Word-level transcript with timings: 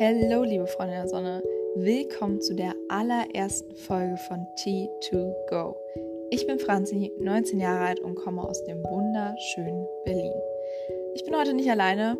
Hello, 0.00 0.44
liebe 0.44 0.68
Freunde 0.68 0.94
der 0.94 1.08
Sonne. 1.08 1.42
Willkommen 1.74 2.40
zu 2.40 2.54
der 2.54 2.72
allerersten 2.88 3.74
Folge 3.74 4.16
von 4.16 4.46
T2Go. 4.56 5.74
Ich 6.30 6.46
bin 6.46 6.60
Franzi, 6.60 7.10
19 7.18 7.58
Jahre 7.58 7.84
alt 7.84 7.98
und 7.98 8.14
komme 8.14 8.44
aus 8.44 8.62
dem 8.62 8.80
wunderschönen 8.84 9.88
Berlin. 10.04 10.32
Ich 11.16 11.24
bin 11.24 11.36
heute 11.36 11.52
nicht 11.52 11.68
alleine. 11.68 12.16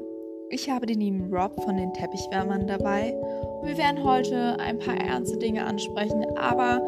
Ich 0.50 0.68
habe 0.68 0.86
den 0.86 0.98
lieben 0.98 1.32
Rob 1.32 1.54
von 1.62 1.76
den 1.76 1.92
Teppichwärmern 1.92 2.66
dabei 2.66 3.14
und 3.14 3.68
wir 3.68 3.78
werden 3.78 4.02
heute 4.02 4.58
ein 4.58 4.80
paar 4.80 4.96
ernste 4.96 5.38
Dinge 5.38 5.64
ansprechen, 5.64 6.26
aber 6.36 6.84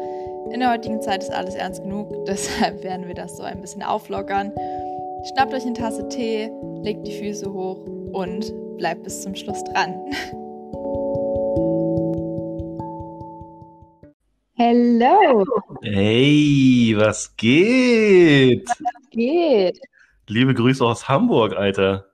in 0.51 0.59
der 0.59 0.73
heutigen 0.73 1.01
Zeit 1.01 1.23
ist 1.23 1.31
alles 1.31 1.55
ernst 1.55 1.83
genug, 1.83 2.09
deshalb 2.27 2.83
werden 2.83 3.07
wir 3.07 3.15
das 3.15 3.37
so 3.37 3.43
ein 3.43 3.61
bisschen 3.61 3.81
auflockern. 3.81 4.51
Schnappt 5.23 5.53
euch 5.53 5.65
eine 5.65 5.71
Tasse 5.71 6.09
Tee, 6.09 6.51
legt 6.81 7.07
die 7.07 7.17
Füße 7.17 7.53
hoch 7.53 7.79
und 8.11 8.53
bleibt 8.75 9.03
bis 9.03 9.21
zum 9.21 9.35
Schluss 9.35 9.63
dran. 9.63 9.95
Hello. 14.63 15.43
Hey, 15.81 16.93
was 16.95 17.35
geht? 17.35 18.69
Was 18.69 19.09
geht? 19.09 19.79
Liebe 20.27 20.53
Grüße 20.53 20.85
aus 20.85 21.09
Hamburg, 21.09 21.55
Alter. 21.55 22.05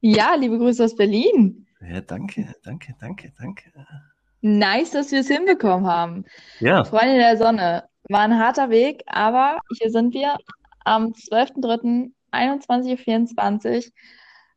Ja, 0.00 0.34
liebe 0.34 0.58
Grüße 0.58 0.84
aus 0.84 0.96
Berlin. 0.96 1.64
Ja, 1.80 2.00
danke, 2.00 2.56
danke, 2.64 2.96
danke, 2.98 3.32
danke. 3.38 3.72
Nice, 4.40 4.90
dass 4.90 5.12
wir 5.12 5.20
es 5.20 5.28
hinbekommen 5.28 5.86
haben. 5.86 6.24
Ja, 6.58 6.82
Freunde 6.82 7.18
der 7.18 7.36
Sonne, 7.36 7.84
war 8.08 8.22
ein 8.22 8.36
harter 8.36 8.70
Weg, 8.70 9.04
aber 9.06 9.58
hier 9.78 9.92
sind 9.92 10.12
wir 10.12 10.38
am 10.84 11.12
12.03.21.24 11.12 13.76
Uhr. 13.76 13.84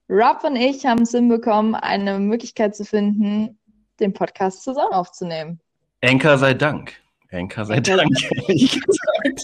Rob 0.09 0.43
und 0.43 0.55
ich 0.55 0.83
haben 0.87 1.03
es 1.03 1.11
hinbekommen, 1.11 1.75
eine 1.75 2.17
Möglichkeit 2.17 2.75
zu 2.75 2.85
finden, 2.85 3.59
den 3.99 4.13
Podcast 4.13 4.63
zusammen 4.63 4.93
aufzunehmen. 4.93 5.59
Enker 6.01 6.39
sei 6.39 6.55
Dank. 6.55 7.04
Dank, 7.31 7.57
ehrlich 8.47 8.81
gesagt. 8.81 9.43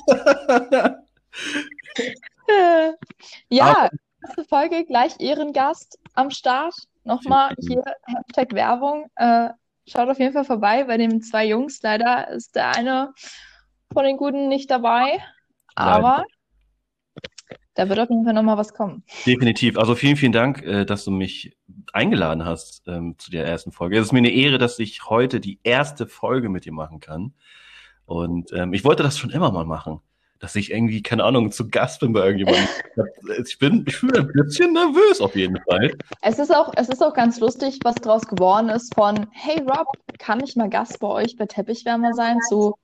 Äh, 2.48 2.92
Ja, 3.50 3.90
erste 4.24 4.46
Folge 4.46 4.86
gleich 4.86 5.20
Ehrengast 5.20 6.00
am 6.14 6.32
Start. 6.32 6.76
Nochmal 7.04 7.56
hier 7.60 7.84
Hashtag 8.06 8.54
Werbung. 8.54 9.10
Äh, 9.16 9.50
schaut 9.88 10.10
auf 10.10 10.20
jeden 10.20 10.34
Fall 10.34 10.46
vorbei 10.46 10.84
bei 10.84 10.98
den 10.98 11.22
zwei 11.22 11.48
Jungs. 11.48 11.82
Leider 11.82 12.30
ist 12.30 12.56
der 12.56 12.76
eine 12.76 13.14
von 13.92 14.04
den 14.06 14.18
Guten 14.18 14.48
nicht 14.48 14.70
dabei, 14.70 15.20
aber 15.76 16.26
da 17.74 17.88
wird 17.90 18.00
auf 18.00 18.10
jeden 18.10 18.26
Fall 18.26 18.34
nochmal 18.34 18.58
was 18.58 18.74
kommen. 18.74 19.04
Definitiv. 19.26 19.78
Also 19.78 19.96
vielen, 19.96 20.18
vielen 20.18 20.32
Dank, 20.34 20.62
äh, 20.62 20.86
dass 20.86 21.06
du 21.06 21.12
mich 21.12 21.58
eingeladen 21.94 22.46
hast 22.46 22.88
ähm, 22.88 23.16
zu 23.18 23.32
der 23.32 23.46
ersten 23.46 23.72
Folge. 23.72 23.98
Es 23.98 24.08
ist 24.08 24.12
mir 24.12 24.20
eine 24.20 24.32
Ehre, 24.32 24.58
dass 24.58 24.78
ich 24.80 25.06
heute 25.10 25.40
die 25.40 25.60
erste 25.64 26.06
Folge 26.06 26.50
mit 26.50 26.66
dir 26.66 26.74
machen 26.74 27.00
kann. 27.00 27.34
Und 28.12 28.52
ähm, 28.52 28.74
ich 28.74 28.84
wollte 28.84 29.04
das 29.04 29.18
schon 29.18 29.30
immer 29.30 29.54
mal 29.54 29.64
machen. 29.64 30.02
Dass 30.40 30.58
ich 30.58 30.70
irgendwie, 30.72 31.02
keine 31.02 31.24
Ahnung, 31.24 31.50
zu 31.50 31.70
Gast 31.70 32.02
bin 32.02 32.12
bei 32.12 32.26
irgendjemandem. 32.26 32.68
Ich 33.46 33.58
bin, 33.58 33.86
ich 33.88 34.02
bin 34.02 34.14
ein 34.14 34.28
bisschen 34.34 34.74
nervös 34.74 35.22
auf 35.22 35.34
jeden 35.34 35.58
Fall. 35.62 35.94
Es 36.22 36.38
ist 36.38 36.54
auch, 36.54 36.74
es 36.76 36.90
ist 36.90 37.02
auch 37.02 37.14
ganz 37.14 37.40
lustig, 37.40 37.80
was 37.84 37.96
draus 37.96 38.28
geworden 38.28 38.68
ist 38.68 38.94
von, 38.94 39.28
hey 39.32 39.60
Rob, 39.62 39.88
kann 40.20 40.44
ich 40.44 40.58
mal 40.58 40.70
Gast 40.70 41.00
bei 41.00 41.08
euch 41.08 41.38
bei 41.38 41.46
Teppichwärmer 41.46 42.12
sein? 42.14 42.38
Zu, 42.50 42.76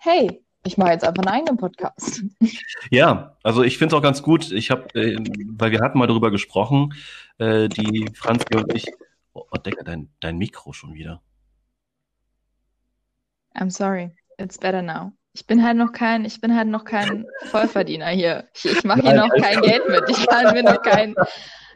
hey, 0.00 0.44
ich 0.66 0.76
mache 0.76 0.90
jetzt 0.90 1.04
einfach 1.04 1.24
einen 1.24 1.34
eigenen 1.34 1.56
Podcast. 1.56 2.22
Ja, 2.90 3.38
also 3.42 3.62
ich 3.62 3.78
finde 3.78 3.94
es 3.94 3.98
auch 3.98 4.02
ganz 4.02 4.22
gut. 4.22 4.52
Ich 4.52 4.70
habe, 4.70 4.94
äh, 4.94 5.16
weil 5.52 5.70
wir 5.70 5.80
hatten 5.80 5.98
mal 5.98 6.06
darüber 6.06 6.30
gesprochen, 6.30 6.92
äh, 7.38 7.68
die 7.70 8.10
Franzi 8.14 8.54
und 8.54 8.74
ich. 8.74 8.84
Oh, 9.32 9.44
oh 9.50 9.56
Decker, 9.56 9.84
dein, 9.84 10.10
dein 10.20 10.36
Mikro 10.36 10.74
schon 10.74 10.92
wieder. 10.92 11.22
I'm 13.54 13.70
sorry, 13.70 14.12
it's 14.38 14.58
better 14.58 14.82
now. 14.82 15.12
Ich 15.34 15.46
bin 15.46 15.62
halt 15.62 15.76
noch 15.76 15.92
kein, 15.92 16.24
ich 16.24 16.40
bin 16.40 16.56
halt 16.56 16.68
noch 16.68 16.84
kein 16.84 17.26
Vollverdiener 17.50 18.08
hier. 18.08 18.48
Ich, 18.54 18.64
ich 18.64 18.84
mache 18.84 19.02
hier 19.02 19.14
noch 19.14 19.30
kein 19.40 19.60
Geld 19.60 19.88
mit. 19.88 20.02
Ich 20.08 20.26
kann 20.26 20.54
mir 20.54 20.62
noch 20.62 20.82
kein, 20.82 21.14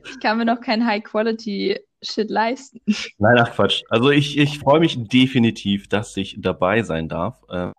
ich 0.05 0.19
kann 0.21 0.39
mir 0.39 0.45
noch 0.45 0.61
kein 0.61 0.85
High-Quality-Shit 0.85 2.31
leisten. 2.31 2.81
Nein, 3.19 3.39
ach 3.39 3.53
Quatsch. 3.53 3.83
Also 3.89 4.11
ich, 4.11 4.39
ich 4.39 4.59
freue 4.59 4.81
mich 4.81 4.97
definitiv, 5.09 5.89
dass 5.89 6.17
ich 6.17 6.37
dabei 6.41 6.83
sein 6.83 7.09
darf. 7.09 7.43
Äh, 7.49 7.73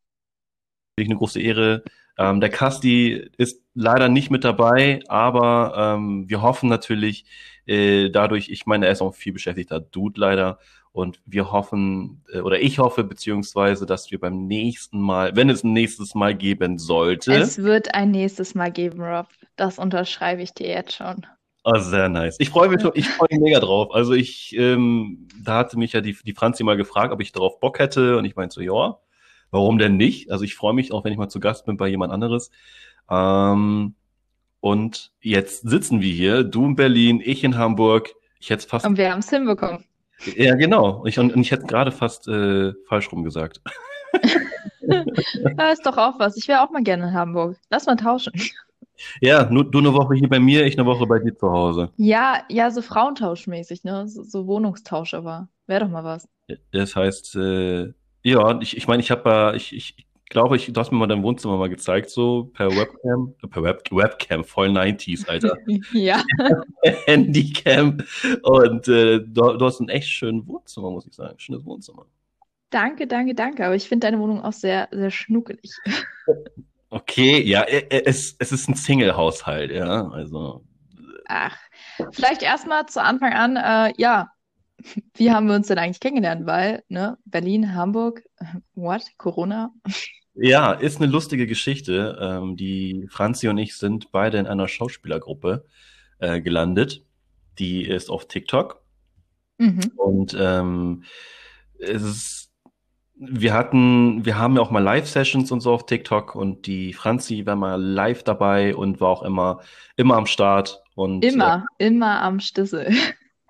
eine 1.00 1.16
große 1.16 1.42
Ehre. 1.42 1.84
Ähm, 2.18 2.40
der 2.40 2.50
Casti 2.50 3.30
ist 3.38 3.62
leider 3.74 4.08
nicht 4.08 4.30
mit 4.30 4.44
dabei, 4.44 5.02
aber 5.08 5.96
ähm, 5.98 6.30
wir 6.30 6.42
hoffen 6.42 6.70
natürlich 6.70 7.26
äh, 7.66 8.10
dadurch, 8.10 8.50
ich 8.50 8.66
meine, 8.66 8.86
er 8.86 8.92
ist 8.92 9.02
auch 9.02 9.08
ein 9.08 9.14
viel 9.14 9.34
beschäftigter 9.34 9.80
Dude 9.80 10.20
leider. 10.20 10.60
Und 10.94 11.20
wir 11.26 11.52
hoffen, 11.52 12.24
äh, 12.31 12.40
oder 12.40 12.62
ich 12.62 12.78
hoffe, 12.78 13.04
beziehungsweise, 13.04 13.88
dass 13.88 14.12
wir 14.12 14.20
beim 14.20 14.46
nächsten 14.46 15.02
Mal, 15.02 15.36
wenn 15.36 15.50
es 15.50 15.64
ein 15.64 15.74
nächstes 15.74 16.14
Mal 16.14 16.36
geben 16.36 16.78
sollte, 16.78 17.34
Es 17.34 17.58
wird 17.58 17.96
ein 17.96 18.12
nächstes 18.12 18.54
Mal 18.54 18.72
geben, 18.72 19.02
Rob. 19.02 19.28
Das 19.56 19.80
unterschreibe 19.80 20.44
ich 20.44 20.54
dir 20.54 20.68
jetzt 20.68 20.94
schon. 20.94 21.26
Oh, 21.64 21.80
sehr 21.80 22.09
nice. 22.09 22.36
Ich 22.40 22.52
freue 22.52 22.70
mich 22.70 22.81
schon, 22.81 22.92
ich 22.94 23.09
freue 23.09 23.30
mich 23.31 23.40
mega 23.40 23.59
drauf. 23.59 23.94
Also 23.94 24.14
ich, 24.14 24.56
ähm, 24.56 25.28
da 25.44 25.59
hatte 25.59 25.80
mich 25.80 25.94
ja 25.94 26.02
die, 26.02 26.16
die 26.26 26.34
Franzi 26.34 26.64
mal 26.64 26.78
gefragt, 26.78 27.12
ob 27.12 27.22
ich 27.22 27.31
darauf 27.31 27.60
Bock 27.60 27.80
hätte 27.80 28.18
und 28.18 28.25
ich 28.25 28.36
meinte 28.36 28.54
so, 28.54 28.62
ja, 28.62 29.00
warum 29.50 29.80
denn 29.80 29.98
nicht? 29.98 30.30
Also 30.30 30.44
ich 30.44 30.56
freue 30.56 30.74
mich 30.74 30.92
auch, 30.92 31.04
wenn 31.04 31.12
ich 31.12 31.18
mal 31.18 31.30
zu 31.30 31.40
Gast 31.40 31.66
bin 31.66 31.75
bei 31.75 31.88
jemand 31.88 32.14
anderes. 32.14 32.52
Ähm, 33.10 33.96
und 34.60 35.12
jetzt 35.22 35.68
sitzen 35.68 36.02
wir 36.02 36.14
hier, 36.14 36.44
du 36.44 36.66
in 36.66 36.75
Berlin, 36.75 37.20
ich 37.24 37.44
in 37.44 37.58
Hamburg. 37.58 38.14
Ich 38.40 38.50
hätte 38.50 38.68
fast, 38.68 38.86
Und 38.86 38.98
wir 38.98 39.12
haben 39.12 39.20
es 39.20 39.30
hinbekommen. 39.30 39.86
Ja 40.36 40.56
genau. 40.56 41.06
Ich, 41.06 41.20
und, 41.20 41.34
und 41.34 41.42
ich 41.42 41.52
hätte 41.52 41.66
gerade 41.66 41.92
fast 41.92 42.28
äh, 42.28 42.74
falsch 42.88 43.12
rum 43.12 43.24
gesagt. 43.24 43.62
Da 45.56 45.72
ist 45.72 45.86
doch 45.86 45.98
auch 45.98 46.20
was. 46.20 46.38
Ich 46.38 46.48
wäre 46.48 46.62
auch 46.62 46.70
mal 46.70 46.84
gerne 46.84 47.08
in 47.08 47.14
Hamburg. 47.14 47.58
Lass 47.70 47.86
mal 47.86 47.96
tauschen. 47.96 48.34
Ja, 49.22 49.50
nur, 49.50 49.70
du 49.70 49.80
eine 49.80 49.94
Woche 49.94 50.16
hier 50.16 50.30
bei 50.30 50.40
mir, 50.40 50.66
ich 50.66 50.78
eine 50.78 50.86
Woche 50.86 51.08
bei 51.08 51.20
dir 51.20 51.36
zu 51.36 51.52
Hause. 51.52 51.90
Ja, 51.98 52.44
ja, 52.50 52.70
so 52.70 52.82
Frauentauschmäßig, 52.82 53.84
ne? 53.84 54.08
So, 54.08 54.24
so 54.24 54.48
Wohnungstausch, 54.48 55.14
aber 55.14 55.50
wäre 55.68 55.82
doch 55.82 55.90
mal 55.90 56.04
was. 56.04 56.28
Das 56.72 56.96
heißt, 56.96 57.36
äh, 57.36 57.94
ja, 58.24 58.60
ich, 58.62 58.78
ich 58.78 58.88
meine, 58.88 59.02
ich 59.02 59.12
habe 59.12 59.30
ja, 59.30 59.54
ich, 59.54 59.76
ich 59.76 60.08
glaube, 60.34 60.58
ich, 60.58 60.72
du 60.72 60.80
hast 60.80 60.92
mir 60.92 60.98
mal 60.98 61.08
dein 61.08 61.24
Wohnzimmer 61.24 61.58
mal 61.58 61.70
gezeigt, 61.70 62.10
so 62.10 62.52
per 62.54 62.70
Webcam, 62.70 63.34
äh, 63.42 63.48
per 63.48 63.64
Web, 63.64 63.84
Webcam, 63.92 64.44
voll 64.44 64.70
90s, 64.70 65.30
Alter. 65.30 65.58
Ja. 65.94 66.22
Handycam. 67.06 68.00
Und 68.42 68.88
äh, 68.88 69.20
du, 69.20 69.58
du 69.58 69.66
hast 69.66 69.80
ein 69.80 69.90
echt 69.90 70.10
schönes 70.10 70.46
Wohnzimmer, 70.48 70.92
muss 70.92 71.08
ich 71.08 71.14
sagen. 71.14 71.40
Schönes 71.40 71.64
Wohnzimmer. 71.66 72.06
Danke, 72.70 73.08
danke, 73.08 73.36
danke. 73.36 73.66
Aber 73.66 73.76
ich 73.76 73.88
finde 73.88 74.08
deine 74.08 74.20
Wohnung 74.20 74.44
auch 74.44 74.54
sehr, 74.54 74.90
sehr 74.92 75.12
schnuckelig. 75.12 75.72
Okay, 76.90 77.42
ja, 77.42 77.64
äh, 77.64 77.88
äh, 77.90 78.04
es, 78.06 78.36
es 78.38 78.52
ist 78.52 78.70
ein 78.70 78.76
Single-Haushalt, 78.76 79.72
ja. 79.72 80.08
Also, 80.10 80.64
Ach, 81.26 81.58
vielleicht 82.12 82.44
erstmal 82.44 82.86
zu 82.86 83.02
Anfang 83.02 83.34
an, 83.34 83.56
äh, 83.56 83.94
ja, 83.98 84.30
wie 85.16 85.32
haben 85.32 85.48
wir 85.48 85.56
uns 85.56 85.70
denn 85.70 85.80
eigentlich 85.80 86.00
kennengelernt? 86.00 86.46
Weil, 86.46 86.84
ne, 86.90 87.18
Berlin, 87.26 87.74
Hamburg, 87.74 88.24
what? 88.76 89.04
Corona? 89.18 89.74
Ja, 90.36 90.72
ist 90.74 91.02
eine 91.02 91.12
lustige 91.12 91.48
Geschichte. 91.48 92.18
Ähm, 92.20 92.56
die 92.56 93.08
Franzi 93.10 93.48
und 93.48 93.58
ich 93.58 93.78
sind 93.78 94.12
beide 94.12 94.38
in 94.38 94.48
einer 94.48 94.68
Schauspielergruppe 94.68 95.66
äh, 96.20 96.42
gelandet. 96.42 97.04
Die 97.60 97.84
ist 97.86 98.10
auf 98.10 98.28
TikTok. 98.28 98.82
Mhm. 99.58 99.92
Und 99.96 100.36
ähm, 100.40 101.04
es 101.78 102.02
ist, 102.02 102.52
wir 103.16 103.54
hatten, 103.54 104.26
wir 104.26 104.38
haben 104.38 104.56
ja 104.56 104.62
auch 104.62 104.72
mal 104.72 104.82
Live-Sessions 104.82 105.52
und 105.52 105.62
so 105.62 105.72
auf 105.72 105.86
TikTok 105.86 106.36
und 106.36 106.66
die 106.66 106.94
Franzi 106.94 107.46
war 107.46 107.56
mal 107.56 107.80
live 107.82 108.24
dabei 108.24 108.76
und 108.76 109.00
war 109.00 109.10
auch 109.10 109.24
immer, 109.24 109.62
immer 109.96 110.16
am 110.16 110.26
Start 110.26 110.81
und 110.96 111.24
Immer, 111.24 111.66
immer 111.78 112.22
am 112.22 112.40
Stissel. 112.40 112.88
äh, 112.88 112.96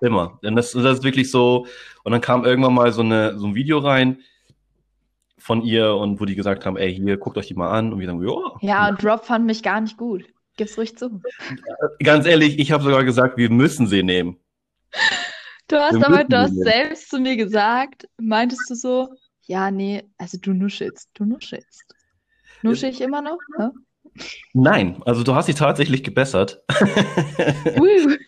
immer. 0.00 0.38
Und 0.42 0.56
das, 0.56 0.72
das 0.72 0.98
ist 0.98 1.04
wirklich 1.04 1.30
so. 1.30 1.66
Und 2.02 2.12
dann 2.12 2.20
kam 2.20 2.44
irgendwann 2.44 2.74
mal 2.74 2.92
so 2.92 3.00
eine, 3.00 3.38
so 3.38 3.46
ein 3.46 3.54
Video 3.54 3.78
rein 3.78 4.18
von 5.44 5.60
ihr 5.60 5.94
und 5.94 6.18
wo 6.22 6.24
die 6.24 6.36
gesagt 6.36 6.64
haben, 6.64 6.78
ey, 6.78 6.94
hier, 6.94 7.18
guckt 7.18 7.36
euch 7.36 7.48
die 7.48 7.54
mal 7.54 7.70
an. 7.70 7.92
Und 7.92 8.00
wir 8.00 8.06
sagen, 8.06 8.26
ja. 8.26 8.56
Ja, 8.62 8.88
und 8.88 9.04
Rob 9.04 9.26
fand 9.26 9.44
mich 9.44 9.62
gar 9.62 9.78
nicht 9.78 9.98
gut. 9.98 10.24
Gib's 10.56 10.78
ruhig 10.78 10.96
zu. 10.96 11.20
Ganz 12.02 12.24
ehrlich, 12.24 12.58
ich 12.58 12.72
habe 12.72 12.82
sogar 12.82 13.04
gesagt, 13.04 13.36
wir 13.36 13.50
müssen 13.50 13.86
sie 13.86 14.02
nehmen. 14.02 14.38
Du 15.68 15.76
hast 15.76 16.00
Wir 16.00 16.06
aber, 16.06 16.24
du 16.24 16.38
hast 16.38 16.54
selbst 16.54 17.10
zu 17.10 17.18
mir 17.18 17.36
gesagt, 17.36 18.08
meintest 18.16 18.70
du 18.70 18.74
so, 18.74 19.08
ja, 19.42 19.70
nee, 19.70 20.02
also 20.16 20.38
du 20.40 20.54
nuschelst, 20.54 21.10
du 21.12 21.26
nuschelst. 21.26 21.94
Nuschel 22.62 22.88
ich 22.88 23.02
immer 23.02 23.20
noch? 23.20 23.38
Ne? 23.58 23.70
Nein, 24.54 25.02
also 25.04 25.24
du 25.24 25.34
hast 25.34 25.48
dich 25.48 25.56
tatsächlich 25.56 26.02
gebessert. 26.02 26.62
Ui. 27.78 28.18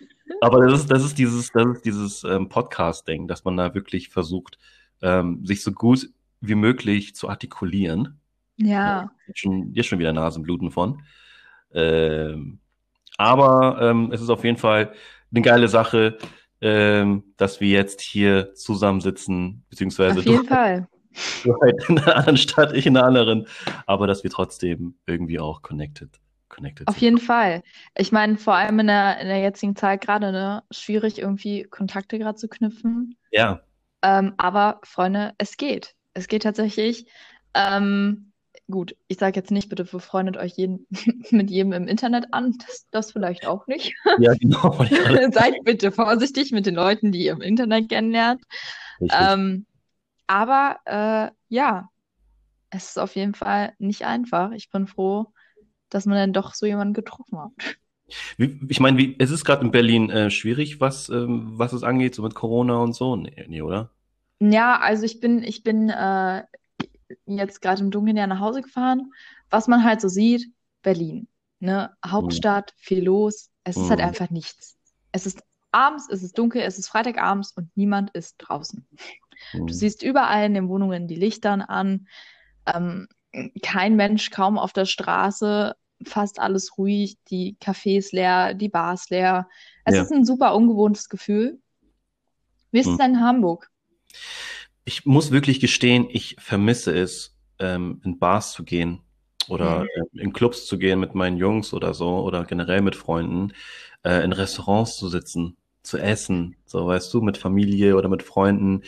Aber 0.42 0.66
das 0.66 0.80
ist, 0.80 0.90
das 0.90 1.02
ist 1.02 1.16
dieses, 1.16 1.50
das 1.50 1.66
ist 1.76 1.84
dieses 1.86 2.24
ähm, 2.24 2.50
Podcast-Ding, 2.50 3.26
dass 3.26 3.42
man 3.44 3.56
da 3.56 3.74
wirklich 3.74 4.10
versucht, 4.10 4.58
ähm, 5.00 5.46
sich 5.46 5.62
so 5.62 5.72
gut 5.72 6.10
wie 6.40 6.54
möglich 6.54 7.14
zu 7.14 7.28
artikulieren. 7.28 8.20
Ja, 8.58 9.10
Jetzt 9.26 9.40
schon, 9.40 9.72
jetzt 9.74 9.86
schon 9.88 9.98
wieder 9.98 10.12
Nasenbluten 10.12 10.70
von. 10.70 11.02
Ähm, 11.72 12.60
aber 13.18 13.78
ähm, 13.82 14.10
es 14.12 14.20
ist 14.20 14.30
auf 14.30 14.44
jeden 14.44 14.56
Fall 14.58 14.92
eine 15.32 15.42
geile 15.42 15.68
Sache. 15.68 16.18
ähm, 16.60 17.34
dass 17.36 17.60
wir 17.60 17.68
jetzt 17.68 18.00
hier 18.00 18.54
zusammensitzen, 18.54 19.64
beziehungsweise 19.68 20.20
Auf 20.20 20.26
jeden 20.26 20.44
Fall. 20.48 20.88
Du 21.44 21.54
halt 21.62 21.88
in 21.88 21.98
einer 21.98 22.16
anderen 22.16 22.36
Stadt, 22.36 22.72
ich 22.74 22.86
in 22.86 22.96
einer 22.96 23.06
anderen, 23.06 23.46
aber 23.86 24.06
dass 24.06 24.22
wir 24.24 24.30
trotzdem 24.30 24.98
irgendwie 25.06 25.38
auch 25.40 25.62
connected, 25.62 26.20
connected 26.48 26.88
Auf 26.88 26.98
sind. 26.98 27.02
jeden 27.02 27.18
Fall. 27.18 27.62
Ich 27.96 28.12
meine, 28.12 28.38
vor 28.38 28.54
allem 28.54 28.78
in 28.80 28.86
der, 28.88 29.18
in 29.20 29.28
der 29.28 29.40
jetzigen 29.40 29.76
Zeit 29.76 30.00
gerade, 30.02 30.32
ne, 30.32 30.62
schwierig 30.70 31.18
irgendwie 31.18 31.64
Kontakte 31.64 32.18
gerade 32.18 32.36
zu 32.36 32.48
knüpfen. 32.48 33.16
Ja, 33.30 33.60
Ähm, 34.02 34.34
aber 34.38 34.80
Freunde, 34.84 35.34
es 35.38 35.56
geht. 35.56 35.94
Es 36.16 36.28
geht 36.28 36.44
tatsächlich. 36.44 37.06
Ähm, 37.52 38.32
gut, 38.70 38.96
ich 39.06 39.18
sage 39.18 39.38
jetzt 39.38 39.50
nicht, 39.50 39.68
bitte 39.68 39.84
befreundet 39.84 40.38
euch 40.38 40.54
jeden, 40.56 40.86
mit 41.30 41.50
jedem 41.50 41.72
im 41.72 41.86
Internet 41.86 42.32
an. 42.32 42.56
Das, 42.66 42.86
das 42.90 43.12
vielleicht 43.12 43.46
auch 43.46 43.66
nicht. 43.66 43.94
ja, 44.18 44.32
genau. 44.34 44.72
Seid 45.32 45.56
bitte 45.64 45.92
vorsichtig 45.92 46.52
mit 46.52 46.64
den 46.64 46.74
Leuten, 46.74 47.12
die 47.12 47.24
ihr 47.24 47.32
im 47.32 47.42
Internet 47.42 47.90
kennenlernt. 47.90 48.42
Ähm, 49.00 49.66
aber 50.26 50.78
äh, 50.86 51.30
ja, 51.48 51.90
es 52.70 52.88
ist 52.88 52.98
auf 52.98 53.14
jeden 53.14 53.34
Fall 53.34 53.74
nicht 53.78 54.06
einfach. 54.06 54.52
Ich 54.52 54.70
bin 54.70 54.86
froh, 54.86 55.26
dass 55.90 56.06
man 56.06 56.16
dann 56.16 56.32
doch 56.32 56.54
so 56.54 56.64
jemanden 56.64 56.94
getroffen 56.94 57.38
hat. 57.38 57.76
Wie, 58.38 58.58
ich 58.68 58.80
meine, 58.80 58.96
wie, 58.96 59.16
es 59.18 59.30
ist 59.30 59.44
gerade 59.44 59.66
in 59.66 59.70
Berlin 59.70 60.08
äh, 60.08 60.30
schwierig, 60.30 60.80
was, 60.80 61.10
ähm, 61.10 61.50
was 61.58 61.74
es 61.74 61.82
angeht, 61.82 62.14
so 62.14 62.22
mit 62.22 62.34
Corona 62.34 62.78
und 62.78 62.94
so. 62.94 63.16
Nee, 63.16 63.44
nee 63.48 63.60
oder? 63.60 63.90
Ja, 64.38 64.78
also 64.80 65.04
ich 65.04 65.20
bin, 65.20 65.42
ich 65.42 65.62
bin 65.62 65.88
äh, 65.88 66.44
jetzt 67.26 67.62
gerade 67.62 67.82
im 67.82 67.90
Dunkeln 67.90 68.16
ja 68.16 68.26
nach 68.26 68.40
Hause 68.40 68.62
gefahren. 68.62 69.12
Was 69.50 69.68
man 69.68 69.84
halt 69.84 70.00
so 70.00 70.08
sieht, 70.08 70.52
Berlin, 70.82 71.28
ne? 71.60 71.96
Hauptstadt, 72.04 72.74
viel 72.76 73.04
los. 73.04 73.50
Es 73.64 73.76
ist 73.76 73.90
halt 73.90 74.00
Mhm. 74.00 74.04
einfach 74.04 74.30
nichts. 74.30 74.76
Es 75.12 75.26
ist 75.26 75.42
abends, 75.72 76.08
es 76.10 76.22
ist 76.22 76.38
dunkel, 76.38 76.62
es 76.62 76.78
ist 76.78 76.88
Freitagabends 76.88 77.52
und 77.52 77.70
niemand 77.76 78.10
ist 78.10 78.36
draußen. 78.38 78.86
Du 79.52 79.72
siehst 79.72 80.02
überall 80.02 80.46
in 80.46 80.54
den 80.54 80.68
Wohnungen 80.68 81.08
die 81.08 81.16
Lichtern 81.16 81.62
an. 81.62 82.08
Ähm, 82.66 83.08
kein 83.62 83.96
Mensch 83.96 84.30
kaum 84.30 84.58
auf 84.58 84.72
der 84.72 84.86
Straße, 84.86 85.74
fast 86.04 86.40
alles 86.40 86.78
ruhig, 86.78 87.18
die 87.30 87.56
Cafés 87.62 88.14
leer, 88.14 88.54
die 88.54 88.68
Bars 88.68 89.10
leer. 89.10 89.48
Es 89.84 89.96
Ja. 89.96 90.02
ist 90.02 90.12
ein 90.12 90.24
super 90.24 90.54
ungewohntes 90.54 91.08
Gefühl. 91.08 91.60
Wie 92.70 92.78
ist 92.80 92.86
es 92.86 92.96
denn 92.96 93.14
in 93.14 93.20
Hamburg? 93.20 93.70
Ich 94.84 95.04
muss 95.06 95.30
wirklich 95.32 95.60
gestehen, 95.60 96.06
ich 96.10 96.36
vermisse 96.38 96.92
es, 96.96 97.36
ähm, 97.58 98.00
in 98.04 98.18
Bars 98.18 98.52
zu 98.52 98.64
gehen 98.64 99.00
oder 99.48 99.82
Mhm. 99.82 99.88
äh, 100.18 100.22
in 100.22 100.32
Clubs 100.32 100.66
zu 100.66 100.78
gehen 100.78 101.00
mit 101.00 101.14
meinen 101.14 101.36
Jungs 101.38 101.72
oder 101.72 101.94
so 101.94 102.18
oder 102.20 102.44
generell 102.44 102.82
mit 102.82 102.96
Freunden, 102.96 103.52
äh, 104.04 104.22
in 104.24 104.32
Restaurants 104.32 104.96
zu 104.96 105.08
sitzen, 105.08 105.56
zu 105.82 105.98
essen, 105.98 106.56
so 106.66 106.86
weißt 106.86 107.12
du, 107.14 107.20
mit 107.22 107.36
Familie 107.38 107.96
oder 107.96 108.08
mit 108.08 108.22
Freunden. 108.22 108.82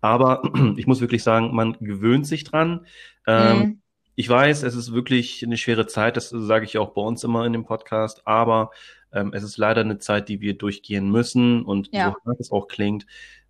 Aber 0.00 0.42
ich 0.76 0.86
muss 0.86 1.00
wirklich 1.00 1.22
sagen, 1.22 1.54
man 1.54 1.74
gewöhnt 1.80 2.26
sich 2.26 2.44
dran. 2.44 2.86
Ähm, 3.26 3.66
Mhm. 3.68 3.80
Ich 4.16 4.28
weiß, 4.28 4.62
es 4.62 4.76
ist 4.76 4.92
wirklich 4.92 5.42
eine 5.44 5.56
schwere 5.56 5.86
Zeit, 5.88 6.16
das 6.16 6.30
sage 6.30 6.64
ich 6.66 6.78
auch 6.78 6.90
bei 6.94 7.02
uns 7.02 7.24
immer 7.24 7.46
in 7.46 7.52
dem 7.52 7.64
Podcast, 7.64 8.26
aber 8.28 8.70
ähm, 9.12 9.32
es 9.34 9.42
ist 9.42 9.56
leider 9.58 9.80
eine 9.80 9.98
Zeit, 9.98 10.28
die 10.28 10.40
wir 10.40 10.56
durchgehen 10.56 11.10
müssen 11.10 11.64
und 11.64 11.88
Ja. 11.92 12.04
so 12.06 12.16
hart 12.24 12.38
es 12.40 12.52
auch 12.52 12.68
klingt, 12.68 13.06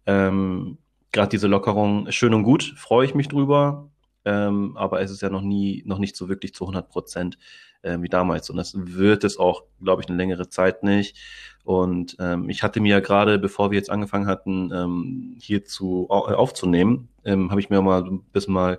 ähm, 0.07 0.79
gerade 1.15 1.31
diese 1.31 1.47
Lockerung, 1.47 2.11
schön 2.11 2.35
und 2.35 2.43
gut, 2.43 2.75
freue 2.77 3.07
ich 3.07 3.15
mich 3.15 3.29
drüber, 3.29 3.89
ähm, 4.27 4.77
aber 4.77 5.01
es 5.01 5.11
ist 5.11 5.23
ja 5.23 5.31
noch 5.31 5.43
nie, 5.43 5.83
noch 5.87 5.99
nicht 5.99 6.17
so 6.17 6.29
wirklich 6.29 6.53
zu 6.53 6.65
100 6.65 6.91
Prozent 6.91 7.39
äh, 7.83 7.99
wie 8.01 8.09
damals 8.09 8.51
und 8.51 8.57
das 8.57 8.75
wird 8.77 9.25
es 9.25 9.39
auch, 9.39 9.65
glaube 9.83 10.03
ich, 10.03 10.09
eine 10.09 10.19
längere 10.19 10.49
Zeit 10.51 10.83
nicht 10.83 11.17
und 11.65 12.17
ähm, 12.21 12.51
ich 12.51 12.63
hatte 12.63 12.81
mir 12.81 12.91
ja 12.91 13.01
gerade, 13.01 13.39
bevor 13.39 13.71
wir 13.71 13.79
jetzt 13.79 13.91
angefangen 13.91 14.27
hatten, 14.27 14.71
ähm, 14.75 15.37
hier 15.41 15.65
zu, 15.65 16.07
äh, 16.11 16.13
aufzunehmen, 16.13 17.09
ähm, 17.25 17.51
habe 17.51 17.61
ich 17.61 17.71
mir 17.71 17.81
mal 17.81 18.03
ein 18.05 18.23
bisschen 18.33 18.53
mal 18.53 18.79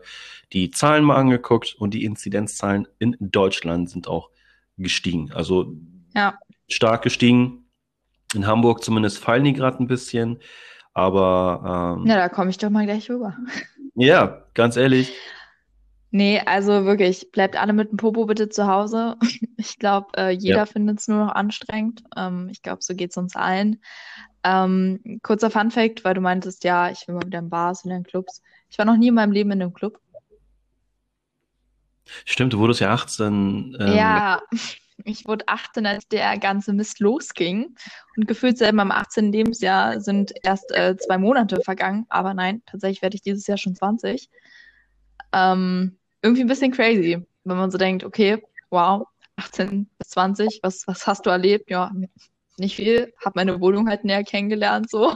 die 0.54 0.70
Zahlen 0.70 1.04
mal 1.04 1.16
angeguckt 1.16 1.76
und 1.80 1.96
die 1.96 2.04
Inzidenzzahlen 2.06 2.88
in 3.00 3.16
Deutschland 3.20 3.90
sind 3.90 4.08
auch 4.08 4.30
gestiegen. 4.78 5.31
Also 5.34 5.74
Ja. 6.16 6.38
stark 6.68 7.02
gestiegen. 7.02 7.66
In 8.36 8.46
Hamburg 8.46 8.84
zumindest 8.84 9.18
fallen 9.20 9.46
die 9.46 9.54
gerade 9.54 9.81
ein 9.81 9.88
bisschen. 9.88 10.40
Aber 10.95 11.95
ähm, 12.00 12.06
Na, 12.06 12.15
da 12.15 12.30
komme 12.30 12.50
ich 12.50 12.57
doch 12.57 12.69
mal 12.71 12.86
gleich 12.86 13.09
rüber. 13.12 13.38
ja, 13.95 14.44
ganz 14.53 14.77
ehrlich, 14.77 15.13
Nee, 16.12 16.39
also 16.45 16.86
wirklich, 16.86 17.30
bleibt 17.33 17.57
alle 17.57 17.74
mit 17.74 17.92
dem 17.92 17.97
Popo 17.97 18.25
bitte 18.25 18.50
zu 18.50 18.68
Hause. 18.68 19.18
Ich 19.57 19.80
glaube, 19.80 20.07
äh, 20.18 20.31
jeder 20.31 20.59
Ja. 20.59 20.65
findet 20.65 21.00
es 21.00 21.07
nur 21.07 21.25
noch 21.25 21.33
anstrengend. 21.36 22.03
Ähm, 22.18 22.50
ich 22.51 22.62
glaube, 22.62 22.81
so 22.83 22.94
geht 22.95 23.12
es 23.12 23.18
uns 23.18 23.36
allen. 23.36 23.81
Ähm, 24.44 25.01
kurzer 25.24 25.51
Funfact, 25.51 26.03
weil 26.06 26.13
du 26.13 26.21
meintest, 26.21 26.63
ja, 26.65 26.89
ich 26.92 27.07
will 27.07 27.15
mal 27.15 27.25
wieder 27.25 27.39
in 27.39 27.50
Bars 27.50 27.86
und 27.86 27.92
in 27.92 28.03
Clubs. 28.03 28.42
Ich 28.69 28.77
war 28.77 28.86
noch 28.86 28.97
nie 28.97 29.09
in 29.09 29.15
meinem 29.15 29.31
Leben 29.31 29.51
in 29.51 29.62
einem 29.62 29.74
Club. 29.74 30.00
stimmt, 32.25 32.53
du 32.53 32.59
wurdest 32.59 32.81
ja 32.81 32.92
18. 32.94 33.75
Ähm, 33.80 33.95
Ja, 33.97 34.42
ich 35.03 35.27
wurde 35.27 35.47
18, 35.47 35.86
als 35.86 36.07
der 36.07 36.38
ganze 36.38 36.74
Mist 36.74 37.00
losging. 37.00 37.75
Und 38.15 38.27
gefühlt 38.27 38.57
seit 38.57 38.74
meinem 38.74 38.92
18. 38.92 39.31
Lebensjahr 39.31 40.00
sind 40.00 40.33
erst 40.44 40.71
äh, 40.71 40.95
zwei 40.97 41.18
Monate 41.18 41.62
vergangen. 41.62 42.06
Aber 42.09 42.33
nein, 42.33 42.62
tatsächlich 42.65 43.01
werde 43.01 43.15
ich 43.15 43.21
dieses 43.21 43.45
Jahr 43.47 43.57
schon 43.57 43.75
20. 43.75 44.30
Ähm, 45.33 45.97
irgendwie 46.21 46.42
ein 46.44 46.47
bisschen 46.47 46.71
crazy, 46.71 47.25
wenn 47.44 47.57
man 47.57 47.71
so 47.71 47.77
denkt, 47.77 48.03
okay, 48.03 48.42
wow, 48.69 49.06
18 49.36 49.89
bis 49.97 50.09
20, 50.09 50.59
was, 50.63 50.88
was 50.88 51.06
hast 51.06 51.25
du 51.25 51.30
erlebt? 51.30 51.69
Ja, 51.69 51.92
nicht 52.57 52.77
viel, 52.77 53.13
habe 53.24 53.33
meine 53.36 53.59
Wohnung 53.59 53.89
halt 53.89 54.06
näher 54.06 54.24
kennengelernt, 54.24 54.89
so. 54.89 55.13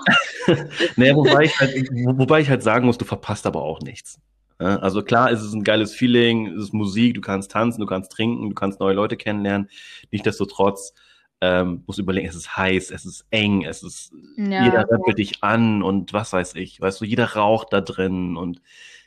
Naja, 0.97 1.15
wobei 1.15 1.43
ich 1.45 1.59
halt, 1.59 1.73
wo- 1.91 2.17
wobei 2.17 2.41
ich 2.41 2.49
halt 2.49 2.63
sagen 2.63 2.85
muss, 2.85 2.97
du 2.97 3.05
verpasst 3.05 3.45
aber 3.45 3.61
auch 3.61 3.79
nichts. 3.81 4.19
Also 4.59 5.03
klar, 5.03 5.31
es 5.31 5.41
ist 5.41 5.53
ein 5.53 5.63
geiles 5.63 5.93
Feeling, 5.95 6.47
es 6.47 6.63
ist 6.65 6.73
Musik, 6.73 7.13
du 7.15 7.21
kannst 7.21 7.51
tanzen, 7.51 7.79
du 7.79 7.87
kannst 7.87 8.11
trinken, 8.11 8.49
du 8.49 8.55
kannst 8.55 8.81
neue 8.81 8.93
Leute 8.93 9.15
kennenlernen. 9.15 9.69
Nichtsdestotrotz 10.11 10.93
ähm, 11.39 11.83
musst 11.87 11.97
du 11.97 12.03
überlegen, 12.03 12.27
es 12.27 12.35
ist 12.35 12.57
heiß, 12.57 12.91
es 12.91 13.05
ist 13.05 13.25
eng, 13.31 13.63
es 13.63 13.81
ist 13.83 14.11
Ja. 14.35 14.65
jeder 14.65 14.89
rempelt 14.91 15.17
dich 15.17 15.41
an 15.41 15.81
und 15.81 16.11
was 16.11 16.33
weiß 16.33 16.55
ich, 16.55 16.81
weißt 16.81 16.99
du, 16.99 17.05
jeder 17.05 17.35
raucht 17.35 17.71
da 17.71 17.79
drin 17.79 18.35
und 18.35 18.61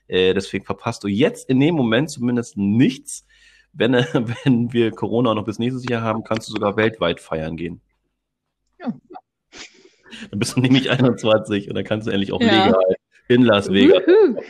äh, 0.08 0.32
deswegen 0.32 0.64
verpasst 0.64 1.04
du 1.04 1.08
jetzt 1.08 1.50
in 1.50 1.60
dem 1.60 1.74
Moment 1.74 2.08
zumindest 2.10 2.56
nichts. 2.56 3.26
Wenn, 3.74 3.92
wenn 4.44 4.72
wir 4.72 4.90
Corona 4.92 5.34
noch 5.34 5.44
bis 5.44 5.58
nächstes 5.58 5.86
Jahr 5.86 6.00
haben, 6.00 6.24
kannst 6.24 6.48
du 6.48 6.52
sogar 6.52 6.76
weltweit 6.78 7.20
feiern 7.20 7.58
gehen. 7.58 7.82
Ja. 8.80 8.94
Dann 10.30 10.38
bist 10.38 10.56
du 10.56 10.60
nämlich 10.60 10.88
21 10.90 11.68
und 11.68 11.74
dann 11.74 11.84
kannst 11.84 12.06
du 12.06 12.10
endlich 12.10 12.32
auch 12.32 12.40
Ja. 12.40 12.64
legal 12.64 12.96
in 13.28 13.42
Las 13.42 13.70
Vegas. 13.70 14.02
Wuhu. 14.06 14.40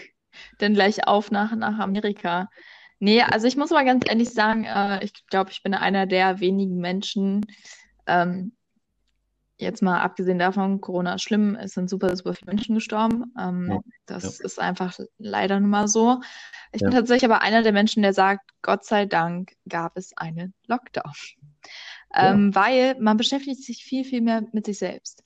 Dann 0.63 0.75
gleich 0.75 1.09
auf 1.09 1.33
nach, 1.33 1.55
nach 1.57 1.81
Amerika. 1.81 2.49
Nee, 3.01 3.21
also 3.23 3.49
ich 3.49 3.57
muss 3.57 3.71
mal 3.71 3.85
ganz 3.85 4.05
ehrlich 4.09 4.31
sagen, 4.31 4.65
äh, 4.65 5.05
ich 5.05 5.27
glaube, 5.27 5.51
ich 5.51 5.65
bin 5.65 5.75
einer 5.75 6.07
der 6.07 6.39
wenigen 6.39 6.77
Menschen, 6.77 7.45
ähm, 8.07 8.53
jetzt 9.59 9.83
mal 9.83 10.01
abgesehen 10.01 10.39
davon, 10.39 10.81
Corona 10.81 11.15
ist 11.15 11.23
schlimm, 11.23 11.57
es 11.57 11.73
sind 11.73 11.91
super, 11.91 12.15
super 12.17 12.35
viele 12.35 12.53
Menschen 12.53 12.77
gestorben. 12.77 13.33
Ähm, 13.37 13.67
Ja, 13.71 13.81
das 14.07 14.39
ist 14.39 14.61
einfach 14.61 14.97
leider 15.19 15.59
nun 15.59 15.71
mal 15.71 15.89
so. 15.89 16.21
Ich 16.73 16.81
bin 16.81 16.93
Ja. 16.93 16.99
tatsächlich 16.99 17.29
aber 17.31 17.43
einer 17.43 17.63
der 17.63 17.73
Menschen, 17.73 18.03
der 18.03 18.13
sagt, 18.13 18.49
Gott 18.63 18.85
sei 18.85 19.07
Dank 19.07 19.53
gab 19.69 19.97
es 19.97 20.17
einen 20.17 20.55
Lockdown. 20.69 21.13
Ja. 22.15 22.33
Ähm, 22.33 22.55
weil 22.55 22.97
man 23.01 23.17
beschäftigt 23.17 23.65
sich 23.65 23.85
viel, 23.85 24.05
viel 24.05 24.21
mehr 24.21 24.45
mit 24.53 24.67
sich 24.67 24.79
selbst. 24.79 25.25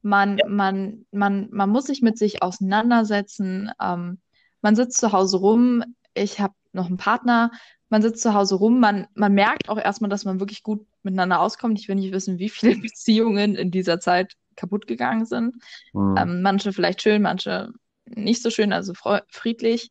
Man, 0.00 0.40
man, 0.46 1.04
man, 1.10 1.48
man 1.50 1.68
muss 1.68 1.84
sich 1.86 2.00
mit 2.00 2.16
sich 2.16 2.42
auseinandersetzen. 2.42 3.70
Ähm, 3.82 4.20
man 4.62 4.76
sitzt 4.76 4.98
zu 4.98 5.12
Hause 5.12 5.38
rum. 5.38 5.84
Ich 6.14 6.40
habe 6.40 6.54
noch 6.72 6.86
einen 6.86 6.96
Partner. 6.96 7.50
Man 7.88 8.02
sitzt 8.02 8.22
zu 8.22 8.34
Hause 8.34 8.56
rum. 8.56 8.80
Man, 8.80 9.06
man 9.14 9.32
merkt 9.32 9.68
auch 9.68 9.78
erstmal, 9.78 10.10
dass 10.10 10.24
man 10.24 10.40
wirklich 10.40 10.62
gut 10.62 10.86
miteinander 11.02 11.40
auskommt. 11.40 11.78
Ich 11.78 11.88
will 11.88 11.96
nicht 11.96 12.12
wissen, 12.12 12.38
wie 12.38 12.48
viele 12.48 12.76
Beziehungen 12.80 13.54
in 13.54 13.70
dieser 13.70 14.00
Zeit 14.00 14.34
kaputt 14.56 14.86
gegangen 14.86 15.24
sind. 15.24 15.54
Hm. 15.92 16.16
Ähm, 16.18 16.42
manche 16.42 16.72
vielleicht 16.72 17.02
schön, 17.02 17.22
manche 17.22 17.72
nicht 18.04 18.42
so 18.42 18.50
schön, 18.50 18.72
also 18.72 18.94
friedlich. 19.28 19.90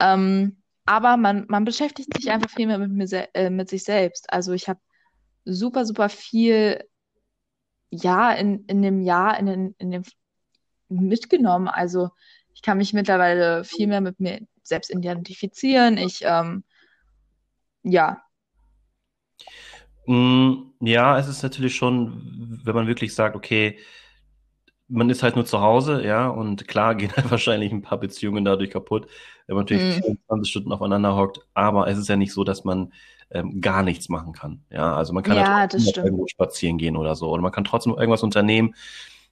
Ähm, 0.00 0.62
aber 0.86 1.16
man, 1.16 1.44
man 1.48 1.64
beschäftigt 1.64 2.14
sich 2.16 2.30
einfach 2.30 2.50
viel 2.50 2.66
mehr 2.66 2.78
mit, 2.78 2.90
mir 2.90 3.28
äh, 3.34 3.50
mit 3.50 3.68
sich 3.68 3.84
selbst. 3.84 4.32
Also 4.32 4.52
ich 4.52 4.68
habe 4.68 4.80
super, 5.44 5.84
super 5.84 6.08
viel, 6.08 6.82
ja, 7.90 8.32
in, 8.32 8.64
in 8.66 8.82
dem 8.82 9.02
Jahr, 9.02 9.38
in, 9.38 9.46
den, 9.46 9.74
in 9.78 9.90
dem 9.90 10.02
mitgenommen. 10.88 11.68
Also 11.68 12.10
ich 12.58 12.62
kann 12.62 12.78
mich 12.78 12.92
mittlerweile 12.92 13.62
viel 13.62 13.86
mehr 13.86 14.00
mit 14.00 14.18
mir 14.18 14.40
selbst 14.64 14.90
identifizieren. 14.90 15.96
Ich, 15.96 16.22
ähm, 16.24 16.64
ja, 17.82 18.22
Mm, 20.06 20.72
Ja, 20.80 21.18
es 21.18 21.28
ist 21.28 21.42
natürlich 21.42 21.74
schon, 21.76 22.60
wenn 22.64 22.74
man 22.74 22.86
wirklich 22.86 23.14
sagt, 23.14 23.36
okay, 23.36 23.78
man 24.88 25.10
ist 25.10 25.22
halt 25.22 25.36
nur 25.36 25.44
zu 25.46 25.60
Hause, 25.60 26.04
ja, 26.04 26.28
und 26.28 26.66
klar 26.68 26.94
gehen 26.94 27.12
halt 27.16 27.30
wahrscheinlich 27.30 27.72
ein 27.72 27.82
paar 27.82 27.98
Beziehungen 28.00 28.44
dadurch 28.44 28.70
kaputt, 28.70 29.06
wenn 29.46 29.56
man 29.56 29.64
natürlich 29.64 29.84
Mhm. 29.84 30.02
24 30.02 30.50
Stunden 30.50 30.72
aufeinander 30.72 31.16
hockt, 31.16 31.40
aber 31.54 31.88
es 31.88 31.98
ist 31.98 32.08
ja 32.08 32.16
nicht 32.16 32.32
so, 32.32 32.44
dass 32.44 32.64
man 32.64 32.92
ähm, 33.30 33.60
gar 33.60 33.82
nichts 33.82 34.08
machen 34.08 34.32
kann, 34.32 34.64
ja, 34.70 34.94
also 34.96 35.12
man 35.12 35.22
kann 35.22 35.36
Ja, 35.36 35.68
stimmt. 35.78 35.98
irgendwo 36.02 36.26
spazieren 36.28 36.78
gehen 36.78 36.96
oder 36.96 37.14
so, 37.14 37.28
oder 37.30 37.42
man 37.42 37.52
kann 37.52 37.64
trotzdem 37.64 37.94
irgendwas 37.94 38.22
unternehmen, 38.22 38.74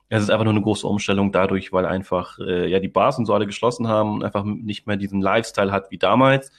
es 0.09 0.23
ist 0.23 0.31
einfach 0.31 0.45
nur 0.45 0.53
eine 0.53 0.63
große 0.63 0.87
Umstellung 0.87 1.33
dadurch, 1.33 1.73
weil 1.73 1.85
einfach 1.85 2.39
äh, 2.39 2.69
ja 2.69 2.79
die 2.79 2.89
Bars 2.89 3.19
und 3.19 3.27
so 3.27 3.35
alle 3.35 3.47
geschlossen 3.47 3.89
haben 3.89 4.15
und 4.15 4.25
einfach 4.25 4.45
nicht 4.45 4.87
mehr 4.87 4.97
diesen 4.97 5.21
Lifestyle 5.21 5.73
hat 5.73 5.91
wie 5.91 5.99
damals. 5.99 6.53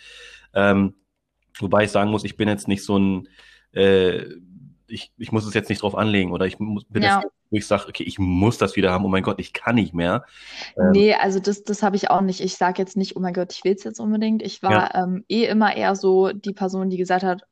Ähm, 0.53 0.95
wobei 1.59 1.85
ich 1.85 1.91
sagen 1.91 2.11
muss, 2.11 2.23
ich 2.23 2.35
bin 2.35 2.49
jetzt 2.49 2.67
nicht 2.67 2.83
so 2.83 2.97
ein, 2.97 3.29
äh, 3.73 4.23
ich, 4.87 5.11
ich 5.17 5.31
muss 5.31 5.45
es 5.45 5.53
jetzt 5.53 5.69
nicht 5.69 5.81
drauf 5.81 5.95
anlegen 5.95 6.31
oder 6.31 6.45
ich 6.45 6.59
muss, 6.59 6.85
bin 6.85 7.03
ja. 7.03 7.21
jetzt, 7.21 7.31
wo 7.49 7.57
ich 7.57 7.67
sage, 7.67 7.85
okay, 7.87 8.03
ich 8.03 8.19
muss 8.19 8.57
das 8.57 8.75
wieder 8.75 8.91
haben, 8.91 9.05
oh 9.05 9.09
mein 9.09 9.23
Gott, 9.23 9.39
ich 9.39 9.53
kann 9.53 9.75
nicht 9.75 9.93
mehr. 9.93 10.25
Ähm, 10.77 10.91
nee, 10.91 11.13
also 11.13 11.39
das, 11.39 11.63
das 11.63 11.83
habe 11.83 11.95
ich 11.95 12.09
auch 12.09 12.21
nicht. 12.21 12.41
Ich 12.41 12.55
sage 12.55 12.81
jetzt 12.81 12.97
nicht, 12.97 13.15
oh 13.15 13.19
mein 13.19 13.33
Gott, 13.33 13.53
ich 13.53 13.63
will 13.63 13.73
es 13.73 13.83
jetzt 13.83 13.99
unbedingt. 13.99 14.41
Ich 14.41 14.61
war 14.63 14.93
ja. 14.93 15.03
ähm, 15.03 15.23
eh 15.29 15.45
immer 15.45 15.75
eher 15.75 15.95
so 15.95 16.31
die 16.31 16.53
Person, 16.53 16.89
die 16.89 16.97
gesagt 16.97 17.23
hat, 17.23 17.43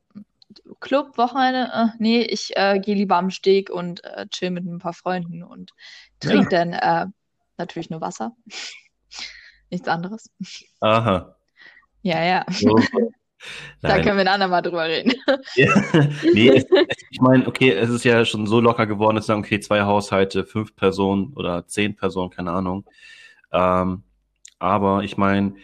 Club, 0.79 1.17
Wochenende, 1.17 1.71
äh, 1.74 1.88
nee, 2.00 2.21
ich 2.21 2.55
äh, 2.55 2.79
gehe 2.79 2.95
lieber 2.95 3.17
am 3.17 3.29
Steg 3.29 3.69
und 3.69 4.03
äh, 4.03 4.27
chill 4.29 4.51
mit 4.51 4.65
ein 4.65 4.79
paar 4.79 4.93
Freunden 4.93 5.43
und 5.43 5.71
trinke 6.19 6.55
ja. 6.55 6.65
dann 6.65 6.74
äh, 6.74 7.12
natürlich 7.57 7.89
nur 7.89 8.01
Wasser. 8.01 8.35
Nichts 9.69 9.88
anderes. 9.88 10.29
Aha. 10.79 11.35
Ja, 12.01 12.24
ja. 12.24 12.45
So. 12.51 12.77
da 13.81 13.95
können 14.01 14.17
wir 14.17 14.21
ein 14.21 14.27
andermal 14.27 14.62
drüber 14.62 14.85
reden. 14.85 15.13
Ja. 15.55 15.74
Nee, 16.33 16.50
es, 16.50 16.65
ich 17.09 17.21
meine, 17.21 17.47
okay, 17.47 17.71
es 17.71 17.89
ist 17.89 18.03
ja 18.03 18.25
schon 18.25 18.45
so 18.45 18.59
locker 18.59 18.88
geworden, 18.88 19.15
dass 19.15 19.25
sagen, 19.25 19.41
okay, 19.41 19.59
zwei 19.59 19.81
Haushalte, 19.83 20.45
fünf 20.45 20.75
Personen 20.75 21.33
oder 21.33 21.65
zehn 21.67 21.95
Personen, 21.95 22.29
keine 22.29 22.51
Ahnung. 22.51 22.85
Ähm, 23.51 24.03
aber 24.59 25.03
ich 25.03 25.17
meine, 25.17 25.55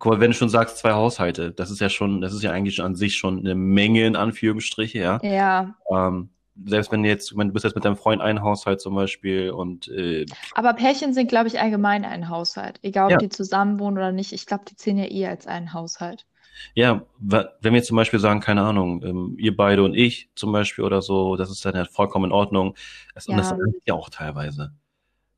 guck 0.00 0.12
mal, 0.12 0.20
wenn 0.20 0.32
du 0.32 0.36
schon 0.36 0.48
sagst, 0.48 0.78
zwei 0.78 0.92
Haushalte, 0.92 1.52
das 1.52 1.70
ist 1.70 1.80
ja 1.80 1.88
schon, 1.88 2.20
das 2.20 2.32
ist 2.32 2.42
ja 2.42 2.50
eigentlich 2.50 2.82
an 2.82 2.96
sich 2.96 3.16
schon 3.16 3.38
eine 3.38 3.54
Menge 3.54 4.06
in 4.06 4.16
Anführungsstriche, 4.16 4.98
ja. 4.98 5.20
Ja. 5.22 5.74
Ähm, 5.88 6.30
selbst 6.64 6.90
wenn 6.90 7.02
du 7.02 7.08
jetzt, 7.08 7.36
wenn 7.36 7.48
du 7.48 7.52
bist 7.52 7.64
jetzt 7.64 7.74
mit 7.74 7.84
deinem 7.84 7.96
Freund 7.96 8.20
ein 8.20 8.42
Haushalt 8.42 8.80
zum 8.80 8.94
Beispiel 8.94 9.50
und 9.50 9.88
äh, 9.88 10.26
Aber 10.54 10.72
Pärchen 10.72 11.14
sind, 11.14 11.28
glaube 11.28 11.48
ich, 11.48 11.60
allgemein 11.60 12.04
ein 12.04 12.28
Haushalt. 12.28 12.80
Egal 12.82 13.06
ob 13.06 13.10
ja. 13.12 13.16
die 13.18 13.28
zusammen 13.28 13.78
wohnen 13.78 13.98
oder 13.98 14.10
nicht, 14.10 14.32
ich 14.32 14.46
glaube, 14.46 14.64
die 14.68 14.74
zählen 14.74 14.98
ja 14.98 15.04
eher 15.04 15.30
als 15.30 15.46
einen 15.46 15.72
Haushalt. 15.72 16.26
Ja, 16.74 17.02
wenn 17.18 17.72
wir 17.72 17.82
zum 17.82 17.96
Beispiel 17.96 18.20
sagen, 18.20 18.40
keine 18.40 18.62
Ahnung, 18.62 19.02
ähm, 19.02 19.36
ihr 19.38 19.56
beide 19.56 19.82
und 19.82 19.94
ich 19.94 20.30
zum 20.34 20.52
Beispiel 20.52 20.84
oder 20.84 21.00
so, 21.00 21.36
das 21.36 21.50
ist 21.50 21.64
dann 21.64 21.74
ja 21.74 21.84
vollkommen 21.84 22.26
in 22.26 22.32
Ordnung. 22.32 22.74
Es, 23.14 23.26
ja. 23.26 23.32
Und 23.32 23.38
das 23.38 23.52
ist 23.52 23.86
ja 23.86 23.94
auch 23.94 24.10
teilweise. 24.10 24.72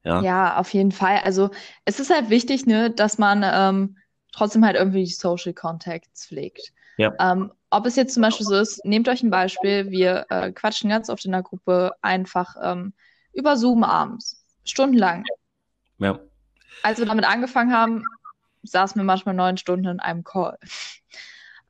Ja. 0.04 0.20
ja, 0.20 0.56
auf 0.56 0.72
jeden 0.74 0.90
Fall. 0.90 1.20
Also 1.22 1.50
es 1.84 2.00
ist 2.00 2.12
halt 2.12 2.28
wichtig, 2.28 2.66
ne, 2.66 2.90
dass 2.90 3.18
man 3.18 3.44
ähm, 3.44 3.96
trotzdem 4.32 4.64
halt 4.64 4.76
irgendwie 4.76 5.04
die 5.04 5.12
Social 5.12 5.52
Contacts 5.52 6.26
pflegt. 6.26 6.72
Ja. 6.96 7.14
Ähm, 7.20 7.52
ob 7.70 7.86
es 7.86 7.96
jetzt 7.96 8.14
zum 8.14 8.22
Beispiel 8.22 8.46
so 8.46 8.56
ist, 8.56 8.84
nehmt 8.84 9.08
euch 9.08 9.22
ein 9.22 9.30
Beispiel, 9.30 9.90
wir 9.90 10.26
äh, 10.28 10.52
quatschen 10.52 10.90
ganz 10.90 11.08
oft 11.08 11.24
in 11.24 11.32
der 11.32 11.42
Gruppe 11.42 11.92
einfach 12.02 12.56
ähm, 12.62 12.92
über 13.32 13.56
Zoom 13.56 13.84
abends, 13.84 14.44
stundenlang. 14.64 15.24
Ja. 15.98 16.20
Als 16.82 16.98
wir 16.98 17.06
damit 17.06 17.24
angefangen 17.24 17.72
haben, 17.72 18.04
saßen 18.62 19.00
wir 19.00 19.04
manchmal 19.04 19.34
neun 19.34 19.56
Stunden 19.56 19.86
in 19.86 20.00
einem 20.00 20.24
Call. 20.24 20.58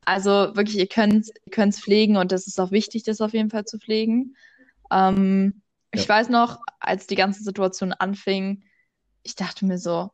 Also 0.05 0.57
wirklich, 0.57 0.79
ihr 0.79 0.89
könnt 0.89 1.31
es 1.47 1.81
pflegen 1.81 2.17
und 2.17 2.33
das 2.33 2.47
ist 2.47 2.61
auch 2.61 2.73
wichtig, 2.73 3.05
das 3.05 3.21
auf 3.21 3.33
jeden 3.33 3.51
Fall 3.51 3.65
zu 3.65 3.79
pflegen. 3.79 4.37
Ähm, 4.91 5.63
ja. 5.95 6.01
Ich 6.01 6.09
weiß 6.09 6.29
noch, 6.29 6.59
als 6.81 7.07
die 7.07 7.15
ganze 7.15 7.45
Situation 7.45 7.93
anfing, 7.93 8.65
ich 9.23 9.37
dachte 9.37 9.65
mir 9.65 9.79
so, 9.79 10.11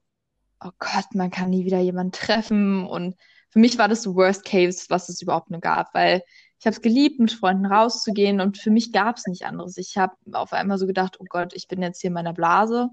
oh 0.64 0.70
Gott, 0.78 1.06
man 1.14 1.30
kann 1.30 1.50
nie 1.50 1.64
wieder 1.64 1.80
jemanden 1.80 2.12
treffen. 2.12 2.86
Und 2.86 3.16
für 3.50 3.58
mich 3.58 3.78
war 3.78 3.88
das 3.88 4.02
so 4.02 4.14
Worst 4.14 4.44
Case, 4.44 4.86
was 4.88 5.08
es 5.08 5.22
überhaupt 5.22 5.50
nur 5.50 5.60
gab, 5.60 5.94
weil 5.94 6.22
ich 6.58 6.66
habe 6.66 6.74
es 6.74 6.82
geliebt, 6.82 7.20
mit 7.20 7.32
Freunden 7.32 7.66
rauszugehen 7.66 8.40
und 8.40 8.58
für 8.58 8.70
mich 8.70 8.92
gab 8.92 9.16
es 9.16 9.26
nicht 9.26 9.44
anderes. 9.44 9.76
Ich 9.76 9.96
habe 9.96 10.14
auf 10.32 10.52
einmal 10.52 10.78
so 10.78 10.86
gedacht, 10.86 11.16
oh 11.20 11.24
Gott, 11.28 11.52
ich 11.54 11.68
bin 11.68 11.80
jetzt 11.82 12.00
hier 12.00 12.08
in 12.08 12.14
meiner 12.14 12.32
Blase 12.32 12.88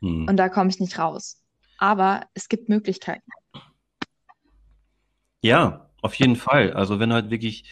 hm. 0.00 0.26
und 0.28 0.36
da 0.36 0.48
komme 0.48 0.70
ich 0.70 0.78
nicht 0.78 0.98
raus. 0.98 1.42
Aber 1.78 2.26
es 2.34 2.48
gibt 2.48 2.68
Möglichkeiten. 2.68 3.30
Ja, 5.42 5.90
auf 6.00 6.14
jeden 6.14 6.36
Fall. 6.36 6.72
Also 6.72 7.00
wenn 7.00 7.12
halt 7.12 7.30
wirklich 7.30 7.64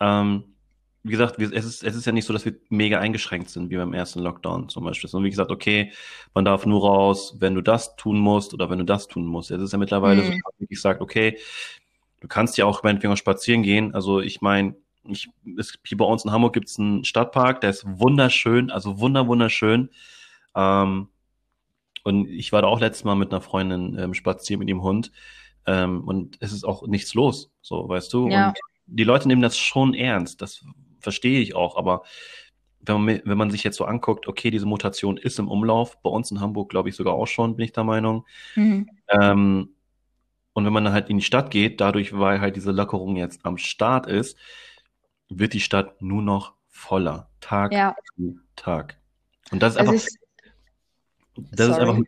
ähm, 0.00 0.56
wie 1.04 1.12
gesagt, 1.12 1.40
es 1.40 1.64
ist, 1.64 1.84
es 1.84 1.96
ist 1.96 2.06
ja 2.06 2.12
nicht 2.12 2.24
so, 2.24 2.32
dass 2.32 2.44
wir 2.44 2.54
mega 2.68 2.98
eingeschränkt 2.98 3.50
sind, 3.50 3.70
wie 3.70 3.76
beim 3.76 3.94
ersten 3.94 4.20
Lockdown 4.20 4.68
zum 4.68 4.84
Beispiel. 4.84 5.08
Sondern 5.08 5.26
wie 5.26 5.30
gesagt, 5.30 5.50
okay, 5.50 5.92
man 6.34 6.44
darf 6.44 6.66
nur 6.66 6.82
raus, 6.82 7.36
wenn 7.38 7.54
du 7.54 7.62
das 7.62 7.96
tun 7.96 8.18
musst 8.18 8.52
oder 8.52 8.68
wenn 8.68 8.78
du 8.78 8.84
das 8.84 9.06
tun 9.06 9.24
musst. 9.24 9.50
Es 9.50 9.62
ist 9.62 9.72
ja 9.72 9.78
mittlerweile 9.78 10.22
mhm. 10.22 10.26
so, 10.26 10.32
dass 10.32 10.42
man 10.44 10.60
wirklich 10.60 10.80
sagt, 10.80 11.00
okay, 11.00 11.38
du 12.20 12.28
kannst 12.28 12.58
ja 12.58 12.66
auch 12.66 12.82
meinetwegen 12.82 13.12
auch 13.12 13.18
spazieren 13.18 13.62
gehen. 13.62 13.94
Also 13.94 14.20
ich 14.20 14.40
meine, 14.40 14.74
ich, 15.04 15.28
es, 15.56 15.78
hier 15.84 15.96
bei 15.96 16.04
uns 16.04 16.24
in 16.24 16.32
Hamburg 16.32 16.52
gibt 16.52 16.68
es 16.68 16.78
einen 16.78 17.04
Stadtpark, 17.04 17.60
der 17.60 17.70
ist 17.70 17.84
wunderschön, 17.86 18.70
also 18.70 18.98
wunder, 18.98 19.26
wunderschön. 19.26 19.90
Ähm, 20.54 21.08
und 22.04 22.28
ich 22.28 22.52
war 22.52 22.62
da 22.62 22.68
auch 22.68 22.80
letztes 22.80 23.04
Mal 23.04 23.14
mit 23.14 23.32
einer 23.32 23.40
Freundin 23.40 23.96
ähm, 23.98 24.14
spazieren 24.14 24.60
mit 24.60 24.68
dem 24.68 24.82
Hund. 24.82 25.12
Ähm, 25.66 26.06
und 26.06 26.36
es 26.40 26.52
ist 26.52 26.64
auch 26.64 26.86
nichts 26.86 27.14
los, 27.14 27.50
so, 27.60 27.88
weißt 27.88 28.12
du? 28.12 28.28
Ja. 28.28 28.48
Und 28.48 28.56
die 28.86 29.04
Leute 29.04 29.28
nehmen 29.28 29.42
das 29.42 29.58
schon 29.58 29.94
ernst. 29.94 30.40
Das 30.40 30.64
verstehe 31.08 31.40
ich 31.40 31.54
auch, 31.54 31.76
aber 31.78 32.02
wenn 32.80 33.02
man, 33.02 33.20
wenn 33.24 33.38
man 33.38 33.50
sich 33.50 33.64
jetzt 33.64 33.76
so 33.76 33.86
anguckt, 33.86 34.28
okay, 34.28 34.50
diese 34.50 34.66
Mutation 34.66 35.16
ist 35.16 35.38
im 35.38 35.48
Umlauf, 35.48 36.00
bei 36.02 36.10
uns 36.10 36.30
in 36.30 36.40
Hamburg 36.40 36.68
glaube 36.68 36.90
ich 36.90 36.96
sogar 36.96 37.14
auch 37.14 37.26
schon, 37.26 37.56
bin 37.56 37.64
ich 37.64 37.72
der 37.72 37.84
Meinung. 37.84 38.26
Mhm. 38.56 38.90
Ähm, 39.08 39.70
und 40.52 40.64
wenn 40.66 40.72
man 40.72 40.84
dann 40.84 40.92
halt 40.92 41.08
in 41.08 41.16
die 41.16 41.24
Stadt 41.24 41.50
geht, 41.50 41.80
dadurch, 41.80 42.18
weil 42.18 42.40
halt 42.40 42.56
diese 42.56 42.72
Lockerung 42.72 43.16
jetzt 43.16 43.46
am 43.46 43.56
Start 43.56 44.06
ist, 44.06 44.36
wird 45.30 45.54
die 45.54 45.60
Stadt 45.60 46.02
nur 46.02 46.22
noch 46.22 46.54
voller, 46.68 47.30
Tag 47.40 47.72
ja. 47.72 47.96
zu 48.14 48.38
Tag. 48.54 48.98
Und 49.50 49.62
das 49.62 49.74
ist 49.74 49.78
also 49.78 49.92
einfach, 49.92 50.06
ich, 50.06 51.50
das 51.52 51.68
ist 51.68 51.78
einfach, 51.78 51.98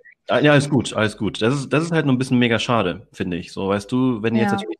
ja, 0.42 0.52
alles 0.52 0.68
gut, 0.68 0.92
alles 0.92 1.16
gut. 1.16 1.40
Das 1.40 1.54
ist, 1.54 1.72
das 1.72 1.84
ist 1.84 1.92
halt 1.92 2.04
nur 2.04 2.14
ein 2.14 2.18
bisschen 2.18 2.38
mega 2.38 2.58
schade, 2.58 3.08
finde 3.12 3.38
ich. 3.38 3.52
So, 3.52 3.68
weißt 3.68 3.90
du, 3.90 4.22
wenn 4.22 4.34
ja. 4.34 4.42
jetzt 4.42 4.52
natürlich, 4.52 4.78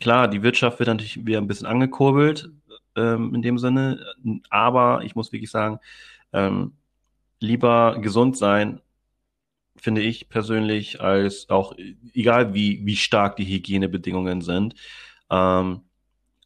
klar, 0.00 0.26
die 0.28 0.42
Wirtschaft 0.42 0.78
wird 0.78 0.88
natürlich 0.88 1.24
wieder 1.24 1.38
ein 1.38 1.46
bisschen 1.46 1.66
angekurbelt, 1.66 2.50
ähm, 2.98 3.34
in 3.34 3.42
dem 3.42 3.58
Sinne. 3.58 4.04
Aber 4.50 5.02
ich 5.04 5.14
muss 5.14 5.32
wirklich 5.32 5.50
sagen, 5.50 5.78
ähm, 6.32 6.72
lieber 7.40 7.98
gesund 8.00 8.36
sein, 8.36 8.80
finde 9.76 10.02
ich 10.02 10.28
persönlich, 10.28 11.00
als 11.00 11.48
auch, 11.50 11.74
egal 12.12 12.54
wie, 12.54 12.84
wie 12.84 12.96
stark 12.96 13.36
die 13.36 13.46
Hygienebedingungen 13.46 14.40
sind. 14.40 14.74
Ähm, 15.30 15.82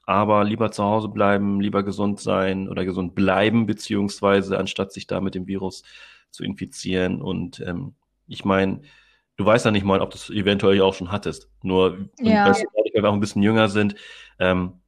aber 0.05 0.45
lieber 0.45 0.71
zu 0.71 0.85
Hause 0.85 1.09
bleiben, 1.09 1.61
lieber 1.61 1.83
gesund 1.83 2.21
sein 2.21 2.69
oder 2.69 2.85
gesund 2.85 3.15
bleiben, 3.15 3.67
beziehungsweise 3.67 4.59
anstatt 4.59 4.93
sich 4.93 5.07
da 5.07 5.21
mit 5.21 5.35
dem 5.35 5.47
Virus 5.47 5.85
zu 6.31 6.45
infizieren. 6.45 7.23
Und 7.23 7.61
ähm, 7.61 7.95
ich 8.27 8.45
meine, 8.45 8.83
du 9.37 9.47
weißt 9.47 9.65
ja 9.65 9.71
nicht 9.71 9.85
mal, 9.85 10.01
ob 10.01 10.11
du 10.11 10.17
es 10.17 10.31
eventuell 10.31 10.81
auch 10.83 10.95
schon 10.95 11.13
hattest. 11.13 11.49
Nur, 11.63 12.09
ja. 12.19 12.47
weil 12.47 12.65
wir 12.93 13.09
auch 13.09 13.15
ein 13.15 13.21
bisschen 13.21 13.43
jünger 13.43 13.69
sind, 13.69 13.95
ähm, 14.39 14.82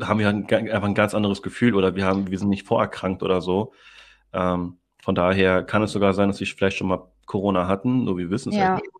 haben 0.00 0.18
wir 0.18 0.28
einfach 0.28 0.88
ein 0.88 0.94
ganz 0.94 1.14
anderes 1.14 1.42
Gefühl 1.42 1.74
oder 1.74 1.94
wir 1.94 2.04
haben, 2.04 2.30
wir 2.30 2.38
sind 2.38 2.48
nicht 2.48 2.66
vorerkrankt 2.66 3.22
oder 3.22 3.40
so. 3.40 3.72
Ähm, 4.32 4.78
von 5.02 5.14
daher 5.14 5.62
kann 5.62 5.82
es 5.82 5.92
sogar 5.92 6.12
sein, 6.14 6.28
dass 6.28 6.40
wir 6.40 6.46
vielleicht 6.46 6.76
schon 6.76 6.88
mal 6.88 7.10
Corona 7.26 7.68
hatten, 7.68 8.04
nur 8.04 8.18
wir 8.18 8.30
wissen 8.30 8.50
es 8.50 8.58
ja. 8.58 8.74
halt 8.74 8.82
nicht. 8.82 8.92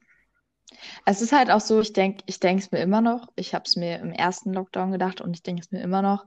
Es 1.05 1.23
ist 1.23 1.33
halt 1.33 1.51
auch 1.51 1.61
so, 1.61 1.81
ich 1.81 1.93
denke, 1.93 2.23
ich 2.27 2.41
denke 2.41 2.63
es 2.63 2.73
mir 2.73 2.81
immer 2.81 3.01
noch. 3.01 3.29
Ich 3.37 3.55
habe 3.55 3.65
es 3.67 3.77
mir 3.77 3.99
im 3.99 4.13
ersten 4.13 4.53
Lockdown 4.53 4.93
gedacht 4.93 5.21
und 5.21 5.35
ich 5.35 5.43
denke 5.43 5.63
es 5.63 5.71
mir 5.71 5.81
immer 5.81 6.03
noch. 6.03 6.25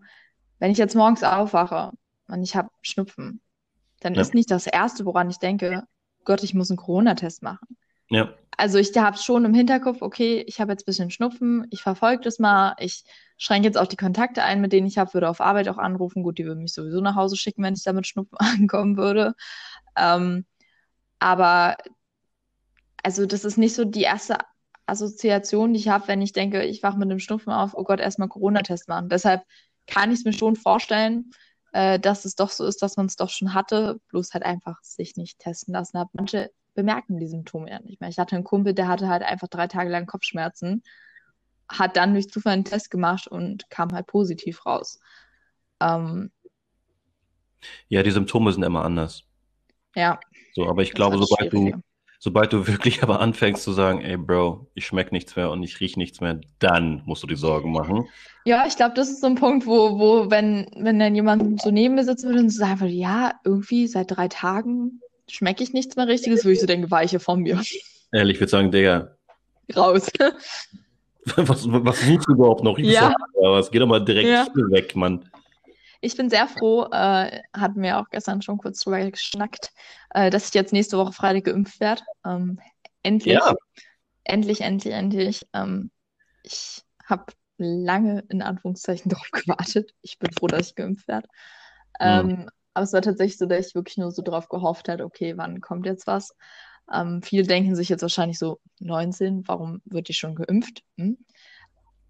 Wenn 0.60 0.72
ich 0.72 0.78
jetzt 0.78 0.96
morgens 0.96 1.24
aufwache 1.24 1.92
und 2.28 2.44
ich 2.44 2.56
habe 2.56 2.70
Schnupfen, 2.82 3.42
dann 4.00 4.16
ja. 4.16 4.22
ist 4.22 4.34
nicht 4.34 4.52
das 4.52 4.68
Erste, 4.68 5.06
woran 5.06 5.30
ich 5.30 5.38
denke, 5.38 5.84
Gott, 6.26 6.44
ich 6.44 6.54
muss 6.54 6.70
einen 6.70 6.78
Corona-Test 6.78 7.44
machen. 7.44 7.78
Ja. 8.10 8.34
Also 8.58 8.78
ich 8.78 8.96
habe 8.98 9.18
schon 9.18 9.46
im 9.46 9.54
Hinterkopf, 9.54 10.02
okay, 10.02 10.44
ich 10.48 10.60
habe 10.60 10.72
jetzt 10.72 10.84
ein 10.84 10.86
bisschen 10.86 11.12
Schnupfen, 11.12 11.68
ich 11.70 11.82
verfolge 11.82 12.24
das 12.24 12.40
mal, 12.40 12.76
ich 12.80 13.04
schränke 13.40 13.68
jetzt 13.68 13.78
auch 13.78 13.88
die 13.88 13.96
Kontakte 13.96 14.44
ein, 14.44 14.62
mit 14.62 14.74
denen 14.74 14.86
ich 14.86 14.98
habe, 14.98 15.14
würde 15.14 15.30
auf 15.30 15.42
Arbeit 15.42 15.70
auch 15.70 15.78
anrufen. 15.78 16.24
Gut, 16.24 16.38
die 16.38 16.46
würden 16.46 16.62
mich 16.62 16.74
sowieso 16.74 17.02
nach 17.02 17.16
Hause 17.16 17.38
schicken, 17.38 17.64
wenn 17.64 17.74
ich 17.74 17.84
da 17.84 17.94
mit 17.94 18.06
Schnupfen 18.06 18.38
ankommen 18.38 18.98
würde. 18.98 19.34
Ähm, 19.98 20.46
aber 21.20 21.78
also 23.02 23.26
das 23.26 23.46
ist 23.46 23.58
nicht 23.58 23.76
so 23.76 23.86
die 23.86 24.04
erste 24.04 24.38
Assoziation, 24.86 25.74
die 25.74 25.80
ich 25.80 25.88
habe, 25.88 26.08
wenn 26.08 26.22
ich 26.22 26.34
denke, 26.34 26.64
ich 26.64 26.84
wache 26.84 26.98
mit 26.98 27.10
einem 27.10 27.20
Schnupfen 27.20 27.54
auf, 27.54 27.74
oh 27.74 27.84
Gott, 27.84 28.00
erstmal 28.00 28.28
Corona-Test 28.28 28.90
machen. 28.90 29.10
Deshalb 29.10 29.44
kann 29.88 30.12
ich 30.12 30.20
es 30.20 30.26
mir 30.26 30.34
schon 30.34 30.56
vorstellen, 30.58 31.32
äh, 31.72 31.98
dass 31.98 32.26
es 32.26 32.36
doch 32.36 32.50
so 32.50 32.66
ist, 32.66 32.82
dass 32.82 32.98
man 32.98 33.06
es 33.06 33.16
doch 33.16 33.30
schon 33.30 33.54
hatte, 33.54 34.02
bloß 34.10 34.34
halt 34.34 34.44
einfach 34.44 34.82
sich 34.84 35.16
nicht 35.16 35.40
testen 35.40 35.74
lassen 35.74 35.98
hat. 35.98 36.10
Manche 36.14 36.52
bemerken 36.74 37.18
die 37.18 37.28
Symptome 37.28 37.70
ja 37.70 37.80
nicht 37.80 38.02
mehr. 38.02 38.10
Ich 38.10 38.20
hatte 38.20 38.36
einen 38.36 38.44
Kumpel, 38.44 38.74
der 38.74 38.90
hatte 38.90 39.08
halt 39.08 39.24
einfach 39.24 39.48
drei 39.48 39.68
Tage 39.68 39.90
lang 39.90 40.08
Kopfschmerzen 40.08 40.84
hat 41.70 41.96
dann 41.96 42.14
durch 42.14 42.30
Zufall 42.30 42.54
einen 42.54 42.66
Test 42.66 42.92
gemacht 42.92 43.28
und 43.28 43.70
kam 43.70 43.92
halt 43.94 44.08
positiv 44.08 44.66
raus. 44.66 45.00
Ähm, 45.80 46.32
ja, 47.88 48.04
die 48.04 48.12
Symptome 48.12 48.52
sind 48.52 48.64
immer 48.64 48.84
anders. 48.84 49.24
Ja. 49.96 50.20
So, 50.54 50.68
aber 50.68 50.82
ich 50.82 50.94
glaube, 50.94 51.18
sobald 51.18 51.54
du, 51.54 51.74
sobald 52.20 52.54
du 52.54 52.68
wirklich 52.68 53.04
aber 53.04 53.20
anfängst 53.20 53.64
zu 53.64 53.72
sagen, 53.72 54.02
ey 54.02 54.18
Bro, 54.18 54.68
ich 54.74 54.86
schmecke 54.88 55.14
nichts 55.14 55.36
mehr 55.36 55.52
und 55.52 55.64
ich 55.64 55.80
rieche 55.80 56.00
nichts 56.00 56.22
mehr, 56.22 56.40
dann 56.60 57.04
musst 57.06 57.24
du 57.24 57.28
dir 57.28 57.38
Sorgen 57.38 57.72
machen. 57.72 58.08
Ja, 58.46 58.66
ich 58.68 58.76
glaube, 58.76 58.96
das 58.96 59.10
ist 59.10 59.22
so 59.22 59.28
ein 59.28 59.36
Punkt, 59.36 59.66
wo, 59.66 60.00
wo 60.00 60.32
wenn, 60.32 60.68
wenn 60.76 61.00
dann 61.00 61.16
jemand 61.16 61.62
so 61.62 61.72
neben 61.72 61.96
mir 61.96 62.04
sitzen 62.04 62.30
würde 62.30 62.40
und 62.40 62.50
so 62.50 62.60
sagen 62.60 62.80
würde, 62.80 62.94
ja, 62.94 63.34
irgendwie 63.44 63.88
seit 63.88 64.12
drei 64.12 64.28
Tagen 64.28 65.02
schmecke 65.30 65.64
ich 65.64 65.74
nichts 65.74 65.96
mehr 65.96 66.08
Richtiges, 66.08 66.46
wo 66.46 66.50
ich 66.50 66.60
so 66.60 66.66
denke, 66.66 66.90
weiche 66.90 67.20
von 67.20 67.42
mir. 67.42 67.62
Ehrlich, 68.12 68.36
ich 68.36 68.40
würde 68.42 68.50
sagen, 68.50 68.72
Digga, 68.72 69.16
Raus. 69.76 70.10
was, 71.38 71.66
was 71.70 72.00
suchst 72.02 72.28
du 72.28 72.34
überhaupt 72.34 72.64
noch? 72.64 72.78
Ja. 72.80 73.14
was? 73.36 73.72
Geh 73.72 73.80
doch 73.80 73.88
mal 73.88 74.04
direkt 74.04 74.28
Ja. 74.28 74.48
weg, 74.72 74.96
Mann. 74.96 75.30
Ich 76.02 76.16
bin 76.16 76.30
sehr 76.30 76.48
froh, 76.48 76.86
äh, 76.92 77.42
hatten 77.54 77.82
wir 77.82 78.00
auch 78.00 78.10
gestern 78.10 78.42
schon 78.42 78.58
kurz 78.58 78.80
drüber 78.80 79.10
geschnackt, 79.10 79.72
äh, 80.12 80.30
dass 80.30 80.48
ich 80.48 80.54
jetzt 80.54 80.72
nächste 80.72 80.98
Woche 80.98 81.12
Freitag 81.12 81.46
geimpft 81.46 81.80
werde. 81.82 82.04
Ähm, 82.26 82.60
endlich, 83.04 83.34
Ja. 83.36 83.54
endlich, 84.24 84.62
endlich, 84.62 84.94
endlich. 84.94 85.48
Ähm, 85.54 85.92
ich 86.44 86.84
habe 87.06 87.26
lange 87.58 88.24
in 88.30 88.42
Anführungszeichen 88.42 89.10
darauf 89.10 89.30
gewartet. 89.32 89.94
Ich 90.02 90.20
bin 90.20 90.32
froh, 90.32 90.48
dass 90.48 90.70
ich 90.70 90.76
geimpft 90.76 91.08
werde. 91.08 91.28
Ähm, 92.00 92.50
aber 92.74 92.84
es 92.86 92.94
war 92.94 93.02
tatsächlich 93.02 93.38
so, 93.38 93.46
dass 93.46 93.68
ich 93.68 93.76
wirklich 93.76 93.98
nur 93.98 94.12
so 94.12 94.22
darauf 94.22 94.48
gehofft 94.48 94.88
habe, 94.88 95.04
okay, 95.04 95.36
wann 95.36 95.60
kommt 95.60 95.86
jetzt 95.86 96.08
was? 96.08 96.34
Ähm, 96.92 97.22
viele 97.22 97.44
denken 97.44 97.76
sich 97.76 97.90
jetzt 97.90 98.02
wahrscheinlich 98.02 98.40
so, 98.40 98.60
19, 98.80 99.48
warum 99.48 99.82
wird 99.86 100.08
die 100.08 100.14
schon 100.14 100.36
geimpft? 100.36 100.84
Hm? 100.98 101.18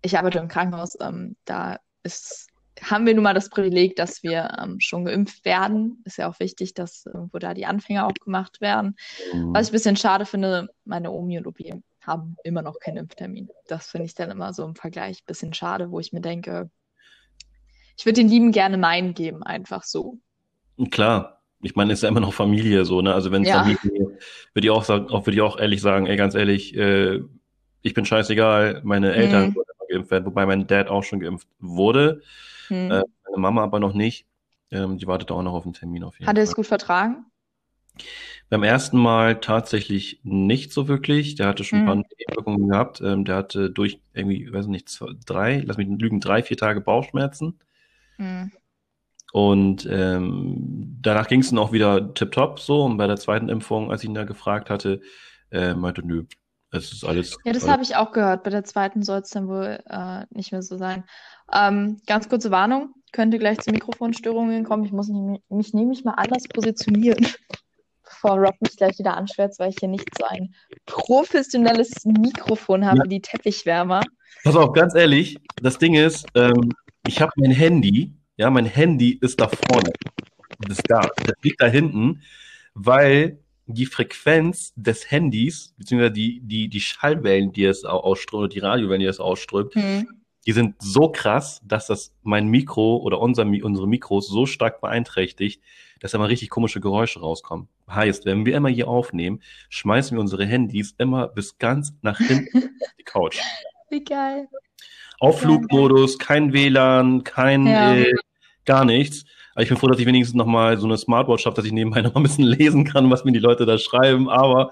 Ich 0.02 0.18
arbeite 0.18 0.40
im 0.40 0.48
Krankenhaus, 0.48 0.98
ähm, 1.02 1.36
da 1.46 1.78
ist, 2.04 2.48
haben 2.82 3.06
wir 3.06 3.14
nun 3.14 3.24
mal 3.24 3.34
das 3.34 3.50
Privileg, 3.50 3.96
dass 3.96 4.24
wir 4.24 4.58
ähm, 4.62 4.80
schon 4.80 5.06
geimpft 5.06 5.44
werden. 5.44 6.02
Ist 6.06 6.18
ja 6.18 6.30
auch 6.30 6.40
wichtig, 6.40 6.74
dass 6.74 7.06
irgendwo 7.06 7.38
da 7.40 7.54
die 7.54 7.66
Anfänger 7.66 8.08
auch 8.08 8.14
gemacht 8.14 8.62
werden. 8.62 8.96
Mhm. 9.34 9.54
Was 9.54 9.68
ich 9.68 9.72
ein 9.72 9.74
bisschen 9.74 9.98
schade 9.98 10.26
finde, 10.26 10.70
meine 10.86 11.12
Omi 11.12 11.38
und 11.38 11.48
Opi 11.48 11.84
haben 12.02 12.38
immer 12.44 12.62
noch 12.62 12.80
keinen 12.80 12.98
Impftermin. 12.98 13.50
Das 13.68 13.90
finde 13.90 14.06
ich 14.06 14.16
dann 14.16 14.32
immer 14.32 14.54
so 14.54 14.64
im 14.64 14.76
Vergleich 14.76 15.22
ein 15.22 15.26
bisschen 15.26 15.54
schade, 15.54 15.92
wo 15.92 16.00
ich 16.00 16.14
mir 16.14 16.22
denke, 16.22 16.70
ich 17.98 18.06
würde 18.06 18.22
den 18.22 18.30
Lieben 18.30 18.54
gerne 18.54 18.78
meinen 18.78 19.14
geben, 19.14 19.44
einfach 19.44 19.84
so. 19.84 20.18
Klar. 20.90 21.39
Ich 21.62 21.76
meine, 21.76 21.92
ist 21.94 22.04
ja 22.04 22.10
immer 22.10 22.22
noch 22.22 22.34
Familie 22.34 22.86
so, 22.86 23.02
ne? 23.02 23.14
Also 23.14 23.32
wenn 23.32 23.44
es 23.44 23.50
Ja. 23.50 23.58
Familie, 23.60 23.80
würde 24.54 24.68
ich 24.68 24.70
auch 24.70 24.84
sagen, 24.84 25.10
auch 25.10 25.26
würde 25.26 25.36
ich 25.36 25.42
auch 25.42 25.60
ehrlich 25.60 25.82
sagen, 25.82 26.06
ey, 26.08 26.16
ganz 26.16 26.36
ehrlich, 26.36 26.76
äh, 26.76 27.20
ich 27.82 27.94
bin 27.94 28.06
scheißegal, 28.06 28.82
meine 28.84 29.14
Eltern 29.14 29.48
Mhm. 29.50 29.56
wurden 29.56 29.70
immer 29.78 29.88
geimpft 29.90 30.12
werden, 30.12 30.26
wobei 30.26 30.46
mein 30.46 30.68
Dad 30.68 30.88
auch 30.90 31.04
schon 31.04 31.20
geimpft 31.20 31.48
wurde, 31.60 32.22
Hm. 32.70 32.92
äh, 32.92 33.04
meine 33.26 33.38
Mama 33.38 33.64
aber 33.64 33.80
noch 33.80 33.94
nicht. 33.94 34.26
Ähm, 34.72 34.98
die 34.98 35.08
wartet 35.08 35.32
auch 35.32 35.42
noch 35.44 35.54
auf 35.54 35.66
einen 35.66 35.74
Termin 35.74 36.04
auf 36.04 36.20
jeden 36.20 36.28
Hat 36.30 36.38
er 36.38 36.44
Fall. 36.44 36.50
es 36.52 36.56
gut 36.56 36.68
vertragen? 36.68 37.26
Beim 38.50 38.64
ersten 38.64 38.98
Mal 38.98 39.40
tatsächlich 39.40 40.20
nicht 40.24 40.72
so 40.74 40.88
wirklich. 40.88 41.36
Der 41.36 41.48
hatte 41.48 41.64
schon 41.64 41.80
ein 41.80 41.86
paar 41.86 41.96
Mhm. 41.96 42.04
Nebenwirkungen 42.20 42.70
gehabt. 42.70 43.02
Ähm, 43.02 43.26
der 43.26 43.36
hatte 43.36 43.70
durch 43.70 44.00
irgendwie, 44.14 44.52
weiß 44.52 44.68
nicht, 44.68 44.90
zwei, 44.90 45.08
drei, 45.26 45.64
lass 45.66 45.78
mich 45.78 45.88
lügen, 45.88 46.20
drei, 46.20 46.44
vier 46.44 46.58
Tage 46.58 46.82
Bauchschmerzen. 46.82 47.60
Hm. 48.20 48.52
Und 49.32 49.88
ähm, 49.90 50.98
danach 51.02 51.28
ging 51.28 51.42
es 51.42 51.50
dann 51.50 51.60
auch 51.60 51.72
wieder 51.72 52.14
tipptopp 52.14 52.60
so. 52.60 52.84
Und 52.84 52.98
bei 52.98 53.08
der 53.08 53.18
zweiten 53.18 53.50
Impfung, 53.50 53.92
als 53.92 54.04
ich 54.04 54.10
ihn 54.10 54.16
da 54.16 54.24
gefragt 54.24 54.70
hatte, 54.70 55.02
äh, 55.52 55.74
meinte, 55.74 56.06
nö, 56.06 56.26
es 56.72 56.92
ist 56.92 57.04
alles. 57.04 57.38
Ja, 57.46 57.54
das 57.54 57.68
habe 57.68 57.84
ich 57.84 57.96
auch 57.96 58.12
gehört. 58.12 58.44
Bei 58.44 58.50
der 58.50 58.64
zweiten 58.64 59.04
soll 59.04 59.20
es 59.20 59.30
dann 59.30 59.48
wohl 59.48 59.80
äh, 59.86 60.26
nicht 60.32 60.52
mehr 60.52 60.62
so 60.62 60.78
sein. 60.78 61.04
Ähm, 61.54 62.00
ganz 62.06 62.30
kurze 62.30 62.52
Warnung, 62.52 62.94
könnte 63.12 63.40
gleich 63.40 63.60
zu 63.60 63.72
Mikrofonstörungen 63.72 64.64
kommen. 64.64 64.86
Ich 64.86 64.92
muss 64.92 65.08
mich, 65.08 65.42
mich 65.50 65.74
nämlich 65.74 66.04
mal 66.04 66.14
anders 66.14 66.44
positionieren, 66.48 67.26
bevor 68.04 68.38
Rob 68.38 68.56
mich 68.62 68.78
gleich 68.78 69.00
wieder 69.00 69.18
anschwärzt, 69.18 69.60
weil 69.60 69.70
ich 69.70 69.78
hier 69.80 69.90
nicht 69.90 70.08
so 70.18 70.26
ein 70.26 70.54
professionelles 70.86 72.06
Mikrofon 72.06 72.86
habe 72.86 72.98
Ja. 72.98 73.04
wie 73.06 73.10
die 73.10 73.22
Teppichwärmer. 73.22 74.02
Pass 74.44 74.56
auf, 74.56 74.74
ganz 74.74 74.96
ehrlich, 74.96 75.38
das 75.62 75.78
Ding 75.78 75.96
ist, 75.96 76.26
ähm, 76.36 76.72
ich 77.08 77.22
habe 77.22 77.32
mein 77.38 77.52
Handy, 77.52 78.14
ja, 78.40 78.50
mein 78.50 78.66
Handy 78.66 79.12
ist 79.22 79.40
da 79.42 79.48
vorne. 79.50 79.92
Das 80.62 80.78
ist 80.80 80.90
da, 80.90 81.02
das 81.26 81.36
liegt 81.44 81.62
da 81.62 81.68
hinten, 81.68 82.22
weil 82.74 83.40
die 83.68 83.86
Frequenz 83.86 84.74
des 84.76 85.12
Handys, 85.12 85.74
beziehungsweise 85.78 86.14
die, 86.14 86.40
die, 86.42 86.70
die 86.70 86.82
Schallwellen, 86.82 87.52
die 87.52 87.66
es 87.66 87.86
au- 87.86 88.00
ausströmt, 88.00 88.54
die 88.54 88.60
Radiowellen, 88.60 89.02
die 89.02 89.06
es 89.06 89.20
ausströmt, 89.20 89.76
Hm. 89.76 90.08
die 90.48 90.54
sind 90.54 90.76
so 90.80 91.12
krass, 91.12 91.62
dass 91.66 91.86
das 91.88 92.14
mein 92.24 92.48
Mikro 92.48 92.98
oder 92.98 93.20
unser, 93.20 93.46
unsere 93.46 93.88
Mikros 93.88 94.28
so 94.28 94.46
stark 94.46 94.82
beeinträchtigt, 94.82 95.62
dass 96.00 96.12
da 96.12 96.18
mal 96.18 96.26
richtig 96.26 96.50
komische 96.50 96.80
Geräusche 96.80 97.20
rauskommen. 97.20 97.68
Heißt, 97.92 98.26
wenn 98.26 98.46
wir 98.46 98.56
immer 98.56 98.70
hier 98.70 98.88
aufnehmen, 98.88 99.42
schmeißen 99.70 100.16
wir 100.18 100.22
unsere 100.22 100.46
Handys 100.46 100.96
immer 100.98 101.28
bis 101.28 101.58
ganz 101.58 101.94
nach 102.02 102.18
hinten 102.20 102.58
auf 102.58 102.94
die 102.98 103.04
Couch. 103.04 103.38
Wie 103.90 104.04
geil. 104.04 104.48
Auf 105.20 105.42
Flugmodus, 105.42 106.18
kein 106.18 106.54
WLAN, 106.54 107.24
kein 107.26 107.68
Ja. 107.68 107.94
äh, 107.96 108.14
gar 108.70 108.86
nichts. 108.86 109.26
Aber 109.54 109.64
ich 109.64 109.70
bin 109.70 109.78
froh, 109.78 109.88
dass 109.88 110.00
ich 110.00 110.06
wenigstens 110.06 110.36
noch 110.38 110.46
mal 110.46 110.78
so 110.78 110.86
eine 110.86 110.98
Smartwatch 110.98 111.46
habe, 111.46 111.56
dass 111.56 111.66
ich 111.66 111.72
nebenbei 111.74 112.02
noch 112.02 112.14
mal 112.14 112.20
ein 112.22 112.24
bisschen 112.24 112.46
lesen 112.46 112.86
kann, 112.86 113.10
was 113.10 113.26
mir 113.26 113.32
die 113.34 113.40
Leute 113.40 113.66
da 113.66 113.78
schreiben. 113.78 114.30
Aber 114.30 114.72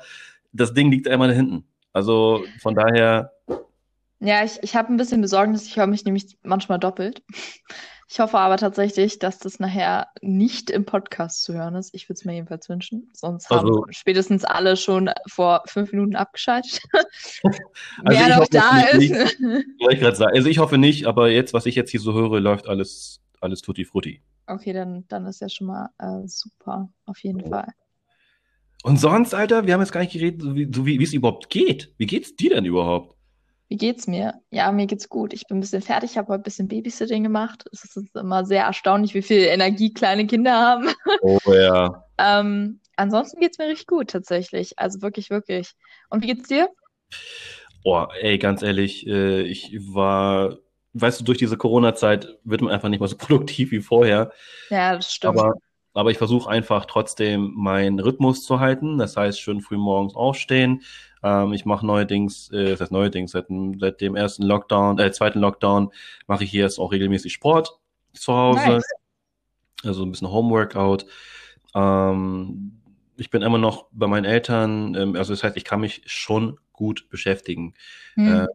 das 0.53 0.73
Ding 0.73 0.91
liegt 0.91 1.07
einmal 1.07 1.27
da 1.29 1.33
hinten. 1.33 1.65
Also 1.93 2.43
von 2.61 2.75
daher, 2.75 3.31
Ja, 4.19 4.43
ich, 4.43 4.59
ich 4.61 4.75
habe 4.75 4.93
ein 4.93 4.97
bisschen 4.97 5.21
Besorgnis. 5.21 5.65
Ich 5.65 5.75
höre 5.77 5.87
mich 5.87 6.05
nämlich 6.05 6.37
manchmal 6.43 6.79
doppelt. 6.79 7.23
Ich 8.09 8.21
hoffe 8.21 8.37
aber 8.37 8.55
tatsächlich, 8.55 9.19
dass 9.19 9.37
das 9.39 9.59
nachher 9.59 10.07
nicht 10.21 10.69
im 10.69 10.85
Podcast 10.85 11.43
zu 11.43 11.53
hören 11.53 11.75
ist. 11.75 11.93
Ich 11.93 12.07
würde 12.07 12.13
es 12.19 12.23
mir 12.25 12.35
jedenfalls 12.35 12.69
wünschen. 12.69 13.09
Sonst 13.13 13.49
haben 13.49 13.67
Also- 13.67 13.85
spätestens 13.89 14.45
alle 14.45 14.77
schon 14.77 15.09
vor 15.27 15.63
fünf 15.65 15.91
Minuten 15.91 16.15
abgeschaltet. 16.15 16.79
Also 17.43 17.57
Wer 18.05 18.37
noch 18.37 18.47
da 18.47 18.79
ist. 18.91 19.11
wollte 19.81 20.07
ich 20.09 20.15
sagen. 20.15 20.35
Also 20.37 20.47
ich 20.49 20.59
hoffe 20.59 20.77
nicht, 20.77 21.05
aber 21.05 21.29
jetzt, 21.29 21.53
was 21.53 21.65
ich 21.65 21.75
jetzt 21.75 21.91
hier 21.91 21.99
so 21.99 22.13
höre, 22.13 22.39
läuft 22.39 22.69
alles, 22.69 23.19
alles 23.41 23.61
tutti 23.61 23.85
frutti. 23.85 24.21
Okay, 24.47 24.73
dann, 24.73 25.05
dann 25.07 25.25
ist 25.25 25.41
ja 25.41 25.49
schon 25.49 25.67
mal 25.67 25.89
äh, 25.99 26.27
super. 26.27 26.89
Auf 27.05 27.19
jeden 27.19 27.47
Fall. 27.49 27.67
Und 28.83 28.97
sonst, 28.97 29.33
Alter, 29.33 29.65
wir 29.65 29.73
haben 29.73 29.81
jetzt 29.81 29.91
gar 29.91 29.99
nicht 29.99 30.13
geredet, 30.13 30.41
so 30.41 30.55
wie, 30.55 30.69
so 30.73 30.85
wie 30.85 31.03
es 31.03 31.13
überhaupt 31.13 31.49
geht. 31.49 31.93
Wie 31.97 32.05
geht's 32.05 32.35
dir 32.35 32.51
denn 32.51 32.65
überhaupt? 32.65 33.17
Wie 33.69 33.75
geht's 33.75 34.07
mir? 34.07 34.35
Ja, 34.49 34.71
mir 34.71 34.85
geht's 34.87 35.09
gut. 35.09 35.33
Ich 35.33 35.45
bin 35.47 35.57
ein 35.57 35.61
bisschen 35.61 35.81
fertig. 35.81 36.17
Habe 36.17 36.29
heute 36.29 36.41
ein 36.41 36.43
bisschen 36.43 36.67
Babysitting 36.69 37.23
gemacht. 37.23 37.65
Es 37.73 37.83
ist 37.83 38.15
immer 38.15 38.45
sehr 38.45 38.63
erstaunlich, 38.63 39.13
wie 39.13 39.21
viel 39.21 39.41
Energie 39.41 39.93
kleine 39.93 40.25
Kinder 40.25 40.53
haben. 40.53 40.89
Oh 41.21 41.39
ja. 41.51 42.05
Ähm, 42.17 42.79
ansonsten 42.95 43.41
geht's 43.41 43.57
mir 43.57 43.67
richtig 43.67 43.87
gut 43.87 44.09
tatsächlich. 44.09 44.79
Also 44.79 45.01
wirklich, 45.01 45.29
wirklich. 45.29 45.73
Und 46.09 46.23
wie 46.23 46.27
geht's 46.27 46.47
dir? 46.47 46.69
Oh, 47.83 48.05
ey, 48.21 48.37
ganz 48.37 48.61
ehrlich, 48.61 49.05
äh, 49.07 49.41
ich 49.41 49.75
war, 49.93 50.57
weißt 51.01 51.19
du, 51.19 51.23
durch 51.23 51.37
diese 51.37 51.57
Corona-Zeit 51.57 52.37
wird 52.43 52.61
man 52.61 52.71
einfach 52.71 52.89
nicht 52.89 52.99
mehr 52.99 53.09
so 53.09 53.17
produktiv 53.17 53.71
wie 53.71 53.81
vorher. 53.81 54.31
Ja, 54.69 54.95
das 54.95 55.13
stimmt. 55.13 55.39
Aber, 55.39 55.53
aber 55.93 56.11
ich 56.11 56.17
versuche 56.17 56.49
einfach 56.49 56.85
trotzdem 56.85 57.53
meinen 57.55 57.99
Rhythmus 57.99 58.43
zu 58.43 58.59
halten. 58.59 58.97
Das 58.97 59.17
heißt, 59.17 59.39
schön 59.41 59.61
früh 59.61 59.77
morgens 59.77 60.15
aufstehen. 60.15 60.83
Ähm, 61.23 61.53
ich 61.53 61.65
mache 61.65 61.85
neuerdings, 61.85 62.51
äh, 62.51 62.71
das 62.71 62.81
heißt 62.81 62.91
neuerdings, 62.91 63.31
seit, 63.31 63.49
dem- 63.49 63.79
seit 63.79 64.01
dem 64.01 64.15
ersten 64.15 64.43
Lockdown, 64.43 64.99
äh, 64.99 65.11
zweiten 65.11 65.39
Lockdown, 65.39 65.91
mache 66.27 66.43
ich 66.43 66.51
hier 66.51 66.63
jetzt 66.63 66.79
auch 66.79 66.91
regelmäßig 66.91 67.33
Sport 67.33 67.79
zu 68.13 68.33
Hause. 68.33 68.67
Nice. 68.67 68.89
Also 69.83 70.03
ein 70.03 70.11
bisschen 70.11 70.31
Homeworkout. 70.31 71.05
Ähm, 71.75 72.79
ich 73.17 73.29
bin 73.29 73.41
immer 73.41 73.57
noch 73.57 73.87
bei 73.91 74.07
meinen 74.07 74.25
Eltern, 74.25 74.95
ähm, 74.95 75.15
also 75.15 75.33
das 75.33 75.43
heißt, 75.43 75.57
ich 75.57 75.63
kann 75.65 75.81
mich 75.81 76.01
schon 76.05 76.59
gut 76.71 77.09
beschäftigen. 77.09 77.73
Hm. 78.15 78.27
Äh, 78.27 78.47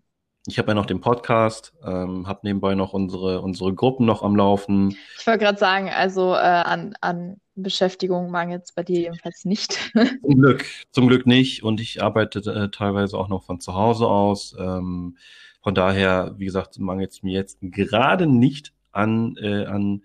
ich 0.47 0.59
habe 0.59 0.69
ja 0.69 0.75
noch 0.75 0.87
den 0.87 1.01
Podcast, 1.01 1.73
ähm, 1.85 2.27
habe 2.27 2.41
nebenbei 2.43 2.75
noch 2.75 2.93
unsere, 2.93 3.41
unsere 3.43 3.73
Gruppen 3.75 4.07
noch 4.07 4.23
am 4.23 4.35
Laufen. 4.35 4.97
Ich 5.19 5.27
wollte 5.27 5.39
gerade 5.45 5.59
sagen, 5.59 5.89
also 5.89 6.35
äh, 6.35 6.39
an, 6.39 6.95
an 7.01 7.41
Beschäftigung 7.55 8.31
mangelt 8.31 8.65
es 8.65 8.73
bei 8.73 8.83
dir 8.83 9.01
jedenfalls 9.01 9.45
nicht. 9.45 9.79
Zum 9.95 10.41
Glück, 10.41 10.65
zum 10.91 11.07
Glück 11.09 11.27
nicht. 11.27 11.63
Und 11.63 11.81
ich 11.81 12.03
arbeite 12.03 12.39
äh, 12.51 12.71
teilweise 12.71 13.17
auch 13.19 13.29
noch 13.29 13.45
von 13.45 13.61
zu 13.61 13.75
Hause 13.75 14.07
aus. 14.09 14.57
Ähm, 14.59 15.17
von 15.63 15.75
daher, 15.75 16.35
wie 16.39 16.47
gesagt, 16.47 16.79
mangelt 16.79 17.13
es 17.13 17.23
mir 17.23 17.35
jetzt 17.35 17.59
gerade 17.61 18.27
nicht 18.27 18.73
an, 18.91 19.37
äh, 19.37 19.67
an 19.67 20.03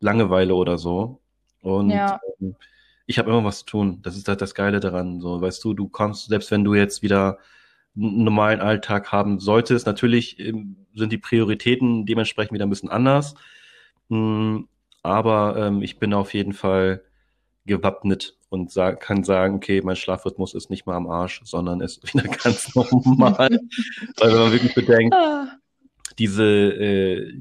Langeweile 0.00 0.54
oder 0.54 0.76
so. 0.76 1.20
Und 1.62 1.90
Ja. 1.90 2.20
ähm, 2.40 2.56
ich 3.06 3.18
habe 3.18 3.30
immer 3.30 3.44
was 3.44 3.60
zu 3.60 3.66
tun. 3.66 4.00
Das 4.02 4.16
ist 4.16 4.28
halt 4.28 4.42
das 4.42 4.54
Geile 4.54 4.80
daran. 4.80 5.20
So, 5.20 5.40
weißt 5.40 5.62
du, 5.64 5.72
du 5.72 5.88
kommst, 5.88 6.28
selbst 6.28 6.50
wenn 6.50 6.64
du 6.64 6.74
jetzt 6.74 7.02
wieder 7.02 7.38
normalen 7.94 8.60
Alltag 8.60 9.12
haben 9.12 9.38
solltest, 9.40 9.86
natürlich 9.86 10.38
ähm, 10.40 10.76
sind 10.94 11.12
die 11.12 11.18
Prioritäten 11.18 12.06
dementsprechend 12.06 12.52
wieder 12.54 12.66
ein 12.66 12.70
bisschen 12.70 12.90
anders. 12.90 13.34
Mm, 14.08 14.60
Aber 15.02 15.56
ähm, 15.58 15.82
ich 15.82 15.98
bin 15.98 16.14
auf 16.14 16.34
jeden 16.34 16.52
Fall 16.52 17.02
gewappnet 17.66 18.36
und 18.48 18.70
sag, 18.72 19.00
kann 19.00 19.24
sagen, 19.24 19.56
okay, 19.56 19.80
mein 19.82 19.96
Schlafrhythmus 19.96 20.54
ist 20.54 20.70
nicht 20.70 20.86
mal 20.86 20.96
am 20.96 21.08
Arsch, 21.08 21.42
sondern 21.44 21.80
ist 21.80 22.02
wieder 22.14 22.28
ganz 22.28 22.74
normal. 22.74 23.48
Weil 24.18 24.32
wenn 24.32 24.38
man 24.40 24.52
wirklich 24.52 24.74
bedenkt, 24.74 25.14
Ah. 25.14 25.48
diese, 26.18 26.44
äh, 26.44 27.34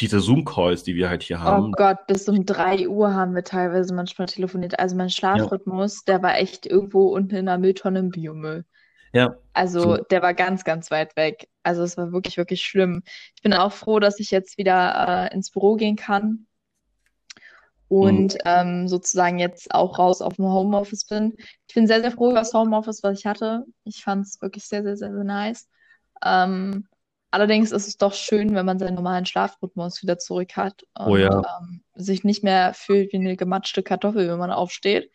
diese 0.00 0.20
Zoom-Calls, 0.20 0.82
die 0.82 0.96
wir 0.96 1.08
halt 1.08 1.22
hier 1.22 1.38
Oh 1.38 1.40
haben, 1.40 1.72
Gott, 1.72 2.06
bis 2.08 2.28
um 2.28 2.44
3 2.44 2.88
Uhr 2.88 3.14
haben 3.14 3.34
wir 3.34 3.44
teilweise 3.44 3.94
manchmal 3.94 4.26
telefoniert. 4.26 4.78
Also 4.78 4.96
mein 4.96 5.10
Schlafrhythmus, 5.10 6.04
der 6.04 6.22
war 6.22 6.36
echt 6.38 6.66
irgendwo 6.66 7.08
unten 7.14 7.36
in 7.36 7.46
der 7.46 7.58
Mülltonne 7.58 8.00
im 8.00 8.10
Biomüll. 8.10 8.64
Ja, 9.12 9.36
Also 9.52 9.96
So. 9.96 9.96
der 9.98 10.22
war 10.22 10.34
ganz, 10.34 10.64
ganz 10.64 10.90
weit 10.90 11.16
weg. 11.16 11.48
Also 11.62 11.82
es 11.82 11.96
war 11.96 12.12
wirklich, 12.12 12.36
wirklich 12.36 12.62
schlimm. 12.64 13.02
Ich 13.36 13.42
bin 13.42 13.54
auch 13.54 13.72
froh, 13.72 14.00
dass 14.00 14.18
ich 14.20 14.30
jetzt 14.30 14.58
wieder 14.58 15.28
äh, 15.30 15.34
ins 15.34 15.50
Büro 15.50 15.76
gehen 15.76 15.96
kann. 15.96 16.46
und 17.88 18.34
mhm. 18.34 18.40
ähm, 18.46 18.88
sozusagen 18.88 19.38
jetzt 19.38 19.74
auch 19.74 19.98
raus 19.98 20.22
auf 20.22 20.36
dem 20.36 20.46
Homeoffice 20.46 21.04
bin. 21.04 21.36
Ich 21.68 21.74
bin 21.74 21.86
sehr, 21.86 22.00
sehr 22.00 22.10
froh 22.10 22.30
über 22.30 22.38
das 22.40 22.54
Homeoffice, 22.54 23.02
was 23.02 23.18
ich 23.18 23.26
hatte. 23.26 23.66
Ich 23.84 24.02
fand 24.02 24.24
es 24.26 24.40
wirklich 24.40 24.64
sehr, 24.64 24.82
sehr, 24.82 24.96
sehr, 24.96 25.12
sehr 25.12 25.24
nice. 25.24 25.68
Ähm, 26.24 26.88
allerdings 27.30 27.70
ist 27.70 27.88
es 27.88 27.98
doch 27.98 28.14
schön, 28.14 28.54
wenn 28.54 28.64
man 28.64 28.78
seinen 28.78 28.94
normalen 28.94 29.26
Schlafrhythmus 29.26 30.02
wieder 30.02 30.18
zurück 30.18 30.56
hat 30.56 30.84
und 30.98 31.08
oh 31.08 31.16
ja. 31.16 31.42
ähm, 31.60 31.82
sich 31.94 32.24
nicht 32.24 32.42
mehr 32.42 32.72
fühlt 32.74 33.12
wie 33.12 33.18
eine 33.18 33.36
gematschte 33.36 33.82
Kartoffel, 33.82 34.26
wenn 34.28 34.38
man 34.38 34.52
aufsteht. 34.52 35.10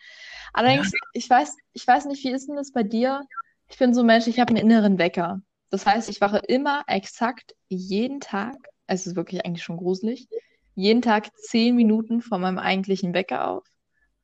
Allerdings, 0.54 0.92
ja. 0.92 1.00
ich 1.14 1.30
weiß, 1.30 1.58
ich 1.74 1.88
weiß 1.88 2.06
nicht, 2.06 2.24
wie 2.24 2.32
ist 2.32 2.48
denn 2.48 2.58
das 2.58 2.72
bei 2.72 2.84
dir? 2.84 3.24
Ich 3.70 3.78
bin 3.78 3.94
so 3.94 4.02
ein 4.02 4.08
Mensch, 4.08 4.28
ich 4.28 4.40
habe 4.40 4.50
einen 4.50 4.64
inneren 4.64 4.98
Wecker. 4.98 5.42
Das 5.70 5.86
heißt, 5.86 6.10
ich 6.10 6.22
wache 6.22 6.38
immer 6.48 6.84
exakt 6.88 7.54
jeden 7.68 8.22
Tag, 8.22 8.56
es 8.88 9.06
ist 9.06 9.16
wirklich 9.16 9.46
eigentlich 9.46 9.64
schon 9.64 9.78
gruselig, 9.78 10.28
jeden 10.76 11.02
Tag 11.02 11.36
zehn 11.36 11.76
Minuten 11.76 12.22
vor 12.22 12.38
meinem 12.38 12.60
eigentlichen 12.60 13.14
Wecker 13.14 13.48
auf? 13.50 13.68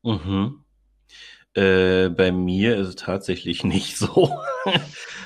Mhm. 0.03 0.63
Äh, 1.55 2.09
bei 2.09 2.31
mir 2.31 2.77
ist 2.77 2.87
es 2.87 2.95
tatsächlich 2.95 3.63
nicht 3.63 3.97
so. 3.97 4.31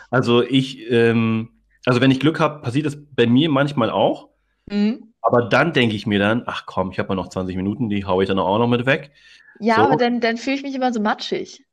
also 0.10 0.42
ich, 0.42 0.90
ähm, 0.90 1.62
also 1.86 2.02
wenn 2.02 2.12
ich 2.12 2.20
Glück 2.20 2.40
habe, 2.40 2.62
passiert 2.62 2.88
es 2.88 2.98
bei 3.16 3.28
mir 3.28 3.50
manchmal 3.50 3.92
auch. 3.92 4.30
Mhm. 4.66 5.14
Aber 5.22 5.44
dann 5.44 5.74
denke 5.74 5.96
ich 5.96 6.08
mir 6.08 6.20
dann, 6.20 6.44
ach 6.46 6.66
komm, 6.66 6.92
ich 6.92 7.00
habe 7.00 7.10
mal 7.10 7.16
noch 7.16 7.30
20 7.30 7.56
Minuten, 7.56 7.90
die 7.90 8.06
haue 8.06 8.24
ich 8.24 8.30
dann 8.30 8.40
auch 8.40 8.58
noch 8.58 8.68
mit 8.68 8.86
weg. 8.86 9.12
Ja, 9.60 9.76
so. 9.76 9.82
aber 9.82 9.98
dann, 9.98 10.22
dann 10.22 10.38
fühle 10.38 10.56
ich 10.56 10.64
mich 10.64 10.74
immer 10.74 10.94
so 10.94 11.02
matschig. 11.02 11.67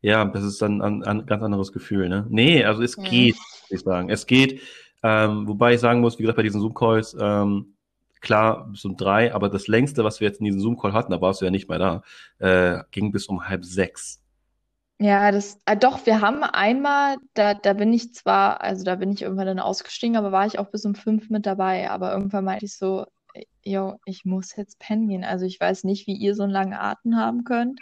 Ja, 0.00 0.24
das 0.24 0.44
ist 0.44 0.62
dann 0.62 0.80
ein, 0.80 1.02
ein 1.04 1.26
ganz 1.26 1.42
anderes 1.42 1.72
Gefühl, 1.72 2.08
ne? 2.08 2.26
Nee, 2.28 2.64
also 2.64 2.82
es 2.82 2.96
mhm. 2.96 3.04
geht, 3.04 3.36
würde 3.36 3.74
ich 3.74 3.80
sagen. 3.80 4.10
Es 4.10 4.26
geht. 4.26 4.60
Ähm, 5.02 5.46
wobei 5.46 5.74
ich 5.74 5.80
sagen 5.80 6.00
muss, 6.00 6.18
wie 6.18 6.22
gesagt, 6.22 6.36
bei 6.36 6.42
diesen 6.42 6.60
Zoom-Calls, 6.60 7.16
ähm, 7.20 7.74
klar, 8.20 8.68
bis 8.70 8.84
um 8.84 8.96
drei, 8.96 9.32
aber 9.32 9.48
das 9.48 9.68
längste, 9.68 10.02
was 10.04 10.20
wir 10.20 10.28
jetzt 10.28 10.40
in 10.40 10.46
diesem 10.46 10.60
Zoom-Call 10.60 10.92
hatten, 10.92 11.12
da 11.12 11.20
warst 11.20 11.40
du 11.40 11.44
ja 11.44 11.50
nicht 11.50 11.68
mehr 11.68 11.78
da, 11.78 12.02
äh, 12.38 12.82
ging 12.90 13.12
bis 13.12 13.26
um 13.26 13.48
halb 13.48 13.64
sechs. 13.64 14.20
Ja, 15.00 15.30
das, 15.30 15.60
äh, 15.64 15.76
doch, 15.76 16.04
wir 16.06 16.20
haben 16.20 16.42
einmal, 16.42 17.16
da, 17.34 17.54
da 17.54 17.72
bin 17.72 17.92
ich 17.92 18.14
zwar, 18.14 18.60
also 18.60 18.82
da 18.84 18.96
bin 18.96 19.12
ich 19.12 19.22
irgendwann 19.22 19.46
dann 19.46 19.60
ausgestiegen, 19.60 20.16
aber 20.16 20.32
war 20.32 20.46
ich 20.46 20.58
auch 20.58 20.70
bis 20.70 20.84
um 20.84 20.96
fünf 20.96 21.30
mit 21.30 21.46
dabei. 21.46 21.88
Aber 21.88 22.12
irgendwann 22.12 22.44
meinte 22.44 22.64
ich 22.64 22.76
so, 22.76 23.06
yo, 23.62 24.00
ich 24.06 24.24
muss 24.24 24.56
jetzt 24.56 24.80
pennen 24.80 25.08
gehen. 25.08 25.22
Also 25.22 25.46
ich 25.46 25.60
weiß 25.60 25.84
nicht, 25.84 26.08
wie 26.08 26.16
ihr 26.16 26.34
so 26.34 26.42
einen 26.42 26.52
langen 26.52 26.74
Atem 26.74 27.16
haben 27.16 27.44
könnt. 27.44 27.78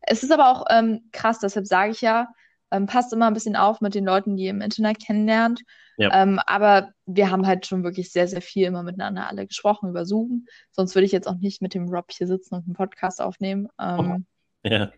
Es 0.00 0.22
ist 0.22 0.32
aber 0.32 0.50
auch 0.50 0.64
ähm, 0.70 1.08
krass, 1.12 1.40
deshalb 1.40 1.66
sage 1.66 1.92
ich 1.92 2.00
ja, 2.00 2.28
ähm, 2.70 2.86
passt 2.86 3.12
immer 3.12 3.26
ein 3.26 3.34
bisschen 3.34 3.56
auf 3.56 3.80
mit 3.80 3.94
den 3.94 4.04
Leuten, 4.04 4.36
die 4.36 4.44
ihr 4.44 4.50
im 4.50 4.60
Internet 4.60 5.04
kennenlernt. 5.04 5.62
Ja. 5.98 6.22
Ähm, 6.22 6.38
aber 6.46 6.90
wir 7.06 7.30
haben 7.30 7.46
halt 7.46 7.66
schon 7.66 7.82
wirklich 7.82 8.12
sehr, 8.12 8.28
sehr 8.28 8.42
viel 8.42 8.66
immer 8.66 8.82
miteinander 8.82 9.28
alle 9.28 9.46
gesprochen 9.46 9.88
über 9.88 10.04
Zoom. 10.04 10.46
Sonst 10.72 10.94
würde 10.94 11.06
ich 11.06 11.12
jetzt 11.12 11.26
auch 11.26 11.36
nicht 11.36 11.62
mit 11.62 11.74
dem 11.74 11.88
Rob 11.88 12.06
hier 12.10 12.26
sitzen 12.26 12.54
und 12.54 12.66
einen 12.66 12.74
Podcast 12.74 13.20
aufnehmen. 13.20 13.68
Ähm, 13.80 14.26
oh. 14.64 14.68
Ja. 14.68 14.90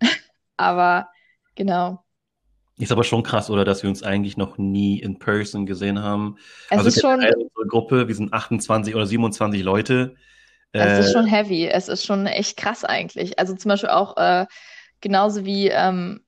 aber 0.56 1.08
genau. 1.54 2.04
Ist 2.76 2.92
aber 2.92 3.04
schon 3.04 3.22
krass, 3.22 3.50
oder, 3.50 3.64
dass 3.64 3.82
wir 3.82 3.90
uns 3.90 4.02
eigentlich 4.02 4.36
noch 4.36 4.58
nie 4.58 4.98
in 4.98 5.18
person 5.18 5.66
gesehen 5.66 6.02
haben. 6.02 6.36
Es 6.70 6.78
also 6.78 6.88
ist 6.88 7.00
schon 7.00 7.20
unsere 7.20 7.66
Gruppe, 7.68 8.08
wir 8.08 8.14
sind 8.14 8.32
28 8.32 8.94
oder 8.94 9.06
27 9.06 9.62
Leute. 9.62 10.16
Es 10.72 10.98
äh, 10.98 11.00
ist 11.00 11.12
schon 11.12 11.26
heavy. 11.26 11.68
Es 11.68 11.88
ist 11.88 12.04
schon 12.04 12.26
echt 12.26 12.56
krass 12.56 12.84
eigentlich. 12.84 13.38
Also 13.38 13.54
zum 13.54 13.68
Beispiel 13.68 13.90
auch 13.90 14.16
äh, 14.16 14.46
genauso 15.00 15.44
wie 15.44 15.68
ähm, 15.68 16.22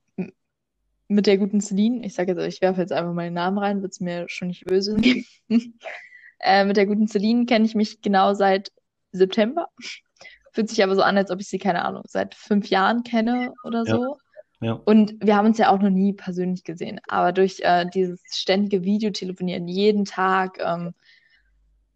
mit 1.08 1.26
der 1.26 1.38
guten 1.38 1.60
Celine, 1.60 2.04
ich 2.04 2.14
sage 2.14 2.32
jetzt, 2.32 2.54
ich 2.54 2.62
werfe 2.62 2.80
jetzt 2.80 2.92
einfach 2.92 3.12
meinen 3.12 3.34
Namen 3.34 3.58
rein, 3.58 3.82
wird 3.82 3.92
es 3.92 4.00
mir 4.00 4.26
schon 4.28 4.48
nicht 4.48 4.64
böse 4.64 4.96
äh, 6.40 6.64
mit 6.64 6.76
der 6.76 6.86
guten 6.86 7.08
Celine 7.08 7.46
kenne 7.46 7.64
ich 7.64 7.74
mich 7.74 8.00
genau 8.02 8.34
seit 8.34 8.70
September. 9.12 9.68
Fühlt 10.52 10.68
sich 10.68 10.82
aber 10.82 10.94
so 10.94 11.02
an, 11.02 11.16
als 11.16 11.30
ob 11.30 11.40
ich 11.40 11.48
sie, 11.48 11.58
keine 11.58 11.84
Ahnung, 11.84 12.02
seit 12.06 12.34
fünf 12.34 12.68
Jahren 12.68 13.02
kenne 13.02 13.52
oder 13.64 13.84
so. 13.84 14.16
Ja. 14.60 14.80
Und 14.84 15.14
wir 15.20 15.36
haben 15.36 15.46
uns 15.46 15.58
ja 15.58 15.70
auch 15.70 15.80
noch 15.80 15.90
nie 15.90 16.12
persönlich 16.12 16.64
gesehen. 16.64 17.00
Aber 17.08 17.32
durch 17.32 17.60
äh, 17.60 17.86
dieses 17.92 18.20
ständige 18.30 18.82
Videotelefonieren 18.82 19.68
jeden 19.68 20.04
Tag 20.04 20.58
ähm, 20.64 20.94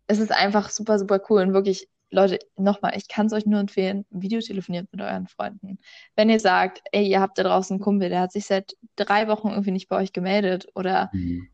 ist 0.08 0.20
es 0.20 0.30
einfach 0.30 0.70
super, 0.70 0.98
super 0.98 1.20
cool 1.28 1.42
und 1.42 1.54
wirklich 1.54 1.88
Leute, 2.10 2.38
nochmal, 2.56 2.94
ich 2.96 3.08
kann 3.08 3.26
es 3.26 3.32
euch 3.32 3.44
nur 3.44 3.60
empfehlen, 3.60 4.06
Videotelefoniert 4.10 4.88
mit 4.92 5.00
euren 5.02 5.26
Freunden. 5.26 5.78
Wenn 6.16 6.30
ihr 6.30 6.40
sagt, 6.40 6.80
ey, 6.92 7.06
ihr 7.06 7.20
habt 7.20 7.38
da 7.38 7.42
draußen 7.42 7.74
einen 7.74 7.82
Kumpel, 7.82 8.08
der 8.08 8.20
hat 8.20 8.32
sich 8.32 8.46
seit 8.46 8.76
drei 8.96 9.28
Wochen 9.28 9.48
irgendwie 9.48 9.72
nicht 9.72 9.88
bei 9.88 9.96
euch 9.96 10.12
gemeldet 10.12 10.68
oder 10.74 11.10
mhm. 11.12 11.48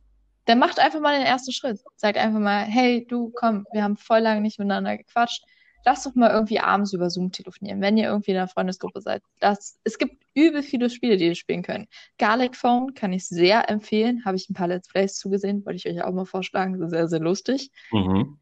dann 0.44 0.58
macht 0.58 0.78
einfach 0.78 1.00
mal 1.00 1.16
den 1.16 1.26
ersten 1.26 1.52
Schritt. 1.52 1.80
Sagt 1.96 2.18
einfach 2.18 2.38
mal, 2.38 2.64
hey, 2.64 3.04
du, 3.06 3.32
komm, 3.34 3.66
wir 3.72 3.82
haben 3.82 3.96
voll 3.96 4.20
lange 4.20 4.40
nicht 4.40 4.58
miteinander 4.58 4.96
gequatscht. 4.96 5.44
Lass 5.86 6.04
doch 6.04 6.14
mal 6.14 6.30
irgendwie 6.30 6.60
abends 6.60 6.94
über 6.94 7.10
Zoom 7.10 7.30
telefonieren, 7.30 7.82
wenn 7.82 7.98
ihr 7.98 8.06
irgendwie 8.06 8.30
in 8.30 8.38
einer 8.38 8.48
Freundesgruppe 8.48 9.02
seid. 9.02 9.22
Das, 9.40 9.78
es 9.84 9.98
gibt 9.98 10.24
übel 10.32 10.62
viele 10.62 10.88
Spiele, 10.88 11.18
die 11.18 11.26
ihr 11.26 11.34
spielen 11.34 11.62
könnt. 11.62 11.88
Garlic 12.16 12.56
Phone 12.56 12.94
kann 12.94 13.12
ich 13.12 13.26
sehr 13.26 13.68
empfehlen. 13.68 14.24
Habe 14.24 14.36
ich 14.36 14.48
ein 14.48 14.54
paar 14.54 14.68
Let's 14.68 14.88
Plays 14.88 15.16
zugesehen, 15.16 15.66
wollte 15.66 15.76
ich 15.76 15.86
euch 15.86 16.02
auch 16.02 16.12
mal 16.12 16.24
vorschlagen. 16.24 16.88
Sehr, 16.88 17.08
sehr 17.08 17.20
lustig. 17.20 17.70
Mhm. 17.90 18.38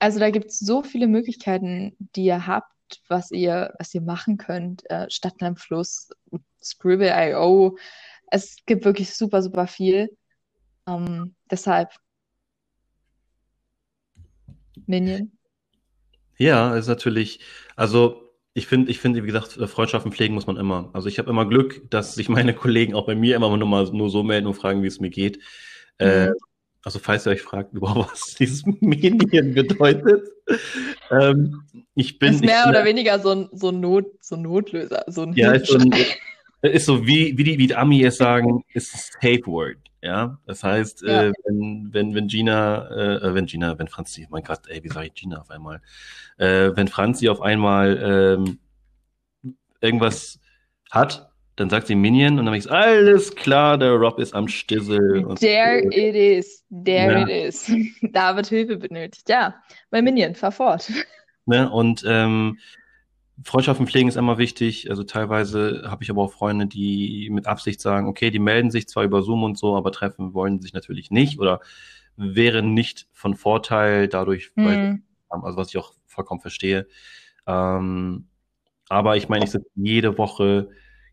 Also 0.00 0.18
da 0.18 0.30
gibt 0.30 0.46
es 0.46 0.58
so 0.58 0.82
viele 0.82 1.06
Möglichkeiten, 1.06 1.94
die 2.16 2.24
ihr 2.24 2.46
habt, 2.46 2.72
was 3.08 3.30
ihr, 3.30 3.74
was 3.78 3.94
ihr 3.94 4.00
machen 4.00 4.38
könnt. 4.38 4.88
Äh, 4.90 5.08
Stadt 5.10 5.42
am 5.42 5.56
Fluss, 5.56 6.08
Scribble.io. 6.62 7.76
Es 8.30 8.56
gibt 8.64 8.84
wirklich 8.84 9.14
super, 9.14 9.42
super 9.42 9.66
viel. 9.66 10.10
Ähm, 10.88 11.34
deshalb 11.50 11.90
Minion. 14.86 15.32
Ja, 16.38 16.74
ist 16.74 16.88
natürlich, 16.88 17.40
also 17.76 18.32
ich 18.54 18.66
finde, 18.66 18.90
ich 18.90 18.98
finde, 18.98 19.22
wie 19.22 19.26
gesagt, 19.26 19.52
Freundschaften 19.52 20.12
pflegen 20.12 20.34
muss 20.34 20.46
man 20.46 20.56
immer. 20.56 20.88
Also 20.94 21.08
ich 21.08 21.18
habe 21.18 21.28
immer 21.28 21.46
Glück, 21.46 21.88
dass 21.90 22.14
sich 22.14 22.30
meine 22.30 22.54
Kollegen 22.54 22.94
auch 22.94 23.04
bei 23.04 23.14
mir 23.14 23.36
immer 23.36 23.54
nur 23.54 23.68
mal 23.68 23.84
nur 23.92 24.08
so 24.08 24.22
melden 24.22 24.46
und 24.46 24.54
fragen, 24.54 24.82
wie 24.82 24.86
es 24.86 24.98
mir 24.98 25.10
geht. 25.10 25.40
Äh, 25.98 26.28
mhm. 26.28 26.32
Äh, 26.32 26.49
also 26.84 26.98
falls 26.98 27.26
ihr 27.26 27.32
euch 27.32 27.42
fragt, 27.42 27.72
überhaupt 27.74 28.12
was 28.12 28.34
dieses 28.34 28.64
Medien 28.80 29.18
bedeutet, 29.54 30.28
ähm, 31.10 31.62
ich 31.94 32.18
bin. 32.18 32.34
Ist 32.34 32.44
mehr 32.44 32.62
ich, 32.64 32.70
oder 32.70 32.84
weniger 32.84 33.18
so 33.18 33.30
ein, 33.30 33.48
so 33.52 33.68
ein, 33.68 33.80
Not, 33.80 34.06
so 34.20 34.36
ein 34.36 34.42
Notlöser, 34.42 35.04
so 35.06 35.22
ein 35.22 35.32
Ja, 35.34 35.52
ist 35.52 35.68
so, 35.68 35.78
ein, 35.78 35.92
ist 36.62 36.86
so 36.86 37.06
wie, 37.06 37.36
wie, 37.36 37.44
die, 37.44 37.58
wie 37.58 37.66
die 37.68 37.76
Ami 37.76 38.02
es 38.04 38.16
sagen, 38.16 38.64
ist 38.72 39.12
Safe 39.20 39.46
Word. 39.46 39.78
Ja, 40.02 40.38
das 40.46 40.64
heißt, 40.64 41.02
ja. 41.02 41.24
Äh, 41.24 41.32
wenn, 41.44 41.88
wenn, 41.92 42.14
wenn 42.14 42.26
Gina, 42.26 42.88
äh, 42.88 43.16
äh, 43.16 43.34
wenn 43.34 43.44
Gina, 43.44 43.78
wenn 43.78 43.88
Franzi, 43.88 44.26
mein 44.30 44.42
Gott, 44.42 44.60
ey, 44.68 44.82
wie 44.82 44.88
sage 44.88 45.08
ich 45.08 45.14
Gina 45.14 45.40
auf 45.40 45.50
einmal? 45.50 45.82
Äh, 46.38 46.70
wenn 46.74 46.88
Franzi 46.88 47.28
auf 47.28 47.42
einmal 47.42 47.98
ähm, 48.02 48.58
irgendwas 49.82 50.40
hat, 50.90 51.29
dann 51.60 51.68
sagt 51.68 51.88
sie 51.88 51.94
Minion 51.94 52.38
und 52.38 52.46
dann 52.46 52.54
ich 52.54 52.70
alles 52.70 53.34
klar, 53.36 53.76
der 53.76 53.92
Rob 53.92 54.18
ist 54.18 54.34
am 54.34 54.48
Stissel. 54.48 55.26
There 55.40 55.82
so. 55.82 55.90
it 55.90 56.14
is, 56.14 56.64
there 56.70 57.12
ja. 57.12 57.28
it 57.28 57.48
is. 57.48 57.70
da 58.12 58.34
wird 58.34 58.46
Hilfe 58.46 58.78
benötigt. 58.78 59.28
Ja, 59.28 59.56
bei 59.90 60.00
Minion, 60.00 60.34
fahr 60.34 60.52
fort. 60.52 60.90
Ne? 61.46 61.68
Und 61.68 62.04
ähm, 62.06 62.58
Freundschaften 63.42 63.86
pflegen 63.86 64.08
ist 64.08 64.16
immer 64.16 64.38
wichtig. 64.38 64.88
Also 64.88 65.02
teilweise 65.02 65.82
habe 65.86 66.04
ich 66.04 66.10
aber 66.10 66.22
auch 66.22 66.32
Freunde, 66.32 66.66
die 66.66 67.28
mit 67.32 67.46
Absicht 67.46 67.80
sagen, 67.80 68.06
okay, 68.06 68.30
die 68.30 68.38
melden 68.38 68.70
sich 68.70 68.86
zwar 68.86 69.02
über 69.02 69.22
Zoom 69.22 69.42
und 69.42 69.58
so, 69.58 69.74
aber 69.74 69.90
treffen 69.90 70.32
wollen 70.32 70.60
sich 70.60 70.74
natürlich 70.74 71.10
nicht 71.10 71.40
oder 71.40 71.60
wären 72.16 72.74
nicht 72.74 73.08
von 73.10 73.34
Vorteil 73.34 74.06
dadurch, 74.06 74.52
mhm. 74.54 74.64
weil, 74.64 75.02
also 75.28 75.56
was 75.56 75.70
ich 75.70 75.78
auch 75.78 75.94
vollkommen 76.06 76.40
verstehe. 76.40 76.86
Ähm, 77.46 78.28
aber 78.88 79.16
ich 79.16 79.28
meine, 79.28 79.44
ich 79.44 79.50
sitze 79.50 79.66
jede 79.74 80.18
Woche 80.18 80.68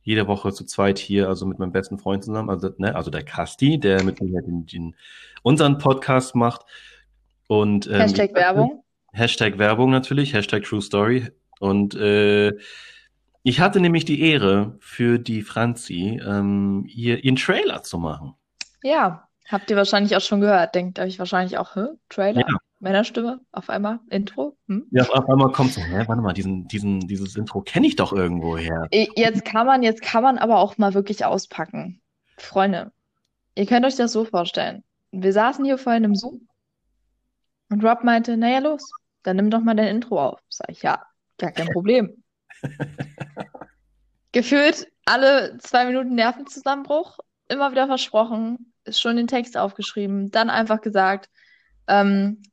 jede 0.08 0.26
Woche 0.26 0.54
zu 0.54 0.64
zweit 0.64 1.00
hier, 1.00 1.28
also 1.28 1.46
mit 1.46 1.60
meinem 1.60 1.74
besten 1.74 2.00
Freund 2.00 2.24
zusammen, 2.24 2.50
also, 2.50 2.70
ne, 2.78 2.96
also 2.96 3.12
der 3.12 3.26
Kasti, 3.26 3.78
der 3.78 4.04
mit 4.04 4.22
mir 4.22 4.42
den, 4.42 4.66
den, 4.66 4.96
unseren 5.44 5.80
Podcast 5.80 6.34
macht. 6.34 6.62
Und, 7.48 7.88
ähm, 7.88 7.96
Hashtag 7.96 8.34
Werbung. 8.34 8.86
Hashtag 9.12 9.58
Werbung 9.58 9.92
natürlich, 9.92 10.34
Hashtag 10.34 10.64
True 10.64 10.82
Story. 10.82 11.30
Und 11.60 11.94
äh, 11.96 12.54
ich 13.44 13.60
hatte 13.60 13.82
nämlich 13.82 14.06
die 14.06 14.22
Ehre, 14.22 14.78
für 14.80 15.20
die 15.20 15.42
Franzi 15.42 16.22
ähm, 16.26 16.86
ihr, 16.88 17.26
ihren 17.26 17.36
Trailer 17.36 17.84
zu 17.84 17.98
machen. 17.98 18.34
Ja, 18.84 19.28
habt 19.50 19.70
ihr 19.70 19.76
wahrscheinlich 19.76 20.16
auch 20.16 20.22
schon 20.22 20.40
gehört. 20.40 20.74
Denkt 20.74 21.00
euch 21.00 21.20
wahrscheinlich 21.20 21.58
auch, 21.58 21.76
hä? 21.76 21.88
Trailer? 22.08 22.46
Ja. 22.48 22.58
Männerstimme 22.80 23.42
auf 23.52 23.70
einmal, 23.70 24.00
Intro. 24.10 24.56
Hm? 24.68 24.88
Ja, 24.92 25.04
auf 25.10 25.28
einmal 25.30 25.52
kommt 25.52 25.74
so, 25.74 25.82
hä, 25.82 26.04
warte 26.06 26.22
mal, 26.22 26.34
diesen, 26.34 26.68
diesen, 26.68 27.00
dieses 27.02 27.36
Intro 27.36 27.62
kenne 27.62 27.88
ich 27.88 27.96
doch 27.96 28.14
irgendwo 28.14 28.58
her. 28.58 28.88
Jetzt 28.92 29.46
kann 29.46 29.66
man, 29.66 29.82
jetzt 29.82 30.02
kann 30.02 30.24
man 30.24 30.38
aber 30.38 30.60
auch 30.60 30.78
mal 30.78 30.94
wirklich 30.94 31.26
auspacken. 31.26 32.02
Freunde, 32.38 32.92
ihr 33.56 33.66
könnt 33.66 33.86
euch 33.86 33.96
das 33.96 34.12
so 34.12 34.26
vorstellen. 34.26 34.84
Wir 35.12 35.34
saßen 35.34 35.66
hier 35.66 35.78
vorhin 35.78 36.04
im 36.04 36.16
Zoom 36.16 36.48
und 37.70 37.84
Rob 37.84 38.04
meinte, 38.04 38.38
naja, 38.38 38.60
los, 38.60 38.92
dann 39.24 39.38
nimm 39.38 39.50
doch 39.50 39.62
mal 39.62 39.76
dein 39.76 39.96
Intro 39.96 40.22
auf. 40.22 40.40
Sag 40.50 40.70
ich, 40.70 40.84
ja, 40.84 41.04
gar 41.38 41.52
kein 41.52 41.68
Problem. 41.68 42.24
Gefühlt 44.32 44.88
alle 45.06 45.58
zwei 45.58 45.86
Minuten 45.86 46.14
Nervenzusammenbruch, 46.14 47.18
immer 47.48 47.72
wieder 47.72 47.88
versprochen, 47.88 48.74
ist 48.84 49.02
schon 49.02 49.16
den 49.16 49.28
Text 49.28 49.58
aufgeschrieben, 49.58 50.30
dann 50.32 50.50
einfach 50.50 50.82
gesagt, 50.82 51.30
ähm, 51.88 52.44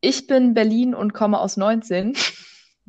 ich 0.00 0.26
bin 0.26 0.54
Berlin 0.54 0.94
und 0.94 1.12
komme 1.12 1.38
aus 1.40 1.56
19. 1.56 2.12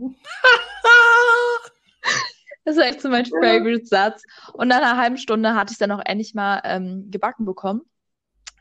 das 2.65 2.77
ist 2.77 2.83
echt 2.83 3.01
so 3.01 3.09
mein 3.09 3.25
favorite 3.25 3.85
Satz. 3.85 4.23
Und 4.53 4.67
nach 4.67 4.77
einer 4.77 4.97
halben 4.97 5.17
Stunde 5.17 5.55
hatte 5.55 5.71
ich 5.71 5.77
dann 5.79 5.91
auch 5.91 6.01
endlich 6.05 6.33
mal 6.33 6.61
ähm, 6.63 7.09
gebacken 7.09 7.45
bekommen. 7.45 7.81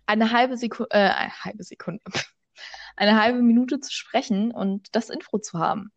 Eine 0.06 0.32
halbe 0.32 0.56
Sekunde, 0.56 0.90
äh, 0.92 1.10
eine 1.10 1.44
halbe 1.44 1.62
Sekunde, 1.62 2.02
eine 2.96 3.20
halbe 3.20 3.42
Minute 3.42 3.80
zu 3.80 3.92
sprechen 3.92 4.50
und 4.50 4.94
das 4.96 5.10
Intro 5.10 5.38
zu 5.38 5.58
haben. 5.58 5.92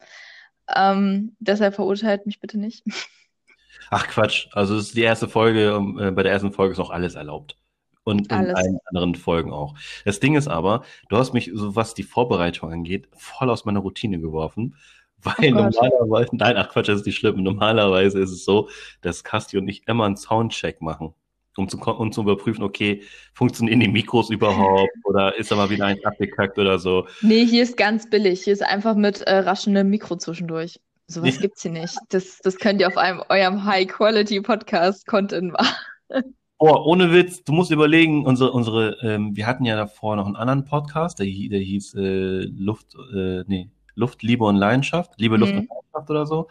Ähm, 0.74 1.36
deshalb 1.40 1.76
verurteilt 1.76 2.26
mich 2.26 2.40
bitte 2.40 2.58
nicht. 2.60 2.84
Ach 3.90 4.08
Quatsch, 4.08 4.48
also 4.52 4.76
es 4.76 4.88
ist 4.88 4.96
die 4.96 5.02
erste 5.02 5.28
Folge, 5.28 5.82
äh, 6.00 6.12
bei 6.12 6.24
der 6.24 6.32
ersten 6.32 6.54
Folge 6.54 6.74
ist 6.74 6.78
noch 6.78 6.92
alles 6.92 7.16
erlaubt. 7.16 7.56
Und 8.04 8.32
in 8.32 8.32
allen 8.32 8.80
anderen 8.86 9.16
Folgen 9.16 9.54
auch. 9.54 9.76
Das 10.06 10.20
Ding 10.20 10.36
ist 10.36 10.48
aber, 10.48 10.84
du 11.10 11.18
hast 11.18 11.34
mich, 11.34 11.52
so 11.54 11.76
was 11.76 11.94
die 11.94 12.04
Vorbereitung 12.04 12.72
angeht, 12.72 13.08
voll 13.16 13.50
aus 13.50 13.66
meiner 13.66 13.80
Routine 13.80 14.20
geworfen. 14.20 14.76
Weil 15.24 15.54
oh 15.54 15.70
normalerweise, 15.70 16.36
nein, 16.36 16.58
ach 16.58 16.70
Quatsch, 16.70 16.90
das 16.90 17.02
ist 17.02 17.06
nicht 17.06 17.18
schlimm. 17.18 17.44
Normalerweise 17.44 18.20
ist 18.20 18.32
es 18.32 18.44
so, 18.44 18.70
dass 19.02 19.24
Casti 19.24 19.60
und 19.60 19.68
ich 19.68 19.88
immer 19.88 20.06
einen 20.06 20.18
Soundcheck 20.18 20.82
machen 20.82 21.14
um 21.58 21.68
zu, 21.68 21.78
um 21.78 22.12
zu 22.12 22.22
überprüfen, 22.22 22.64
okay, 22.64 23.04
funktionieren 23.34 23.80
die 23.80 23.88
Mikros 23.88 24.30
überhaupt 24.30 24.92
oder 25.04 25.38
ist 25.38 25.52
da 25.52 25.56
mal 25.56 25.70
wieder 25.70 25.86
eins 25.86 26.04
abgekackt 26.06 26.58
oder 26.58 26.80
so. 26.80 27.08
Nee, 27.22 27.46
hier 27.46 27.64
ist 27.64 27.78
ganz 27.78 28.10
billig. 28.10 28.44
Hier 28.44 28.54
ist 28.54 28.64
einfach 28.64 28.96
mit 28.96 29.22
äh, 29.22 29.38
raschendem 29.40 29.90
Mikro 29.90 30.16
zwischendurch. 30.18 30.80
Sowas 31.08 31.36
ja. 31.36 31.42
gibt's 31.42 31.62
hier 31.62 31.72
nicht. 31.72 31.98
Das, 32.10 32.40
das 32.40 32.58
könnt 32.58 32.80
ihr 32.80 32.88
auf 32.88 32.98
einem 32.98 33.22
eurem 33.28 33.66
High-Quality-Podcast-Content 33.66 35.52
machen. 35.52 36.36
Boah, 36.62 36.86
ohne 36.86 37.12
Witz, 37.12 37.44
du 37.44 37.54
musst 37.54 37.72
überlegen, 37.72 38.24
unsere, 38.24 38.52
unsere, 38.52 38.96
ähm, 39.02 39.36
wir 39.36 39.48
hatten 39.48 39.66
ja 39.66 39.76
davor 39.76 40.16
noch 40.16 40.28
einen 40.28 40.36
anderen 40.36 40.64
Podcast, 40.64 41.18
der, 41.18 41.26
der 41.26 41.60
hieß 41.60 41.96
äh, 41.96 42.42
Luft, 42.56 42.94
äh, 43.16 43.44
nee, 43.48 43.72
Luft, 43.96 44.22
Liebe 44.22 44.46
und 44.46 44.58
Leidenschaft, 44.58 45.14
Liebe, 45.18 45.38
Luft 45.38 45.54
mhm. 45.54 45.62
und 45.62 45.70
Leidenschaft 45.70 46.10
oder 46.12 46.28
so. 46.28 46.50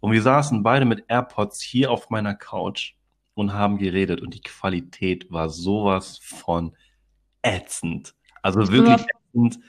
Und 0.00 0.10
wir 0.10 0.22
saßen 0.22 0.64
beide 0.64 0.86
mit 0.86 1.04
AirPods 1.06 1.60
hier 1.60 1.92
auf 1.92 2.10
meiner 2.10 2.34
Couch 2.34 2.94
und 3.34 3.52
haben 3.52 3.78
geredet 3.78 4.20
und 4.22 4.34
die 4.34 4.42
Qualität 4.42 5.30
war 5.30 5.48
sowas 5.48 6.18
von 6.20 6.74
ätzend. 7.42 8.16
Also 8.42 8.72
wirklich 8.72 9.06
ätzend. 9.06 9.60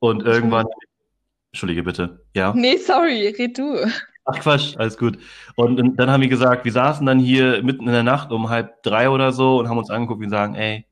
Und 0.00 0.22
irgendwann, 0.22 0.66
entschuldige 1.50 1.82
bitte, 1.82 2.26
ja? 2.36 2.52
Nee, 2.54 2.76
sorry, 2.76 3.34
red 3.38 3.56
du. 3.56 3.90
Ach 4.32 4.40
Quatsch, 4.40 4.76
alles 4.76 4.96
gut. 4.96 5.18
Und, 5.56 5.80
und, 5.80 5.96
dann 5.96 6.10
haben 6.10 6.20
wir 6.20 6.28
gesagt, 6.28 6.64
wir 6.64 6.72
saßen 6.72 7.04
dann 7.06 7.18
hier 7.18 7.62
mitten 7.62 7.86
in 7.86 7.92
der 7.92 8.02
Nacht 8.02 8.32
um 8.32 8.48
halb 8.48 8.82
drei 8.82 9.10
oder 9.10 9.32
so 9.32 9.58
und 9.58 9.68
haben 9.68 9.78
uns 9.78 9.90
angeguckt 9.90 10.22
und 10.22 10.30
sagen, 10.30 10.54
ey, 10.54 10.86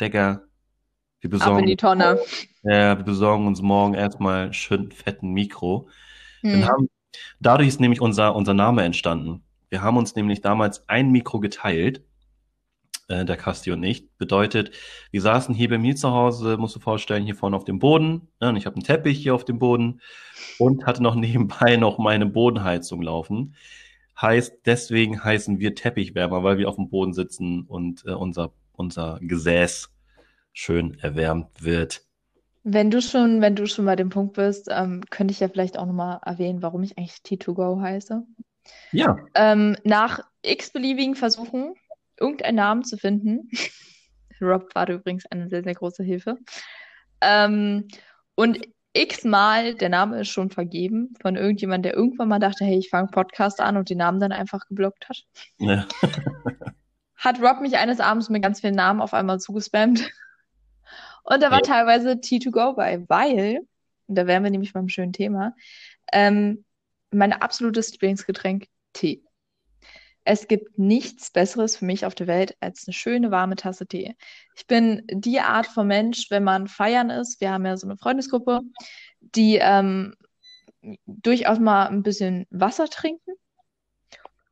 Decker, 0.00 0.42
wir 1.20 1.30
besorgen, 1.30 1.56
Ab 1.56 1.60
in 1.60 1.66
die 1.66 1.76
Tonne. 1.76 2.18
Ja, 2.62 2.98
wir 2.98 3.04
besorgen 3.04 3.46
uns 3.46 3.62
morgen 3.62 3.94
erstmal 3.94 4.52
schön 4.52 4.90
fetten 4.90 5.32
Mikro. 5.32 5.88
Hm. 6.40 6.66
Haben, 6.66 6.88
dadurch 7.40 7.68
ist 7.68 7.80
nämlich 7.80 8.00
unser, 8.00 8.34
unser 8.34 8.54
Name 8.54 8.82
entstanden. 8.82 9.44
Wir 9.70 9.82
haben 9.82 9.96
uns 9.96 10.14
nämlich 10.14 10.40
damals 10.40 10.88
ein 10.88 11.10
Mikro 11.10 11.40
geteilt, 11.40 12.02
äh, 13.08 13.24
der 13.24 13.36
Kasti 13.36 13.70
und 13.72 13.82
ich. 13.82 14.10
Bedeutet, 14.16 14.70
wir 15.10 15.20
saßen 15.20 15.54
hier 15.54 15.68
bei 15.68 15.78
mir 15.78 15.96
zu 15.96 16.10
Hause, 16.10 16.56
musst 16.56 16.76
du 16.76 16.80
vorstellen, 16.80 17.24
hier 17.24 17.34
vorne 17.34 17.56
auf 17.56 17.64
dem 17.64 17.78
Boden. 17.78 18.28
Ne, 18.40 18.48
und 18.48 18.56
ich 18.56 18.66
habe 18.66 18.76
einen 18.76 18.84
Teppich 18.84 19.18
hier 19.18 19.34
auf 19.34 19.44
dem 19.44 19.58
Boden 19.58 20.00
und 20.58 20.86
hatte 20.86 21.02
noch 21.02 21.14
nebenbei 21.14 21.76
noch 21.76 21.98
meine 21.98 22.26
Bodenheizung 22.26 23.02
laufen. 23.02 23.54
Heißt, 24.20 24.58
deswegen 24.64 25.22
heißen 25.24 25.58
wir 25.58 25.74
Teppichwärmer, 25.74 26.42
weil 26.42 26.58
wir 26.58 26.68
auf 26.68 26.76
dem 26.76 26.88
Boden 26.88 27.12
sitzen 27.12 27.62
und 27.62 28.04
äh, 28.06 28.12
unser, 28.12 28.52
unser 28.72 29.18
Gesäß 29.20 29.90
schön 30.52 30.96
erwärmt 31.00 31.62
wird. 31.64 32.02
Wenn 32.62 32.90
du 32.90 33.02
schon, 33.02 33.42
wenn 33.42 33.56
du 33.56 33.66
schon 33.66 33.84
bei 33.84 33.96
dem 33.96 34.08
Punkt 34.08 34.34
bist, 34.34 34.68
ähm, 34.70 35.02
könnte 35.10 35.32
ich 35.32 35.40
ja 35.40 35.48
vielleicht 35.48 35.78
auch 35.78 35.84
nochmal 35.84 36.20
erwähnen, 36.24 36.62
warum 36.62 36.82
ich 36.82 36.96
eigentlich 36.96 37.16
T2Go 37.16 37.82
heiße. 37.82 38.22
Ja. 38.92 39.18
Ähm, 39.34 39.76
nach 39.84 40.20
x-beliebigen 40.42 41.14
Versuchen, 41.14 41.74
irgendeinen 42.24 42.56
Namen 42.56 42.84
zu 42.84 42.96
finden. 42.96 43.50
Rob 44.40 44.74
war 44.74 44.88
übrigens 44.88 45.26
eine 45.26 45.48
sehr, 45.48 45.62
sehr 45.62 45.74
große 45.74 46.02
Hilfe. 46.02 46.38
Ähm, 47.20 47.88
und 48.34 48.60
x-mal, 48.94 49.74
der 49.74 49.88
Name 49.88 50.20
ist 50.20 50.28
schon 50.28 50.50
vergeben 50.50 51.14
von 51.20 51.36
irgendjemand, 51.36 51.84
der 51.84 51.94
irgendwann 51.94 52.28
mal 52.28 52.38
dachte, 52.38 52.64
hey, 52.64 52.78
ich 52.78 52.88
fange 52.88 53.08
Podcast 53.08 53.60
an 53.60 53.76
und 53.76 53.90
den 53.90 53.98
Namen 53.98 54.20
dann 54.20 54.32
einfach 54.32 54.66
geblockt 54.68 55.08
hat. 55.08 55.24
Ja. 55.58 55.86
hat 57.16 57.40
Rob 57.40 57.60
mich 57.60 57.76
eines 57.76 58.00
Abends 58.00 58.28
mit 58.30 58.42
ganz 58.42 58.60
vielen 58.60 58.74
Namen 58.74 59.00
auf 59.00 59.14
einmal 59.14 59.40
zugespammt. 59.40 60.08
Und 61.26 61.42
da 61.42 61.50
war 61.50 61.60
ja. 61.60 61.64
teilweise 61.64 62.10
T2Go 62.10 62.74
bei, 62.74 63.02
weil, 63.08 63.60
und 64.06 64.14
da 64.14 64.26
wären 64.26 64.44
wir 64.44 64.50
nämlich 64.50 64.74
beim 64.74 64.90
schönen 64.90 65.14
Thema, 65.14 65.54
ähm, 66.12 66.66
mein 67.10 67.32
absolutes 67.32 67.92
Lieblingsgetränk 67.92 68.66
Tee. 68.92 69.24
Es 70.24 70.48
gibt 70.48 70.78
nichts 70.78 71.30
Besseres 71.30 71.76
für 71.76 71.84
mich 71.84 72.06
auf 72.06 72.14
der 72.14 72.26
Welt 72.26 72.56
als 72.60 72.86
eine 72.86 72.94
schöne 72.94 73.30
warme 73.30 73.56
Tasse 73.56 73.86
Tee. 73.86 74.16
Ich 74.56 74.66
bin 74.66 75.02
die 75.10 75.40
Art 75.40 75.66
von 75.66 75.86
Mensch, 75.86 76.30
wenn 76.30 76.44
man 76.44 76.66
feiern 76.66 77.10
ist, 77.10 77.40
wir 77.40 77.52
haben 77.52 77.66
ja 77.66 77.76
so 77.76 77.86
eine 77.86 77.98
Freundesgruppe, 77.98 78.60
die 79.20 79.58
ähm, 79.60 80.14
durchaus 81.06 81.58
mal 81.58 81.86
ein 81.86 82.02
bisschen 82.02 82.46
Wasser 82.50 82.88
trinken 82.88 83.32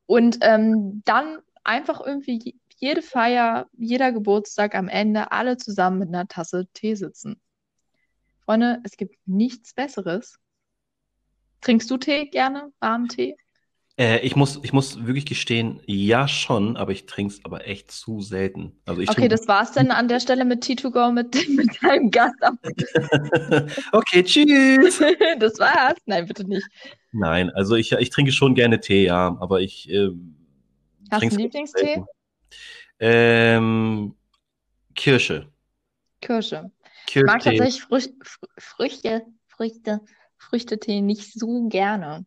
und 0.06 0.38
ähm, 0.42 1.02
dann 1.04 1.38
einfach 1.64 2.00
irgendwie 2.04 2.60
jede 2.76 3.02
Feier, 3.02 3.68
jeder 3.72 4.12
Geburtstag 4.12 4.74
am 4.74 4.88
Ende 4.88 5.32
alle 5.32 5.56
zusammen 5.56 5.98
mit 5.98 6.08
einer 6.08 6.28
Tasse 6.28 6.66
Tee 6.74 6.94
sitzen. 6.94 7.40
Freunde, 8.44 8.80
es 8.84 8.96
gibt 8.96 9.16
nichts 9.26 9.72
Besseres 9.72 10.38
Trinkst 11.62 11.88
du 11.92 11.96
Tee 11.96 12.26
gerne? 12.26 12.72
Warmen 12.80 13.06
Tee? 13.06 13.36
Äh, 13.98 14.20
ich, 14.20 14.36
muss, 14.36 14.58
ich 14.62 14.72
muss 14.72 15.04
wirklich 15.06 15.26
gestehen, 15.26 15.80
ja 15.86 16.26
schon, 16.26 16.78
aber 16.78 16.92
ich 16.92 17.04
trinke 17.04 17.34
es 17.34 17.44
aber 17.44 17.66
echt 17.66 17.90
zu 17.90 18.22
selten. 18.22 18.72
Also 18.86 19.02
ich 19.02 19.10
okay, 19.10 19.28
das 19.28 19.46
war's 19.48 19.72
dann 19.72 19.90
an 19.90 20.08
der 20.08 20.18
Stelle 20.18 20.46
mit 20.46 20.64
T2Go 20.64 21.12
mit, 21.12 21.34
mit 21.48 21.82
deinem 21.82 22.10
Gast. 22.10 22.34
okay, 23.92 24.22
tschüss. 24.22 24.98
das 25.38 25.58
war's. 25.58 25.98
Nein, 26.06 26.26
bitte 26.26 26.44
nicht. 26.44 26.66
Nein, 27.12 27.50
also 27.50 27.76
ich, 27.76 27.92
ich 27.92 28.08
trinke 28.08 28.32
schon 28.32 28.54
gerne 28.54 28.80
Tee, 28.80 29.04
ja, 29.04 29.36
aber 29.40 29.60
ich. 29.60 29.90
Äh, 29.90 30.08
Hast 31.10 31.22
du 31.22 31.28
einen 31.28 31.38
Lieblingstee? 31.38 32.02
Ähm, 32.98 34.14
Kirsche. 34.94 35.52
Kirsche. 36.22 36.70
Ich 37.08 37.22
mag 37.24 37.42
tatsächlich 37.42 37.82
Frü 37.82 38.00
Früchte, 38.56 39.26
Früchte, 39.48 40.00
Früchtetee 40.38 41.02
nicht 41.02 41.34
so 41.34 41.68
gerne. 41.68 42.24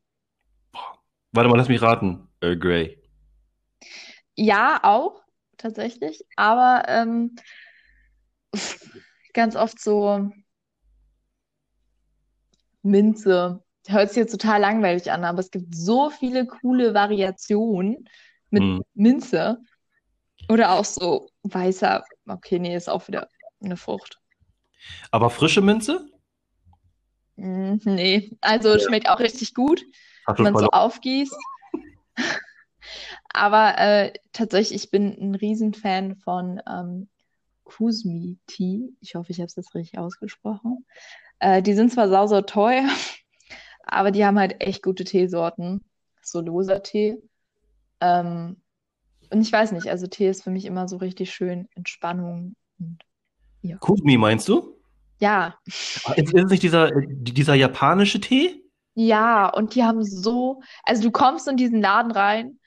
Warte 1.36 1.50
mal, 1.50 1.58
lass 1.58 1.68
mich 1.68 1.82
raten. 1.82 2.30
Earl 2.40 2.58
Grey. 2.58 2.98
Ja, 4.36 4.80
auch, 4.84 5.22
tatsächlich. 5.58 6.24
Aber 6.38 6.84
ähm, 6.88 7.36
ganz 9.34 9.58
oft 9.58 9.82
so 9.82 10.32
Minze. 12.84 13.62
Hört 13.88 14.10
sich 14.10 14.18
jetzt 14.18 14.32
total 14.32 14.62
langweilig 14.62 15.12
an, 15.12 15.26
aber 15.26 15.40
es 15.40 15.52
gibt 15.52 15.76
so 15.76 16.10
viele 16.10 16.48
coole 16.48 16.94
Variationen 16.94 18.08
mit 18.50 18.64
hm. 18.64 18.84
Minze. 18.94 19.60
Oder 20.50 20.72
auch 20.72 20.86
so 20.86 21.30
weißer. 21.44 22.06
Okay, 22.28 22.60
nee, 22.60 22.76
ist 22.76 22.90
auch 22.90 23.08
wieder 23.10 23.28
eine 23.62 23.76
Frucht. 23.76 24.20
Aber 25.12 25.30
frische 25.30 25.62
Minze? 25.62 26.10
Mm, 27.36 27.76
nee, 27.84 28.32
also 28.42 28.74
ja. 28.74 28.80
schmeckt 28.80 29.10
auch 29.10 29.20
richtig 29.20 29.54
gut, 29.54 29.84
wenn 30.28 30.54
man 30.54 30.58
so 30.58 30.70
aufgießt. 30.70 31.36
Aber 33.34 33.78
äh, 33.78 34.14
tatsächlich, 34.32 34.84
ich 34.84 34.92
bin 34.92 35.18
ein 35.20 35.36
Riesenfan 35.36 36.16
von 36.16 36.62
ähm, 36.70 37.10
Kusmi 37.66 38.38
Tea. 38.48 38.94
Ich 39.02 39.16
hoffe, 39.16 39.32
ich 39.32 39.40
habe 39.40 39.48
es 39.48 39.56
jetzt 39.56 39.76
richtig 39.76 40.00
ausgesprochen. 40.00 40.86
Äh, 41.40 41.62
die 41.62 41.74
sind 41.74 41.92
zwar 41.92 42.08
sau, 42.08 42.28
sau 42.28 42.42
teuer, 42.42 42.88
aber 43.84 44.12
die 44.12 44.26
haben 44.26 44.40
halt 44.40 44.62
echt 44.62 44.84
gute 44.84 45.04
Teesorten. 45.04 45.84
So 46.22 46.40
loser 46.40 46.82
Tee. 46.82 47.18
Ähm, 48.00 48.58
und 49.30 49.42
ich 49.42 49.52
weiß 49.52 49.74
nicht, 49.74 49.88
also 49.88 50.08
Tee 50.08 50.30
ist 50.30 50.44
für 50.44 50.52
mich 50.52 50.66
immer 50.66 50.88
so 50.88 50.98
richtig 50.98 51.34
schön 51.34 51.68
Entspannung. 51.76 52.56
Und, 52.80 53.00
ja. 53.62 53.78
Kusmi 53.78 54.18
meinst 54.18 54.48
du? 54.48 54.80
Ja. 55.20 55.58
Ist, 55.66 56.08
ist 56.16 56.34
es 56.34 56.52
nicht 56.52 56.64
dieser, 56.64 56.90
dieser 56.92 57.56
japanische 57.56 58.20
Tee? 58.20 58.65
Ja, 58.96 59.50
und 59.50 59.76
die 59.76 59.84
haben 59.84 60.04
so, 60.04 60.62
also 60.84 61.04
du 61.04 61.12
kommst 61.12 61.48
in 61.48 61.58
diesen 61.58 61.82
Laden 61.82 62.12
rein 62.12 62.60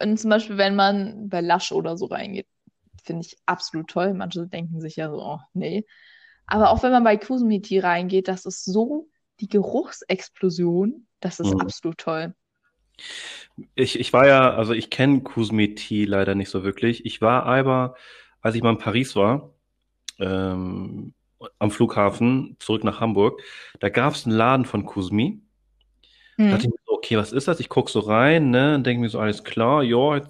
und 0.00 0.18
zum 0.18 0.30
Beispiel, 0.30 0.56
wenn 0.56 0.76
man 0.76 1.28
bei 1.28 1.40
Lush 1.40 1.72
oder 1.72 1.96
so 1.96 2.06
reingeht, 2.06 2.46
finde 3.02 3.26
ich 3.26 3.36
absolut 3.46 3.88
toll. 3.88 4.14
Manche 4.14 4.46
denken 4.46 4.80
sich 4.80 4.96
ja 4.96 5.10
so, 5.10 5.20
oh, 5.20 5.40
nee. 5.52 5.84
Aber 6.46 6.70
auch 6.70 6.82
wenn 6.82 6.92
man 6.92 7.04
bei 7.04 7.16
Kusumi 7.16 7.60
Tea 7.60 7.80
reingeht, 7.80 8.28
das 8.28 8.46
ist 8.46 8.64
so 8.64 9.08
die 9.40 9.48
Geruchsexplosion, 9.48 11.06
das 11.20 11.40
ist 11.40 11.52
mhm. 11.52 11.60
absolut 11.60 11.98
toll. 11.98 12.34
Ich, 13.74 13.98
ich 13.98 14.12
war 14.12 14.26
ja, 14.26 14.54
also 14.54 14.72
ich 14.72 14.90
kenne 14.90 15.22
Kusumi 15.22 15.74
Tea 15.74 16.04
leider 16.04 16.34
nicht 16.34 16.50
so 16.50 16.64
wirklich. 16.64 17.04
Ich 17.04 17.20
war 17.20 17.44
aber, 17.44 17.96
als 18.40 18.54
ich 18.54 18.62
mal 18.62 18.70
in 18.70 18.78
Paris 18.78 19.16
war, 19.16 19.50
ähm, 20.20 21.14
am 21.58 21.70
Flughafen 21.70 22.56
zurück 22.58 22.84
nach 22.84 23.00
Hamburg. 23.00 23.42
Da 23.80 23.88
gab 23.88 24.14
es 24.14 24.26
einen 24.26 24.36
Laden 24.36 24.64
von 24.64 24.86
Kuzmi. 24.86 25.40
Da 26.36 26.56
dachte 26.56 26.66
ich 26.66 26.72
mir 26.72 26.78
so, 26.86 26.92
okay, 26.94 27.16
was 27.16 27.32
ist 27.32 27.48
das? 27.48 27.60
Ich 27.60 27.68
gucke 27.68 27.90
so 27.90 28.00
rein, 28.00 28.50
ne, 28.50 28.74
und 28.76 28.84
denke 28.86 29.00
mir 29.00 29.08
so, 29.08 29.18
alles 29.20 29.44
klar, 29.44 29.82
ja, 29.82 30.20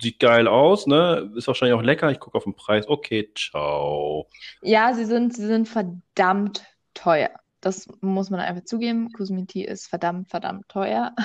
sieht 0.00 0.18
geil 0.20 0.46
aus, 0.48 0.86
ne, 0.86 1.30
ist 1.36 1.46
wahrscheinlich 1.46 1.76
auch 1.78 1.82
lecker. 1.82 2.10
Ich 2.10 2.20
gucke 2.20 2.36
auf 2.38 2.44
den 2.44 2.54
Preis, 2.54 2.88
okay, 2.88 3.30
ciao. 3.34 4.28
Ja, 4.62 4.94
sie 4.94 5.04
sind, 5.04 5.34
sie 5.34 5.46
sind 5.46 5.68
verdammt 5.68 6.64
teuer. 6.94 7.30
Das 7.60 7.88
muss 8.00 8.30
man 8.30 8.40
einfach 8.40 8.64
zugeben. 8.64 9.12
Kuzmi 9.12 9.46
ist 9.62 9.88
verdammt, 9.88 10.28
verdammt 10.30 10.68
teuer. 10.68 11.14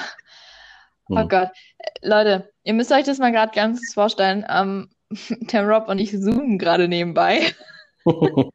Oh 1.09 1.17
Hm. 1.19 1.27
Gott. 1.27 1.49
Äh, 1.79 1.89
Leute, 2.07 2.49
ihr 2.63 2.73
müsst 2.73 2.91
euch 2.93 3.03
das 3.03 3.17
mal 3.19 3.33
gerade 3.33 3.51
ganz 3.53 3.93
vorstellen. 3.93 4.45
Ähm, 4.49 4.89
der 5.51 5.67
Rob 5.67 5.89
und 5.89 5.99
ich 5.99 6.11
zoomen 6.11 6.57
gerade 6.57 6.87
nebenbei. 6.87 7.53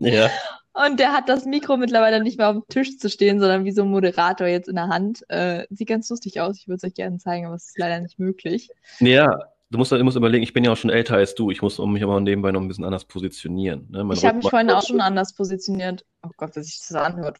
Ja. 0.00 0.30
Und 0.74 0.98
der 0.98 1.12
hat 1.12 1.28
das 1.28 1.44
Mikro 1.44 1.76
mittlerweile 1.76 2.20
nicht 2.20 2.36
mehr 2.38 2.48
auf 2.48 2.56
dem 2.56 2.64
Tisch 2.68 2.98
zu 2.98 3.08
stehen, 3.08 3.38
sondern 3.38 3.64
wie 3.64 3.70
so 3.70 3.82
ein 3.82 3.90
Moderator 3.90 4.48
jetzt 4.48 4.68
in 4.68 4.74
der 4.74 4.88
Hand. 4.88 5.24
Äh, 5.28 5.66
sieht 5.70 5.88
ganz 5.88 6.10
lustig 6.10 6.40
aus. 6.40 6.58
Ich 6.58 6.66
würde 6.66 6.78
es 6.78 6.84
euch 6.84 6.94
gerne 6.94 7.18
zeigen, 7.18 7.46
aber 7.46 7.54
es 7.54 7.68
ist 7.68 7.78
leider 7.78 8.00
nicht 8.00 8.18
möglich. 8.18 8.70
Ja, 8.98 9.38
du 9.70 9.78
musst, 9.78 9.92
du 9.92 10.02
musst 10.02 10.16
überlegen, 10.16 10.42
ich 10.42 10.52
bin 10.52 10.64
ja 10.64 10.72
auch 10.72 10.76
schon 10.76 10.90
älter 10.90 11.14
als 11.14 11.36
du. 11.36 11.52
Ich 11.52 11.62
muss 11.62 11.78
mich 11.78 12.02
aber 12.02 12.20
nebenbei 12.20 12.50
noch 12.50 12.60
ein 12.60 12.66
bisschen 12.66 12.84
anders 12.84 13.04
positionieren. 13.04 13.86
Ne? 13.90 14.04
Ich 14.14 14.24
habe 14.24 14.38
mich 14.38 14.50
vorhin 14.50 14.70
auch 14.70 14.84
schon 14.84 15.00
anders 15.00 15.32
positioniert. 15.34 16.04
Oh 16.24 16.30
Gott, 16.36 16.56
dass 16.56 16.66
sich 16.66 16.80
das 16.80 16.96
anhört. 16.96 17.38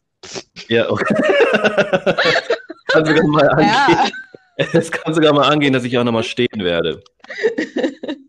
Ja, 0.69 0.89
okay. 0.89 1.13
kann 2.87 3.05
sogar 3.05 3.27
mal 3.27 3.49
angehen. 3.49 3.67
Ja. 3.67 4.09
Es 4.73 4.91
kann 4.91 5.13
sogar 5.13 5.33
mal 5.33 5.49
angehen, 5.49 5.73
dass 5.73 5.83
ich 5.83 5.97
auch 5.97 6.05
nochmal 6.05 6.23
stehen 6.23 6.59
werde. 6.63 7.03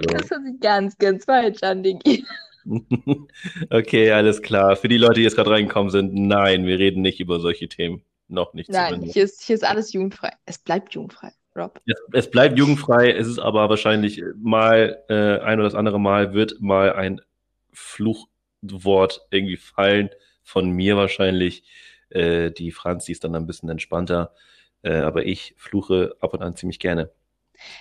Das 0.00 0.30
hört 0.30 0.44
sich 0.44 0.60
ganz, 0.60 0.96
ganz 0.98 1.24
falsch 1.24 1.62
an, 1.62 1.82
Digi. 1.82 2.24
Okay, 3.70 4.10
alles 4.12 4.42
klar. 4.42 4.76
Für 4.76 4.88
die 4.88 4.98
Leute, 4.98 5.14
die 5.14 5.22
jetzt 5.22 5.36
gerade 5.36 5.50
reingekommen 5.50 5.90
sind, 5.90 6.14
nein, 6.14 6.66
wir 6.66 6.78
reden 6.78 7.02
nicht 7.02 7.20
über 7.20 7.40
solche 7.40 7.68
Themen. 7.68 8.02
Noch 8.28 8.54
nicht 8.54 8.68
Nein, 8.70 9.02
hier 9.02 9.22
ist, 9.22 9.44
hier 9.44 9.54
ist 9.54 9.64
alles 9.64 9.92
jugendfrei. 9.92 10.32
Es 10.46 10.58
bleibt 10.58 10.94
jugendfrei, 10.94 11.30
Rob. 11.54 11.80
Es, 11.86 11.94
es 12.12 12.30
bleibt 12.30 12.58
jugendfrei, 12.58 13.12
es 13.12 13.28
ist 13.28 13.38
aber 13.38 13.68
wahrscheinlich 13.68 14.20
mal 14.36 15.04
äh, 15.08 15.38
ein 15.38 15.60
oder 15.60 15.68
das 15.68 15.76
andere 15.76 16.00
Mal 16.00 16.34
wird 16.34 16.60
mal 16.60 16.92
ein 16.94 17.20
Fluchwort 17.72 19.26
irgendwie 19.30 19.56
fallen 19.56 20.10
von 20.42 20.70
mir 20.70 20.96
wahrscheinlich. 20.96 21.62
Äh, 22.08 22.50
die 22.50 22.72
Franz, 22.72 23.04
die 23.04 23.12
ist 23.12 23.22
dann 23.22 23.36
ein 23.36 23.46
bisschen 23.46 23.68
entspannter, 23.68 24.34
äh, 24.82 24.94
aber 24.94 25.24
ich 25.24 25.54
fluche 25.56 26.16
ab 26.20 26.34
und 26.34 26.42
an 26.42 26.56
ziemlich 26.56 26.80
gerne. 26.80 27.12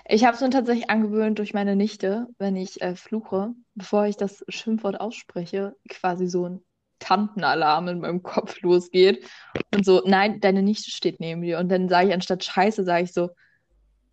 Ich 0.08 0.24
habe 0.26 0.36
es 0.36 0.42
mir 0.42 0.50
tatsächlich 0.50 0.90
angewöhnt 0.90 1.40
durch 1.40 1.54
meine 1.54 1.76
Nichte, 1.76 2.28
wenn 2.38 2.56
ich 2.56 2.82
äh, 2.82 2.96
fluche, 2.96 3.54
bevor 3.76 4.06
ich 4.06 4.18
das 4.18 4.44
Schimpfwort 4.50 5.00
ausspreche, 5.00 5.76
quasi 5.90 6.28
so 6.28 6.48
ein 6.48 6.62
Tantenalarm 7.00 7.88
in 7.90 8.00
meinem 8.00 8.24
Kopf 8.24 8.62
losgeht. 8.62 9.26
Und 9.74 9.86
so, 9.86 10.02
nein, 10.06 10.40
deine 10.40 10.62
Nichte 10.64 10.92
steht 10.92 11.20
neben 11.20 11.42
dir. 11.42 11.60
Und 11.60 11.70
dann 11.70 11.90
sage 11.90 12.08
ich 12.10 12.14
anstatt 12.14 12.44
Scheiße, 12.44 12.84
sage 12.84 13.04
ich 13.04 13.14
so, 13.14 13.30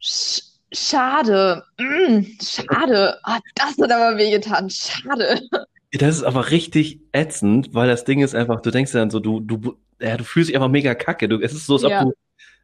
"Sch 0.01 0.43
schade, 0.73 1.63
mm, 1.79 2.23
schade. 2.43 3.19
Ah, 3.25 3.41
das 3.55 3.77
hat 3.79 3.93
aber 3.93 4.17
wehgetan, 4.19 4.71
schade. 4.71 5.41
Das 5.93 6.17
ist 6.17 6.23
aber 6.23 6.51
richtig 6.51 7.01
ätzend, 7.13 7.75
weil 7.75 7.87
das 7.89 8.05
Ding 8.05 8.21
ist 8.21 8.35
einfach, 8.35 8.63
du 8.63 8.71
denkst 8.71 8.93
dann 8.93 9.11
so, 9.11 9.21
du, 9.21 9.41
du, 9.41 9.77
ja, 10.01 10.17
du 10.17 10.25
fühlst 10.25 10.49
dich 10.49 10.57
einfach 10.57 10.71
mega 10.71 10.95
kacke. 10.95 11.29
Du, 11.29 11.39
es 11.41 11.53
ist 11.53 11.67
so, 11.67 11.75
als 11.75 11.85
ob 11.85 11.91
Ja. 11.91 12.05
du, 12.05 12.13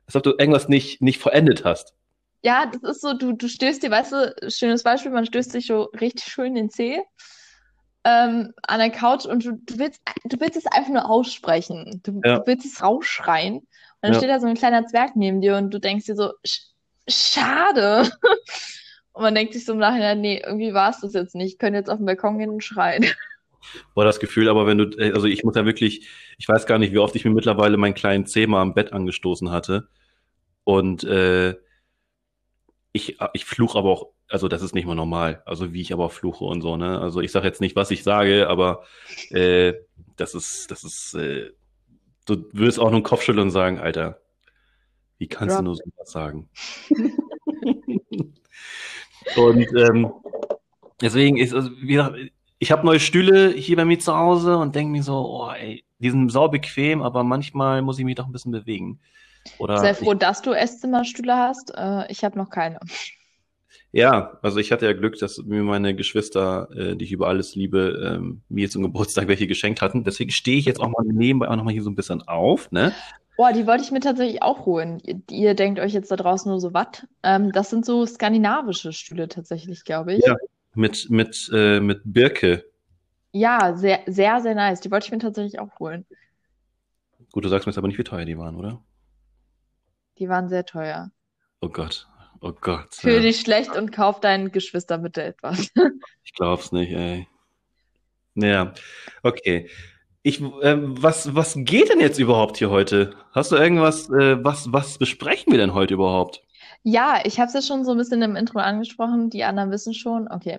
als 0.07 0.17
ob 0.17 0.23
du 0.23 0.31
irgendwas 0.39 0.69
nicht, 0.69 1.03
nicht 1.03 1.21
vollendet 1.21 1.65
hast. 1.65 1.95
Ja, 2.43 2.67
das 2.67 2.83
ist 2.97 3.01
so, 3.01 3.15
du, 3.15 3.33
du 3.33 3.49
stößt 3.49 3.83
dir, 3.83 3.91
weißt 3.91 4.13
du, 4.13 4.51
schönes 4.51 4.83
Beispiel, 4.83 5.11
man 5.11 5.27
stößt 5.27 5.51
sich 5.53 5.67
so 5.67 5.85
richtig 6.01 6.25
schön 6.25 6.55
den 6.55 6.71
Zeh 6.71 7.03
ähm, 8.05 8.53
an 8.63 8.79
der 8.79 8.91
Couch 8.91 9.27
und 9.27 9.45
du, 9.45 9.53
du 9.53 9.79
willst, 9.79 10.01
du 10.25 10.41
willst 10.41 10.57
es 10.57 10.67
einfach 10.67 10.91
nur 10.91 11.11
aussprechen. 11.11 12.01
Du, 12.05 12.21
Ja. 12.25 12.39
du 12.39 12.47
willst 12.47 12.65
es 12.67 12.83
rausschreien. 12.83 13.57
Und 13.57 13.67
dann 14.01 14.13
Ja. 14.13 14.19
steht 14.19 14.31
da 14.31 14.41
so 14.41 14.47
ein 14.47 14.55
kleiner 14.55 14.87
Zwerg 14.87 15.17
neben 15.17 15.41
dir 15.41 15.57
und 15.57 15.71
du 15.73 15.81
denkst 15.81 16.07
dir 16.07 16.15
so, 16.15 16.33
"Sch 16.47 16.61
schade. 17.09 18.11
Und 19.13 19.23
man 19.23 19.35
denkt 19.35 19.53
sich 19.53 19.65
so 19.65 19.73
im 19.73 19.79
Nachhinein, 19.81 20.21
nee, 20.21 20.41
irgendwie 20.47 20.75
war 20.75 20.91
es 20.91 21.01
das 21.01 21.13
jetzt 21.13 21.35
nicht. 21.35 21.55
Ich 21.55 21.59
könnte 21.59 21.77
jetzt 21.79 21.91
auf 21.91 21.97
den 21.97 22.07
Balkon 22.07 22.39
gehen 22.39 22.51
und 22.51 22.63
schreien. 22.63 23.05
Boah, 23.95 24.05
das 24.05 24.21
Gefühl, 24.21 24.49
aber 24.49 24.65
wenn 24.67 24.79
du, 24.79 24.85
äh, 24.97 25.13
also 25.13 25.27
ich 25.27 25.43
muss 25.43 25.57
ja 25.57 25.65
wirklich, 25.65 26.07
ich 26.39 26.49
weiß 26.49 26.67
gar 26.67 26.79
nicht, 26.79 26.93
wie 26.93 26.99
oft 26.99 27.17
ich 27.17 27.25
mir 27.25 27.33
mittlerweile 27.33 27.77
meinen 27.79 27.95
kleinen 27.95 28.27
Zeh 28.27 28.47
mal 28.47 28.63
am 28.63 28.75
Bett 28.75 28.93
angestoßen 28.93 29.51
hatte. 29.51 29.89
Und 30.63 31.03
äh, 31.03 31.57
ich, 32.93 33.19
ich 33.33 33.45
fluche 33.45 33.79
aber 33.79 33.91
auch, 33.91 34.09
also 34.29 34.49
das 34.49 34.63
ist 34.63 34.75
nicht 34.75 34.87
mal 34.87 34.95
normal, 34.95 35.43
also 35.47 35.73
wie 35.73 35.81
ich 35.81 35.93
aber 35.93 36.11
fluche 36.11 36.45
und 36.45 36.63
so, 36.63 36.77
ne? 36.77 37.01
Also 37.01 37.21
ich 37.21 37.33
sage 37.33 37.47
jetzt 37.47 37.61
nicht, 37.61 37.77
was 37.77 37.91
ich 37.91 38.03
sage, 38.03 38.49
aber 38.49 38.85
äh, 39.31 39.75
das 40.17 40.35
ist, 40.35 40.71
das 40.71 40.85
ist, 40.85 41.15
äh, 41.15 41.51
du 42.27 42.45
würdest 42.53 42.79
auch 42.79 42.91
nur 42.91 43.01
den 43.01 43.05
Kopf 43.05 43.23
schütteln 43.23 43.47
und 43.47 43.51
sagen, 43.51 43.79
Alter, 43.79 44.21
wie 45.19 45.29
kannst 45.29 45.55
Ja. 45.55 45.59
du 45.59 45.65
nur 45.65 45.77
so 45.77 45.83
was 45.97 46.11
sagen? 46.11 46.49
und 49.37 49.67
ähm, 49.77 50.13
deswegen 51.01 51.37
ist, 51.37 51.55
also, 51.55 51.71
wie 51.81 51.95
gesagt, 51.95 52.17
ich 52.59 52.73
habe 52.73 52.87
neue 52.87 53.01
Stühle 53.01 53.53
hier 53.53 53.77
bei 53.77 53.85
mir 53.85 53.99
zu 53.99 54.17
Hause 54.17 54.57
und 54.57 54.75
denke 54.75 54.91
mir 54.91 55.03
so, 55.03 55.15
oh, 55.15 55.51
ey, 55.51 55.85
die 55.99 56.11
sind 56.11 56.31
sau 56.31 56.49
bequem, 56.49 57.03
aber 57.03 57.23
manchmal 57.23 57.83
muss 57.83 57.99
ich 57.99 58.05
mich 58.05 58.17
doch 58.17 58.27
ein 58.27 58.33
bisschen 58.33 58.53
bewegen. 58.53 59.01
Oder 59.59 59.79
Sehr 59.79 59.95
froh, 59.95 60.15
dass 60.15 60.43
du 60.43 60.53
Esszimmerstühle 60.53 61.37
hast. 61.37 61.73
Äh, 61.77 62.11
ich 62.11 62.25
habe 62.25 62.39
noch 62.39 62.51
keine. 62.51 62.79
Ja, 63.91 64.39
also 64.43 64.59
ich 64.59 64.71
hatte 64.71 64.87
ja 64.87 64.93
Glück, 64.93 65.19
dass 65.19 65.39
mir 65.39 65.63
meine 65.63 65.95
Geschwister, 65.95 66.69
äh, 66.77 66.97
die 66.97 67.07
ich 67.07 67.13
über 67.13 67.29
alles 67.29 67.55
liebe, 67.55 68.17
ähm, 68.17 68.43
mir 68.49 68.69
zum 68.69 68.83
Geburtstag 68.83 69.29
welche 69.29 69.47
geschenkt 69.47 69.81
hatten. 69.81 70.05
Deswegen 70.05 70.31
stehe 70.31 70.59
ich 70.59 70.67
jetzt 70.67 70.81
auch 70.81 70.89
mal 70.89 71.05
nebenbei 71.07 71.49
auch 71.49 71.57
noch 71.57 71.65
mal 71.65 71.73
hier 71.73 71.83
so 71.83 71.91
ein 71.91 71.95
bisschen 71.95 72.23
auf, 72.29 72.71
ne? 72.71 72.93
Boah, 73.39 73.53
die 73.53 73.67
wollte 73.67 73.85
ich 73.85 73.91
mir 73.91 74.01
tatsächlich 74.01 74.43
auch 74.43 74.67
holen. 74.67 75.01
Ihr, 75.05 75.21
ihr 75.31 75.55
denkt 75.55 75.79
euch 75.79 75.93
jetzt 75.93 76.11
da 76.11 76.17
draußen 76.17 76.51
nur 76.51 76.61
so, 76.61 76.75
was? 76.75 77.07
Ähm, 77.23 77.53
das 77.53 77.71
sind 77.71 77.87
so 77.87 78.05
skandinavische 78.05 78.93
Stühle 78.93 79.29
tatsächlich, 79.29 79.85
glaube 79.85 80.15
ich. 80.15 80.27
Ja. 80.27 80.37
Mit, 80.75 81.09
mit, 81.09 81.49
äh, 81.55 81.81
mit 81.81 82.01
Birke. 82.05 82.65
Ja, 83.33 83.75
sehr, 83.75 84.01
sehr, 84.07 84.41
sehr 84.41 84.55
nice. 84.55 84.81
Die 84.81 84.91
wollte 84.91 85.07
ich 85.07 85.13
mir 85.13 85.19
tatsächlich 85.19 85.61
auch 85.61 85.79
holen. 85.79 86.05
Gut, 87.31 87.45
du 87.45 87.49
sagst 87.49 87.67
mir 87.67 87.71
jetzt 87.71 87.79
aber 87.79 87.89
nicht, 87.89 87.99
wie 87.99 88.05
teuer 88.05 88.25
die 88.25 88.37
waren, 88.37 88.57
oder? 88.57 88.83
Die 90.19 90.29
waren 90.29 90.49
sehr 90.49 90.65
teuer. 90.65 91.11
Oh 91.61 91.69
Gott. 91.69 92.09
Oh 92.41 92.53
Gott. 92.53 92.95
Fühl 92.95 93.15
ja. 93.15 93.21
dich 93.21 93.41
schlecht 93.41 93.77
und 93.77 93.93
kauf 93.93 94.21
deinen 94.21 94.53
Geschwistern 94.53 95.03
bitte 95.03 95.23
etwas. 95.23 95.71
Ich 96.25 96.35
glaub's 96.35 96.73
nicht, 96.73 96.93
ey. 96.93 97.27
Ja, 98.35 98.75
okay. 99.23 99.69
Ich, 100.23 100.43
ähm, 100.63 101.03
was, 101.03 101.35
was 101.35 101.55
geht 101.57 101.89
denn 101.89 102.01
jetzt 102.01 102.19
überhaupt 102.19 102.59
hier 102.59 102.69
heute? 102.69 103.17
Hast 103.33 103.51
du 103.51 103.57
irgendwas, 103.57 104.11
äh, 104.11 104.45
was, 104.45 104.71
was 104.71 104.99
besprechen 104.99 105.51
wir 105.51 105.59
denn 105.59 105.73
heute 105.73 105.95
überhaupt? 105.95 106.43
Ja, 106.83 107.21
ich 107.25 107.41
habe 107.41 107.49
es 107.49 107.55
ja 107.55 107.63
schon 107.63 107.85
so 107.85 107.93
ein 107.93 107.97
bisschen 107.97 108.21
im 108.21 108.37
Intro 108.37 108.59
angesprochen. 108.59 109.31
Die 109.31 109.43
anderen 109.43 109.71
wissen 109.71 109.95
schon. 109.95 110.29
Okay. 110.31 110.59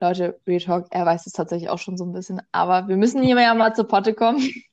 Leute, 0.00 0.40
Real 0.46 0.60
Talk, 0.60 0.86
er 0.90 1.04
weiß 1.04 1.26
es 1.26 1.32
tatsächlich 1.32 1.68
auch 1.68 1.78
schon 1.78 1.98
so 1.98 2.04
ein 2.04 2.12
bisschen. 2.12 2.40
Aber 2.52 2.88
wir 2.88 2.96
müssen 2.96 3.22
hier 3.22 3.38
ja 3.40 3.54
mal 3.54 3.74
zur 3.74 3.88
Potte 3.88 4.14
kommen. 4.14 4.40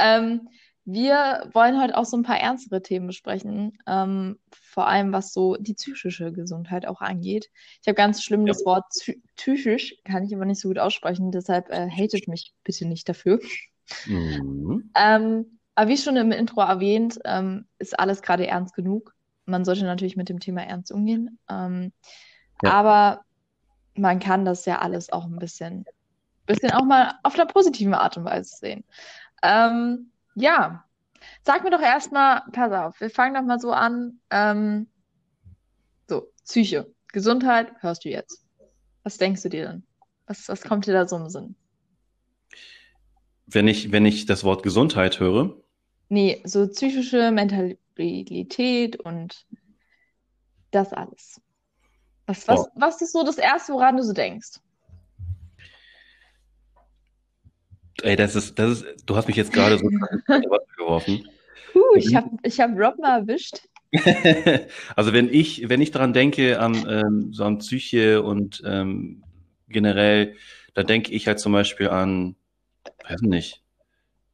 Ähm, 0.00 0.48
wir 0.90 1.50
wollen 1.52 1.78
heute 1.78 1.98
auch 1.98 2.06
so 2.06 2.16
ein 2.16 2.22
paar 2.22 2.38
ernstere 2.40 2.80
Themen 2.80 3.06
besprechen. 3.06 3.76
Ähm, 3.86 4.38
vor 4.50 4.86
allem 4.88 5.12
was 5.12 5.34
so 5.34 5.56
die 5.56 5.74
psychische 5.74 6.32
Gesundheit 6.32 6.86
auch 6.86 7.02
angeht. 7.02 7.50
Ich 7.82 7.88
habe 7.88 7.94
ganz 7.94 8.22
schlimm 8.22 8.46
Ja. 8.46 8.54
das 8.54 8.64
Wort 8.64 8.84
psy- 8.90 9.20
psychisch, 9.36 9.96
kann 10.04 10.24
ich 10.24 10.34
aber 10.34 10.46
nicht 10.46 10.60
so 10.60 10.68
gut 10.68 10.78
aussprechen. 10.78 11.30
Deshalb 11.30 11.68
äh, 11.68 11.90
hatet 11.90 12.26
mich 12.26 12.54
bitte 12.64 12.86
nicht 12.86 13.06
dafür. 13.06 13.38
Mhm. 14.06 14.90
Ähm, 14.96 15.58
aber 15.74 15.90
wie 15.90 15.96
schon 15.98 16.16
im 16.16 16.32
Intro 16.32 16.62
erwähnt, 16.62 17.18
ähm, 17.26 17.66
ist 17.78 17.98
alles 17.98 18.22
gerade 18.22 18.46
ernst 18.46 18.74
genug. 18.74 19.14
Man 19.44 19.66
sollte 19.66 19.84
natürlich 19.84 20.16
mit 20.16 20.28
dem 20.30 20.40
Thema 20.40 20.62
ernst 20.62 20.90
umgehen. 20.90 21.38
Ähm, 21.50 21.92
Ja. 22.62 22.72
Aber 22.72 23.20
man 23.94 24.20
kann 24.20 24.44
das 24.44 24.64
ja 24.64 24.78
alles 24.78 25.12
auch 25.12 25.26
ein 25.26 25.38
bisschen, 25.38 25.84
bisschen 26.46 26.70
auch 26.72 26.84
mal 26.84 27.18
auf 27.24 27.34
einer 27.34 27.46
positiven 27.46 27.94
Art 27.94 28.16
und 28.16 28.24
Weise 28.24 28.56
sehen. 28.56 28.84
Ähm, 29.42 30.12
ja, 30.34 30.84
sag 31.42 31.64
mir 31.64 31.70
doch 31.70 31.80
erstmal, 31.80 32.42
pass 32.52 32.72
auf, 32.72 33.00
wir 33.00 33.10
fangen 33.10 33.34
doch 33.34 33.42
mal 33.42 33.58
so 33.60 33.72
an. 33.72 34.20
Ähm, 34.30 34.88
so, 36.08 36.32
Psyche, 36.44 36.92
Gesundheit, 37.12 37.72
hörst 37.80 38.04
du 38.04 38.08
jetzt. 38.10 38.44
Was 39.02 39.18
denkst 39.18 39.42
du 39.42 39.48
dir 39.48 39.66
denn? 39.68 39.86
Was, 40.26 40.48
was 40.48 40.62
kommt 40.62 40.86
dir 40.86 40.92
da 40.92 41.06
so 41.08 41.16
im 41.16 41.28
Sinn? 41.30 41.56
Wenn 43.46 43.66
ich, 43.68 43.90
wenn 43.92 44.06
ich 44.06 44.26
das 44.26 44.44
Wort 44.44 44.62
Gesundheit 44.62 45.20
höre, 45.20 45.56
Nee, 46.10 46.40
so 46.44 46.66
psychische 46.68 47.30
Mentalität 47.30 48.96
und 49.00 49.46
das 50.70 50.92
alles. 50.92 51.40
Was, 52.26 52.46
was, 52.48 52.60
Oh. 52.60 52.68
was 52.74 53.00
ist 53.02 53.12
so 53.12 53.24
das 53.24 53.38
Erste, 53.38 53.72
woran 53.72 53.96
du 53.96 54.02
so 54.02 54.12
denkst? 54.12 54.58
Ey, 58.02 58.16
das 58.16 58.36
ist, 58.36 58.58
das 58.58 58.82
ist, 58.82 58.86
du 59.06 59.16
hast 59.16 59.28
mich 59.28 59.36
jetzt 59.36 59.52
gerade 59.52 59.78
so 59.78 59.88
in 59.88 59.98
die 60.42 60.50
Wasser 60.50 60.76
geworfen. 60.76 61.28
Puh, 61.72 61.96
ich 61.96 62.14
habe 62.14 62.30
ich 62.42 62.60
hab 62.60 62.70
Rob 62.76 62.98
mal 62.98 63.20
erwischt. 63.20 63.60
Also 64.96 65.14
wenn 65.14 65.32
ich, 65.32 65.68
wenn 65.68 65.80
ich 65.80 65.92
daran 65.92 66.12
denke, 66.12 66.60
an 66.60 66.86
ähm, 66.88 67.32
so 67.32 67.44
an 67.44 67.58
Psyche 67.58 68.22
und 68.22 68.62
ähm, 68.66 69.22
generell, 69.68 70.34
da 70.74 70.82
denke 70.82 71.12
ich 71.12 71.26
halt 71.26 71.40
zum 71.40 71.52
Beispiel 71.52 71.88
an, 71.88 72.36
weiß 73.08 73.22
nicht, 73.22 73.62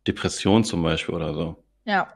Depression 0.07 0.65
zum 0.65 0.83
Beispiel 0.83 1.15
oder 1.15 1.35
so. 1.35 1.63
Ja. 1.85 2.13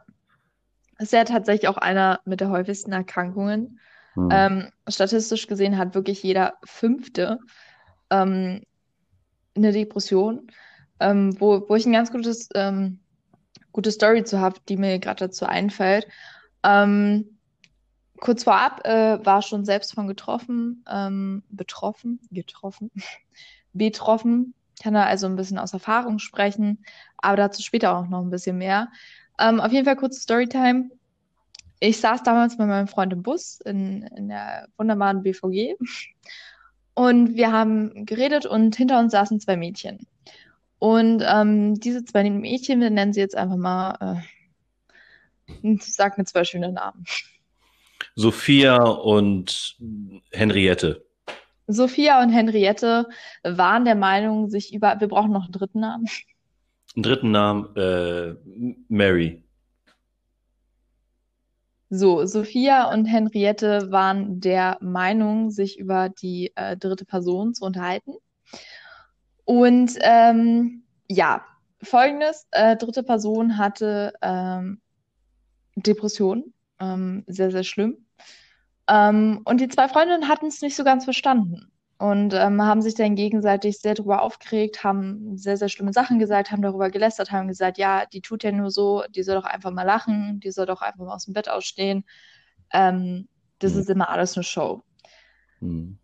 Ist 0.98 1.12
ja 1.12 1.22
tatsächlich 1.24 1.68
auch 1.68 1.76
einer 1.76 2.20
mit 2.24 2.40
der 2.40 2.50
häufigsten 2.50 2.92
Erkrankungen. 2.92 3.78
Hm. 4.14 4.28
Ähm, 4.32 4.68
statistisch 4.88 5.46
gesehen 5.46 5.78
hat 5.78 5.94
wirklich 5.94 6.22
jeder 6.22 6.54
Fünfte 6.64 7.38
ähm, 8.10 8.62
eine 9.54 9.72
Depression, 9.72 10.50
ähm, 11.00 11.38
wo, 11.40 11.68
wo 11.68 11.76
ich 11.76 11.86
ein 11.86 11.92
ganz 11.92 12.10
gutes, 12.10 12.48
ähm, 12.54 13.00
gute 13.72 13.90
Story 13.90 14.24
zu 14.24 14.40
habe, 14.40 14.56
die 14.68 14.76
mir 14.76 14.98
gerade 14.98 15.26
dazu 15.26 15.46
einfällt. 15.46 16.06
Ähm, 16.64 17.38
kurz 18.20 18.44
vorab 18.44 18.86
äh, 18.86 19.24
war 19.24 19.42
schon 19.42 19.64
selbst 19.64 19.94
von 19.94 20.06
getroffen, 20.06 20.84
ähm, 20.90 21.42
betroffen, 21.48 22.20
getroffen, 22.30 22.90
betroffen. 23.72 24.54
Kann 24.82 24.94
da 24.94 25.04
also 25.04 25.26
ein 25.26 25.36
bisschen 25.36 25.58
aus 25.58 25.72
Erfahrung 25.72 26.18
sprechen, 26.18 26.84
aber 27.16 27.36
dazu 27.36 27.62
später 27.62 27.96
auch 27.96 28.06
noch 28.08 28.20
ein 28.20 28.30
bisschen 28.30 28.58
mehr. 28.58 28.88
Ähm, 29.38 29.60
auf 29.60 29.72
jeden 29.72 29.84
Fall 29.84 29.96
kurze 29.96 30.20
Storytime. 30.20 30.90
Ich 31.80 32.00
saß 32.00 32.22
damals 32.24 32.58
mit 32.58 32.66
meinem 32.66 32.88
Freund 32.88 33.12
im 33.12 33.22
Bus 33.22 33.60
in, 33.60 34.02
in 34.02 34.28
der 34.28 34.68
wunderbaren 34.76 35.22
BVG 35.22 35.76
und 36.94 37.36
wir 37.36 37.52
haben 37.52 38.04
geredet 38.04 38.46
und 38.46 38.74
hinter 38.74 38.98
uns 38.98 39.12
saßen 39.12 39.38
zwei 39.38 39.56
Mädchen. 39.56 40.04
Und 40.78 41.22
ähm, 41.26 41.74
diese 41.80 42.04
zwei 42.04 42.28
Mädchen, 42.30 42.80
wir 42.80 42.90
nennen 42.90 43.12
sie 43.12 43.20
jetzt 43.20 43.36
einfach 43.36 43.56
mal, 43.56 44.22
äh, 45.62 45.76
sag 45.80 46.18
mir 46.18 46.24
zwei 46.24 46.44
schöne 46.44 46.72
Namen. 46.72 47.04
Sophia 48.14 48.82
und 48.84 49.76
Henriette. 50.32 51.04
Sophia 51.66 52.22
und 52.22 52.30
Henriette 52.30 53.06
waren 53.44 53.84
der 53.84 53.94
Meinung, 53.94 54.48
sich 54.48 54.72
über, 54.72 55.00
wir 55.00 55.08
brauchen 55.08 55.32
noch 55.32 55.44
einen 55.44 55.52
dritten 55.52 55.80
Namen. 55.80 56.08
Einen 56.96 57.02
dritten 57.02 57.30
Namen, 57.30 57.76
äh, 57.76 58.34
Mary. 58.88 59.42
So, 61.90 62.26
Sophia 62.26 62.92
und 62.92 63.06
Henriette 63.06 63.90
waren 63.90 64.40
der 64.40 64.78
Meinung, 64.80 65.50
sich 65.50 65.78
über 65.78 66.08
die 66.08 66.52
äh, 66.54 66.76
dritte 66.76 67.04
Person 67.04 67.54
zu 67.54 67.64
unterhalten. 67.64 68.14
Und 69.48 69.92
ähm, 70.02 70.82
ja, 71.08 71.42
folgendes, 71.82 72.46
äh, 72.50 72.76
dritte 72.76 73.02
Person 73.02 73.56
hatte 73.56 74.12
ähm, 74.20 74.82
Depressionen, 75.74 76.52
ähm, 76.78 77.24
sehr, 77.26 77.50
sehr 77.50 77.64
schlimm. 77.64 77.96
Ähm, 78.88 79.40
und 79.46 79.62
die 79.62 79.68
zwei 79.68 79.88
Freundinnen 79.88 80.28
hatten 80.28 80.48
es 80.48 80.60
nicht 80.60 80.76
so 80.76 80.84
ganz 80.84 81.04
verstanden 81.04 81.72
und 81.96 82.34
ähm, 82.34 82.60
haben 82.60 82.82
sich 82.82 82.94
dann 82.94 83.14
gegenseitig 83.14 83.78
sehr 83.78 83.94
darüber 83.94 84.20
aufgeregt, 84.20 84.84
haben 84.84 85.38
sehr, 85.38 85.56
sehr 85.56 85.70
schlimme 85.70 85.94
Sachen 85.94 86.18
gesagt, 86.18 86.50
haben 86.50 86.60
darüber 86.60 86.90
gelästert, 86.90 87.32
haben 87.32 87.48
gesagt, 87.48 87.78
ja, 87.78 88.04
die 88.04 88.20
tut 88.20 88.44
ja 88.44 88.52
nur 88.52 88.70
so, 88.70 89.02
die 89.08 89.22
soll 89.22 89.36
doch 89.36 89.46
einfach 89.46 89.70
mal 89.70 89.84
lachen, 89.84 90.40
die 90.40 90.50
soll 90.50 90.66
doch 90.66 90.82
einfach 90.82 91.06
mal 91.06 91.14
aus 91.14 91.24
dem 91.24 91.32
Bett 91.32 91.48
ausstehen. 91.48 92.04
Ähm, 92.70 93.28
das 93.60 93.72
Mhm. 93.72 93.80
ist 93.80 93.88
immer 93.88 94.10
alles 94.10 94.36
eine 94.36 94.44
Show. 94.44 94.82
Hm. 95.60 95.98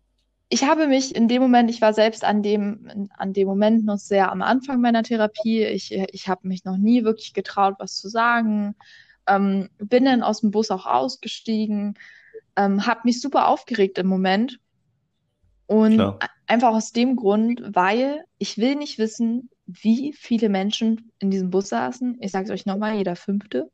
Ich 0.49 0.63
habe 0.63 0.87
mich 0.87 1.15
in 1.15 1.27
dem 1.27 1.41
Moment, 1.41 1.69
ich 1.71 1.81
war 1.81 1.93
selbst 1.93 2.23
an 2.23 2.43
dem, 2.43 3.09
an 3.17 3.33
dem 3.33 3.47
Moment 3.47 3.83
noch 3.85 3.97
sehr 3.97 4.31
am 4.31 4.41
Anfang 4.41 4.79
meiner 4.79 5.03
Therapie. 5.03 5.63
Ich, 5.63 5.91
ich 5.91 6.27
habe 6.27 6.47
mich 6.47 6.65
noch 6.65 6.77
nie 6.77 7.03
wirklich 7.03 7.33
getraut, 7.33 7.75
was 7.79 7.95
zu 7.95 8.09
sagen. 8.09 8.75
Ähm, 9.27 9.69
bin 9.79 10.05
dann 10.05 10.21
aus 10.21 10.41
dem 10.41 10.51
Bus 10.51 10.69
auch 10.69 10.85
ausgestiegen, 10.85 11.95
ähm, 12.55 12.85
habe 12.85 13.01
mich 13.05 13.21
super 13.21 13.47
aufgeregt 13.47 13.97
im 13.97 14.07
Moment. 14.07 14.59
Und 15.65 15.95
Klar. 15.95 16.19
einfach 16.45 16.75
aus 16.75 16.91
dem 16.91 17.15
Grund, 17.15 17.61
weil 17.65 18.23
ich 18.37 18.59
will 18.59 18.75
nicht 18.75 18.99
wissen, 18.99 19.49
wie 19.65 20.13
viele 20.13 20.49
Menschen 20.49 21.11
in 21.19 21.31
diesem 21.31 21.49
Bus 21.49 21.69
saßen. 21.69 22.17
Ich 22.21 22.31
sage 22.31 22.45
es 22.45 22.51
euch 22.51 22.65
nochmal, 22.67 22.95
jeder 22.95 23.15
fünfte. 23.15 23.71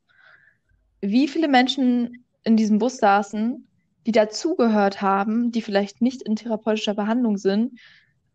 Wie 1.02 1.28
viele 1.28 1.48
Menschen 1.48 2.24
in 2.44 2.56
diesem 2.56 2.78
Bus 2.78 2.96
saßen, 2.96 3.68
die 4.06 4.12
dazugehört 4.12 5.00
haben, 5.02 5.52
die 5.52 5.62
vielleicht 5.62 6.02
nicht 6.02 6.22
in 6.22 6.36
therapeutischer 6.36 6.94
Behandlung 6.94 7.38
sind, 7.38 7.78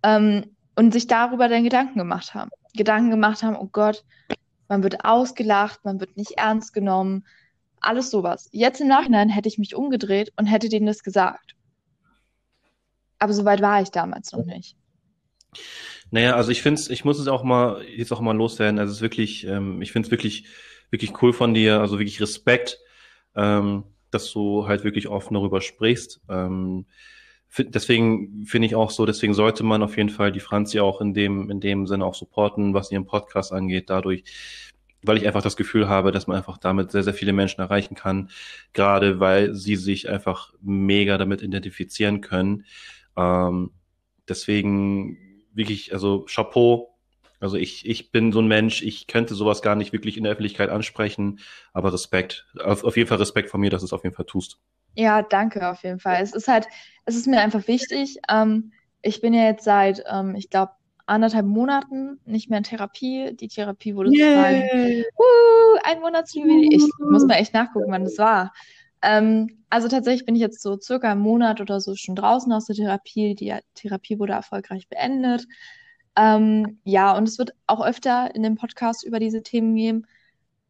ähm, 0.03 0.55
und 0.75 0.93
sich 0.93 1.07
darüber 1.07 1.49
dann 1.49 1.63
Gedanken 1.63 1.97
gemacht 1.97 2.35
haben. 2.35 2.51
Gedanken 2.75 3.09
gemacht 3.09 3.41
haben, 3.41 3.57
oh 3.57 3.67
Gott, 3.71 4.05
man 4.69 4.83
wird 4.83 5.03
ausgelacht, 5.03 5.83
man 5.83 5.99
wird 5.99 6.15
nicht 6.17 6.33
ernst 6.33 6.73
genommen, 6.73 7.25
alles 7.79 8.11
sowas. 8.11 8.47
Jetzt 8.51 8.79
im 8.79 8.87
Nachhinein 8.87 9.29
hätte 9.29 9.47
ich 9.47 9.57
mich 9.57 9.75
umgedreht 9.75 10.31
und 10.37 10.45
hätte 10.45 10.69
denen 10.69 10.85
das 10.85 11.03
gesagt. 11.03 11.55
Aber 13.17 13.33
so 13.33 13.43
weit 13.43 13.61
war 13.61 13.81
ich 13.81 13.89
damals 13.89 14.31
noch 14.31 14.45
nicht. 14.45 14.75
Naja, 16.11 16.35
also 16.35 16.51
ich 16.51 16.61
finde 16.61 16.81
ich 16.89 17.03
muss 17.03 17.17
es 17.17 17.27
auch 17.27 17.43
mal, 17.43 17.83
jetzt 17.83 18.11
auch 18.11 18.21
mal 18.21 18.35
loswerden. 18.35 18.79
Also 18.79 18.91
es 18.91 18.97
ist 18.97 19.01
wirklich, 19.01 19.47
ähm, 19.47 19.81
ich 19.81 19.91
finde 19.91 20.07
es 20.07 20.11
wirklich, 20.11 20.45
wirklich 20.91 21.21
cool 21.21 21.33
von 21.33 21.55
dir, 21.55 21.81
also 21.81 21.97
wirklich 21.97 22.21
Respekt, 22.21 22.77
ähm, 23.35 23.83
dass 24.11 24.31
du 24.31 24.67
halt 24.67 24.83
wirklich 24.83 25.07
offen 25.07 25.33
darüber 25.33 25.61
sprichst. 25.61 26.21
Ähm, 26.29 26.85
deswegen 27.57 28.45
finde 28.45 28.67
ich 28.67 28.75
auch 28.75 28.91
so, 28.91 29.05
deswegen 29.05 29.33
sollte 29.33 29.63
man 29.63 29.83
auf 29.83 29.97
jeden 29.97 30.09
Fall 30.09 30.31
die 30.31 30.39
Franzi 30.39 30.79
auch 30.79 31.01
in 31.01 31.13
dem, 31.13 31.49
in 31.49 31.59
dem 31.59 31.87
Sinne 31.87 32.05
auch 32.05 32.15
supporten, 32.15 32.73
was 32.73 32.91
ihren 32.91 33.05
Podcast 33.05 33.53
angeht, 33.53 33.89
dadurch, 33.89 34.23
weil 35.03 35.17
ich 35.17 35.27
einfach 35.27 35.41
das 35.41 35.57
Gefühl 35.57 35.87
habe, 35.87 36.11
dass 36.11 36.27
man 36.27 36.37
einfach 36.37 36.57
damit 36.57 36.91
sehr, 36.91 37.03
sehr 37.03 37.13
viele 37.13 37.33
Menschen 37.33 37.61
erreichen 37.61 37.95
kann, 37.95 38.29
gerade 38.73 39.19
weil 39.19 39.53
sie 39.53 39.75
sich 39.75 40.09
einfach 40.09 40.53
mega 40.61 41.17
damit 41.17 41.41
identifizieren 41.41 42.21
können. 42.21 42.65
Ähm, 43.15 43.71
deswegen 44.27 45.17
wirklich, 45.53 45.93
also 45.93 46.25
Chapeau. 46.25 46.93
Also 47.39 47.57
ich, 47.57 47.87
ich 47.87 48.11
bin 48.11 48.31
so 48.31 48.39
ein 48.39 48.47
Mensch, 48.47 48.81
ich 48.81 49.07
könnte 49.07 49.35
sowas 49.35 49.61
gar 49.61 49.75
nicht 49.75 49.93
wirklich 49.93 50.17
in 50.17 50.23
der 50.23 50.31
Öffentlichkeit 50.33 50.69
ansprechen, 50.69 51.39
aber 51.73 51.93
Respekt, 51.93 52.47
auf, 52.63 52.83
auf 52.83 52.97
jeden 52.97 53.07
Fall 53.07 53.19
Respekt 53.19 53.49
von 53.49 53.61
mir, 53.61 53.69
dass 53.69 53.81
du 53.81 53.85
es 53.85 53.93
auf 53.93 54.03
jeden 54.03 54.15
Fall 54.15 54.25
tust. 54.25 54.59
Ja, 54.95 55.21
danke 55.21 55.69
auf 55.69 55.83
jeden 55.83 55.99
Fall. 55.99 56.21
Es 56.21 56.33
ist 56.33 56.47
halt, 56.47 56.67
es 57.05 57.15
ist 57.15 57.27
mir 57.27 57.39
einfach 57.39 57.67
wichtig. 57.67 58.17
Ähm, 58.29 58.71
ich 59.03 59.21
bin 59.21 59.33
ja 59.33 59.43
jetzt 59.43 59.63
seit, 59.63 60.03
ähm, 60.11 60.35
ich 60.35 60.49
glaube, 60.49 60.71
anderthalb 61.05 61.45
Monaten 61.45 62.19
nicht 62.25 62.49
mehr 62.49 62.57
in 62.57 62.63
Therapie. 62.63 63.35
Die 63.35 63.47
Therapie 63.47 63.95
wurde 63.95 64.09
sozusagen 64.11 64.63
Uh, 65.17 65.77
ein 65.83 65.99
Monatsjubiläum. 66.01 66.67
Ich 66.71 66.83
muss 66.99 67.25
mal 67.25 67.35
echt 67.35 67.53
nachgucken, 67.53 67.91
wann 67.91 68.03
das 68.03 68.17
war. 68.17 68.53
Ähm, 69.01 69.63
also 69.69 69.87
tatsächlich 69.87 70.25
bin 70.25 70.35
ich 70.35 70.41
jetzt 70.41 70.61
so 70.61 70.77
circa 70.79 71.11
einen 71.11 71.21
Monat 71.21 71.61
oder 71.61 71.79
so 71.79 71.95
schon 71.95 72.15
draußen 72.15 72.51
aus 72.51 72.65
der 72.65 72.75
Therapie. 72.75 73.35
Die 73.35 73.53
Therapie 73.75 74.19
wurde 74.19 74.33
erfolgreich 74.33 74.87
beendet. 74.89 75.47
Ähm, 76.17 76.79
ja, 76.83 77.15
und 77.15 77.27
es 77.27 77.37
wird 77.37 77.51
auch 77.67 77.85
öfter 77.85 78.33
in 78.35 78.43
dem 78.43 78.55
Podcast 78.55 79.05
über 79.05 79.19
diese 79.19 79.43
Themen 79.43 79.75
gehen. 79.75 80.07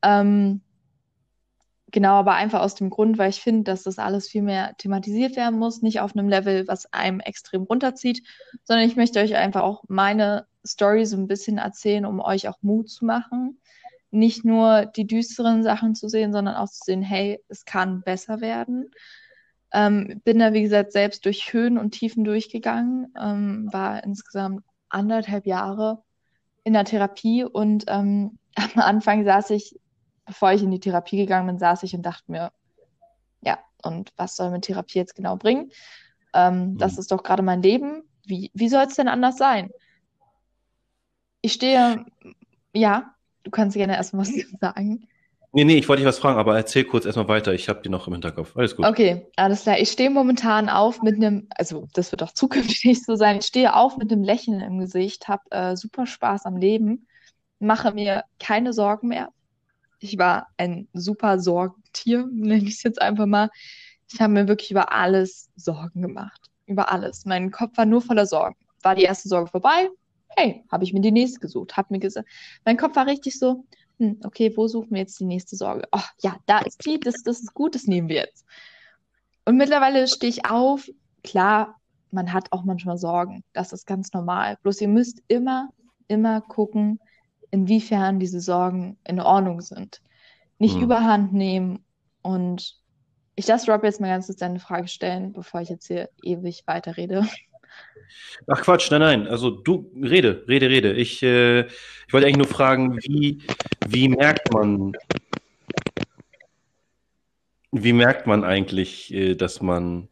Ähm, 0.04 0.62
genau, 1.92 2.16
aber 2.16 2.34
einfach 2.34 2.62
aus 2.62 2.76
dem 2.76 2.90
Grund, 2.90 3.18
weil 3.18 3.30
ich 3.30 3.42
finde, 3.42 3.64
dass 3.64 3.84
das 3.84 3.98
alles 3.98 4.28
viel 4.28 4.42
mehr 4.42 4.76
thematisiert 4.78 5.36
werden 5.36 5.58
muss, 5.58 5.82
nicht 5.82 6.02
auf 6.02 6.16
einem 6.16 6.30
Level, 6.30 6.68
was 6.68 6.92
einem 6.94 7.22
extrem 7.22 7.64
runterzieht, 7.64 8.22
sondern 8.64 8.86
ich 8.86 8.98
möchte 8.98 9.20
euch 9.20 9.36
einfach 9.36 9.64
auch 9.64 9.84
meine 9.88 10.46
Story 10.66 11.06
so 11.06 11.16
ein 11.16 11.28
bisschen 11.28 11.58
erzählen, 11.58 12.06
um 12.06 12.20
euch 12.20 12.50
auch 12.50 12.58
Mut 12.62 12.90
zu 12.90 13.06
machen 13.06 13.58
nicht 14.12 14.46
nur 14.46 14.86
die 14.86 15.08
düsteren 15.08 15.64
Sachen 15.64 15.96
zu 15.96 16.08
sehen, 16.08 16.32
sondern 16.32 16.56
auch 16.56 16.70
zu 16.70 16.82
sehen, 16.86 17.02
hey, 17.02 17.44
es 17.50 17.66
kann 17.66 18.02
besser 18.02 18.42
werden. 18.42 18.92
Ähm, 19.74 20.22
bin 20.24 20.40
da, 20.40 20.54
wie 20.54 20.62
gesagt, 20.62 20.94
selbst 20.94 21.26
durch 21.26 21.52
Höhen 21.52 21.78
und 21.78 21.92
Tiefen 21.92 22.24
durchgegangen, 22.24 23.14
ähm, 23.20 23.68
war 23.72 24.04
insgesamt 24.04 24.64
anderthalb 24.90 25.46
Jahre 25.46 26.04
in 26.64 26.74
der 26.74 26.86
Therapie 26.86 27.44
und 27.44 27.86
ähm, 27.88 28.38
am 28.56 28.82
Anfang 28.82 29.24
saß 29.26 29.52
ich, 29.52 29.80
bevor 30.26 30.52
ich 30.52 30.64
in 30.64 30.72
die 30.72 30.80
Therapie 30.80 31.18
gegangen 31.18 31.48
bin, 31.48 31.60
saß 31.60 31.84
ich 31.84 31.96
und 31.96 32.04
dachte 32.04 32.32
mir, 32.32 32.52
ja, 33.42 33.60
und 33.84 34.12
was 34.18 34.36
soll 34.36 34.52
mir 34.52 34.62
Therapie 34.62 35.00
jetzt 35.00 35.16
genau 35.16 35.38
bringen? 35.38 35.72
Ähm, 36.34 36.78
das 36.78 36.94
Mhm. 36.94 37.00
ist 37.00 37.12
doch 37.12 37.24
gerade 37.24 37.44
mein 37.44 37.62
Leben. 37.62 38.04
Wie, 38.26 38.52
wie 38.54 38.70
soll 38.70 38.84
es 38.86 38.96
denn 38.96 39.08
anders 39.08 39.38
sein? 39.38 39.70
Ich 41.42 41.54
stehe, 41.54 42.06
ja, 42.74 43.16
du 43.44 43.52
kannst 43.52 43.78
gerne 43.78 43.96
erstmal 43.96 44.26
was 44.28 44.34
sagen. 44.60 45.08
Nee, 45.58 45.66
nee, 45.66 45.78
ich 45.78 45.90
wollte 45.90 46.02
dich 46.04 46.08
was 46.08 46.20
fragen, 46.20 46.38
aber 46.38 46.56
erzähl 46.56 46.84
kurz 46.84 47.06
erstmal 47.08 47.30
weiter. 47.30 47.52
Ich 47.52 47.68
habe 47.68 47.82
die 47.82 47.90
noch 47.90 48.06
im 48.06 48.14
Hinterkopf. 48.14 48.56
Alles 48.56 48.76
gut. 48.76 48.86
Okay, 48.86 49.26
alles 49.38 49.64
klar. 49.64 49.80
Ich 49.80 49.90
stehe 49.90 50.12
momentan 50.12 50.70
auf 50.70 51.02
mit 51.02 51.16
einem, 51.16 51.48
also 51.58 51.88
das 51.96 52.12
wird 52.12 52.22
auch 52.22 52.32
zukünftig 52.36 53.04
so 53.04 53.16
sein, 53.16 53.40
ich 53.40 53.48
stehe 53.48 53.76
auf 53.76 53.98
mit 53.98 54.12
einem 54.12 54.22
Lächeln 54.22 54.62
im 54.62 54.78
Gesicht, 54.78 55.28
habe 55.28 55.42
äh, 55.50 55.76
super 55.76 56.06
Spaß 56.06 56.46
am 56.46 56.58
Leben, 56.58 57.08
mache 57.58 57.92
mir 57.92 58.24
keine 58.40 58.72
Sorgen 58.72 59.08
mehr. 59.08 59.30
Ich 59.98 60.20
war 60.20 60.46
ein 60.58 60.90
super 60.94 61.40
Sorgentier, 61.40 62.28
nenne 62.32 62.62
ich 62.64 62.76
es 62.76 62.84
jetzt 62.84 63.02
einfach 63.02 63.26
mal. 63.26 63.50
Ich 64.14 64.22
habe 64.22 64.34
mir 64.34 64.48
wirklich 64.48 64.70
über 64.70 64.92
alles 64.92 65.50
Sorgen 65.56 66.04
gemacht. 66.04 66.40
Über 66.68 66.92
alles. 66.92 67.26
Mein 67.26 67.50
Kopf 67.50 67.76
war 67.78 67.88
nur 67.88 68.04
voller 68.04 68.28
Sorgen. 68.28 68.58
War 68.84 68.94
die 68.94 69.06
erste 69.06 69.28
Sorge 69.28 69.50
vorbei? 69.50 69.90
Hey, 70.36 70.64
habe 70.72 70.84
ich 70.84 70.94
mir 70.94 71.02
die 71.02 71.12
nächste 71.12 71.40
gesucht. 71.40 71.78
Hab 71.78 71.90
mir 71.90 71.98
gesagt, 71.98 72.30
mein 72.64 72.78
Kopf 72.78 72.96
war 72.96 73.08
richtig 73.08 73.40
so, 73.40 73.66
hm, 74.00 74.20
okay, 74.24 74.54
wo 74.56 74.68
suchen 74.68 74.92
wir 74.92 75.00
jetzt 75.00 75.20
die 75.20 75.26
nächste 75.26 75.56
Sorge? 75.56 75.88
Oh, 75.92 76.02
ja, 76.22 76.38
da 76.46 76.60
ist 76.60 76.86
die, 76.86 77.00
das, 77.00 77.24
das 77.24 77.40
ist 77.40 77.54
gut, 77.54 77.76
das 77.76 77.86
nehmen 77.86 78.10
wir 78.10 78.18
jetzt. 78.18 78.46
Und 79.46 79.58
mittlerweile 79.58 80.08
stehe 80.08 80.30
ich 80.30 80.46
auf. 80.46 80.90
Klar, 81.24 81.80
man 82.12 82.32
hat 82.34 82.52
auch 82.52 82.64
manchmal 82.64 82.98
Sorgen. 82.98 83.44
Das 83.54 83.74
ist 83.74 83.86
ganz 83.88 84.14
normal. 84.14 84.58
Bloß 84.62 84.82
ihr 84.82 84.88
müsst 84.88 85.22
immer, 85.28 85.70
immer 86.08 86.42
gucken, 86.42 87.00
inwiefern 87.50 88.20
diese 88.20 88.42
Sorgen 88.42 88.98
in 89.04 89.20
Ordnung 89.20 89.62
sind. 89.62 90.02
Nicht 90.60 90.76
mhm. 90.78 90.84
überhand 90.84 91.34
nehmen 91.34 91.86
und 92.22 92.78
ich 93.36 93.48
lasse 93.48 93.72
Rob 93.72 93.84
jetzt 93.84 94.02
mal 94.02 94.08
ganz 94.08 94.26
kurz 94.26 94.40
deine 94.40 94.60
Frage 94.60 94.88
stellen, 94.88 95.32
bevor 95.32 95.62
ich 95.62 95.70
jetzt 95.70 95.88
hier 95.88 96.10
ewig 96.24 96.64
weiterrede. 96.66 97.28
Ach 98.48 98.62
Quatsch, 98.62 98.90
nein, 98.92 99.02
nein. 99.02 99.28
Also 99.28 99.50
du 99.50 99.92
rede, 100.02 100.44
rede, 100.48 100.70
rede. 100.70 100.94
Ich, 100.94 101.22
äh, 101.24 101.62
ich 101.62 102.14
wollte 102.14 102.28
eigentlich 102.28 102.38
nur 102.38 102.48
fragen, 102.48 102.98
wie, 103.02 103.42
wie 103.88 104.08
merkt 104.10 104.54
man, 104.54 104.94
wie 107.72 107.94
merkt 107.94 108.28
man 108.28 108.44
eigentlich, 108.44 109.14
äh, 109.14 109.36
dass 109.36 109.62
man 109.62 110.08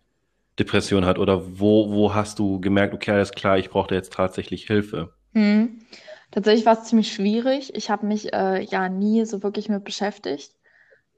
Depression 0.59 1.05
hat? 1.05 1.20
Oder 1.20 1.59
wo, 1.59 1.91
wo 1.91 2.13
hast 2.13 2.39
du 2.39 2.59
gemerkt, 2.59 2.93
okay, 2.93 3.11
alles 3.11 3.32
klar, 3.32 3.57
ich 3.57 3.70
brauche 3.70 3.93
jetzt 3.93 4.13
tatsächlich 4.13 4.68
Hilfe? 4.68 5.13
Hm. 5.34 5.82
Tatsächlich 6.32 6.66
war 6.66 6.74
es 6.74 6.86
ziemlich 6.86 7.13
schwierig. 7.13 7.74
Ich 7.76 7.89
habe 7.89 8.05
mich 8.05 8.34
äh, 8.34 8.61
ja 8.63 8.89
nie 8.89 9.26
so 9.26 9.43
wirklich 9.43 9.70
mit 9.70 9.84
beschäftigt. 9.86 10.51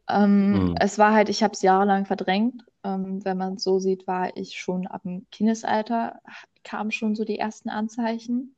Ähm, 0.10 0.54
hm. 0.54 0.76
Es 0.80 1.00
war 1.00 1.14
halt, 1.14 1.30
ich 1.30 1.44
habe 1.44 1.54
es 1.54 1.62
jahrelang 1.62 2.06
verdrängt. 2.06 2.64
Ähm, 2.84 3.24
wenn 3.26 3.38
man 3.38 3.56
es 3.56 3.64
so 3.64 3.80
sieht, 3.80 4.08
war 4.08 4.36
ich 4.38 4.60
schon 4.60 4.88
ab 4.88 5.04
dem 5.04 5.26
Kindesalter, 5.32 6.22
kamen 6.64 6.92
schon 6.92 7.16
so 7.16 7.24
die 7.24 7.40
ersten 7.40 7.70
Anzeichen. 7.70 8.56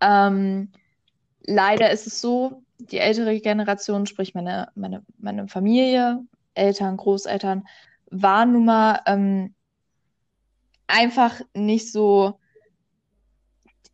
Ähm, 0.00 0.70
leider 1.42 1.90
ist 1.90 2.06
es 2.06 2.20
so, 2.20 2.62
die 2.78 2.98
ältere 2.98 3.40
Generation, 3.40 4.06
sprich 4.06 4.34
meine, 4.34 4.70
meine, 4.74 5.04
meine 5.18 5.48
Familie, 5.48 6.24
Eltern, 6.54 6.96
Großeltern, 6.96 7.66
war 8.10 8.46
nun 8.46 8.64
mal 8.64 9.00
ähm, 9.06 9.54
einfach 10.86 11.40
nicht 11.54 11.92
so, 11.92 12.38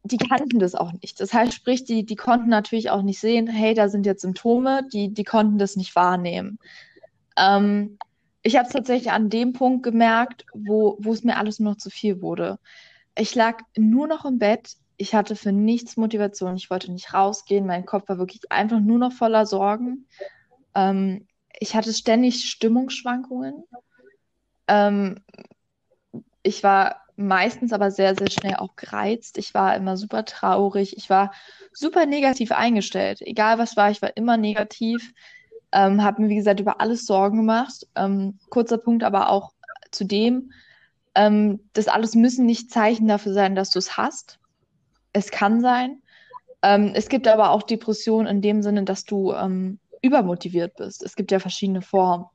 die 0.02 0.18
kannten 0.18 0.58
das 0.58 0.74
auch 0.74 0.92
nicht. 0.92 1.20
Das 1.20 1.32
heißt, 1.32 1.54
sprich, 1.54 1.84
die, 1.84 2.04
die 2.04 2.16
konnten 2.16 2.48
natürlich 2.48 2.90
auch 2.90 3.02
nicht 3.02 3.20
sehen, 3.20 3.46
hey, 3.46 3.74
da 3.74 3.88
sind 3.88 4.06
jetzt 4.06 4.22
Symptome, 4.22 4.86
die, 4.92 5.12
die 5.12 5.24
konnten 5.24 5.58
das 5.58 5.76
nicht 5.76 5.96
wahrnehmen. 5.96 6.58
Ähm, 7.36 7.98
ich 8.44 8.56
habe 8.56 8.66
es 8.66 8.72
tatsächlich 8.72 9.10
an 9.10 9.30
dem 9.30 9.54
Punkt 9.54 9.82
gemerkt, 9.82 10.44
wo, 10.52 10.98
es 11.10 11.24
mir 11.24 11.38
alles 11.38 11.58
nur 11.58 11.72
noch 11.72 11.78
zu 11.78 11.90
viel 11.90 12.20
wurde. 12.20 12.58
Ich 13.16 13.34
lag 13.34 13.58
nur 13.76 14.06
noch 14.06 14.26
im 14.26 14.38
Bett, 14.38 14.76
ich 14.98 15.14
hatte 15.14 15.34
für 15.34 15.50
nichts 15.50 15.96
Motivation, 15.96 16.56
ich 16.56 16.70
wollte 16.70 16.92
nicht 16.92 17.14
rausgehen, 17.14 17.66
mein 17.66 17.86
Kopf 17.86 18.08
war 18.08 18.18
wirklich 18.18 18.40
einfach 18.52 18.80
nur 18.80 18.98
noch 18.98 19.12
voller 19.12 19.46
Sorgen. 19.46 20.06
Ähm, 20.74 21.26
ich 21.58 21.74
hatte 21.74 21.92
ständig 21.92 22.44
Stimmungsschwankungen. 22.44 23.64
Ähm, 24.68 25.24
ich 26.42 26.62
war 26.62 27.00
meistens 27.16 27.72
aber 27.72 27.90
sehr, 27.90 28.14
sehr 28.14 28.30
schnell 28.30 28.56
auch 28.56 28.76
gereizt. 28.76 29.38
Ich 29.38 29.54
war 29.54 29.74
immer 29.74 29.96
super 29.96 30.26
traurig. 30.26 30.98
Ich 30.98 31.08
war 31.08 31.32
super 31.72 32.04
negativ 32.04 32.52
eingestellt. 32.52 33.22
Egal 33.22 33.58
was 33.58 33.76
war, 33.76 33.90
ich 33.90 34.02
war 34.02 34.16
immer 34.16 34.36
negativ. 34.36 35.14
Ähm, 35.74 36.02
habe 36.02 36.22
mir, 36.22 36.28
wie 36.28 36.36
gesagt, 36.36 36.60
über 36.60 36.80
alles 36.80 37.04
Sorgen 37.04 37.38
gemacht. 37.38 37.86
Ähm, 37.96 38.38
kurzer 38.48 38.78
Punkt 38.78 39.02
aber 39.02 39.28
auch 39.28 39.52
zu 39.90 40.04
dem, 40.04 40.52
ähm, 41.14 41.60
das 41.72 41.88
alles 41.88 42.14
müssen 42.14 42.46
nicht 42.46 42.70
Zeichen 42.70 43.08
dafür 43.08 43.34
sein, 43.34 43.54
dass 43.54 43.70
du 43.70 43.78
es 43.78 43.96
hast. 43.96 44.38
Es 45.12 45.30
kann 45.30 45.60
sein. 45.60 46.02
Ähm, 46.62 46.92
es 46.94 47.08
gibt 47.08 47.28
aber 47.28 47.50
auch 47.50 47.62
Depressionen 47.62 48.26
in 48.26 48.40
dem 48.40 48.62
Sinne, 48.62 48.84
dass 48.84 49.04
du 49.04 49.32
ähm, 49.32 49.78
übermotiviert 50.00 50.76
bist. 50.76 51.02
Es 51.02 51.16
gibt 51.16 51.30
ja 51.30 51.38
verschiedene 51.38 51.82
Formen. 51.82 52.26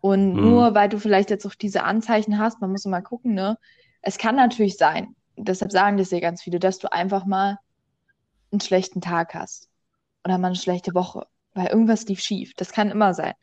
Und 0.00 0.34
mhm. 0.34 0.40
nur 0.42 0.74
weil 0.74 0.88
du 0.88 0.98
vielleicht 0.98 1.30
jetzt 1.30 1.46
auch 1.46 1.54
diese 1.54 1.82
Anzeichen 1.84 2.38
hast, 2.38 2.60
man 2.60 2.70
muss 2.70 2.84
immer 2.84 3.02
gucken, 3.02 3.34
ne? 3.34 3.58
Es 4.02 4.18
kann 4.18 4.36
natürlich 4.36 4.76
sein, 4.76 5.16
deshalb 5.36 5.72
sagen 5.72 5.96
das 5.96 6.10
ja 6.10 6.20
ganz 6.20 6.42
viele, 6.42 6.58
dass 6.58 6.78
du 6.78 6.92
einfach 6.92 7.24
mal 7.24 7.58
einen 8.52 8.60
schlechten 8.60 9.00
Tag 9.00 9.34
hast 9.34 9.70
oder 10.24 10.36
mal 10.36 10.48
eine 10.48 10.56
schlechte 10.56 10.94
Woche, 10.94 11.26
weil 11.54 11.68
irgendwas 11.68 12.06
lief 12.06 12.20
schief. 12.20 12.52
Das 12.56 12.72
kann 12.72 12.90
immer 12.90 13.14
sein. 13.14 13.34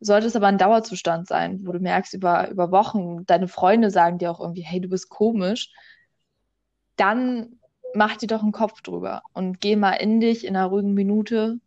Sollte 0.00 0.26
es 0.26 0.36
aber 0.36 0.48
ein 0.48 0.58
Dauerzustand 0.58 1.28
sein, 1.28 1.60
wo 1.64 1.72
du 1.72 1.78
merkst 1.78 2.14
über, 2.14 2.50
über 2.50 2.72
Wochen, 2.72 3.24
deine 3.26 3.46
Freunde 3.46 3.90
sagen 3.90 4.18
dir 4.18 4.30
auch 4.30 4.40
irgendwie, 4.40 4.62
hey, 4.62 4.80
du 4.80 4.88
bist 4.88 5.08
komisch, 5.08 5.70
dann 6.96 7.60
mach 7.94 8.16
dir 8.16 8.26
doch 8.26 8.42
einen 8.42 8.52
Kopf 8.52 8.80
drüber 8.82 9.22
und 9.32 9.60
geh 9.60 9.76
mal 9.76 9.92
in 9.92 10.20
dich 10.20 10.46
in 10.46 10.56
einer 10.56 10.66
ruhigen 10.66 10.94
Minute 10.94 11.60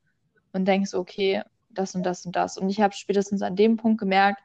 und 0.51 0.65
denkst, 0.65 0.93
okay, 0.93 1.43
das 1.69 1.95
und 1.95 2.03
das 2.03 2.25
und 2.25 2.35
das. 2.35 2.57
Und 2.57 2.69
ich 2.69 2.81
habe 2.81 2.93
spätestens 2.93 3.41
an 3.41 3.55
dem 3.55 3.77
Punkt 3.77 3.99
gemerkt, 3.99 4.41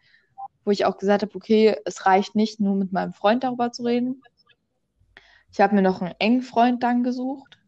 wo 0.64 0.70
ich 0.70 0.84
auch 0.84 0.98
gesagt 0.98 1.22
habe, 1.22 1.34
okay, 1.34 1.76
es 1.84 2.06
reicht 2.06 2.34
nicht 2.34 2.60
nur 2.60 2.74
mit 2.76 2.92
meinem 2.92 3.12
Freund 3.12 3.44
darüber 3.44 3.72
zu 3.72 3.82
reden. 3.82 4.22
Ich 5.52 5.60
habe 5.60 5.74
mir 5.74 5.82
noch 5.82 6.00
einen 6.00 6.14
engen 6.18 6.42
Freund 6.42 6.82
dann 6.82 7.02
gesucht, 7.02 7.59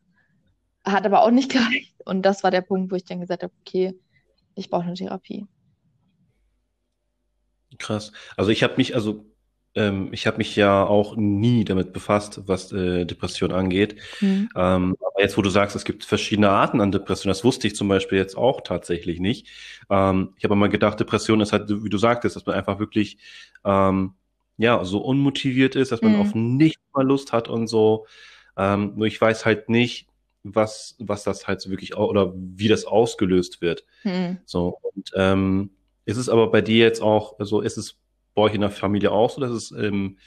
hat 0.84 1.06
aber 1.06 1.22
auch 1.22 1.30
nicht 1.30 1.50
gereicht. 1.50 1.94
Und 2.04 2.22
das 2.22 2.42
war 2.42 2.50
der 2.50 2.62
Punkt, 2.62 2.90
wo 2.90 2.96
ich 2.96 3.04
dann 3.04 3.20
gesagt 3.20 3.42
habe, 3.42 3.52
okay, 3.60 3.94
ich 4.54 4.70
brauche 4.70 4.84
eine 4.84 4.94
Therapie. 4.94 5.46
Krass. 7.78 8.12
Also 8.36 8.50
ich 8.50 8.62
habe 8.62 8.74
mich, 8.76 8.94
also 8.94 9.24
ähm, 9.74 10.10
ich 10.12 10.26
habe 10.26 10.38
mich 10.38 10.54
ja 10.56 10.84
auch 10.84 11.16
nie 11.16 11.64
damit 11.64 11.92
befasst, 11.92 12.42
was 12.46 12.72
äh, 12.72 13.06
Depression 13.06 13.52
angeht. 13.52 13.96
Mhm. 14.20 14.48
Ähm, 14.54 14.96
aber 15.00 15.20
jetzt, 15.20 15.38
wo 15.38 15.42
du 15.42 15.50
sagst, 15.50 15.74
es 15.76 15.84
gibt 15.84 16.04
verschiedene 16.04 16.50
Arten 16.50 16.80
an 16.80 16.92
Depression, 16.92 17.30
das 17.30 17.44
wusste 17.44 17.66
ich 17.66 17.74
zum 17.74 17.88
Beispiel 17.88 18.18
jetzt 18.18 18.36
auch 18.36 18.60
tatsächlich 18.60 19.20
nicht. 19.20 19.48
Ähm, 19.88 20.34
ich 20.36 20.44
habe 20.44 20.54
immer 20.54 20.68
gedacht, 20.68 21.00
Depression 21.00 21.40
ist 21.40 21.52
halt, 21.52 21.68
wie 21.68 21.88
du 21.88 21.98
sagtest, 21.98 22.36
dass 22.36 22.44
man 22.44 22.54
einfach 22.54 22.78
wirklich 22.78 23.18
ähm, 23.64 24.14
ja 24.58 24.84
so 24.84 24.98
unmotiviert 24.98 25.74
ist, 25.76 25.92
dass 25.92 26.02
man 26.02 26.14
mhm. 26.14 26.20
auf 26.20 26.34
nichts 26.34 26.82
mal 26.92 27.06
Lust 27.06 27.32
hat 27.32 27.48
und 27.48 27.66
so. 27.66 28.06
Ähm, 28.56 28.92
nur 28.96 29.06
ich 29.06 29.18
weiß 29.18 29.46
halt 29.46 29.70
nicht, 29.70 30.06
was 30.42 30.96
was 30.98 31.24
das 31.24 31.46
halt 31.46 31.60
so 31.60 31.70
wirklich 31.70 31.96
oder 31.96 32.32
wie 32.34 32.68
das 32.68 32.84
ausgelöst 32.84 33.60
wird. 33.60 33.84
Mhm. 34.04 34.38
So 34.44 34.78
und 34.82 35.10
ähm, 35.14 35.70
ist 36.04 36.16
es 36.16 36.28
aber 36.28 36.50
bei 36.50 36.60
dir 36.60 36.78
jetzt 36.78 37.00
auch, 37.00 37.38
also 37.38 37.60
ist 37.60 37.76
es 37.76 37.96
bei 38.34 38.42
euch 38.42 38.54
in 38.54 38.60
der 38.60 38.70
Familie 38.70 39.12
auch 39.12 39.30
so, 39.30 39.40
dass 39.40 39.50
es 39.50 39.70
ähm, 39.72 40.18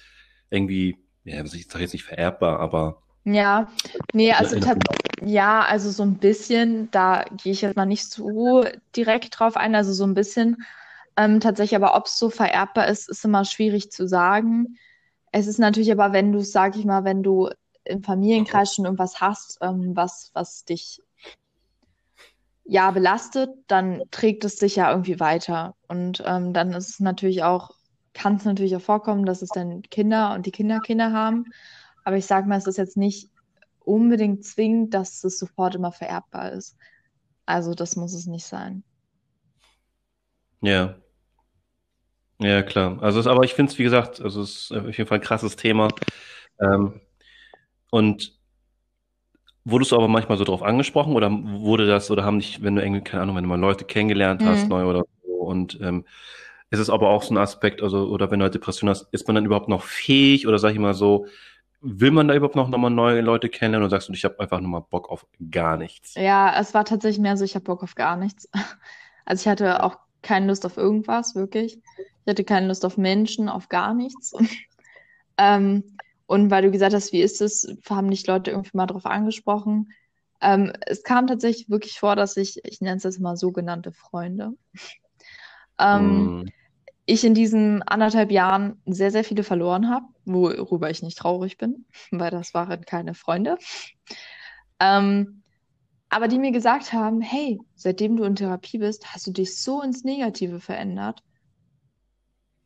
irgendwie, 0.49 0.97
ja, 1.23 1.43
ich 1.43 1.67
sage 1.67 1.83
jetzt 1.83 1.93
nicht 1.93 2.05
vererbbar, 2.05 2.59
aber. 2.59 3.01
Ja, 3.25 3.71
nee, 4.13 4.31
also 4.31 4.57
ja, 5.23 5.63
also 5.63 5.89
so 5.89 6.03
ein 6.03 6.17
bisschen, 6.17 6.91
da 6.91 7.25
gehe 7.43 7.53
ich 7.53 7.61
jetzt 7.61 7.75
mal 7.75 7.85
nicht 7.85 8.05
so 8.05 8.65
direkt 8.95 9.39
drauf 9.39 9.57
ein, 9.57 9.73
also 9.73 9.93
so 9.93 10.03
ein 10.05 10.13
bisschen 10.13 10.63
ähm, 11.17 11.39
tatsächlich, 11.39 11.75
aber 11.75 11.95
ob 11.95 12.05
es 12.05 12.19
so 12.19 12.29
vererbbar 12.29 12.87
ist, 12.87 13.09
ist 13.09 13.25
immer 13.25 13.45
schwierig 13.45 13.91
zu 13.91 14.07
sagen. 14.07 14.77
Es 15.31 15.47
ist 15.47 15.57
natürlich 15.57 15.91
aber, 15.91 16.13
wenn 16.13 16.31
du, 16.31 16.41
sag 16.41 16.77
ich 16.77 16.85
mal, 16.85 17.03
wenn 17.03 17.23
du 17.23 17.49
im 17.85 18.03
Familienkreis 18.03 18.75
schon 18.75 18.85
irgendwas 18.85 19.21
hast, 19.21 19.59
ähm, 19.61 19.95
was, 19.95 20.31
was 20.33 20.65
dich 20.65 21.01
ja 22.63 22.91
belastet, 22.91 23.51
dann 23.67 24.03
trägt 24.11 24.43
es 24.43 24.57
sich 24.57 24.75
ja 24.75 24.91
irgendwie 24.91 25.19
weiter. 25.19 25.75
Und 25.87 26.23
ähm, 26.25 26.53
dann 26.53 26.73
ist 26.73 26.89
es 26.89 26.99
natürlich 26.99 27.43
auch 27.43 27.71
kann 28.15 28.37
es 28.37 28.45
natürlich 28.45 28.75
auch 28.75 28.81
vorkommen, 28.81 29.25
dass 29.25 29.43
es 29.43 29.49
dann 29.49 29.83
Kinder 29.83 30.33
und 30.33 30.47
die 30.47 30.51
Kinderkinder 30.51 31.11
haben. 31.11 31.45
Aber 32.03 32.15
ich 32.15 32.25
sage 32.25 32.47
mal, 32.47 32.57
es 32.57 32.65
ist 32.65 32.77
jetzt 32.77 32.97
nicht 32.97 33.29
unbedingt 33.81 34.43
zwingend, 34.43 34.93
dass 34.93 35.23
es 35.23 35.37
sofort 35.37 35.75
immer 35.75 35.91
vererbbar 35.91 36.53
ist. 36.53 36.75
Also 37.45 37.75
das 37.75 37.95
muss 37.95 38.13
es 38.13 38.25
nicht 38.25 38.45
sein. 38.45 38.83
Ja. 40.61 40.95
Ja, 42.39 42.63
klar. 42.63 43.01
Also, 43.01 43.19
es, 43.19 43.27
aber 43.27 43.43
ich 43.43 43.53
finde 43.53 43.71
es, 43.71 43.77
wie 43.77 43.83
gesagt, 43.83 44.21
also 44.21 44.41
es 44.41 44.71
ist 44.71 44.71
auf 44.71 44.97
jeden 44.97 45.07
Fall 45.07 45.19
ein 45.19 45.23
krasses 45.23 45.55
Thema. 45.55 45.89
Ähm, 46.59 46.99
und 47.95 48.33
wurdest 49.63 49.93
du 49.93 49.95
aber 49.95 50.09
manchmal 50.09 50.37
so 50.37 50.43
drauf 50.43 50.63
angesprochen 50.63 51.13
oder 51.13 51.31
wurde 51.31 51.87
das, 51.87 52.11
oder 52.11 52.25
haben 52.25 52.39
dich, 52.39 52.61
wenn 52.61 52.75
du 52.75 52.83
irgendwie, 52.83 53.01
keine 53.01 53.23
Ahnung, 53.23 53.37
wenn 53.37 53.45
du 53.45 53.49
mal 53.49 53.57
Leute 53.57 53.85
kennengelernt 53.85 54.43
hast, 54.43 54.63
mhm. 54.63 54.69
neu 54.69 54.85
oder 54.85 55.05
so, 55.25 55.31
und 55.31 55.79
ähm, 55.81 56.03
ist 56.71 56.81
es 56.81 56.89
aber 56.89 57.07
auch 57.07 57.23
so 57.23 57.33
ein 57.33 57.37
Aspekt, 57.37 57.81
also, 57.81 58.07
oder 58.07 58.29
wenn 58.29 58.39
du 58.39 58.43
halt 58.43 58.53
Depression 58.53 58.89
hast, 58.89 59.07
ist 59.13 59.25
man 59.27 59.35
dann 59.35 59.45
überhaupt 59.45 59.69
noch 59.69 59.81
fähig 59.81 60.45
oder 60.45 60.59
sag 60.59 60.73
ich 60.73 60.77
mal 60.79 60.93
so, 60.93 61.27
will 61.79 62.11
man 62.11 62.27
da 62.27 62.35
überhaupt 62.35 62.57
noch 62.57 62.67
mal 62.67 62.89
neue 62.89 63.21
Leute 63.21 63.47
kennenlernen 63.47 63.85
oder 63.85 63.91
sagst 63.91 64.09
du, 64.09 64.13
ich 64.13 64.25
habe 64.25 64.41
einfach 64.41 64.59
nur 64.59 64.71
mal 64.71 64.85
Bock 64.89 65.09
auf 65.09 65.25
gar 65.49 65.77
nichts? 65.77 66.15
Ja, 66.15 66.53
es 66.59 66.73
war 66.73 66.83
tatsächlich 66.83 67.21
mehr 67.21 67.37
so, 67.37 67.45
ich 67.45 67.55
habe 67.55 67.63
Bock 67.63 67.81
auf 67.81 67.95
gar 67.95 68.17
nichts. 68.17 68.49
Also 69.27 69.41
ich 69.41 69.47
hatte 69.47 69.81
auch 69.81 69.97
keine 70.21 70.45
Lust 70.45 70.67
auf 70.67 70.77
irgendwas, 70.77 71.33
wirklich. 71.33 71.79
Ich 71.97 72.29
hatte 72.29 72.43
keine 72.43 72.67
Lust 72.67 72.85
auf 72.85 72.95
Menschen, 72.95 73.49
auf 73.49 73.69
gar 73.69 73.95
nichts. 73.95 74.33
ähm, 75.39 75.83
und 76.27 76.49
weil 76.51 76.63
du 76.63 76.71
gesagt 76.71 76.93
hast, 76.93 77.11
wie 77.13 77.21
ist 77.21 77.41
es, 77.41 77.67
haben 77.89 78.07
nicht 78.07 78.27
Leute 78.27 78.51
irgendwie 78.51 78.75
mal 78.77 78.87
drauf 78.87 79.05
angesprochen. 79.05 79.91
Ähm, 80.41 80.73
es 80.81 81.03
kam 81.03 81.27
tatsächlich 81.27 81.69
wirklich 81.69 81.99
vor, 81.99 82.15
dass 82.15 82.37
ich, 82.37 82.59
ich 82.63 82.81
nenne 82.81 82.97
es 82.97 83.03
jetzt 83.03 83.19
mal 83.19 83.37
sogenannte 83.37 83.91
Freunde, 83.91 84.51
ähm, 85.79 86.41
mm 86.41 86.45
ich 87.05 87.23
in 87.23 87.33
diesen 87.33 87.83
anderthalb 87.83 88.31
Jahren 88.31 88.81
sehr, 88.85 89.11
sehr 89.11 89.23
viele 89.23 89.43
verloren 89.43 89.89
habe, 89.89 90.05
worüber 90.25 90.89
ich 90.89 91.03
nicht 91.03 91.17
traurig 91.17 91.57
bin, 91.57 91.85
weil 92.11 92.31
das 92.31 92.53
waren 92.53 92.83
keine 92.85 93.13
Freunde. 93.13 93.57
Ähm, 94.79 95.43
aber 96.09 96.27
die 96.27 96.39
mir 96.39 96.51
gesagt 96.51 96.93
haben, 96.93 97.21
hey, 97.21 97.59
seitdem 97.75 98.15
du 98.15 98.23
in 98.23 98.35
Therapie 98.35 98.77
bist, 98.77 99.13
hast 99.13 99.27
du 99.27 99.31
dich 99.31 99.59
so 99.59 99.81
ins 99.81 100.03
Negative 100.03 100.59
verändert. 100.59 101.23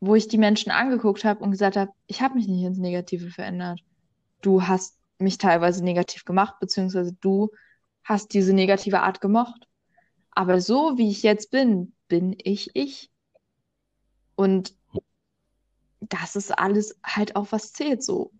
Wo 0.00 0.14
ich 0.14 0.28
die 0.28 0.38
Menschen 0.38 0.72
angeguckt 0.72 1.24
habe 1.24 1.44
und 1.44 1.50
gesagt 1.50 1.76
habe, 1.76 1.92
ich 2.06 2.22
habe 2.22 2.34
mich 2.34 2.48
nicht 2.48 2.64
ins 2.64 2.78
Negative 2.78 3.30
verändert. 3.30 3.80
Du 4.40 4.66
hast 4.66 4.98
mich 5.18 5.36
teilweise 5.36 5.84
negativ 5.84 6.24
gemacht, 6.24 6.54
beziehungsweise 6.58 7.12
du 7.20 7.50
hast 8.02 8.32
diese 8.32 8.54
negative 8.54 9.00
Art 9.00 9.20
gemocht. 9.20 9.68
Aber 10.30 10.60
so 10.60 10.96
wie 10.96 11.10
ich 11.10 11.22
jetzt 11.22 11.50
bin, 11.50 11.92
bin 12.08 12.34
ich 12.42 12.70
ich. 12.74 13.10
Und 14.36 14.74
das 16.00 16.34
ist 16.34 16.58
alles 16.58 16.98
halt 17.04 17.36
auch, 17.36 17.48
was 17.50 17.72
zählt 17.72 18.02
so. 18.02 18.32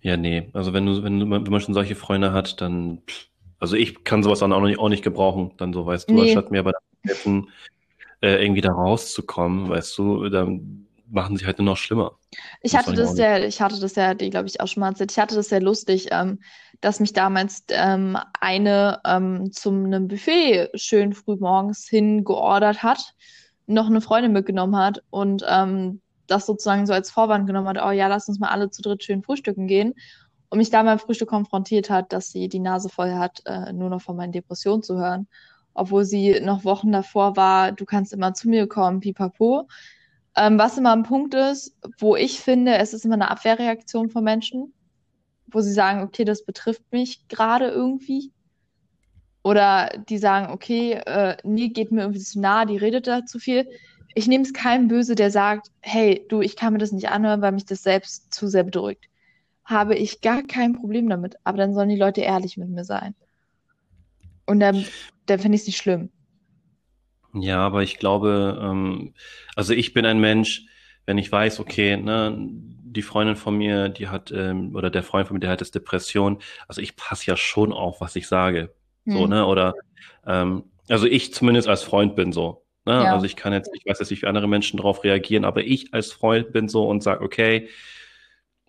Ja, 0.00 0.16
nee. 0.16 0.50
Also 0.52 0.72
wenn 0.72 0.86
du, 0.86 1.02
wenn 1.04 1.20
du, 1.20 1.30
wenn 1.30 1.42
man 1.44 1.60
schon 1.60 1.74
solche 1.74 1.94
Freunde 1.94 2.32
hat, 2.32 2.60
dann, 2.60 3.02
also 3.58 3.76
ich 3.76 4.02
kann 4.02 4.22
sowas 4.24 4.40
dann 4.40 4.52
auch 4.52 4.60
nicht, 4.62 4.78
auch 4.78 4.88
nicht 4.88 5.04
gebrauchen, 5.04 5.52
dann 5.58 5.72
so, 5.72 5.86
weißt 5.86 6.08
du, 6.08 6.14
nee. 6.14 6.22
anstatt 6.22 6.50
mir 6.50 6.60
aber 6.60 6.72
helfen, 7.02 7.50
äh, 8.20 8.42
irgendwie 8.42 8.60
da 8.60 8.72
rauszukommen, 8.72 9.68
weißt 9.68 9.96
du, 9.98 10.28
dann 10.28 10.86
machen 11.08 11.36
sie 11.36 11.46
halt 11.46 11.58
nur 11.58 11.66
noch 11.66 11.76
schlimmer. 11.76 12.12
Ich 12.62 12.72
das 12.72 12.86
hatte 12.86 12.96
das 12.96 13.14
sehr, 13.14 13.46
ich 13.46 13.60
hatte 13.60 13.78
das 13.78 13.94
ja, 13.94 14.14
die 14.14 14.30
glaube 14.30 14.48
ich 14.48 14.60
auch 14.60 14.66
schon 14.66 14.80
mal 14.80 14.88
erzählt, 14.88 15.12
ich 15.12 15.18
hatte 15.18 15.34
das 15.36 15.48
sehr 15.48 15.60
lustig, 15.60 16.08
ähm, 16.10 16.40
dass 16.80 17.00
mich 17.00 17.12
damals 17.12 17.64
ähm, 17.68 18.18
eine 18.40 19.00
ähm, 19.04 19.52
zum 19.52 19.84
einem 19.84 20.08
Buffet 20.08 20.70
schön 20.74 21.12
früh 21.12 21.36
morgens 21.36 21.86
hin 21.88 22.24
geordert 22.24 22.82
hat, 22.82 23.14
noch 23.66 23.86
eine 23.86 24.00
Freundin 24.00 24.32
mitgenommen 24.32 24.76
hat 24.76 25.02
und 25.10 25.44
ähm, 25.48 26.00
das 26.26 26.46
sozusagen 26.46 26.86
so 26.86 26.92
als 26.92 27.10
Vorwand 27.10 27.46
genommen 27.46 27.68
hat, 27.68 27.78
oh 27.84 27.90
ja, 27.90 28.08
lass 28.08 28.28
uns 28.28 28.40
mal 28.40 28.48
alle 28.48 28.70
zu 28.70 28.82
dritt 28.82 29.04
schön 29.04 29.22
frühstücken 29.22 29.68
gehen 29.68 29.94
und 30.50 30.58
mich 30.58 30.70
da 30.70 30.82
beim 30.82 30.98
Frühstück 30.98 31.28
konfrontiert 31.28 31.90
hat, 31.90 32.12
dass 32.12 32.30
sie 32.30 32.48
die 32.48 32.60
Nase 32.60 32.88
voll 32.88 33.12
hat, 33.12 33.42
äh, 33.46 33.72
nur 33.72 33.90
noch 33.90 34.02
von 34.02 34.16
meinen 34.16 34.32
Depressionen 34.32 34.82
zu 34.82 34.96
hören. 34.96 35.28
Obwohl 35.76 36.04
sie 36.04 36.40
noch 36.40 36.64
Wochen 36.64 36.92
davor 36.92 37.36
war, 37.36 37.72
du 37.72 37.84
kannst 37.84 38.12
immer 38.12 38.34
zu 38.34 38.48
mir 38.48 38.66
kommen, 38.66 39.00
pipapo. 39.00 39.68
Ähm, 40.36 40.58
was 40.58 40.78
immer 40.78 40.92
ein 40.92 41.02
Punkt 41.02 41.34
ist, 41.34 41.76
wo 41.98 42.16
ich 42.16 42.40
finde, 42.40 42.76
es 42.76 42.92
ist 42.92 43.04
immer 43.04 43.14
eine 43.14 43.30
Abwehrreaktion 43.30 44.10
von 44.10 44.24
Menschen, 44.24 44.72
wo 45.46 45.60
sie 45.60 45.72
sagen, 45.72 46.02
okay, 46.02 46.24
das 46.24 46.44
betrifft 46.44 46.82
mich 46.92 47.26
gerade 47.28 47.68
irgendwie. 47.68 48.32
Oder 49.42 49.90
die 50.08 50.18
sagen, 50.18 50.52
okay, 50.52 50.92
äh, 50.92 51.36
nee, 51.44 51.68
geht 51.68 51.92
mir 51.92 52.02
irgendwie 52.02 52.20
zu 52.20 52.40
nah, 52.40 52.64
die 52.64 52.76
redet 52.76 53.06
da 53.06 53.24
zu 53.24 53.38
viel 53.38 53.66
ich 54.16 54.26
nehme 54.26 54.44
es 54.44 54.54
keinem 54.54 54.88
böse, 54.88 55.14
der 55.14 55.30
sagt, 55.30 55.70
hey, 55.82 56.24
du, 56.30 56.40
ich 56.40 56.56
kann 56.56 56.72
mir 56.72 56.78
das 56.78 56.90
nicht 56.90 57.10
anhören, 57.10 57.42
weil 57.42 57.52
mich 57.52 57.66
das 57.66 57.82
selbst 57.82 58.32
zu 58.32 58.48
sehr 58.48 58.64
bedrückt. 58.64 59.10
Habe 59.62 59.94
ich 59.94 60.22
gar 60.22 60.42
kein 60.42 60.72
Problem 60.72 61.10
damit. 61.10 61.36
Aber 61.44 61.58
dann 61.58 61.74
sollen 61.74 61.90
die 61.90 61.98
Leute 61.98 62.22
ehrlich 62.22 62.56
mit 62.56 62.70
mir 62.70 62.84
sein. 62.84 63.14
Und 64.46 64.60
dann, 64.60 64.84
dann 65.26 65.38
finde 65.38 65.56
ich 65.56 65.62
es 65.62 65.66
nicht 65.66 65.78
schlimm. 65.78 66.10
Ja, 67.34 67.58
aber 67.58 67.82
ich 67.82 67.98
glaube, 67.98 68.58
ähm, 68.62 69.14
also 69.54 69.74
ich 69.74 69.92
bin 69.92 70.06
ein 70.06 70.20
Mensch, 70.20 70.64
wenn 71.04 71.18
ich 71.18 71.30
weiß, 71.30 71.60
okay, 71.60 71.96
ne, 71.96 72.36
die 72.38 73.02
Freundin 73.02 73.36
von 73.36 73.56
mir, 73.56 73.88
die 73.88 74.08
hat, 74.08 74.32
ähm, 74.32 74.74
oder 74.74 74.90
der 74.90 75.02
Freund 75.02 75.28
von 75.28 75.34
mir, 75.34 75.40
der 75.40 75.50
hat 75.50 75.60
jetzt 75.60 75.74
Depression, 75.74 76.38
also 76.66 76.80
ich 76.80 76.96
passe 76.96 77.26
ja 77.26 77.36
schon 77.36 77.72
auf, 77.72 78.00
was 78.00 78.16
ich 78.16 78.26
sage. 78.26 78.74
So, 79.04 79.22
hm. 79.22 79.30
ne? 79.30 79.46
Oder 79.46 79.74
ähm, 80.26 80.64
also 80.88 81.06
ich 81.06 81.32
zumindest 81.34 81.68
als 81.68 81.82
Freund 81.82 82.16
bin 82.16 82.32
so. 82.32 82.64
Ne? 82.84 82.94
Ja. 82.94 83.12
Also 83.12 83.26
ich 83.26 83.36
kann 83.36 83.52
jetzt, 83.52 83.70
ich 83.74 83.84
weiß 83.86 83.98
jetzt 83.98 84.10
nicht, 84.10 84.22
wie 84.22 84.26
andere 84.26 84.48
Menschen 84.48 84.78
darauf 84.78 85.04
reagieren, 85.04 85.44
aber 85.44 85.62
ich 85.64 85.92
als 85.92 86.12
Freund 86.12 86.52
bin 86.52 86.68
so 86.68 86.88
und 86.88 87.02
sage, 87.02 87.22
okay, 87.22 87.68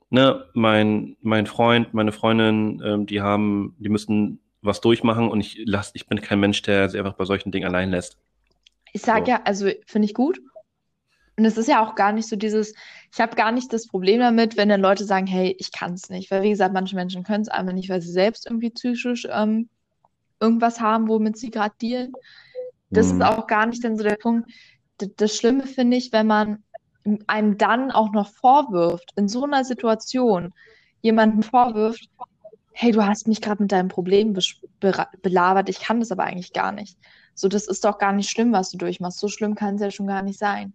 ne, 0.10 0.46
mein, 0.54 1.18
mein 1.22 1.46
Freund, 1.46 1.94
meine 1.94 2.12
Freundin, 2.12 2.82
ähm, 2.86 3.06
die 3.06 3.22
haben, 3.22 3.76
die 3.80 3.90
müssen 3.90 4.40
was 4.68 4.82
durchmachen 4.82 5.30
und 5.30 5.42
ich 5.42 5.62
lass, 5.66 5.92
ich 5.96 6.08
bin 6.08 6.22
kein 6.22 6.40
Mensch, 6.40 6.62
der 6.62 6.90
sie 6.90 7.00
einfach 7.00 7.16
bei 7.16 7.26
solchen 7.26 7.52
Dingen 7.52 7.66
allein 7.66 7.90
lässt. 7.90 8.18
Ich 8.94 9.02
sage 9.02 9.26
so. 9.26 9.32
ja, 9.32 9.42
also 9.44 9.70
finde 9.86 10.06
ich 10.06 10.14
gut. 10.14 10.40
Und 11.38 11.46
es 11.46 11.58
ist 11.58 11.68
ja 11.68 11.86
auch 11.86 11.96
gar 11.96 12.14
nicht 12.14 12.28
so 12.28 12.36
dieses, 12.36 12.74
ich 13.14 13.20
habe 13.20 13.36
gar 13.36 13.52
nicht 13.52 13.72
das 13.72 13.88
Problem 13.88 14.20
damit, 14.20 14.58
wenn 14.58 14.70
dann 14.70 14.82
Leute 14.82 15.06
sagen, 15.06 15.28
hey, 15.28 15.56
ich 15.60 15.72
kann 15.72 15.94
es 15.94 16.10
nicht. 16.10 16.32
Weil 16.32 16.42
wie 16.42 16.50
gesagt, 16.50 16.74
manche 16.74 16.96
Menschen 16.96 17.24
können 17.24 17.44
es 17.44 17.50
einfach 17.50 17.74
nicht, 17.74 17.90
weil 17.90 18.02
sie 18.02 18.12
selbst 18.12 18.48
irgendwie 18.48 18.72
psychisch 18.72 19.28
ähm, 19.30 19.70
irgendwas 20.40 20.82
haben, 20.82 21.08
womit 21.08 21.38
sie 21.38 21.52
gerade 21.52 21.76
dealen. 21.80 22.14
Das 22.90 23.14
mhm. 23.14 23.22
ist 23.22 23.28
auch 23.28 23.48
gar 23.48 23.68
nicht 23.68 23.84
dann 23.84 23.98
so 23.98 24.04
der 24.04 24.16
Punkt. 24.16 24.50
Das, 24.98 25.10
das 25.16 25.36
Schlimme 25.36 25.68
finde 25.68 25.98
ich, 25.98 26.12
wenn 26.12 26.28
man 26.28 26.64
einem 27.28 27.58
dann 27.58 27.92
auch 27.92 28.12
noch 28.12 28.30
vorwirft, 28.30 29.14
in 29.16 29.28
so 29.28 29.44
einer 29.44 29.64
Situation 29.64 30.54
jemanden 31.02 31.44
vorwirft, 31.44 32.10
hey, 32.80 32.92
du 32.92 33.04
hast 33.04 33.28
mich 33.28 33.42
gerade 33.42 33.64
mit 33.64 33.72
deinem 33.72 33.88
Problem 33.88 34.34
be 34.34 35.08
belabert, 35.24 35.68
ich 35.68 35.80
kann 35.80 36.00
das 36.00 36.12
aber 36.12 36.26
eigentlich 36.26 36.54
gar 36.54 36.72
nicht. 36.72 36.96
So, 37.34 37.48
das 37.48 37.68
ist 37.68 37.84
doch 37.84 37.98
gar 37.98 38.14
nicht 38.14 38.30
schlimm, 38.30 38.54
was 38.54 38.70
du 38.70 38.78
durchmachst. 38.78 39.18
So 39.18 39.30
schlimm 39.30 39.56
kann 39.56 39.76
es 39.76 39.82
ja 39.82 39.90
schon 39.90 40.06
gar 40.06 40.22
nicht 40.22 40.38
sein. 40.38 40.74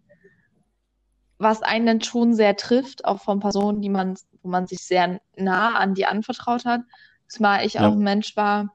Was 1.39 1.63
einen 1.63 1.87
dann 1.87 2.01
schon 2.01 2.35
sehr 2.35 2.57
trifft, 2.57 3.05
auch 3.05 3.23
von 3.23 3.39
Personen, 3.39 3.81
die 3.81 3.89
man, 3.89 4.17
wo 4.43 4.49
man 4.49 4.67
sich 4.67 4.81
sehr 4.81 5.21
nah 5.37 5.77
an 5.77 5.95
die 5.95 6.05
anvertraut 6.05 6.65
hat, 6.65 6.81
zumal 7.29 7.65
ich 7.65 7.75
ja. 7.75 7.87
auch 7.87 7.93
ein 7.93 8.03
Mensch 8.03 8.37
war, 8.37 8.75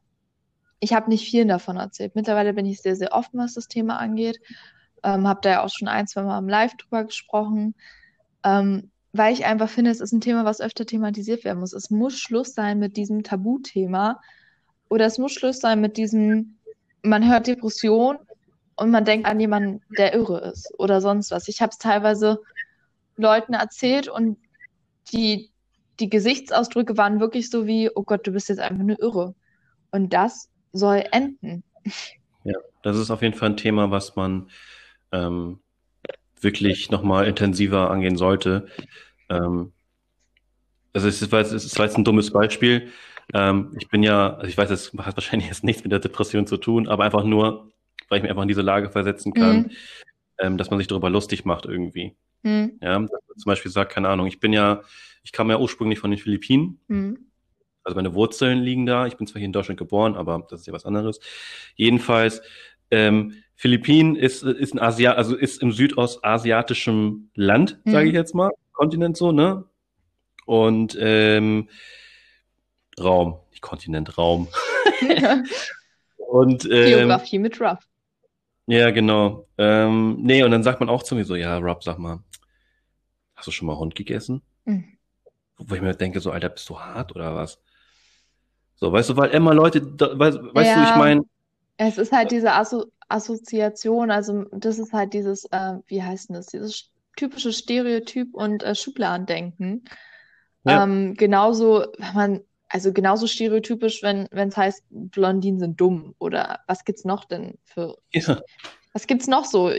ich 0.80 0.93
habe 0.93 1.09
nicht 1.09 1.30
viel 1.30 1.45
davon 1.45 1.75
erzählt. 1.75 2.15
Mittlerweile 2.15 2.53
bin 2.53 2.65
ich 2.65 2.82
sehr, 2.82 2.95
sehr 2.95 3.11
offen, 3.11 3.39
was 3.39 3.55
das 3.55 3.67
Thema 3.67 3.97
angeht. 3.97 4.39
Ähm, 5.03 5.28
habe 5.28 5.41
da 5.41 5.49
ja 5.49 5.63
auch 5.65 5.69
schon 5.69 5.89
ein, 5.89 6.07
zwei 6.07 6.21
Mal 6.23 6.39
im 6.39 6.47
Live 6.47 6.78
drüber 6.78 7.03
gesprochen. 7.03 7.75
Ähm, 8.43 8.89
weil 9.13 9.33
ich 9.33 9.45
einfach 9.45 9.69
finde, 9.69 9.91
es 9.91 10.01
ist 10.01 10.11
ein 10.11 10.21
Thema, 10.21 10.45
was 10.45 10.61
öfter 10.61 10.85
thematisiert 10.85 11.43
werden 11.43 11.59
muss. 11.59 11.73
Es 11.73 11.89
muss 11.89 12.19
Schluss 12.19 12.53
sein 12.53 12.79
mit 12.79 12.97
diesem 12.97 13.23
Tabuthema. 13.23 14.21
Oder 14.89 15.05
es 15.05 15.17
muss 15.17 15.33
Schluss 15.33 15.59
sein 15.59 15.81
mit 15.81 15.97
diesem, 15.97 16.57
man 17.01 17.27
hört 17.27 17.47
Depression 17.47 18.17
und 18.75 18.91
man 18.91 19.05
denkt 19.05 19.27
an 19.27 19.39
jemanden, 19.39 19.81
der 19.97 20.13
irre 20.13 20.39
ist 20.51 20.71
oder 20.77 21.01
sonst 21.01 21.31
was. 21.31 21.47
Ich 21.47 21.61
habe 21.61 21.71
es 21.71 21.77
teilweise 21.77 22.39
Leuten 23.15 23.53
erzählt 23.53 24.07
und 24.07 24.37
die, 25.11 25.51
die 25.99 26.09
Gesichtsausdrücke 26.09 26.97
waren 26.97 27.19
wirklich 27.19 27.49
so 27.49 27.65
wie, 27.65 27.89
oh 27.93 28.03
Gott, 28.03 28.27
du 28.27 28.31
bist 28.31 28.49
jetzt 28.49 28.59
einfach 28.59 28.79
eine 28.79 28.97
Irre. 28.99 29.35
Und 29.91 30.13
das 30.13 30.49
soll 30.73 31.03
enden. 31.11 31.63
Ja, 32.43 32.57
das 32.83 32.97
ist 32.97 33.09
auf 33.09 33.21
jeden 33.21 33.33
Fall 33.33 33.49
ein 33.49 33.57
Thema, 33.57 33.89
was 33.89 34.15
man 34.15 34.49
ähm, 35.11 35.59
wirklich 36.41 36.91
nochmal 36.91 37.27
intensiver 37.27 37.89
angehen 37.91 38.17
sollte. 38.17 38.67
Ähm, 39.29 39.73
also 40.93 41.07
es 41.07 41.21
ist, 41.21 41.33
es 41.33 41.53
ist 41.53 41.77
jetzt 41.77 41.97
ein 41.97 42.03
dummes 42.03 42.31
Beispiel. 42.31 42.89
Ähm, 43.33 43.75
ich 43.79 43.89
bin 43.89 44.03
ja, 44.03 44.35
also 44.35 44.47
ich 44.47 44.57
weiß, 44.57 44.69
es 44.69 44.93
hat 44.93 45.17
wahrscheinlich 45.17 45.49
jetzt 45.49 45.63
nichts 45.63 45.83
mit 45.83 45.91
der 45.91 45.99
Depression 45.99 46.47
zu 46.47 46.57
tun, 46.57 46.88
aber 46.88 47.03
einfach 47.03 47.23
nur, 47.23 47.71
weil 48.09 48.17
ich 48.17 48.23
mich 48.23 48.31
einfach 48.31 48.43
in 48.43 48.47
diese 48.47 48.61
Lage 48.61 48.89
versetzen 48.89 49.33
kann, 49.33 49.57
mhm. 49.57 49.71
ähm, 50.39 50.57
dass 50.57 50.69
man 50.69 50.79
sich 50.79 50.88
darüber 50.88 51.09
lustig 51.09 51.45
macht 51.45 51.65
irgendwie. 51.65 52.15
Mhm. 52.43 52.79
Ja, 52.81 52.95
zum 52.97 53.45
Beispiel 53.45 53.71
sagt, 53.71 53.91
keine 53.91 54.09
Ahnung, 54.09 54.27
ich 54.27 54.39
bin 54.39 54.53
ja, 54.53 54.81
ich 55.23 55.31
kam 55.31 55.49
ja 55.49 55.59
ursprünglich 55.59 55.99
von 55.99 56.11
den 56.11 56.19
Philippinen. 56.19 56.79
Mhm. 56.88 57.27
Also 57.83 57.95
meine 57.95 58.13
Wurzeln 58.13 58.59
liegen 58.59 58.85
da. 58.85 59.07
Ich 59.07 59.17
bin 59.17 59.27
zwar 59.27 59.39
hier 59.39 59.45
in 59.45 59.53
Deutschland 59.53 59.77
geboren, 59.77 60.15
aber 60.15 60.45
das 60.49 60.61
ist 60.61 60.67
ja 60.67 60.73
was 60.73 60.85
anderes. 60.85 61.19
Jedenfalls, 61.75 62.41
ähm, 62.91 63.33
Philippinen 63.57 64.15
ist, 64.15 64.43
ist 64.43 64.75
ein 64.75 64.79
Asia, 64.79 65.13
also 65.13 65.35
ist 65.35 65.63
im 65.63 65.71
südostasiatischen 65.71 67.31
Land, 67.33 67.79
mhm. 67.83 67.91
sage 67.91 68.07
ich 68.07 68.13
jetzt 68.13 68.35
mal, 68.35 68.51
Kontinent 68.71 69.17
so, 69.17 69.31
ne? 69.31 69.65
Und 70.45 70.95
ähm, 71.01 71.67
Raum, 73.01 73.39
nicht 73.49 73.63
Kontinent, 73.63 74.15
Raum. 74.19 74.47
und 76.17 76.65
ähm, 76.65 76.69
Geografie 76.69 77.39
mit 77.39 77.59
Ruff. 77.59 77.79
Ja, 78.67 78.91
genau. 78.91 79.47
Ähm, 79.57 80.17
nee, 80.21 80.43
und 80.43 80.51
dann 80.51 80.61
sagt 80.61 80.79
man 80.79 80.89
auch 80.89 81.01
zu 81.01 81.15
mir 81.15 81.25
so, 81.25 81.35
ja, 81.35 81.57
Rob, 81.57 81.83
sag 81.83 81.97
mal, 81.97 82.19
hast 83.35 83.47
du 83.47 83.51
schon 83.51 83.65
mal 83.65 83.77
Hund 83.77 83.95
gegessen? 83.95 84.43
Mhm. 84.65 84.85
Wo 85.57 85.73
ich 85.73 85.81
mir 85.81 85.95
denke, 85.95 86.19
so, 86.19 86.29
Alter, 86.29 86.49
bist 86.49 86.69
du 86.69 86.79
hart 86.79 87.15
oder 87.15 87.33
was? 87.33 87.59
So, 88.75 88.91
weißt 88.91 89.09
du, 89.09 89.17
weil 89.17 89.31
immer 89.31 89.55
Leute, 89.55 89.81
da, 89.81 90.17
weißt, 90.17 90.37
weißt 90.53 90.69
ja, 90.69 90.75
du, 90.75 90.89
ich 90.91 90.95
meine. 90.95 91.21
Es 91.77 91.97
ist 91.97 92.11
halt 92.11 92.29
diese 92.29 92.51
Asso 92.51 92.85
Assoziation, 93.09 94.11
also 94.11 94.45
das 94.51 94.79
ist 94.79 94.93
halt 94.93 95.13
dieses, 95.13 95.45
äh, 95.45 95.75
wie 95.87 96.03
heißt 96.03 96.29
denn 96.29 96.35
das, 96.35 96.47
dieses 96.47 96.91
typische 97.15 97.53
Stereotyp 97.53 98.33
und 98.33 98.63
äh, 98.63 98.75
Schubladendenken. 98.75 99.85
Ja. 100.65 100.83
Ähm, 100.83 101.13
genauso, 101.13 101.85
wenn 101.97 102.13
man, 102.13 102.41
also 102.69 102.91
genauso 102.91 103.27
stereotypisch, 103.27 104.03
wenn 104.03 104.27
es 104.31 104.57
heißt, 104.57 104.83
Blondinen 104.89 105.59
sind 105.59 105.79
dumm 105.79 106.15
oder 106.19 106.59
was 106.67 106.83
gibt's 106.83 107.05
noch 107.05 107.25
denn 107.25 107.57
für. 107.63 107.97
Ja. 108.11 108.41
Was 108.93 109.07
gibt's 109.07 109.27
noch 109.27 109.45
so? 109.45 109.71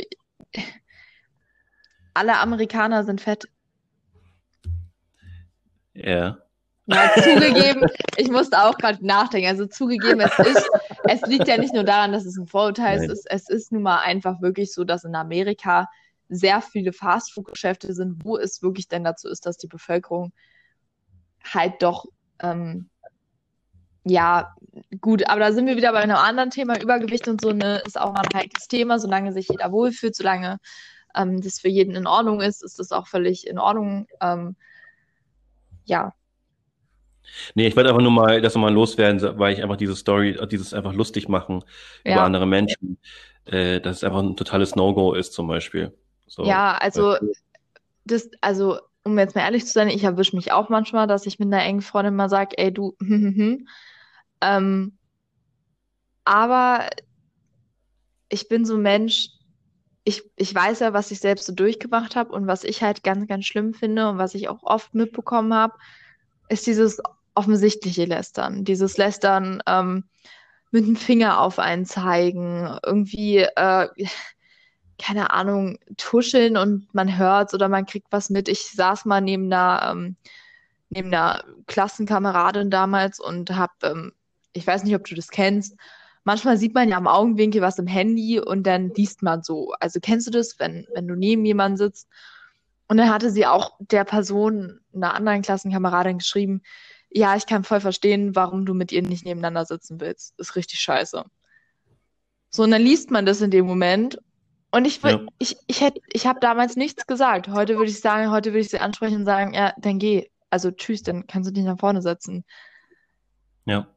Alle 2.15 2.39
Amerikaner 2.39 3.05
sind 3.05 3.21
fett. 3.21 3.49
Ja. 5.93 6.39
Ja, 6.87 7.11
zugegeben, 7.23 7.87
ich 8.17 8.31
musste 8.31 8.59
auch 8.63 8.79
gerade 8.79 9.05
nachdenken. 9.07 9.49
Also 9.49 9.67
zugegeben, 9.67 10.21
es 10.21 10.39
ist, 10.39 10.71
es 11.09 11.23
liegt 11.23 11.49
ja 11.49 11.59
nicht 11.59 11.75
nur 11.75 11.85
daran, 11.85 12.13
dass 12.13 12.25
es 12.25 12.37
ein 12.37 12.47
Vorurteil 12.47 13.11
ist. 13.11 13.27
Es 13.31 13.49
ist 13.49 13.73
nun 13.73 13.83
mal 13.83 14.01
einfach 14.01 14.41
wirklich 14.41 14.73
so, 14.73 14.85
dass 14.85 15.05
in 15.05 15.15
Amerika 15.15 15.89
sehr 16.29 16.61
viele 16.61 16.93
Fastfood-Geschäfte 16.93 17.93
sind, 17.95 18.25
wo 18.25 18.37
es 18.37 18.63
wirklich 18.63 18.89
denn 18.89 19.05
dazu 19.05 19.29
ist, 19.29 19.47
dass 19.47 19.57
die 19.57 19.67
Bevölkerung 19.67 20.33
halt 21.43 21.83
doch, 21.83 22.07
ähm, 22.41 22.91
ja, 24.05 24.55
gut, 25.01 25.29
aber 25.29 25.41
da 25.41 25.53
sind 25.53 25.67
wir 25.67 25.77
wieder 25.77 25.93
bei 25.93 26.01
einem 26.01 26.17
anderen 26.17 26.51
Thema. 26.51 26.81
Übergewicht 26.81 27.29
und 27.29 27.41
so, 27.41 27.53
ne, 27.53 27.83
ist 27.87 28.01
auch 28.01 28.13
mal 28.13 28.23
ein 28.23 28.41
heikles 28.41 28.69
Thema, 28.69 28.99
solange 28.99 29.33
sich 29.33 29.49
jeder 29.49 29.73
wohlfühlt, 29.73 30.15
solange 30.15 30.59
ähm, 31.15 31.41
das 31.41 31.61
für 31.61 31.69
jeden 31.69 31.95
in 31.95 32.07
Ordnung 32.07 32.41
ist, 32.41 32.63
ist 32.63 32.79
das 32.79 32.93
auch 32.93 33.07
völlig 33.07 33.47
in 33.47 33.59
Ordnung. 33.59 34.07
Ähm, 34.21 34.57
ja. 35.85 36.15
Nee, 37.55 37.67
ich 37.67 37.77
wollte 37.77 37.91
einfach 37.91 38.03
nur 38.03 38.13
mal 38.13 38.41
das 38.41 38.55
nochmal 38.55 38.73
loswerden, 38.73 39.39
weil 39.39 39.55
ich 39.55 39.63
einfach 39.63 39.77
diese 39.77 39.97
Story, 39.97 40.39
dieses 40.51 40.75
einfach 40.75 40.93
lustig 40.93 41.29
machen 41.29 41.65
ja. 42.05 42.15
über 42.15 42.23
andere 42.23 42.47
Menschen, 42.47 42.99
äh, 43.47 43.81
dass 43.81 43.99
es 43.99 44.05
einfach 44.05 44.21
ein 44.21 44.37
totales 44.37 44.77
No-Go 44.77 45.15
ist 45.15 45.33
zum 45.33 45.49
Beispiel. 45.49 45.93
So, 46.27 46.45
ja, 46.45 46.77
also 46.77 47.17
das, 48.05 48.31
also 48.41 48.79
um 49.05 49.19
jetzt 49.19 49.35
mal 49.35 49.43
ehrlich 49.43 49.67
zu 49.67 49.73
sein, 49.73 49.89
ich 49.89 50.05
erwische 50.05 50.37
mich 50.37 50.53
auch 50.53 50.69
manchmal, 50.69 51.07
dass 51.07 51.27
ich 51.27 51.39
mit 51.39 51.47
einer 51.47 51.63
engen 51.63 51.83
Freundin 51.83 52.15
mal 52.15 52.29
sage, 52.29 52.59
ey 52.59 52.73
du, 52.73 52.97
ähm, 54.41 54.99
aber 56.25 56.91
ich 58.29 58.49
bin 58.49 58.67
so 58.67 58.75
ein 58.75 58.83
Mensch, 58.83 59.31
ich, 60.05 60.23
ich 60.37 60.55
weiß 60.55 60.81
ja, 60.81 60.93
was 60.93 61.11
ich 61.11 61.21
selbst 61.21 61.47
so 61.47 61.55
durchgemacht 61.55 62.17
habe 62.17 62.33
und 62.33 62.47
was 62.47 62.65
ich 62.65 62.83
halt 62.83 63.03
ganz, 63.03 63.27
ganz 63.29 63.47
schlimm 63.47 63.75
finde 63.75 64.09
und 64.09 64.19
was 64.19 64.35
ich 64.35 64.49
auch 64.49 64.63
oft 64.63 64.95
mitbekommen 64.95 65.55
habe, 65.55 65.75
ist 66.49 66.67
dieses 66.67 67.01
offensichtliche 67.39 68.05
Lästern. 68.05 68.65
Dieses 68.65 68.97
Lästern 68.97 69.63
ähm, 69.67 70.05
mit 70.73 70.85
dem 70.85 70.97
Finger 70.97 71.41
auf 71.41 71.61
einen 71.61 71.87
zeigen, 71.87 72.77
irgendwie, 72.85 73.39
äh, 73.39 73.89
keine 74.99 75.31
Ahnung, 75.31 75.79
tuscheln 75.97 76.57
und 76.57 76.93
man 76.93 77.17
hört 77.17 77.55
oder 77.55 77.69
man 77.69 77.87
kriegt 77.87 78.09
was 78.11 78.29
mit. 78.29 78.49
Ich 78.49 78.73
saß 78.73 79.05
mal 79.05 79.21
neben 79.21 79.45
einer, 79.45 79.91
ähm, 79.93 80.17
neben 80.91 81.09
einer 81.09 81.45
Klassenkameradin 81.69 82.71
damals 82.71 83.21
und 83.21 83.55
habe, 83.55 83.73
ähm, 83.85 84.13
ich 84.53 84.67
weiß 84.67 84.83
nicht, 84.83 84.97
ob 84.97 85.05
du 85.05 85.15
das 85.15 85.29
kennst, 85.29 85.77
manchmal 86.25 86.59
sieht 86.59 86.75
man 86.75 86.89
ja 86.89 86.97
am 86.97 87.07
Augenwinkel 87.07 87.63
was 87.63 87.79
im 87.79 87.87
Handy 87.87 88.41
und 88.41 88.67
dann 88.67 88.91
liest 88.97 89.23
man 89.23 89.45
so. 89.45 89.73
Also 89.79 90.01
kennst 90.01 90.27
du 90.27 90.33
das, 90.33 90.59
wenn, 90.59 90.89
wenn 90.93 91.07
du 91.07 91.15
neben 91.15 91.45
jemandem 91.45 91.77
sitzt? 91.77 92.09
Und 92.89 92.97
dann 92.97 93.11
hatte 93.11 93.31
sie 93.31 93.47
auch 93.47 93.77
der 93.79 94.03
Person, 94.03 94.81
einer 94.93 95.15
anderen 95.15 95.43
Klassenkameradin, 95.43 96.19
geschrieben, 96.19 96.63
ja, 97.11 97.37
ich 97.37 97.47
kann 97.47 97.65
voll 97.65 97.81
verstehen, 97.81 98.35
warum 98.37 98.67
du 98.67 98.75
mit 98.75 98.93
ihr 98.93 99.03
nicht 99.03 99.25
nebeneinander 99.25 99.65
sitzen 99.65 100.01
willst. 100.01 100.39
Ist 100.39 100.57
richtig 100.57 100.81
scheiße. 100.81 101.25
So, 102.51 102.63
und 102.63 102.71
dann 102.71 102.83
liest 102.83 103.11
man 103.11 103.27
das 103.27 103.41
in 103.41 103.51
dem 103.51 103.67
Moment. 103.67 104.19
Und 104.71 104.87
ich, 104.87 105.03
ja. 105.03 105.21
ich, 105.39 105.57
ich, 105.67 105.81
hätte, 105.81 106.01
ich 106.13 106.27
habe 106.27 106.41
damals 106.41 106.77
nichts 106.77 107.07
gesagt. 107.07 107.49
Heute 107.49 107.77
würde 107.77 107.91
ich 107.91 108.01
sagen, 108.01 108.31
heute 108.31 108.51
würde 108.51 108.61
ich 108.61 108.69
sie 108.69 108.81
ansprechen 108.81 109.17
und 109.17 109.25
sagen, 109.25 109.55
ja, 109.55 109.73
dann 109.79 109.99
geh. 109.99 110.29
Also 110.51 110.71
tschüss, 110.71 111.03
dann 111.03 111.27
kannst 111.27 111.49
du 111.49 111.53
dich 111.53 111.65
nach 111.65 111.79
vorne 111.79 112.01
setzen. 112.01 112.45
Ja. 113.67 113.89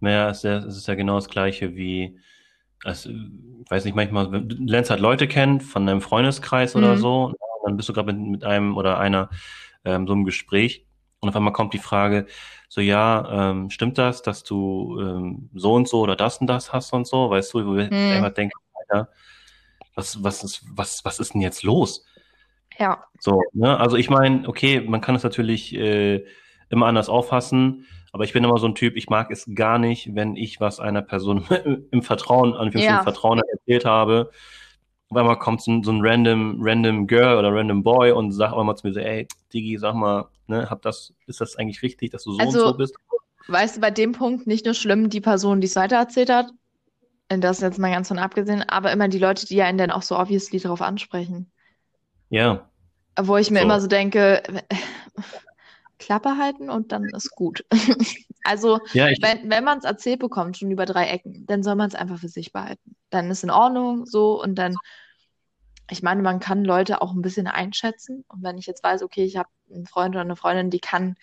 Naja, 0.00 0.30
es 0.30 0.38
ist 0.38 0.44
ja, 0.44 0.58
es 0.58 0.76
ist 0.76 0.88
ja 0.88 0.94
genau 0.94 1.16
das 1.16 1.28
Gleiche 1.28 1.76
wie, 1.76 2.18
also, 2.82 3.10
ich 3.10 3.70
weiß 3.70 3.84
nicht, 3.84 3.94
manchmal, 3.94 4.30
du 4.30 4.56
lernst 4.64 4.90
halt 4.90 5.00
Leute 5.00 5.28
kennen 5.28 5.60
von 5.60 5.86
einem 5.86 6.00
Freundeskreis 6.00 6.74
mhm. 6.74 6.82
oder 6.82 6.96
so, 6.96 7.34
dann 7.64 7.76
bist 7.76 7.90
du 7.90 7.92
gerade 7.92 8.12
mit, 8.12 8.30
mit 8.30 8.44
einem 8.44 8.78
oder 8.78 8.98
einer 8.98 9.28
ähm, 9.84 10.06
so 10.06 10.14
im 10.14 10.24
Gespräch 10.24 10.86
und 11.20 11.28
auf 11.28 11.36
einmal 11.36 11.52
kommt 11.52 11.74
die 11.74 11.78
Frage, 11.78 12.26
so 12.68 12.80
ja, 12.80 13.50
ähm, 13.50 13.70
stimmt 13.70 13.98
das, 13.98 14.22
dass 14.22 14.44
du 14.44 14.98
ähm, 15.00 15.50
so 15.54 15.74
und 15.74 15.88
so 15.88 16.00
oder 16.00 16.16
das 16.16 16.38
und 16.38 16.46
das 16.46 16.72
hast 16.72 16.92
und 16.92 17.06
so, 17.06 17.30
weißt 17.30 17.54
du, 17.54 17.66
wo 17.66 17.76
ich 17.76 17.90
mhm. 17.90 18.12
einfach 18.12 18.32
denke, 18.34 18.54
Alter, 18.74 19.10
was, 19.94 20.22
was 20.22 20.44
ist, 20.44 20.64
was, 20.74 21.04
was 21.04 21.18
ist 21.18 21.34
denn 21.34 21.40
jetzt 21.40 21.62
los? 21.62 22.04
Ja. 22.78 23.04
So, 23.18 23.42
ne? 23.52 23.78
Also 23.78 23.96
ich 23.96 24.08
meine, 24.08 24.48
okay, 24.48 24.80
man 24.80 25.00
kann 25.00 25.14
es 25.14 25.22
natürlich 25.22 25.74
äh, 25.74 26.24
immer 26.70 26.86
anders 26.86 27.08
auffassen. 27.08 27.86
Aber 28.12 28.24
ich 28.24 28.32
bin 28.32 28.42
immer 28.42 28.58
so 28.58 28.66
ein 28.66 28.74
Typ, 28.74 28.96
ich 28.96 29.08
mag 29.08 29.30
es 29.30 29.48
gar 29.54 29.78
nicht, 29.78 30.14
wenn 30.14 30.34
ich 30.34 30.60
was 30.60 30.80
einer 30.80 31.02
Person 31.02 31.44
im 31.90 32.02
Vertrauen, 32.02 32.54
an 32.54 32.70
ja. 32.72 33.02
Vertrauen 33.02 33.40
erzählt 33.52 33.84
habe. 33.84 34.30
Auf 35.10 35.16
einmal 35.16 35.38
kommt 35.40 35.60
so 35.60 35.72
ein, 35.72 35.82
so 35.82 35.90
ein 35.90 36.00
random, 36.02 36.58
random 36.60 37.06
Girl 37.08 37.36
oder 37.36 37.52
random 37.52 37.82
Boy 37.82 38.12
und 38.12 38.30
sagt 38.30 38.54
auch 38.54 38.62
mal 38.62 38.76
zu 38.76 38.86
mir 38.86 38.92
so, 38.92 39.00
ey, 39.00 39.26
Digi, 39.52 39.76
sag 39.76 39.94
mal, 39.94 40.28
ne, 40.46 40.70
hab 40.70 40.82
das, 40.82 41.12
ist 41.26 41.40
das 41.40 41.56
eigentlich 41.56 41.82
richtig, 41.82 42.12
dass 42.12 42.22
du 42.22 42.32
so 42.34 42.38
also, 42.38 42.60
und 42.60 42.68
so 42.68 42.74
bist? 42.74 42.94
Weißt 43.48 43.76
du, 43.76 43.80
bei 43.80 43.90
dem 43.90 44.12
Punkt 44.12 44.46
nicht 44.46 44.66
nur 44.66 44.74
schlimm, 44.74 45.10
die 45.10 45.20
Person, 45.20 45.60
die 45.60 45.66
es 45.66 45.74
weitererzählt 45.74 46.30
hat, 46.30 46.52
das 47.28 47.60
jetzt 47.60 47.80
mal 47.80 47.90
ganz 47.90 48.06
von 48.06 48.18
abgesehen, 48.18 48.62
aber 48.62 48.92
immer 48.92 49.08
die 49.08 49.18
Leute, 49.18 49.46
die 49.46 49.56
ja 49.56 49.64
einen 49.64 49.78
dann 49.78 49.90
auch 49.90 50.02
so 50.02 50.16
obviously 50.16 50.60
darauf 50.60 50.80
ansprechen. 50.80 51.50
Ja. 52.28 52.68
Wo 53.20 53.36
ich 53.36 53.50
mir 53.50 53.60
so. 53.60 53.64
immer 53.64 53.80
so 53.80 53.88
denke, 53.88 54.42
Klappe 55.98 56.36
halten 56.38 56.70
und 56.70 56.92
dann 56.92 57.04
ist 57.04 57.32
gut. 57.32 57.64
also, 58.44 58.78
ja, 58.92 59.06
wenn, 59.20 59.50
wenn 59.50 59.64
man 59.64 59.78
es 59.78 59.84
erzählt 59.84 60.20
bekommt, 60.20 60.56
schon 60.56 60.70
über 60.70 60.86
drei 60.86 61.08
Ecken, 61.08 61.46
dann 61.46 61.64
soll 61.64 61.74
man 61.74 61.88
es 61.88 61.96
einfach 61.96 62.18
für 62.18 62.28
sich 62.28 62.52
behalten. 62.52 62.94
Dann 63.10 63.30
ist 63.30 63.44
in 63.44 63.50
Ordnung 63.50 64.06
so 64.06 64.40
und 64.40 64.54
dann, 64.54 64.76
ich 65.90 66.02
meine, 66.02 66.22
man 66.22 66.40
kann 66.40 66.64
Leute 66.64 67.02
auch 67.02 67.12
ein 67.12 67.22
bisschen 67.22 67.46
einschätzen. 67.46 68.24
Und 68.28 68.42
wenn 68.42 68.58
ich 68.58 68.66
jetzt 68.66 68.82
weiß, 68.82 69.02
okay, 69.02 69.24
ich 69.24 69.36
habe 69.36 69.48
einen 69.72 69.86
Freund 69.86 70.14
oder 70.14 70.22
eine 70.22 70.36
Freundin, 70.36 70.70
die 70.70 70.80
kann 70.80 71.16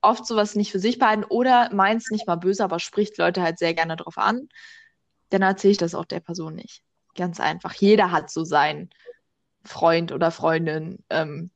oft 0.00 0.26
sowas 0.26 0.54
nicht 0.54 0.72
für 0.72 0.80
sich 0.80 0.98
behalten 0.98 1.24
oder 1.24 1.72
meint 1.72 2.02
es 2.02 2.10
nicht 2.10 2.26
mal 2.26 2.36
böse, 2.36 2.64
aber 2.64 2.78
spricht 2.80 3.18
Leute 3.18 3.42
halt 3.42 3.58
sehr 3.58 3.74
gerne 3.74 3.96
drauf 3.96 4.18
an, 4.18 4.48
dann 5.30 5.42
erzähle 5.42 5.72
ich 5.72 5.78
das 5.78 5.94
auch 5.94 6.04
der 6.04 6.20
Person 6.20 6.54
nicht. 6.54 6.82
Ganz 7.14 7.40
einfach. 7.40 7.72
Jeder 7.74 8.10
hat 8.10 8.30
so 8.30 8.44
seinen 8.44 8.90
Freund 9.64 10.12
oder 10.12 10.30
Freundin, 10.30 11.04
ähm, 11.08 11.50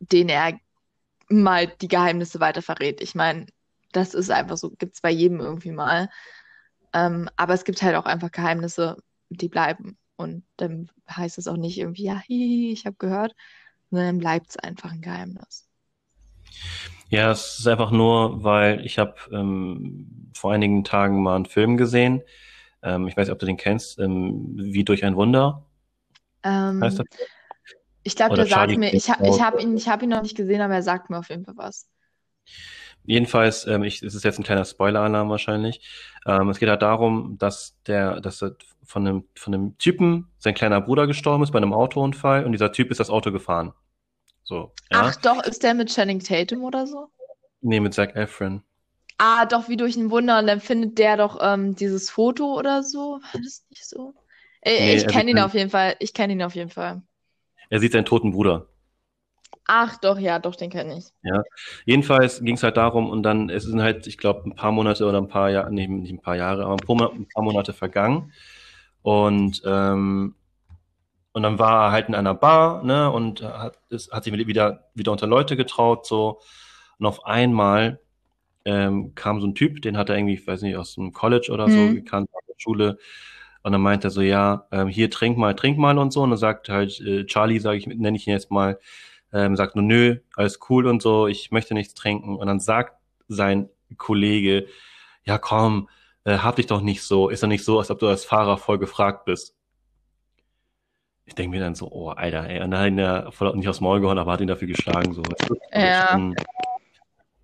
den 0.00 0.28
er 0.28 0.58
mal 1.28 1.66
die 1.66 1.88
Geheimnisse 1.88 2.40
weiter 2.40 2.62
verrät. 2.62 3.00
Ich 3.00 3.14
meine, 3.14 3.46
das 3.92 4.14
ist 4.14 4.30
einfach 4.30 4.56
so, 4.56 4.70
gibt 4.70 4.94
es 4.94 5.00
bei 5.00 5.10
jedem 5.10 5.40
irgendwie 5.40 5.72
mal. 5.72 6.08
Ähm, 6.96 7.28
aber 7.36 7.52
es 7.52 7.64
gibt 7.64 7.82
halt 7.82 7.94
auch 7.94 8.06
einfach 8.06 8.30
Geheimnisse, 8.30 8.96
die 9.28 9.48
bleiben. 9.48 9.98
Und 10.16 10.44
dann 10.56 10.90
heißt 11.10 11.36
es 11.36 11.46
auch 11.46 11.58
nicht 11.58 11.78
irgendwie, 11.78 12.04
ja, 12.04 12.18
hihi, 12.18 12.72
ich 12.72 12.86
habe 12.86 12.96
gehört, 12.98 13.34
sondern 13.90 14.08
dann 14.08 14.18
bleibt 14.18 14.50
es 14.50 14.56
einfach 14.56 14.92
ein 14.92 15.02
Geheimnis. 15.02 15.68
Ja, 17.10 17.30
es 17.30 17.58
ist 17.58 17.68
einfach 17.68 17.90
nur, 17.90 18.42
weil 18.42 18.84
ich 18.84 18.98
habe 18.98 19.14
ähm, 19.30 20.30
vor 20.34 20.52
einigen 20.52 20.84
Tagen 20.84 21.22
mal 21.22 21.36
einen 21.36 21.44
Film 21.44 21.76
gesehen. 21.76 22.22
Ähm, 22.82 23.06
ich 23.08 23.16
weiß 23.16 23.26
nicht, 23.26 23.32
ob 23.32 23.38
du 23.40 23.46
den 23.46 23.58
kennst, 23.58 23.98
ähm, 23.98 24.54
wie 24.56 24.82
durch 24.84 25.04
ein 25.04 25.16
Wunder. 25.16 25.66
Ähm, 26.44 26.80
heißt 26.82 27.00
das? 27.00 27.06
Ich 28.04 28.16
glaube, 28.16 28.36
der 28.36 28.46
sagt 28.46 28.76
mir, 28.78 28.94
ich, 28.94 29.08
ich 29.08 29.40
habe 29.42 29.60
ihn, 29.60 29.76
hab 29.78 30.02
ihn 30.02 30.08
noch 30.08 30.22
nicht 30.22 30.36
gesehen, 30.36 30.62
aber 30.62 30.74
er 30.74 30.82
sagt 30.82 31.10
mir 31.10 31.18
auf 31.18 31.28
jeden 31.28 31.44
Fall 31.44 31.56
was. 31.56 31.88
Jedenfalls, 33.06 33.66
ähm, 33.66 33.84
ich, 33.84 34.02
es 34.02 34.14
ist 34.14 34.24
jetzt 34.24 34.38
ein 34.38 34.44
kleiner 34.44 34.64
Spoiler-Alarm 34.64 35.30
wahrscheinlich. 35.30 35.80
Ähm, 36.26 36.48
es 36.48 36.58
geht 36.58 36.68
halt 36.68 36.82
darum, 36.82 37.36
dass 37.38 37.76
der, 37.86 38.20
dass 38.20 38.44
von 38.84 39.06
einem, 39.06 39.24
von 39.34 39.54
einem 39.54 39.78
Typen 39.78 40.28
sein 40.38 40.54
kleiner 40.54 40.80
Bruder 40.80 41.06
gestorben 41.06 41.42
ist 41.42 41.52
bei 41.52 41.58
einem 41.58 41.72
Autounfall 41.72 42.44
und 42.44 42.52
dieser 42.52 42.72
Typ 42.72 42.90
ist 42.90 43.00
das 43.00 43.10
Auto 43.10 43.32
gefahren. 43.32 43.72
So. 44.42 44.72
Ja? 44.92 45.02
Ach 45.02 45.16
doch, 45.16 45.42
ist 45.44 45.62
der 45.62 45.74
mit 45.74 45.88
Channing 45.88 46.20
Tatum 46.20 46.62
oder 46.62 46.86
so? 46.86 47.08
Nee, 47.60 47.80
mit 47.80 47.94
Zac 47.94 48.14
Efron. 48.14 48.62
Ah, 49.18 49.46
doch, 49.46 49.68
wie 49.68 49.76
durch 49.76 49.96
ein 49.96 50.10
Wunder. 50.10 50.38
Und 50.38 50.46
dann 50.46 50.60
findet 50.60 50.98
der 50.98 51.16
doch 51.16 51.38
ähm, 51.40 51.74
dieses 51.74 52.10
Foto 52.10 52.56
oder 52.58 52.82
so. 52.82 53.20
War 53.32 53.40
das 53.42 53.64
nicht 53.70 53.86
so? 53.86 54.14
Äh, 54.60 54.80
nee, 54.80 54.96
ich 54.96 55.06
kenne 55.06 55.30
ihn 55.30 55.38
auf 55.38 55.54
jeden 55.54 55.70
Fall. 55.70 55.96
Ich 56.00 56.12
kenne 56.12 56.34
ihn 56.34 56.42
auf 56.42 56.54
jeden 56.54 56.70
Fall. 56.70 57.02
Er 57.70 57.80
sieht 57.80 57.92
seinen 57.92 58.04
toten 58.04 58.32
Bruder. 58.32 58.68
Ach 59.68 59.96
doch, 59.96 60.18
ja, 60.18 60.38
doch, 60.38 60.54
den 60.54 60.70
kenne 60.70 60.98
ich. 60.98 61.06
Ja. 61.22 61.42
Jedenfalls 61.84 62.40
ging 62.40 62.54
es 62.54 62.62
halt 62.62 62.76
darum, 62.76 63.10
und 63.10 63.22
dann, 63.24 63.50
es 63.50 63.64
sind 63.64 63.82
halt, 63.82 64.06
ich 64.06 64.16
glaube, 64.16 64.48
ein 64.48 64.54
paar 64.54 64.70
Monate 64.70 65.06
oder 65.06 65.18
ein 65.18 65.28
paar 65.28 65.50
Jahre, 65.50 65.72
nee, 65.72 65.88
nicht 65.88 66.12
ein 66.12 66.20
paar 66.20 66.36
Jahre, 66.36 66.64
aber 66.64 66.74
ein 66.74 67.26
paar 67.34 67.42
Monate 67.42 67.72
vergangen. 67.72 68.32
Und, 69.02 69.62
ähm, 69.66 70.36
und 71.32 71.42
dann 71.42 71.58
war 71.58 71.86
er 71.86 71.92
halt 71.92 72.08
in 72.08 72.14
einer 72.14 72.34
Bar, 72.34 72.84
ne, 72.84 73.10
und 73.10 73.42
hat, 73.42 73.78
ist, 73.88 74.12
hat 74.12 74.24
sich 74.24 74.36
wieder, 74.36 74.88
wieder 74.94 75.12
unter 75.12 75.26
Leute 75.26 75.56
getraut, 75.56 76.06
so. 76.06 76.40
Und 76.98 77.06
auf 77.06 77.26
einmal 77.26 78.00
ähm, 78.64 79.14
kam 79.14 79.40
so 79.40 79.46
ein 79.46 79.54
Typ, 79.54 79.82
den 79.82 79.96
hat 79.96 80.08
er 80.08 80.16
irgendwie, 80.16 80.34
ich 80.34 80.46
weiß 80.46 80.62
nicht, 80.62 80.76
aus 80.76 80.94
dem 80.94 81.12
College 81.12 81.50
oder 81.52 81.68
so 81.68 81.76
mhm. 81.76 81.94
gekannt, 81.96 82.28
aus 82.32 82.42
der 82.48 82.54
Schule, 82.58 82.98
und 83.62 83.72
dann 83.72 83.80
meint 83.80 84.04
er 84.04 84.10
so, 84.10 84.20
ja, 84.20 84.68
ähm, 84.70 84.86
hier 84.86 85.10
trink 85.10 85.36
mal, 85.38 85.54
trink 85.54 85.76
mal 85.76 85.98
und 85.98 86.12
so. 86.12 86.22
Und 86.22 86.30
dann 86.30 86.38
sagt 86.38 86.68
halt 86.68 87.00
äh, 87.00 87.26
Charlie, 87.26 87.58
sage 87.58 87.78
ich, 87.78 87.88
nenne 87.88 88.16
ich 88.16 88.24
ihn 88.28 88.32
jetzt 88.32 88.52
mal, 88.52 88.78
ähm, 89.32 89.56
sagt 89.56 89.76
nur, 89.76 89.84
nö, 89.84 90.16
alles 90.34 90.58
cool 90.68 90.86
und 90.86 91.02
so, 91.02 91.26
ich 91.26 91.50
möchte 91.50 91.74
nichts 91.74 91.94
trinken. 91.94 92.36
Und 92.36 92.46
dann 92.46 92.60
sagt 92.60 92.94
sein 93.28 93.68
Kollege, 93.96 94.66
ja 95.24 95.38
komm, 95.38 95.88
äh, 96.24 96.38
hab 96.38 96.56
dich 96.56 96.66
doch 96.66 96.80
nicht 96.80 97.02
so, 97.02 97.28
ist 97.28 97.42
doch 97.42 97.48
nicht 97.48 97.64
so, 97.64 97.78
als 97.78 97.90
ob 97.90 97.98
du 97.98 98.08
als 98.08 98.24
Fahrer 98.24 98.58
voll 98.58 98.78
gefragt 98.78 99.24
bist. 99.24 99.54
Ich 101.24 101.34
denke 101.34 101.56
mir 101.56 101.60
dann 101.60 101.74
so, 101.74 101.90
oh, 101.90 102.10
Alter, 102.10 102.48
ey, 102.48 102.62
und 102.62 102.70
dann 102.70 102.80
hat 102.80 102.88
ihn 102.88 102.98
ja 102.98 103.30
voll 103.32 103.54
nicht 103.56 103.68
aufs 103.68 103.80
Maul 103.80 104.00
gehauen, 104.00 104.18
aber 104.18 104.32
hat 104.32 104.40
ihn 104.40 104.46
dafür 104.46 104.68
geschlagen. 104.68 105.12
So. 105.12 105.22
Ja. 105.72 106.18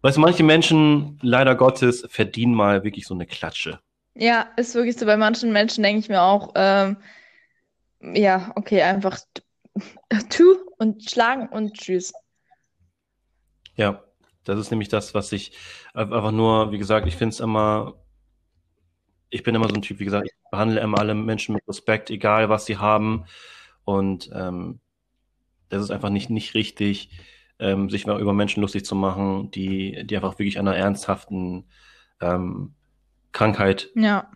Weißt 0.03 0.17
du, 0.17 0.21
manche 0.21 0.45
Menschen, 0.45 1.19
leider 1.23 1.55
Gottes, 1.57 2.07
verdienen 2.09 2.55
mal 2.55 2.85
wirklich 2.85 3.07
so 3.07 3.15
eine 3.15 3.27
Klatsche. 3.27 3.81
Ja, 4.15 4.47
ist 4.57 4.75
wirklich 4.75 4.97
so. 4.97 5.07
Bei 5.07 5.17
manchen 5.17 5.53
Menschen 5.53 5.83
denke 5.83 6.01
ich 6.01 6.09
mir 6.09 6.23
auch, 6.23 6.53
ähm, 6.55 6.97
ja, 8.01 8.53
okay, 8.57 8.83
einfach 8.83 9.19
tu 10.31 10.57
und 10.79 11.09
schlagen 11.09 11.49
und 11.49 11.75
tschüss. 11.75 12.13
Ja, 13.77 14.03
das 14.45 14.59
ist 14.59 14.71
nämlich 14.71 14.89
das, 14.89 15.15
was 15.15 15.33
ich 15.33 15.57
einfach 15.95 16.33
nur, 16.33 16.73
wie 16.73 16.79
gesagt, 16.79 17.07
ich 17.07 17.17
finde 17.17 17.33
es 17.33 17.41
immer, 17.41 17.95
ich 19.31 19.43
bin 19.43 19.55
immer 19.55 19.69
so 19.69 19.75
ein 19.75 19.83
Typ, 19.83 19.99
wie 20.01 20.05
gesagt, 20.05 20.27
ich 20.27 20.51
behandle 20.51 20.81
immer 20.81 20.99
alle 20.99 21.15
Menschen 21.15 21.55
mit 21.55 21.67
Respekt, 21.67 22.11
egal 22.11 22.49
was 22.49 22.67
sie 22.67 22.77
haben. 22.77 23.25
Und 23.85 24.31
ähm, 24.35 24.81
das 25.69 25.83
ist 25.83 25.91
einfach 25.91 26.11
nicht, 26.11 26.29
nicht 26.29 26.55
richtig, 26.55 27.11
ähm, 27.59 27.89
sich 27.89 28.07
über 28.07 28.33
Menschen 28.33 28.61
lustig 28.61 28.85
zu 28.85 28.95
machen, 28.95 29.51
die, 29.51 30.05
die 30.05 30.17
einfach 30.17 30.39
wirklich 30.39 30.59
an 30.59 30.69
einer 30.69 30.77
ernsthaften 30.77 31.65
ähm, 32.21 32.75
Krankheit 33.33 33.91
ja. 33.95 34.31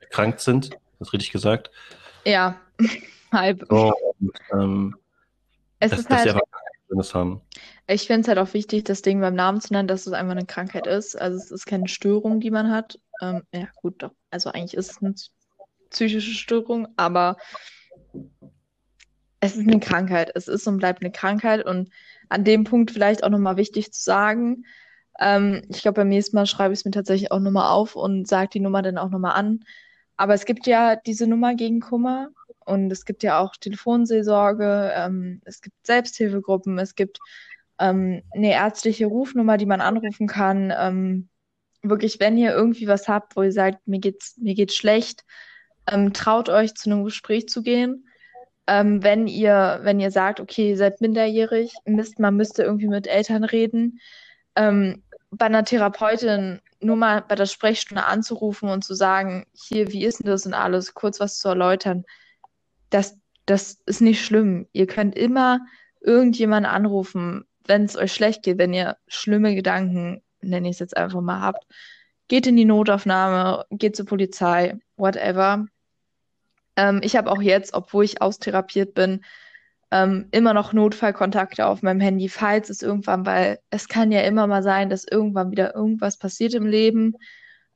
erkrankt 0.00 0.40
sind. 0.40 0.70
Das 0.98 1.12
richtig 1.12 1.30
gesagt? 1.30 1.70
Ja, 2.24 2.60
halb. 3.32 3.66
So, 3.68 3.92
und, 4.20 4.32
ähm, 4.52 4.96
es 5.80 5.90
dass, 5.90 6.00
ist 6.00 6.10
halt, 6.10 6.36
ich 7.86 8.06
finde 8.06 8.22
es 8.22 8.28
halt 8.28 8.38
auch 8.38 8.54
wichtig, 8.54 8.84
das 8.84 9.02
Ding 9.02 9.20
beim 9.20 9.34
Namen 9.34 9.60
zu 9.60 9.72
nennen, 9.72 9.88
dass 9.88 10.06
es 10.06 10.12
einfach 10.12 10.32
eine 10.32 10.46
Krankheit 10.46 10.86
ist. 10.86 11.20
Also 11.20 11.36
es 11.36 11.50
ist 11.50 11.66
keine 11.66 11.88
Störung, 11.88 12.40
die 12.40 12.50
man 12.50 12.70
hat. 12.70 12.98
Ähm, 13.20 13.42
ja, 13.52 13.68
gut, 13.76 14.02
doch. 14.02 14.12
Also 14.30 14.50
eigentlich 14.50 14.74
ist 14.74 14.90
es 14.90 15.02
eine 15.02 15.14
psychische 15.90 16.32
Störung, 16.32 16.88
aber 16.96 17.36
es 19.40 19.56
ist 19.56 19.68
eine 19.68 19.80
Krankheit. 19.80 20.32
Es 20.34 20.48
ist 20.48 20.66
und 20.66 20.78
bleibt 20.78 21.02
eine 21.02 21.12
Krankheit. 21.12 21.64
Und 21.64 21.90
an 22.28 22.44
dem 22.44 22.64
Punkt 22.64 22.90
vielleicht 22.90 23.22
auch 23.22 23.30
nochmal 23.30 23.56
wichtig 23.56 23.92
zu 23.92 24.02
sagen, 24.02 24.64
ähm, 25.20 25.62
ich 25.68 25.82
glaube, 25.82 26.00
beim 26.00 26.08
nächsten 26.08 26.36
Mal 26.36 26.46
schreibe 26.46 26.72
ich 26.72 26.80
es 26.80 26.84
mir 26.84 26.90
tatsächlich 26.90 27.32
auch 27.32 27.40
nochmal 27.40 27.70
auf 27.70 27.96
und 27.96 28.28
sage 28.28 28.50
die 28.54 28.60
Nummer 28.60 28.82
dann 28.82 28.98
auch 28.98 29.10
nochmal 29.10 29.32
an. 29.32 29.64
Aber 30.16 30.34
es 30.34 30.44
gibt 30.44 30.66
ja 30.66 30.96
diese 30.96 31.26
Nummer 31.26 31.54
gegen 31.54 31.80
Kummer 31.80 32.28
und 32.68 32.90
es 32.90 33.04
gibt 33.04 33.22
ja 33.22 33.38
auch 33.38 33.56
Telefonseelsorge, 33.56 34.92
ähm, 34.94 35.40
es 35.44 35.60
gibt 35.60 35.74
Selbsthilfegruppen, 35.86 36.78
es 36.78 36.94
gibt 36.94 37.18
ähm, 37.78 38.22
eine 38.34 38.52
ärztliche 38.52 39.06
Rufnummer, 39.06 39.56
die 39.56 39.66
man 39.66 39.80
anrufen 39.80 40.26
kann. 40.26 40.72
Ähm, 40.76 41.28
wirklich, 41.82 42.20
wenn 42.20 42.36
ihr 42.36 42.52
irgendwie 42.52 42.88
was 42.88 43.08
habt, 43.08 43.36
wo 43.36 43.42
ihr 43.42 43.52
sagt, 43.52 43.86
mir 43.86 44.00
geht's, 44.00 44.36
mir 44.38 44.54
geht's 44.54 44.76
schlecht, 44.76 45.24
ähm, 45.90 46.12
traut 46.12 46.48
euch 46.48 46.74
zu 46.74 46.90
einem 46.90 47.04
Gespräch 47.04 47.48
zu 47.48 47.62
gehen. 47.62 48.06
Ähm, 48.66 49.02
wenn 49.02 49.26
ihr, 49.26 49.80
wenn 49.82 49.98
ihr 50.00 50.10
sagt, 50.10 50.40
okay, 50.40 50.70
ihr 50.70 50.76
seid 50.76 51.00
minderjährig, 51.00 51.72
müsst, 51.86 52.18
man 52.18 52.36
müsste 52.36 52.62
irgendwie 52.62 52.88
mit 52.88 53.06
Eltern 53.06 53.44
reden, 53.44 54.00
ähm, 54.56 55.02
bei 55.30 55.46
einer 55.46 55.64
Therapeutin 55.64 56.60
nur 56.80 56.96
mal 56.96 57.22
bei 57.26 57.34
der 57.34 57.46
Sprechstunde 57.46 58.04
anzurufen 58.04 58.68
und 58.68 58.84
zu 58.84 58.94
sagen, 58.94 59.46
hier, 59.52 59.90
wie 59.92 60.04
ist 60.04 60.20
denn 60.20 60.30
das 60.30 60.46
und 60.46 60.54
alles, 60.54 60.94
kurz 60.94 61.20
was 61.20 61.38
zu 61.38 61.48
erläutern, 61.48 62.04
das, 62.90 63.18
das 63.46 63.78
ist 63.86 64.00
nicht 64.00 64.24
schlimm. 64.24 64.66
Ihr 64.72 64.86
könnt 64.86 65.16
immer 65.16 65.60
irgendjemanden 66.00 66.70
anrufen, 66.70 67.44
wenn 67.66 67.84
es 67.84 67.96
euch 67.96 68.12
schlecht 68.12 68.42
geht, 68.42 68.58
wenn 68.58 68.72
ihr 68.72 68.96
schlimme 69.06 69.54
Gedanken, 69.54 70.22
nenne 70.40 70.68
ich 70.68 70.76
es 70.76 70.80
jetzt 70.80 70.96
einfach 70.96 71.20
mal, 71.20 71.40
habt. 71.40 71.66
Geht 72.28 72.46
in 72.46 72.56
die 72.56 72.64
Notaufnahme, 72.64 73.64
geht 73.70 73.96
zur 73.96 74.06
Polizei, 74.06 74.78
whatever. 74.96 75.66
Ähm, 76.76 77.00
ich 77.02 77.16
habe 77.16 77.30
auch 77.30 77.42
jetzt, 77.42 77.74
obwohl 77.74 78.04
ich 78.04 78.22
austherapiert 78.22 78.94
bin, 78.94 79.24
ähm, 79.90 80.28
immer 80.30 80.52
noch 80.52 80.72
Notfallkontakte 80.72 81.66
auf 81.66 81.82
meinem 81.82 82.00
Handy, 82.00 82.28
falls 82.28 82.68
es 82.68 82.82
irgendwann, 82.82 83.24
weil 83.24 83.58
es 83.70 83.88
kann 83.88 84.12
ja 84.12 84.20
immer 84.20 84.46
mal 84.46 84.62
sein, 84.62 84.90
dass 84.90 85.04
irgendwann 85.04 85.50
wieder 85.50 85.74
irgendwas 85.74 86.18
passiert 86.18 86.54
im 86.54 86.66
Leben. 86.66 87.14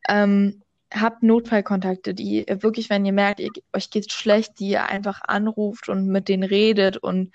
Ähm, 0.08 0.61
habt 0.92 1.22
Notfallkontakte, 1.22 2.14
die 2.14 2.46
wirklich, 2.48 2.90
wenn 2.90 3.04
ihr 3.04 3.12
merkt, 3.12 3.40
ihr, 3.40 3.50
euch 3.72 3.90
geht's 3.90 4.12
schlecht, 4.12 4.58
die 4.58 4.68
ihr 4.68 4.84
einfach 4.86 5.20
anruft 5.26 5.88
und 5.88 6.06
mit 6.06 6.28
denen 6.28 6.44
redet. 6.44 6.96
Und 6.96 7.32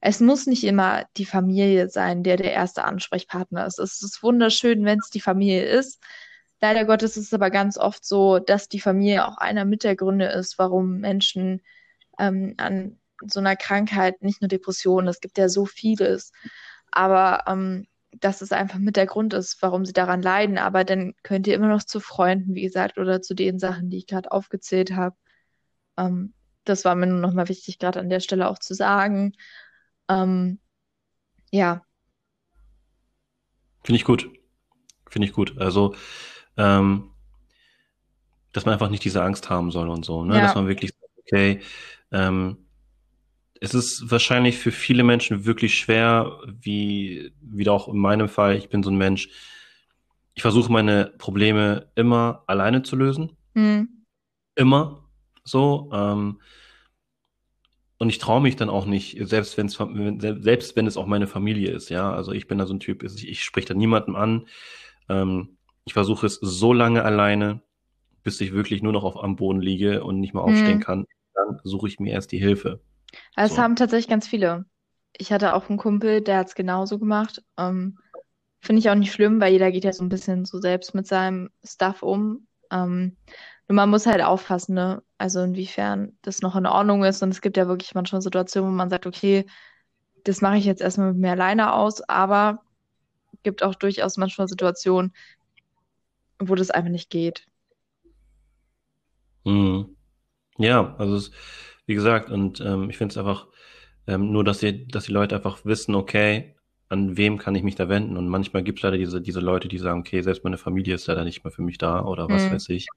es 0.00 0.20
muss 0.20 0.46
nicht 0.46 0.64
immer 0.64 1.04
die 1.16 1.24
Familie 1.24 1.88
sein, 1.88 2.22
der 2.22 2.36
der 2.36 2.52
erste 2.52 2.84
Ansprechpartner 2.84 3.66
ist. 3.66 3.78
Es 3.78 4.02
ist 4.02 4.22
wunderschön, 4.22 4.84
wenn 4.84 4.98
es 4.98 5.10
die 5.10 5.20
Familie 5.20 5.64
ist. 5.64 6.02
Leider 6.60 6.84
Gottes 6.84 7.16
ist 7.16 7.26
es 7.26 7.34
aber 7.34 7.50
ganz 7.50 7.78
oft 7.78 8.04
so, 8.04 8.38
dass 8.38 8.68
die 8.68 8.80
Familie 8.80 9.26
auch 9.26 9.38
einer 9.38 9.64
mit 9.64 9.84
der 9.84 9.96
Gründe 9.96 10.26
ist, 10.26 10.58
warum 10.58 10.98
Menschen 10.98 11.62
ähm, 12.18 12.54
an 12.58 12.98
so 13.26 13.40
einer 13.40 13.56
Krankheit, 13.56 14.22
nicht 14.22 14.40
nur 14.40 14.48
Depressionen, 14.48 15.08
es 15.08 15.20
gibt 15.20 15.38
ja 15.38 15.48
so 15.48 15.66
vieles, 15.66 16.32
aber 16.90 17.44
ähm, 17.46 17.86
dass 18.20 18.42
es 18.42 18.52
einfach 18.52 18.78
mit 18.78 18.96
der 18.96 19.06
Grund 19.06 19.34
ist, 19.34 19.60
warum 19.62 19.84
sie 19.84 19.92
daran 19.92 20.22
leiden. 20.22 20.58
Aber 20.58 20.84
dann 20.84 21.14
könnt 21.22 21.46
ihr 21.46 21.54
immer 21.54 21.68
noch 21.68 21.82
zu 21.82 22.00
Freunden, 22.00 22.54
wie 22.54 22.62
gesagt, 22.62 22.98
oder 22.98 23.22
zu 23.22 23.34
den 23.34 23.58
Sachen, 23.58 23.90
die 23.90 23.98
ich 23.98 24.06
gerade 24.06 24.32
aufgezählt 24.32 24.92
habe. 24.92 25.16
Ähm, 25.96 26.34
das 26.64 26.84
war 26.84 26.94
mir 26.94 27.06
nur 27.06 27.20
noch 27.20 27.32
mal 27.32 27.48
wichtig, 27.48 27.78
gerade 27.78 28.00
an 28.00 28.08
der 28.08 28.20
Stelle 28.20 28.48
auch 28.48 28.58
zu 28.58 28.74
sagen. 28.74 29.32
Ähm, 30.08 30.58
ja. 31.50 31.82
Finde 33.82 33.96
ich 33.96 34.04
gut. 34.04 34.30
Finde 35.08 35.26
ich 35.26 35.32
gut. 35.32 35.58
Also, 35.58 35.94
ähm, 36.56 37.10
dass 38.52 38.64
man 38.64 38.74
einfach 38.74 38.90
nicht 38.90 39.04
diese 39.04 39.22
Angst 39.22 39.50
haben 39.50 39.70
soll 39.70 39.88
und 39.88 40.04
so, 40.04 40.24
ne? 40.24 40.34
Ja. 40.36 40.40
Dass 40.42 40.54
man 40.54 40.68
wirklich 40.68 40.90
sagt, 40.90 41.12
okay, 41.18 41.62
ähm, 42.12 42.67
es 43.60 43.74
ist 43.74 44.10
wahrscheinlich 44.10 44.58
für 44.58 44.72
viele 44.72 45.04
Menschen 45.04 45.44
wirklich 45.44 45.76
schwer, 45.76 46.38
wie 46.46 47.32
wieder 47.40 47.72
auch 47.72 47.88
in 47.88 47.98
meinem 47.98 48.28
Fall, 48.28 48.56
ich 48.56 48.68
bin 48.68 48.82
so 48.82 48.90
ein 48.90 48.98
Mensch, 48.98 49.28
ich 50.34 50.42
versuche 50.42 50.70
meine 50.70 51.12
Probleme 51.18 51.90
immer 51.96 52.44
alleine 52.46 52.82
zu 52.82 52.96
lösen. 52.96 53.36
Hm. 53.54 54.04
Immer 54.54 55.04
so. 55.44 55.90
Ähm, 55.92 56.40
und 57.98 58.10
ich 58.10 58.18
traue 58.18 58.40
mich 58.40 58.54
dann 58.54 58.70
auch 58.70 58.86
nicht, 58.86 59.18
selbst 59.28 59.56
wenn 59.56 59.66
es 59.66 59.74
selbst 60.44 60.76
wenn 60.76 60.86
es 60.86 60.96
auch 60.96 61.06
meine 61.06 61.26
Familie 61.26 61.72
ist, 61.72 61.88
ja. 61.88 62.12
Also 62.12 62.32
ich 62.32 62.46
bin 62.46 62.58
da 62.58 62.66
so 62.66 62.74
ein 62.74 62.80
Typ, 62.80 63.02
ich, 63.02 63.28
ich 63.28 63.42
spreche 63.42 63.68
da 63.68 63.74
niemandem 63.74 64.14
an. 64.14 64.46
Ähm, 65.08 65.56
ich 65.84 65.94
versuche 65.94 66.26
es 66.26 66.34
so 66.36 66.72
lange 66.72 67.02
alleine, 67.02 67.62
bis 68.22 68.40
ich 68.40 68.52
wirklich 68.52 68.82
nur 68.82 68.92
noch 68.92 69.04
auf 69.04 69.22
am 69.22 69.34
Boden 69.36 69.60
liege 69.60 70.04
und 70.04 70.20
nicht 70.20 70.34
mehr 70.34 70.44
aufstehen 70.44 70.74
Hm. 70.74 70.80
kann. 70.80 71.06
Dann 71.34 71.58
suche 71.64 71.88
ich 71.88 71.98
mir 71.98 72.12
erst 72.12 72.30
die 72.30 72.38
Hilfe. 72.38 72.80
Das 73.36 73.50
So. 73.50 73.56
haben 73.58 73.76
tatsächlich 73.76 74.08
ganz 74.08 74.26
viele. 74.28 74.64
Ich 75.16 75.32
hatte 75.32 75.54
auch 75.54 75.68
einen 75.68 75.78
Kumpel, 75.78 76.20
der 76.20 76.38
hat 76.38 76.48
es 76.48 76.54
genauso 76.54 76.98
gemacht. 76.98 77.42
Ähm, 77.56 77.98
finde 78.60 78.80
ich 78.80 78.90
auch 78.90 78.94
nicht 78.94 79.12
schlimm, 79.12 79.40
weil 79.40 79.52
jeder 79.52 79.72
geht 79.72 79.84
ja 79.84 79.92
so 79.92 80.04
ein 80.04 80.08
bisschen 80.08 80.44
so 80.44 80.60
selbst 80.60 80.94
mit 80.94 81.06
seinem 81.06 81.50
Stuff 81.64 82.02
um. 82.02 82.46
Ähm, 82.70 83.16
nur 83.68 83.76
man 83.76 83.90
muss 83.90 84.06
halt 84.06 84.22
aufpassen, 84.22 84.74
ne? 84.74 85.02
Also 85.18 85.40
inwiefern 85.42 86.16
das 86.22 86.42
noch 86.42 86.56
in 86.56 86.66
Ordnung 86.66 87.04
ist. 87.04 87.22
Und 87.22 87.30
es 87.30 87.40
gibt 87.40 87.56
ja 87.56 87.68
wirklich 87.68 87.94
manchmal 87.94 88.22
Situationen, 88.22 88.70
wo 88.70 88.74
man 88.76 88.90
sagt, 88.90 89.06
okay, 89.06 89.46
das 90.24 90.40
mache 90.40 90.58
ich 90.58 90.64
jetzt 90.64 90.82
erstmal 90.82 91.12
mit 91.12 91.22
mir 91.22 91.32
alleine 91.32 91.72
aus, 91.72 92.02
aber 92.08 92.62
gibt 93.44 93.62
auch 93.62 93.74
durchaus 93.76 94.16
manchmal 94.18 94.48
Situationen, 94.48 95.14
wo 96.40 96.54
das 96.56 96.70
einfach 96.70 96.90
nicht 96.90 97.10
geht. 97.10 97.46
Mhm. 99.44 99.96
Ja, 100.58 100.96
also 100.98 101.16
es, 101.16 101.32
wie 101.88 101.96
gesagt, 101.96 102.30
und 102.30 102.60
ähm, 102.62 102.90
ich 102.90 102.98
finde 102.98 103.14
es 103.14 103.18
einfach 103.18 103.48
ähm, 104.08 104.32
nur, 104.32 104.44
dass 104.44 104.60
die, 104.60 104.88
dass 104.88 105.06
die 105.06 105.12
Leute 105.12 105.36
einfach 105.36 105.64
wissen, 105.66 105.96
okay, 105.96 106.56
an 106.90 107.16
wem 107.18 107.38
kann 107.38 107.56
ich 107.56 107.64
mich 107.64 107.76
da 107.76 107.88
wenden? 107.90 108.16
Und 108.18 108.28
manchmal 108.28 108.64
gibt 108.64 108.80
es 108.80 108.84
leider 108.84 108.98
diese, 108.98 109.22
diese 109.22 109.40
Leute, 109.40 109.68
die 109.68 109.78
sagen, 109.78 110.00
okay, 110.00 110.22
selbst 110.22 110.44
meine 110.44 110.58
Familie 110.58 110.96
ist 110.96 111.08
leider 111.08 111.24
nicht 111.24 111.44
mehr 111.44 111.52
für 111.52 111.62
mich 111.62 111.78
da 111.78 112.04
oder 112.04 112.30
was 112.30 112.44
Hm. 112.46 112.52
weiß 112.52 112.70
ich. 112.70 112.88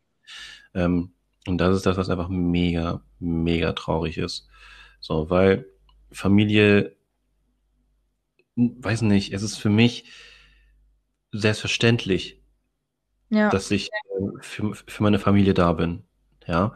Ähm, 0.76 1.14
und 1.48 1.60
das 1.60 1.76
ist 1.78 1.86
das, 1.88 1.98
was 1.98 2.10
einfach 2.10 2.30
mega, 2.30 3.04
mega 3.20 3.74
traurig 3.74 4.18
ist. 4.20 4.48
So, 5.02 5.30
weil 5.30 5.68
Familie, 6.12 6.96
hm, 8.56 8.84
weiß 8.84 9.02
nicht, 9.04 9.34
es 9.34 9.44
ist 9.44 9.58
für 9.58 9.70
mich 9.70 10.06
selbstverständlich, 11.34 12.42
Ja. 13.30 13.50
dass 13.50 13.72
ich 13.72 13.90
äh, 13.90 14.42
für, 14.42 14.76
für 14.76 15.04
meine 15.04 15.20
Familie 15.20 15.54
da 15.54 15.74
bin. 15.74 16.04
Ja. 16.52 16.74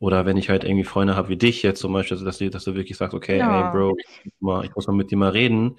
Oder 0.00 0.26
wenn 0.26 0.36
ich 0.36 0.48
halt 0.50 0.64
irgendwie 0.64 0.84
Freunde 0.84 1.16
habe 1.16 1.28
wie 1.28 1.36
dich 1.36 1.62
jetzt 1.62 1.80
zum 1.80 1.92
Beispiel, 1.92 2.18
dass 2.24 2.38
du, 2.38 2.50
dass 2.50 2.64
du 2.64 2.74
wirklich 2.76 2.96
sagst, 2.98 3.14
okay, 3.14 3.42
ey 3.48 3.64
Ja. 3.64 3.70
Bro, 3.72 3.96
ich 3.98 4.32
muss 4.76 4.86
mal, 4.86 4.94
mit 4.96 5.10
dir 5.10 5.16
mal 5.18 5.30
reden. 5.30 5.78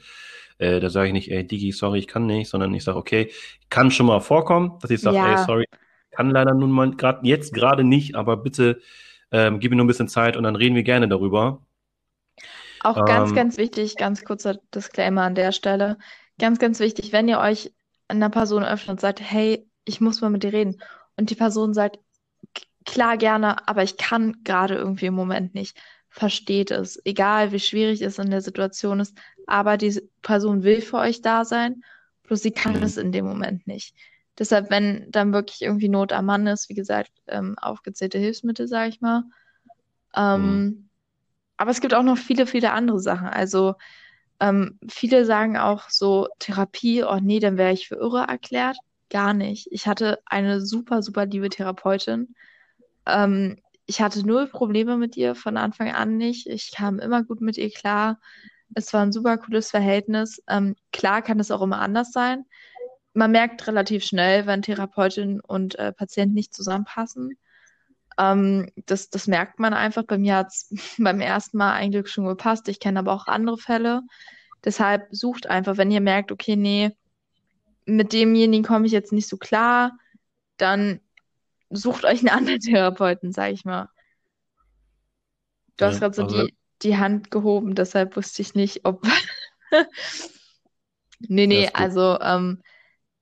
Äh, 0.59 0.79
da 0.81 0.89
sage 0.89 1.07
ich 1.07 1.13
nicht, 1.13 1.31
ey 1.31 1.45
Digi, 1.47 1.71
sorry, 1.71 1.99
ich 1.99 2.07
kann 2.07 2.25
nicht, 2.25 2.49
sondern 2.49 2.73
ich 2.73 2.83
sage, 2.83 2.97
okay, 2.97 3.31
kann 3.69 3.91
schon 3.91 4.07
mal 4.07 4.19
vorkommen, 4.21 4.77
dass 4.81 4.91
ich 4.91 5.01
sage, 5.01 5.19
ey, 5.21 5.37
Ja. 5.37 5.45
sorry, 5.45 5.65
kann 6.11 6.31
leider 6.31 6.53
nun 6.53 6.71
mal 6.71 6.91
gerade 6.91 7.27
jetzt 7.27 7.53
gerade 7.53 7.83
nicht, 7.85 8.15
aber 8.15 8.37
bitte 8.37 8.81
ähm, 9.31 9.59
gib 9.59 9.71
mir 9.71 9.77
nur 9.77 9.85
ein 9.85 9.87
bisschen 9.87 10.07
Zeit 10.09 10.35
und 10.37 10.43
dann 10.43 10.55
reden 10.57 10.75
wir 10.75 10.83
gerne 10.83 11.07
darüber. 11.07 11.61
Auch 12.79 13.05
ganz, 13.05 13.33
Ähm, 13.33 13.35
ganz 13.35 13.57
wichtig, 13.57 13.97
ganz 13.97 14.23
kurzer 14.23 14.55
Disclaimer 14.73 15.23
an 15.23 15.35
der 15.35 15.51
Stelle. 15.51 15.97
Ganz, 16.39 16.59
ganz 16.59 16.79
wichtig, 16.79 17.11
wenn 17.11 17.27
ihr 17.27 17.39
euch 17.39 17.73
einer 18.07 18.29
Person 18.29 18.63
öffnet 18.63 18.89
und 18.91 19.01
sagt, 19.01 19.21
hey, 19.21 19.69
ich 19.85 20.01
muss 20.01 20.21
mal 20.21 20.29
mit 20.29 20.43
dir 20.43 20.53
reden. 20.53 20.81
Und 21.17 21.29
die 21.29 21.35
Person 21.35 21.73
sagt, 21.73 21.97
"K- 21.97 22.01
klar, 22.91 23.17
gerne, 23.17 23.67
aber 23.67 23.83
ich 23.83 23.97
kann 23.97 24.43
gerade 24.43 24.75
irgendwie 24.75 25.07
im 25.07 25.13
Moment 25.13 25.53
nicht. 25.55 25.77
Versteht 26.09 26.71
es. 26.71 26.99
Egal, 27.05 27.51
wie 27.51 27.59
schwierig 27.59 28.01
es 28.01 28.17
in 28.19 28.31
der 28.31 28.41
Situation 28.41 28.99
ist. 28.99 29.17
Aber 29.47 29.77
diese 29.77 30.03
Person 30.21 30.63
will 30.63 30.81
für 30.81 30.97
euch 30.97 31.21
da 31.21 31.45
sein, 31.45 31.83
bloß 32.23 32.41
sie 32.41 32.51
kann 32.51 32.77
Mhm. 32.77 32.83
es 32.83 32.97
in 32.97 33.11
dem 33.11 33.25
Moment 33.25 33.67
nicht. 33.67 33.95
Deshalb, 34.37 34.69
wenn 34.71 35.09
dann 35.11 35.33
wirklich 35.33 35.61
irgendwie 35.61 35.89
Not 35.89 36.13
am 36.13 36.25
Mann 36.25 36.47
ist, 36.47 36.69
wie 36.69 36.73
gesagt, 36.75 37.11
ähm, 37.27 37.57
aufgezählte 37.59 38.17
Hilfsmittel, 38.19 38.67
sage 38.67 38.89
ich 38.89 39.01
mal. 39.01 39.23
Ähm, 40.15 40.89
aber 41.57 41.71
es 41.71 41.81
gibt 41.81 41.93
auch 41.93 42.03
noch 42.03 42.17
viele, 42.17 42.47
viele 42.47 42.71
andere 42.71 42.99
Sachen. 42.99 43.27
Also 43.27 43.75
ähm, 44.39 44.79
viele 44.89 45.25
sagen 45.25 45.57
auch 45.57 45.89
so 45.89 46.27
Therapie, 46.39 47.03
oh 47.03 47.19
nee, 47.21 47.39
dann 47.39 47.57
wäre 47.57 47.73
ich 47.73 47.87
für 47.87 47.95
irre 47.97 48.25
erklärt. 48.27 48.77
Gar 49.09 49.33
nicht. 49.33 49.67
Ich 49.71 49.87
hatte 49.87 50.19
eine 50.25 50.61
super, 50.61 51.03
super 51.03 51.25
liebe 51.27 51.49
Therapeutin. 51.49 52.35
Ähm, 53.10 53.57
ich 53.86 54.01
hatte 54.01 54.26
null 54.26 54.47
Probleme 54.47 54.97
mit 54.97 55.18
ihr 55.18 55.36
von 55.36 55.57
Anfang 55.57 55.91
an 55.91 56.18
nicht. 56.18 56.47
Ich 56.47 56.72
kam 56.72 56.99
immer 56.99 57.24
gut 57.24 57.41
mit 57.41 57.57
ihr 57.57 57.72
klar. 57.72 58.20
Es 58.76 58.93
war 58.93 59.01
ein 59.01 59.12
super 59.12 59.38
cooles 59.38 59.72
Verhältnis. 59.72 60.43
Ähm, 60.47 60.76
klar 60.91 61.22
kann 61.22 61.39
es 61.39 61.51
auch 61.51 61.62
immer 61.62 61.82
anders 61.82 62.12
sein. 62.12 62.45
Man 63.14 63.32
merkt 63.32 63.68
relativ 63.68 64.03
schnell, 64.03 64.45
wenn 64.45 64.62
Therapeutin 64.62 65.39
und 65.41 65.76
äh, 65.80 65.91
Patient 65.91 66.34
nicht 66.34 66.53
zusammenpassen. 66.53 67.38
Ähm, 68.20 68.70
das, 68.86 69.10
das 69.10 69.28
merkt 69.28 69.60
man 69.60 69.74
einfach. 69.74 70.03
Bei 70.03 70.18
mir 70.18 70.36
hat 70.36 70.47
es 70.49 70.70
beim 70.99 71.20
ersten 71.20 71.57
Mal 71.57 71.74
eigentlich 71.74 72.10
schon 72.10 72.26
gepasst. 72.26 72.68
Ich 72.70 72.80
kenne 72.80 72.99
aber 72.99 73.14
auch 73.14 73.28
andere 73.28 73.57
Fälle. 73.57 74.01
Deshalb 74.64 75.07
sucht 75.12 75.47
einfach, 75.47 75.78
wenn 75.78 75.89
ihr 75.89 76.01
merkt, 76.01 76.32
okay, 76.32 76.55
nee, 76.55 76.91
mit 77.86 78.14
demjenigen 78.14 78.64
komme 78.64 78.86
ich 78.86 78.91
jetzt 78.91 79.14
nicht 79.14 79.28
so 79.28 79.38
klar, 79.38 79.97
dann 80.57 80.99
sucht 81.70 82.05
euch 82.05 82.20
einen 82.20 82.30
anderen 82.30 82.59
Therapeuten, 82.59 83.32
sag 83.32 83.51
ich 83.51 83.65
mal. 83.65 83.89
Du 85.78 85.86
ja, 85.86 85.91
hast 85.91 85.99
gerade 85.99 86.15
so 86.15 86.24
also... 86.24 86.45
die, 86.45 86.55
die 86.82 86.97
Hand 86.97 87.32
gehoben, 87.32 87.76
deshalb 87.76 88.15
wusste 88.15 88.41
ich 88.41 88.55
nicht, 88.55 88.86
ob. 88.86 89.05
nee, 91.20 91.47
nee, 91.47 91.70
also 91.74 92.20
ähm, 92.20 92.61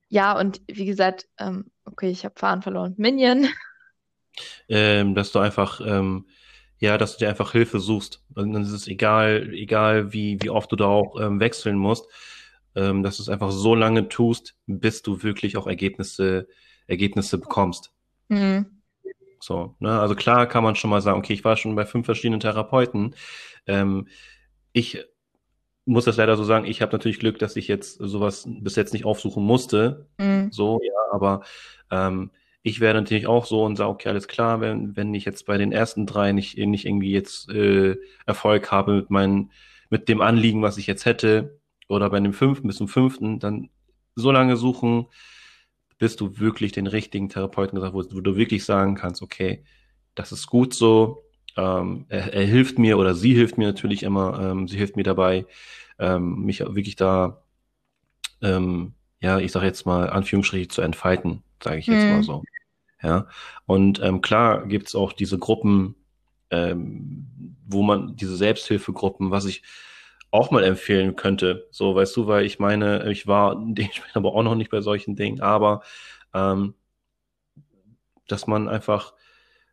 ja, 0.08 0.38
und 0.38 0.60
wie 0.66 0.86
gesagt, 0.86 1.28
ähm, 1.38 1.70
okay, 1.84 2.10
ich 2.10 2.24
habe 2.24 2.38
Fahren 2.38 2.62
verloren. 2.62 2.94
Minion. 2.96 3.48
Ähm, 4.68 5.16
dass 5.16 5.32
du 5.32 5.40
einfach, 5.40 5.80
ähm, 5.80 6.28
ja, 6.78 6.96
dass 6.96 7.14
du 7.14 7.18
dir 7.18 7.28
einfach 7.28 7.50
Hilfe 7.50 7.80
suchst. 7.80 8.22
Und 8.36 8.52
dann 8.52 8.62
ist 8.62 8.70
es 8.70 8.86
egal, 8.86 9.52
egal 9.52 10.12
wie, 10.12 10.40
wie 10.40 10.50
oft 10.50 10.70
du 10.70 10.76
da 10.76 10.84
auch 10.84 11.20
ähm, 11.20 11.40
wechseln 11.40 11.76
musst, 11.76 12.06
ähm, 12.76 13.02
dass 13.02 13.16
du 13.16 13.24
es 13.24 13.28
einfach 13.28 13.50
so 13.50 13.74
lange 13.74 14.08
tust, 14.08 14.54
bis 14.66 15.02
du 15.02 15.24
wirklich 15.24 15.56
auch 15.56 15.66
Ergebnisse, 15.66 16.46
Ergebnisse 16.86 17.38
bekommst. 17.38 17.92
Mhm. 18.28 18.66
So, 19.40 19.76
ne? 19.78 20.00
Also 20.00 20.14
klar 20.14 20.46
kann 20.46 20.64
man 20.64 20.74
schon 20.74 20.90
mal 20.90 21.00
sagen, 21.00 21.18
okay, 21.18 21.32
ich 21.32 21.44
war 21.44 21.56
schon 21.56 21.74
bei 21.74 21.86
fünf 21.86 22.06
verschiedenen 22.06 22.40
Therapeuten. 22.40 23.14
Ähm, 23.66 24.08
ich 24.72 25.04
muss 25.84 26.04
das 26.04 26.16
leider 26.16 26.36
so 26.36 26.44
sagen, 26.44 26.66
ich 26.66 26.82
habe 26.82 26.92
natürlich 26.92 27.18
Glück, 27.18 27.38
dass 27.38 27.56
ich 27.56 27.68
jetzt 27.68 27.94
sowas 27.98 28.46
bis 28.46 28.76
jetzt 28.76 28.92
nicht 28.92 29.04
aufsuchen 29.04 29.42
musste. 29.42 30.06
Mhm. 30.18 30.50
So, 30.52 30.80
ja, 30.82 30.92
aber 31.12 31.42
ähm, 31.90 32.30
ich 32.62 32.80
werde 32.80 33.00
natürlich 33.00 33.26
auch 33.26 33.46
so 33.46 33.64
und 33.64 33.76
sage, 33.76 33.90
okay, 33.90 34.08
alles 34.10 34.28
klar, 34.28 34.60
wenn, 34.60 34.96
wenn 34.96 35.14
ich 35.14 35.24
jetzt 35.24 35.46
bei 35.46 35.56
den 35.56 35.72
ersten 35.72 36.06
drei 36.06 36.32
nicht, 36.32 36.58
nicht 36.58 36.84
irgendwie 36.84 37.12
jetzt 37.12 37.48
äh, 37.48 37.96
Erfolg 38.26 38.70
habe 38.70 38.96
mit 38.96 39.10
meinen, 39.10 39.52
mit 39.88 40.08
dem 40.08 40.20
Anliegen, 40.20 40.62
was 40.62 40.76
ich 40.76 40.86
jetzt 40.86 41.06
hätte, 41.06 41.60
oder 41.88 42.10
bei 42.10 42.20
dem 42.20 42.34
fünften 42.34 42.66
bis 42.66 42.76
zum 42.76 42.88
fünften, 42.88 43.38
dann 43.38 43.70
so 44.14 44.30
lange 44.30 44.56
suchen, 44.56 45.06
bis 45.98 46.16
du 46.16 46.38
wirklich 46.38 46.72
den 46.72 46.86
richtigen 46.86 47.28
Therapeuten 47.28 47.76
gesagt 47.76 47.94
hast, 47.94 48.14
wo 48.14 48.20
du 48.20 48.36
wirklich 48.36 48.64
sagen 48.64 48.94
kannst, 48.94 49.22
okay, 49.22 49.64
das 50.14 50.32
ist 50.32 50.46
gut 50.46 50.74
so, 50.74 51.24
ähm, 51.56 52.06
er, 52.08 52.32
er, 52.32 52.46
hilft 52.46 52.78
mir 52.78 52.98
oder 52.98 53.14
sie 53.14 53.34
hilft 53.34 53.58
mir 53.58 53.66
natürlich 53.66 54.04
immer, 54.04 54.38
ähm, 54.40 54.68
sie 54.68 54.76
hilft 54.76 54.96
mir 54.96 55.02
dabei, 55.02 55.44
ähm, 55.98 56.44
mich 56.44 56.60
wirklich 56.60 56.96
da, 56.96 57.42
ähm, 58.40 58.94
ja, 59.20 59.38
ich 59.38 59.50
sage 59.50 59.66
jetzt 59.66 59.84
mal, 59.84 60.08
Anführungsstriche 60.08 60.68
zu 60.68 60.82
entfalten, 60.82 61.42
sage 61.62 61.78
ich 61.78 61.86
jetzt 61.86 62.04
mhm. 62.04 62.10
mal 62.10 62.22
so. 62.22 62.42
Ja, 63.02 63.26
und 63.66 64.00
ähm, 64.02 64.20
klar 64.22 64.66
gibt's 64.66 64.94
auch 64.94 65.12
diese 65.12 65.38
Gruppen, 65.38 65.94
ähm, 66.50 67.26
wo 67.66 67.82
man 67.82 68.16
diese 68.16 68.36
Selbsthilfegruppen, 68.36 69.30
was 69.30 69.44
ich 69.44 69.62
auch 70.30 70.50
mal 70.50 70.64
empfehlen 70.64 71.16
könnte. 71.16 71.68
So, 71.70 71.94
weißt 71.94 72.16
du, 72.16 72.26
weil 72.26 72.44
ich 72.44 72.58
meine, 72.58 73.10
ich 73.10 73.26
war 73.26 73.56
dementsprechend 73.58 74.16
aber 74.16 74.34
auch 74.34 74.42
noch 74.42 74.54
nicht 74.54 74.70
bei 74.70 74.80
solchen 74.80 75.16
Dingen, 75.16 75.40
aber 75.40 75.82
ähm, 76.34 76.74
dass 78.26 78.46
man 78.46 78.68
einfach, 78.68 79.14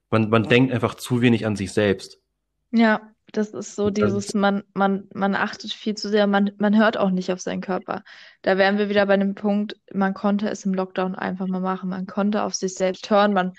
man, 0.10 0.30
man 0.30 0.44
denkt 0.44 0.74
einfach 0.74 0.96
zu 0.96 1.22
wenig 1.22 1.46
an 1.46 1.56
sich 1.56 1.74
selbst. 1.74 2.22
Ja, 2.72 3.02
das 3.32 3.50
ist 3.54 3.76
so 3.76 3.90
dieses, 3.90 4.34
man, 4.34 4.64
man, 4.74 5.10
man 5.14 5.36
achtet 5.36 5.74
viel 5.74 5.96
zu 5.96 6.10
sehr, 6.10 6.26
man, 6.28 6.52
man 6.58 6.78
hört 6.78 6.96
auch 6.98 7.10
nicht 7.10 7.32
auf 7.32 7.42
seinen 7.42 7.62
Körper. 7.62 8.04
Da 8.42 8.58
wären 8.58 8.78
wir 8.78 8.88
wieder 8.88 9.06
bei 9.06 9.18
dem 9.18 9.36
Punkt, 9.36 9.76
man 9.94 10.14
konnte 10.14 10.48
es 10.50 10.66
im 10.66 10.74
Lockdown 10.74 11.16
einfach 11.16 11.48
mal 11.48 11.60
machen. 11.60 11.90
Man 11.90 12.08
konnte 12.08 12.44
auf 12.44 12.56
sich 12.56 12.76
selbst 12.76 13.10
hören, 13.10 13.34
man 13.34 13.54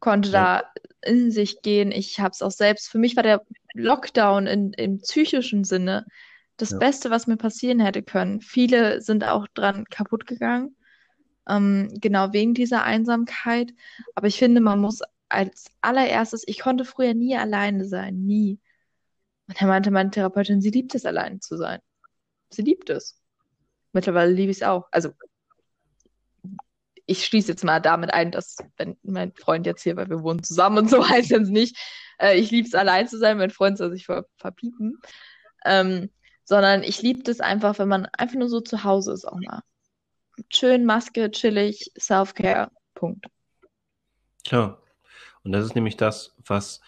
konnte 0.00 0.30
ja. 0.30 0.62
da 0.62 1.08
in 1.08 1.30
sich 1.30 1.62
gehen. 1.62 1.92
Ich 1.92 2.18
habe 2.18 2.30
es 2.30 2.42
auch 2.42 2.50
selbst, 2.50 2.88
für 2.90 2.98
mich 2.98 3.14
war 3.14 3.22
der 3.22 3.42
Lockdown 3.74 4.46
in, 4.46 4.72
im 4.72 4.98
psychischen 4.98 5.62
Sinne 5.62 6.06
das 6.56 6.70
ja. 6.70 6.78
Beste, 6.78 7.10
was 7.10 7.26
mir 7.26 7.36
passieren 7.36 7.80
hätte 7.80 8.02
können. 8.02 8.40
Viele 8.40 9.00
sind 9.00 9.24
auch 9.24 9.46
dran 9.48 9.84
kaputt 9.86 10.26
gegangen, 10.26 10.76
ähm, 11.48 11.88
genau 12.00 12.32
wegen 12.32 12.54
dieser 12.54 12.84
Einsamkeit. 12.84 13.72
Aber 14.14 14.26
ich 14.26 14.38
finde, 14.38 14.60
man 14.60 14.80
muss 14.80 15.00
als 15.28 15.66
allererstes, 15.80 16.44
ich 16.46 16.60
konnte 16.60 16.84
früher 16.84 17.14
nie 17.14 17.36
alleine 17.36 17.84
sein, 17.86 18.16
nie. 18.16 18.60
Und 19.48 19.60
er 19.60 19.66
meinte 19.66 19.90
meine 19.90 20.10
Therapeutin, 20.10 20.60
sie 20.60 20.70
liebt 20.70 20.94
es, 20.94 21.04
allein 21.04 21.40
zu 21.40 21.56
sein. 21.56 21.80
Sie 22.50 22.62
liebt 22.62 22.90
es. 22.90 23.20
Mittlerweile 23.92 24.32
liebe 24.32 24.50
ich 24.50 24.58
es 24.58 24.62
auch. 24.62 24.88
Also, 24.90 25.10
ich 27.06 27.24
schließe 27.24 27.52
jetzt 27.52 27.64
mal 27.64 27.80
damit 27.80 28.12
ein, 28.14 28.30
dass, 28.30 28.56
wenn 28.76 28.96
mein 29.02 29.32
Freund 29.34 29.66
jetzt 29.66 29.82
hier, 29.82 29.96
weil 29.96 30.08
wir 30.08 30.22
wohnen 30.22 30.42
zusammen 30.42 30.78
und 30.78 30.90
so 30.90 31.06
heißt 31.08 31.32
es 31.32 31.48
nicht, 31.48 31.76
äh, 32.18 32.38
ich 32.38 32.50
liebe 32.50 32.68
es, 32.68 32.74
allein 32.74 33.08
zu 33.08 33.18
sein, 33.18 33.38
mein 33.38 33.50
Freund 33.50 33.78
soll 33.78 33.90
sich 33.90 34.06
ver 34.06 34.26
verpiepen. 34.36 34.98
Ähm, 35.64 36.10
sondern 36.44 36.82
ich 36.82 37.02
liebe 37.02 37.30
es 37.30 37.40
einfach, 37.40 37.78
wenn 37.78 37.88
man 37.88 38.06
einfach 38.06 38.36
nur 38.36 38.48
so 38.48 38.60
zu 38.60 38.84
Hause 38.84 39.12
ist 39.12 39.26
auch 39.26 39.38
mal. 39.38 39.62
Schön, 40.48 40.84
Maske, 40.84 41.30
chillig, 41.30 41.92
Self-Care, 41.98 42.70
Punkt. 42.94 43.26
Klar. 44.44 44.82
Und 45.44 45.52
das 45.52 45.64
ist 45.64 45.74
nämlich 45.74 45.96
das, 45.96 46.34
was, 46.44 46.80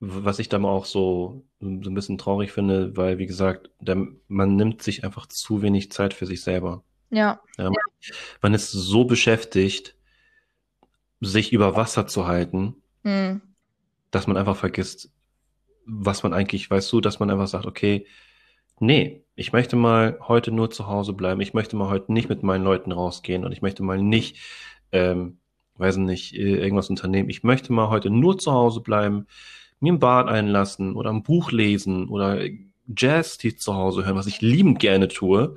was 0.00 0.38
ich 0.38 0.48
dann 0.48 0.64
auch 0.64 0.84
so, 0.84 1.44
so 1.60 1.66
ein 1.66 1.94
bisschen 1.94 2.18
traurig 2.18 2.52
finde, 2.52 2.96
weil, 2.96 3.18
wie 3.18 3.26
gesagt, 3.26 3.70
der, 3.80 4.06
man 4.28 4.56
nimmt 4.56 4.82
sich 4.82 5.04
einfach 5.04 5.26
zu 5.26 5.62
wenig 5.62 5.92
Zeit 5.92 6.14
für 6.14 6.26
sich 6.26 6.42
selber. 6.42 6.82
Ja. 7.10 7.40
ja, 7.56 7.64
man, 7.64 7.74
man 8.42 8.54
ist 8.54 8.72
so 8.72 9.04
beschäftigt, 9.04 9.94
sich 11.20 11.52
über 11.52 11.76
Wasser 11.76 12.06
zu 12.06 12.26
halten, 12.26 12.82
hm. 13.04 13.40
dass 14.10 14.26
man 14.26 14.36
einfach 14.36 14.56
vergisst, 14.56 15.10
was 15.86 16.22
man 16.22 16.34
eigentlich, 16.34 16.70
weißt 16.70 16.92
du, 16.92 17.00
dass 17.00 17.20
man 17.20 17.30
einfach 17.30 17.46
sagt, 17.46 17.66
okay, 17.66 18.06
nee, 18.80 19.24
ich 19.34 19.52
möchte 19.52 19.76
mal 19.76 20.18
heute 20.26 20.50
nur 20.50 20.70
zu 20.70 20.86
Hause 20.86 21.12
bleiben. 21.12 21.40
Ich 21.40 21.54
möchte 21.54 21.76
mal 21.76 21.88
heute 21.88 22.12
nicht 22.12 22.28
mit 22.28 22.42
meinen 22.42 22.64
Leuten 22.64 22.92
rausgehen 22.92 23.44
und 23.44 23.52
ich 23.52 23.62
möchte 23.62 23.82
mal 23.82 23.98
nicht, 23.98 24.38
ähm, 24.92 25.38
weiß 25.76 25.98
nicht, 25.98 26.34
irgendwas 26.34 26.88
unternehmen. 26.88 27.28
Ich 27.28 27.42
möchte 27.42 27.72
mal 27.72 27.90
heute 27.90 28.10
nur 28.10 28.38
zu 28.38 28.52
Hause 28.52 28.80
bleiben, 28.80 29.26
mir 29.80 29.92
ein 29.92 29.98
Bad 29.98 30.28
einlassen 30.28 30.96
oder 30.96 31.10
ein 31.10 31.22
Buch 31.22 31.52
lesen 31.52 32.08
oder 32.08 32.40
Jazz 32.96 33.36
die 33.36 33.56
zu 33.56 33.74
Hause 33.74 34.06
hören, 34.06 34.16
was 34.16 34.26
ich 34.26 34.40
liebend 34.40 34.78
gerne 34.78 35.08
tue. 35.08 35.56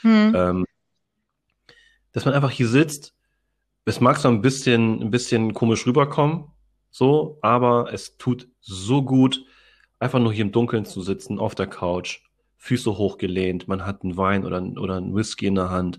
Hm. 0.00 0.32
Ähm, 0.34 0.64
dass 2.12 2.24
man 2.24 2.34
einfach 2.34 2.50
hier 2.50 2.66
sitzt. 2.66 3.14
Es 3.84 4.00
mag 4.00 4.16
so 4.16 4.28
ein 4.28 4.40
bisschen, 4.40 5.00
ein 5.00 5.10
bisschen 5.10 5.54
komisch 5.54 5.86
rüberkommen, 5.86 6.44
so, 6.90 7.38
aber 7.42 7.92
es 7.92 8.16
tut 8.18 8.48
so 8.60 9.02
gut, 9.02 9.44
einfach 9.98 10.18
nur 10.18 10.32
hier 10.32 10.44
im 10.44 10.52
Dunkeln 10.52 10.84
zu 10.84 11.00
sitzen, 11.00 11.38
auf 11.38 11.54
der 11.54 11.66
Couch 11.66 12.20
Füße 12.60 12.98
hochgelehnt, 12.98 13.68
man 13.68 13.86
hat 13.86 14.02
einen 14.04 14.18
Wein 14.18 14.44
oder, 14.44 14.62
oder 14.62 14.96
einen 14.96 15.14
Whisky 15.14 15.46
in 15.46 15.54
der 15.54 15.70
Hand 15.70 15.98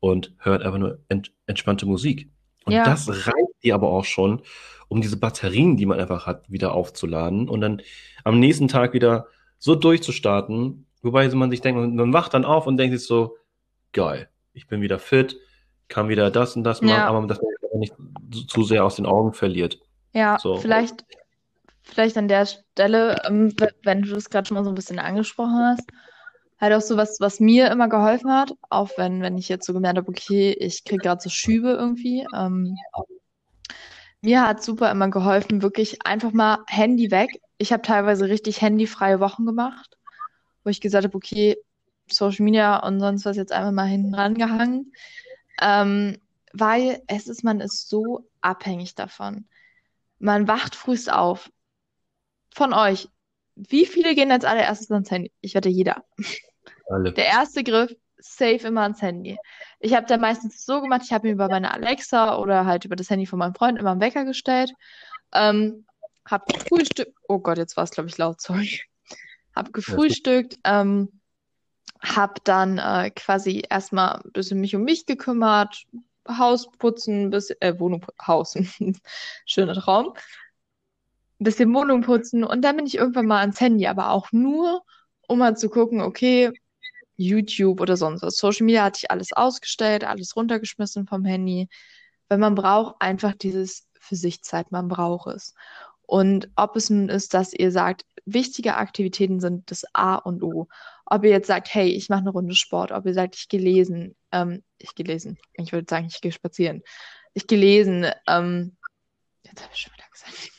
und 0.00 0.34
hört 0.38 0.62
einfach 0.62 0.78
nur 0.78 0.98
ent, 1.08 1.32
entspannte 1.46 1.86
Musik. 1.86 2.28
Und 2.64 2.72
ja. 2.72 2.84
das 2.84 3.08
reicht 3.08 3.62
dir 3.62 3.76
aber 3.76 3.88
auch 3.88 4.04
schon, 4.04 4.42
um 4.88 5.00
diese 5.00 5.16
Batterien, 5.16 5.76
die 5.76 5.86
man 5.86 6.00
einfach 6.00 6.26
hat, 6.26 6.50
wieder 6.50 6.74
aufzuladen 6.74 7.48
und 7.48 7.60
dann 7.60 7.82
am 8.24 8.40
nächsten 8.40 8.66
Tag 8.66 8.94
wieder 8.94 9.28
so 9.58 9.76
durchzustarten, 9.76 10.86
wobei 11.02 11.28
man 11.28 11.52
sich 11.52 11.60
denkt, 11.60 11.94
man 11.94 12.12
wacht 12.12 12.34
dann 12.34 12.44
auf 12.44 12.66
und 12.66 12.78
denkt 12.78 12.98
sich 12.98 13.06
so, 13.06 13.36
geil, 13.92 14.28
ich 14.54 14.66
bin 14.66 14.80
wieder 14.80 14.98
fit, 14.98 15.38
kann 15.86 16.08
wieder 16.08 16.32
das 16.32 16.56
und 16.56 16.64
das 16.64 16.82
machen, 16.82 16.96
ja. 16.96 17.06
aber 17.06 17.24
dass 17.28 17.40
man 17.40 17.78
nicht 17.78 17.94
zu 18.48 18.64
sehr 18.64 18.84
aus 18.84 18.96
den 18.96 19.06
Augen 19.06 19.32
verliert. 19.32 19.78
Ja, 20.12 20.36
so. 20.40 20.56
vielleicht 20.56 21.04
vielleicht 21.82 22.16
an 22.16 22.28
der 22.28 22.46
Stelle, 22.46 23.22
ähm, 23.26 23.54
wenn 23.82 24.02
du 24.02 24.14
das 24.14 24.30
gerade 24.30 24.46
schon 24.46 24.56
mal 24.56 24.64
so 24.64 24.70
ein 24.70 24.74
bisschen 24.74 24.98
angesprochen 24.98 25.58
hast, 25.58 25.90
halt 26.60 26.74
auch 26.74 26.80
so 26.80 26.96
was, 26.96 27.18
was 27.20 27.40
mir 27.40 27.70
immer 27.70 27.88
geholfen 27.88 28.30
hat, 28.32 28.52
auch 28.70 28.90
wenn, 28.96 29.20
wenn 29.20 29.36
ich 29.36 29.48
jetzt 29.48 29.66
so 29.66 29.72
gemerkt 29.72 29.98
habe, 29.98 30.08
okay, 30.08 30.52
ich 30.52 30.84
kriege 30.84 31.02
gerade 31.02 31.20
so 31.20 31.28
Schübe 31.28 31.70
irgendwie. 31.70 32.26
Ähm, 32.34 32.76
mir 34.20 34.46
hat 34.46 34.62
super 34.62 34.90
immer 34.90 35.10
geholfen, 35.10 35.62
wirklich 35.62 36.06
einfach 36.06 36.32
mal 36.32 36.58
Handy 36.68 37.10
weg. 37.10 37.40
Ich 37.58 37.72
habe 37.72 37.82
teilweise 37.82 38.28
richtig 38.28 38.60
handyfreie 38.62 39.18
Wochen 39.18 39.44
gemacht, 39.44 39.98
wo 40.62 40.70
ich 40.70 40.80
gesagt 40.80 41.04
habe, 41.04 41.16
okay, 41.16 41.56
Social 42.08 42.44
Media 42.44 42.76
und 42.86 43.00
sonst 43.00 43.24
was 43.24 43.36
jetzt 43.36 43.52
einfach 43.52 43.72
mal 43.72 43.86
hinten 43.86 44.12
dran 44.12 44.34
gehangen. 44.34 44.92
Ähm, 45.60 46.18
weil 46.52 47.02
es 47.08 47.26
ist, 47.26 47.42
man 47.42 47.60
ist 47.60 47.88
so 47.88 48.28
abhängig 48.40 48.94
davon. 48.94 49.46
Man 50.18 50.46
wacht 50.46 50.76
frühst 50.76 51.12
auf, 51.12 51.50
von 52.54 52.72
euch, 52.72 53.08
wie 53.54 53.86
viele 53.86 54.14
gehen 54.14 54.32
als 54.32 54.44
allererstes 54.44 54.90
ans 54.90 55.10
Handy? 55.10 55.32
Ich 55.40 55.54
wette 55.54 55.68
jeder. 55.68 56.04
Alle. 56.88 57.12
Der 57.12 57.26
erste 57.26 57.62
Griff, 57.62 57.94
safe 58.18 58.66
immer 58.66 58.82
ans 58.82 59.02
Handy. 59.02 59.36
Ich 59.80 59.94
habe 59.94 60.06
da 60.06 60.16
meistens 60.16 60.64
so 60.64 60.80
gemacht, 60.80 61.02
ich 61.04 61.12
habe 61.12 61.26
mir 61.26 61.34
über 61.34 61.48
meine 61.48 61.72
Alexa 61.72 62.38
oder 62.38 62.64
halt 62.64 62.84
über 62.84 62.96
das 62.96 63.10
Handy 63.10 63.26
von 63.26 63.38
meinem 63.38 63.54
Freund 63.54 63.78
immer 63.78 63.90
einen 63.90 64.00
Wecker 64.00 64.24
gestellt. 64.24 64.72
Ähm, 65.32 65.86
hab 66.24 66.46
gefrühstückt. 66.46 67.14
Oh 67.28 67.38
Gott, 67.38 67.58
jetzt 67.58 67.76
war 67.76 67.84
es, 67.84 67.90
glaube 67.90 68.08
ich, 68.08 68.18
laut, 68.18 68.40
sorry. 68.40 68.80
Hab 69.54 69.72
gefrühstückt, 69.72 70.58
ähm, 70.64 71.20
hab 72.00 72.42
dann 72.44 72.78
äh, 72.78 73.10
quasi 73.10 73.62
erstmal 73.68 74.16
ein 74.16 74.32
bisschen 74.32 74.60
mich 74.60 74.74
um 74.74 74.82
mich 74.82 75.04
gekümmert, 75.06 75.84
Haus 76.28 76.70
putzen, 76.78 77.30
bis, 77.30 77.50
äh, 77.60 77.78
Wohnung, 77.78 78.06
Haus, 78.26 78.56
schöner 79.46 79.74
Traum, 79.74 80.14
ein 81.42 81.44
bisschen 81.44 81.74
Wohnung 81.74 82.02
putzen 82.02 82.44
und 82.44 82.62
dann 82.62 82.76
bin 82.76 82.86
ich 82.86 82.96
irgendwann 82.96 83.26
mal 83.26 83.40
ans 83.40 83.60
Handy, 83.60 83.88
aber 83.88 84.10
auch 84.10 84.30
nur, 84.30 84.82
um 85.26 85.38
mal 85.40 85.56
zu 85.56 85.68
gucken, 85.68 86.00
okay, 86.00 86.52
YouTube 87.16 87.80
oder 87.80 87.96
sonst 87.96 88.22
was. 88.22 88.36
Social 88.36 88.64
Media 88.64 88.84
hatte 88.84 89.00
ich 89.02 89.10
alles 89.10 89.32
ausgestellt, 89.32 90.04
alles 90.04 90.36
runtergeschmissen 90.36 91.06
vom 91.06 91.24
Handy, 91.24 91.68
weil 92.28 92.38
man 92.38 92.54
braucht 92.54 92.96
einfach 93.00 93.34
dieses 93.34 93.88
für 93.98 94.14
sich 94.14 94.42
Zeit, 94.42 94.70
man 94.70 94.86
braucht 94.88 95.34
es. 95.34 95.54
Und 96.02 96.48
ob 96.54 96.76
es 96.76 96.90
nun 96.90 97.08
ist, 97.08 97.34
dass 97.34 97.52
ihr 97.52 97.72
sagt, 97.72 98.04
wichtige 98.24 98.76
Aktivitäten 98.76 99.40
sind 99.40 99.70
das 99.70 99.84
A 99.94 100.16
und 100.16 100.42
O. 100.42 100.68
Ob 101.06 101.24
ihr 101.24 101.30
jetzt 101.30 101.48
sagt, 101.48 101.74
hey, 101.74 101.88
ich 101.88 102.08
mache 102.08 102.20
eine 102.20 102.30
Runde 102.30 102.54
Sport, 102.54 102.92
ob 102.92 103.04
ihr 103.06 103.14
sagt, 103.14 103.34
ich 103.34 103.48
gehe 103.48 103.60
lesen, 103.60 104.14
ähm, 104.30 104.62
ich 104.78 104.94
gehe 104.94 105.06
lesen, 105.06 105.38
ich 105.54 105.72
würde 105.72 105.86
sagen, 105.88 106.06
ich 106.06 106.20
gehe 106.20 106.32
spazieren. 106.32 106.82
Ich 107.34 107.46
gehe 107.46 107.58
lesen, 107.58 108.06
ähm, 108.28 108.76
jetzt 109.44 109.62
habe 109.62 109.72
ich 109.74 109.80
schon 109.80 109.92
wieder 109.94 110.06
gesagt. 110.12 110.52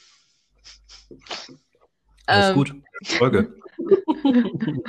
Alles 2.26 2.49
ähm, 2.49 2.55
gut, 2.55 2.76
Folge. 3.03 3.55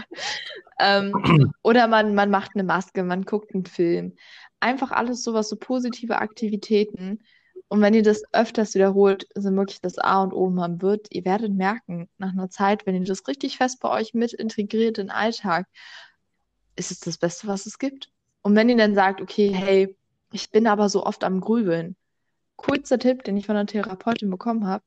ähm, 0.79 1.53
oder 1.63 1.89
man, 1.89 2.15
man 2.15 2.31
macht 2.31 2.53
eine 2.55 2.65
Maske, 2.65 3.03
man 3.03 3.25
guckt 3.25 3.55
einen 3.55 3.67
Film. 3.67 4.15
Einfach 4.61 4.91
alles 4.91 5.23
sowas, 5.23 5.49
so 5.49 5.57
positive 5.57 6.19
Aktivitäten. 6.19 7.21
Und 7.69 7.81
wenn 7.81 7.95
ihr 7.95 8.03
das 8.03 8.23
öfters 8.33 8.75
wiederholt, 8.75 9.27
sind 9.35 9.57
wirklich 9.57 9.81
das 9.81 9.99
A 9.99 10.23
und 10.23 10.33
O. 10.33 10.51
Man 10.51 10.81
wird, 10.81 11.09
ihr 11.11 11.25
werdet 11.25 11.53
merken, 11.53 12.09
nach 12.19 12.33
einer 12.33 12.51
Zeit, 12.51 12.87
wenn 12.87 12.95
ihr 12.95 13.05
das 13.05 13.27
richtig 13.27 13.57
fest 13.57 13.81
bei 13.81 13.91
euch 13.91 14.15
mit 14.15 14.33
integriert 14.33 14.99
in 14.99 15.07
den 15.07 15.11
Alltag, 15.11 15.67
ist 16.77 16.91
es 16.91 17.01
das 17.01 17.19
Beste, 17.19 17.47
was 17.47 17.67
es 17.67 17.79
gibt. 17.79 18.11
Und 18.43 18.55
wenn 18.55 18.69
ihr 18.69 18.77
dann 18.77 18.95
sagt, 18.95 19.21
okay, 19.21 19.53
hey, 19.53 19.97
ich 20.33 20.51
bin 20.51 20.67
aber 20.67 20.89
so 20.89 21.05
oft 21.05 21.25
am 21.25 21.41
Grübeln, 21.41 21.97
kurzer 22.57 22.99
Tipp, 22.99 23.25
den 23.25 23.37
ich 23.37 23.47
von 23.47 23.57
einer 23.57 23.67
Therapeutin 23.67 24.31
bekommen 24.31 24.67
habe, 24.67 24.85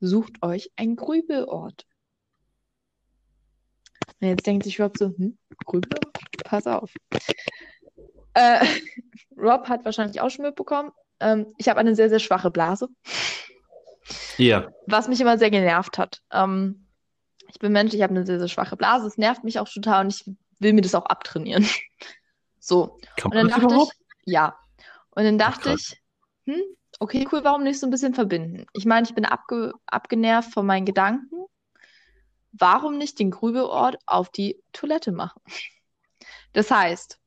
sucht 0.00 0.42
euch 0.42 0.70
einen 0.76 0.96
Grübelort. 0.96 1.86
Und 4.20 4.28
jetzt 4.28 4.46
denkt 4.46 4.64
sich 4.64 4.80
Rob 4.80 4.96
so, 4.98 5.06
hm, 5.16 5.38
Grübel? 5.64 5.98
Pass 6.44 6.66
auf. 6.66 6.92
Äh, 8.34 8.64
Rob 9.36 9.68
hat 9.68 9.84
wahrscheinlich 9.84 10.20
auch 10.20 10.30
schon 10.30 10.44
mitbekommen, 10.44 10.90
ähm, 11.20 11.54
ich 11.58 11.68
habe 11.68 11.78
eine 11.78 11.94
sehr, 11.94 12.08
sehr 12.08 12.18
schwache 12.18 12.50
Blase. 12.50 12.88
Ja. 14.38 14.70
Was 14.86 15.08
mich 15.08 15.20
immer 15.20 15.38
sehr 15.38 15.50
genervt 15.50 15.98
hat. 15.98 16.22
Ähm, 16.32 16.86
ich 17.48 17.58
bin 17.58 17.72
Mensch, 17.72 17.94
ich 17.94 18.02
habe 18.02 18.14
eine 18.14 18.26
sehr, 18.26 18.38
sehr 18.38 18.48
schwache 18.48 18.76
Blase. 18.76 19.06
Es 19.06 19.18
nervt 19.18 19.44
mich 19.44 19.58
auch 19.58 19.68
total 19.68 20.04
und 20.04 20.14
ich 20.14 20.24
will 20.58 20.72
mir 20.72 20.80
das 20.80 20.94
auch 20.94 21.06
abtrainieren. 21.06 21.66
so. 22.58 22.98
Kann 23.16 23.30
und 23.30 23.36
dann 23.36 23.48
dachte 23.48 23.64
überhaupt? 23.66 23.92
ich, 24.24 24.32
ja. 24.32 24.58
Und 25.10 25.24
dann 25.24 25.38
dachte 25.38 25.70
Ach, 25.70 25.74
ich, 25.74 26.02
hm, 26.46 26.62
okay, 27.00 27.26
cool, 27.32 27.42
warum 27.42 27.64
nicht 27.64 27.80
so 27.80 27.86
ein 27.86 27.90
bisschen 27.90 28.14
verbinden? 28.14 28.66
Ich 28.72 28.84
meine, 28.86 29.06
ich 29.06 29.14
bin 29.14 29.24
abge 29.24 29.72
abgenervt 29.86 30.52
von 30.52 30.66
meinen 30.66 30.86
Gedanken. 30.86 31.46
Warum 32.52 32.98
nicht 32.98 33.18
den 33.18 33.30
Grübelort 33.30 33.96
auf 34.06 34.30
die 34.30 34.62
Toilette 34.72 35.12
machen? 35.12 35.42
Das 36.52 36.68
heißt, 36.68 37.20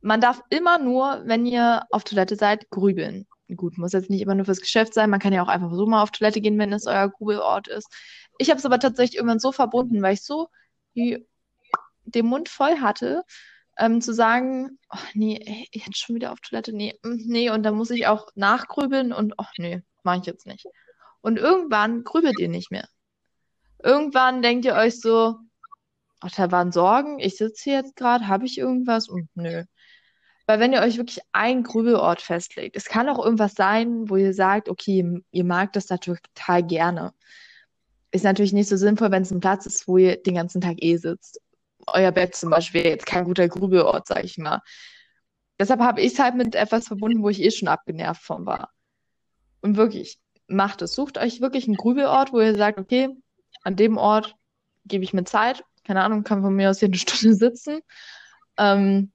man 0.00 0.20
darf 0.20 0.40
immer 0.50 0.78
nur, 0.78 1.22
wenn 1.24 1.44
ihr 1.44 1.84
auf 1.90 2.04
Toilette 2.04 2.36
seid, 2.36 2.70
grübeln. 2.70 3.26
Gut, 3.56 3.78
muss 3.78 3.92
jetzt 3.94 4.10
nicht 4.10 4.22
immer 4.22 4.36
nur 4.36 4.44
fürs 4.44 4.60
Geschäft 4.60 4.94
sein. 4.94 5.10
Man 5.10 5.18
kann 5.18 5.32
ja 5.32 5.42
auch 5.42 5.48
einfach 5.48 5.72
so 5.72 5.86
mal 5.86 6.02
auf 6.04 6.12
Toilette 6.12 6.40
gehen, 6.40 6.56
wenn 6.56 6.72
es 6.72 6.86
euer 6.86 7.08
Grübelort 7.08 7.66
ist. 7.66 7.92
Ich 8.38 8.48
habe 8.50 8.58
es 8.58 8.64
aber 8.64 8.78
tatsächlich 8.78 9.16
irgendwann 9.16 9.40
so 9.40 9.50
verbunden, 9.50 10.00
weil 10.02 10.14
ich 10.14 10.22
so 10.22 10.48
den 10.94 12.26
Mund 12.26 12.48
voll 12.48 12.78
hatte, 12.80 13.24
ähm, 13.78 14.00
zu 14.00 14.12
sagen, 14.12 14.78
oh, 14.90 14.98
nee, 15.14 15.68
jetzt 15.72 15.98
schon 15.98 16.16
wieder 16.16 16.32
auf 16.32 16.40
Toilette, 16.40 16.72
nee, 16.72 16.98
mm, 17.02 17.22
nee, 17.26 17.50
und 17.50 17.62
dann 17.62 17.74
muss 17.74 17.90
ich 17.90 18.06
auch 18.06 18.28
nachgrübeln 18.34 19.12
und, 19.12 19.34
oh, 19.38 19.44
nee, 19.58 19.82
mache 20.02 20.18
ich 20.20 20.26
jetzt 20.26 20.46
nicht. 20.46 20.66
Und 21.20 21.38
irgendwann 21.38 22.04
grübelt 22.04 22.38
ihr 22.38 22.48
nicht 22.48 22.70
mehr. 22.70 22.88
Irgendwann 23.82 24.42
denkt 24.42 24.64
ihr 24.64 24.74
euch 24.74 25.00
so, 25.00 25.36
ach, 26.20 26.30
da 26.32 26.50
waren 26.50 26.72
Sorgen, 26.72 27.18
ich 27.20 27.36
sitze 27.36 27.64
hier 27.64 27.74
jetzt 27.74 27.96
gerade, 27.96 28.28
habe 28.28 28.46
ich 28.46 28.58
irgendwas? 28.58 29.08
Und 29.08 29.28
nö. 29.34 29.64
Weil 30.46 30.60
wenn 30.60 30.72
ihr 30.72 30.80
euch 30.80 30.96
wirklich 30.96 31.20
einen 31.32 31.62
Grübelort 31.62 32.22
festlegt, 32.22 32.76
es 32.76 32.86
kann 32.86 33.08
auch 33.08 33.22
irgendwas 33.22 33.54
sein, 33.54 34.08
wo 34.08 34.16
ihr 34.16 34.32
sagt, 34.32 34.68
okay, 34.68 35.22
ihr 35.30 35.44
mag 35.44 35.72
das 35.74 35.90
natürlich 35.90 36.22
total 36.22 36.62
gerne. 36.64 37.12
Ist 38.10 38.24
natürlich 38.24 38.54
nicht 38.54 38.68
so 38.68 38.76
sinnvoll, 38.76 39.10
wenn 39.10 39.22
es 39.22 39.30
ein 39.30 39.40
Platz 39.40 39.66
ist, 39.66 39.86
wo 39.86 39.98
ihr 39.98 40.16
den 40.16 40.34
ganzen 40.34 40.62
Tag 40.62 40.82
eh 40.82 40.96
sitzt. 40.96 41.40
Euer 41.94 42.12
Bett 42.12 42.34
zum 42.34 42.50
Beispiel 42.50 42.84
wäre 42.84 42.94
jetzt 42.94 43.06
kein 43.06 43.24
guter 43.24 43.48
Grübelort, 43.48 44.06
sag 44.06 44.24
ich 44.24 44.38
mal. 44.38 44.60
Deshalb 45.58 45.80
habe 45.80 46.00
ich 46.00 46.12
es 46.12 46.18
halt 46.18 46.36
mit 46.36 46.54
etwas 46.54 46.86
verbunden, 46.86 47.22
wo 47.22 47.28
ich 47.28 47.42
eh 47.42 47.50
schon 47.50 47.68
abgenervt 47.68 48.22
von 48.22 48.46
war. 48.46 48.70
Und 49.60 49.76
wirklich, 49.76 50.20
macht 50.46 50.82
es. 50.82 50.94
Sucht 50.94 51.18
euch 51.18 51.40
wirklich 51.40 51.66
einen 51.66 51.76
Grübelort, 51.76 52.32
wo 52.32 52.40
ihr 52.40 52.56
sagt, 52.56 52.78
okay, 52.78 53.08
an 53.62 53.76
dem 53.76 53.96
Ort 53.96 54.36
gebe 54.84 55.04
ich 55.04 55.12
mir 55.12 55.24
Zeit. 55.24 55.64
Keine 55.84 56.02
Ahnung, 56.02 56.24
kann 56.24 56.42
von 56.42 56.54
mir 56.54 56.70
aus 56.70 56.78
hier 56.78 56.88
eine 56.88 56.96
Stunde 56.98 57.34
sitzen. 57.34 57.80
Ähm, 58.56 59.12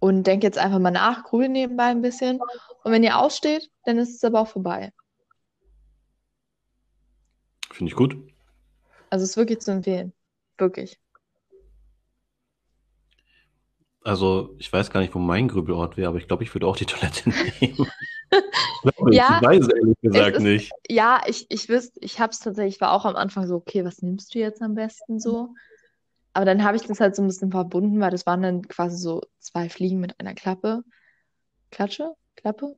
und 0.00 0.24
denkt 0.24 0.44
jetzt 0.44 0.58
einfach 0.58 0.78
mal 0.78 0.90
nach, 0.90 1.24
grübel 1.24 1.48
nebenbei 1.48 1.86
ein 1.86 2.02
bisschen. 2.02 2.40
Und 2.84 2.92
wenn 2.92 3.02
ihr 3.02 3.18
aussteht, 3.18 3.68
dann 3.84 3.98
ist 3.98 4.14
es 4.14 4.24
aber 4.24 4.40
auch 4.40 4.48
vorbei. 4.48 4.92
Finde 7.72 7.90
ich 7.90 7.96
gut. 7.96 8.16
Also 9.10 9.24
es 9.24 9.30
ist 9.30 9.36
wirklich 9.36 9.60
zu 9.60 9.72
empfehlen. 9.72 10.12
Wirklich. 10.56 11.00
Also, 14.02 14.54
ich 14.58 14.72
weiß 14.72 14.90
gar 14.90 15.00
nicht, 15.00 15.14
wo 15.14 15.18
mein 15.18 15.48
Grübelort 15.48 15.96
wäre, 15.96 16.08
aber 16.08 16.18
ich 16.18 16.28
glaube, 16.28 16.44
ich 16.44 16.54
würde 16.54 16.66
auch 16.66 16.76
die 16.76 16.86
Toilette 16.86 17.28
nehmen. 17.60 17.86
ja, 19.10 19.40
ich 19.40 19.46
weiß 19.46 19.68
ehrlich 19.68 20.00
gesagt 20.00 20.36
ist, 20.36 20.42
nicht. 20.42 20.72
Ja, 20.88 21.20
ich, 21.26 21.46
ich 21.50 21.68
wüsste, 21.68 21.98
ich 22.00 22.20
habe 22.20 22.30
es 22.30 22.38
tatsächlich, 22.38 22.76
ich 22.76 22.80
war 22.80 22.92
auch 22.92 23.04
am 23.04 23.16
Anfang 23.16 23.46
so, 23.46 23.56
okay, 23.56 23.84
was 23.84 24.02
nimmst 24.02 24.34
du 24.34 24.38
jetzt 24.38 24.62
am 24.62 24.74
besten 24.74 25.18
so? 25.18 25.54
Aber 26.32 26.44
dann 26.44 26.62
habe 26.62 26.76
ich 26.76 26.84
das 26.84 27.00
halt 27.00 27.16
so 27.16 27.22
ein 27.22 27.28
bisschen 27.28 27.50
verbunden, 27.50 28.00
weil 28.00 28.10
das 28.10 28.26
waren 28.26 28.42
dann 28.42 28.62
quasi 28.68 28.96
so 28.96 29.22
zwei 29.40 29.68
Fliegen 29.68 29.98
mit 29.98 30.20
einer 30.20 30.34
Klappe. 30.34 30.84
Klatsche? 31.70 32.14
Klappe? 32.36 32.76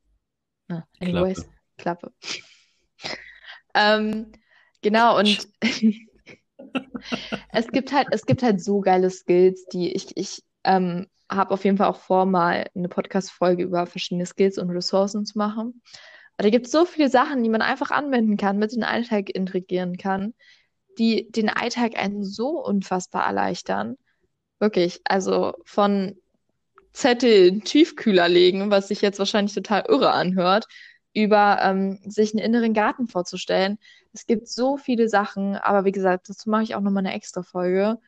Ah, 0.68 0.84
anyways, 1.00 1.46
Klappe. 1.76 2.12
Klappe. 2.12 2.12
ähm, 3.74 4.32
genau, 4.82 5.18
und 5.18 5.46
es 7.52 7.68
gibt 7.68 7.92
halt, 7.92 8.08
es 8.10 8.24
gibt 8.24 8.42
halt 8.42 8.62
so 8.62 8.80
geile 8.80 9.10
Skills, 9.10 9.66
die 9.66 9.92
ich, 9.92 10.16
ich 10.16 10.42
ähm, 10.64 11.06
habe 11.30 11.52
auf 11.52 11.64
jeden 11.64 11.76
Fall 11.76 11.88
auch 11.88 12.00
vor, 12.00 12.26
mal 12.26 12.68
eine 12.74 12.88
Podcast-Folge 12.88 13.62
über 13.62 13.86
verschiedene 13.86 14.26
Skills 14.26 14.58
und 14.58 14.70
Ressourcen 14.70 15.24
zu 15.24 15.38
machen. 15.38 15.82
Aber 16.36 16.44
da 16.44 16.50
gibt 16.50 16.66
es 16.66 16.72
so 16.72 16.84
viele 16.84 17.08
Sachen, 17.08 17.42
die 17.42 17.50
man 17.50 17.62
einfach 17.62 17.90
anwenden 17.90 18.36
kann, 18.36 18.58
mit 18.58 18.72
in 18.72 18.80
den 18.80 18.88
Alltag 18.88 19.30
integrieren 19.30 19.96
kann, 19.96 20.34
die 20.98 21.30
den 21.30 21.48
Alltag 21.48 21.96
einen 21.96 22.24
so 22.24 22.62
unfassbar 22.64 23.26
erleichtern. 23.26 23.96
Wirklich, 24.58 25.00
also 25.04 25.54
von 25.64 26.16
Zettel 26.92 27.48
in 27.48 27.62
Tiefkühler 27.62 28.28
legen, 28.28 28.70
was 28.70 28.88
sich 28.88 29.00
jetzt 29.00 29.18
wahrscheinlich 29.18 29.54
total 29.54 29.84
irre 29.88 30.10
anhört, 30.12 30.66
über 31.14 31.58
ähm, 31.62 32.00
sich 32.04 32.32
einen 32.32 32.44
inneren 32.44 32.74
Garten 32.74 33.08
vorzustellen. 33.08 33.78
Es 34.12 34.26
gibt 34.26 34.48
so 34.48 34.76
viele 34.76 35.08
Sachen, 35.08 35.56
aber 35.56 35.84
wie 35.84 35.92
gesagt, 35.92 36.28
dazu 36.28 36.50
mache 36.50 36.64
ich 36.64 36.74
auch 36.74 36.80
nochmal 36.80 37.06
eine 37.06 37.14
extra 37.14 37.42
Folge. 37.42 37.98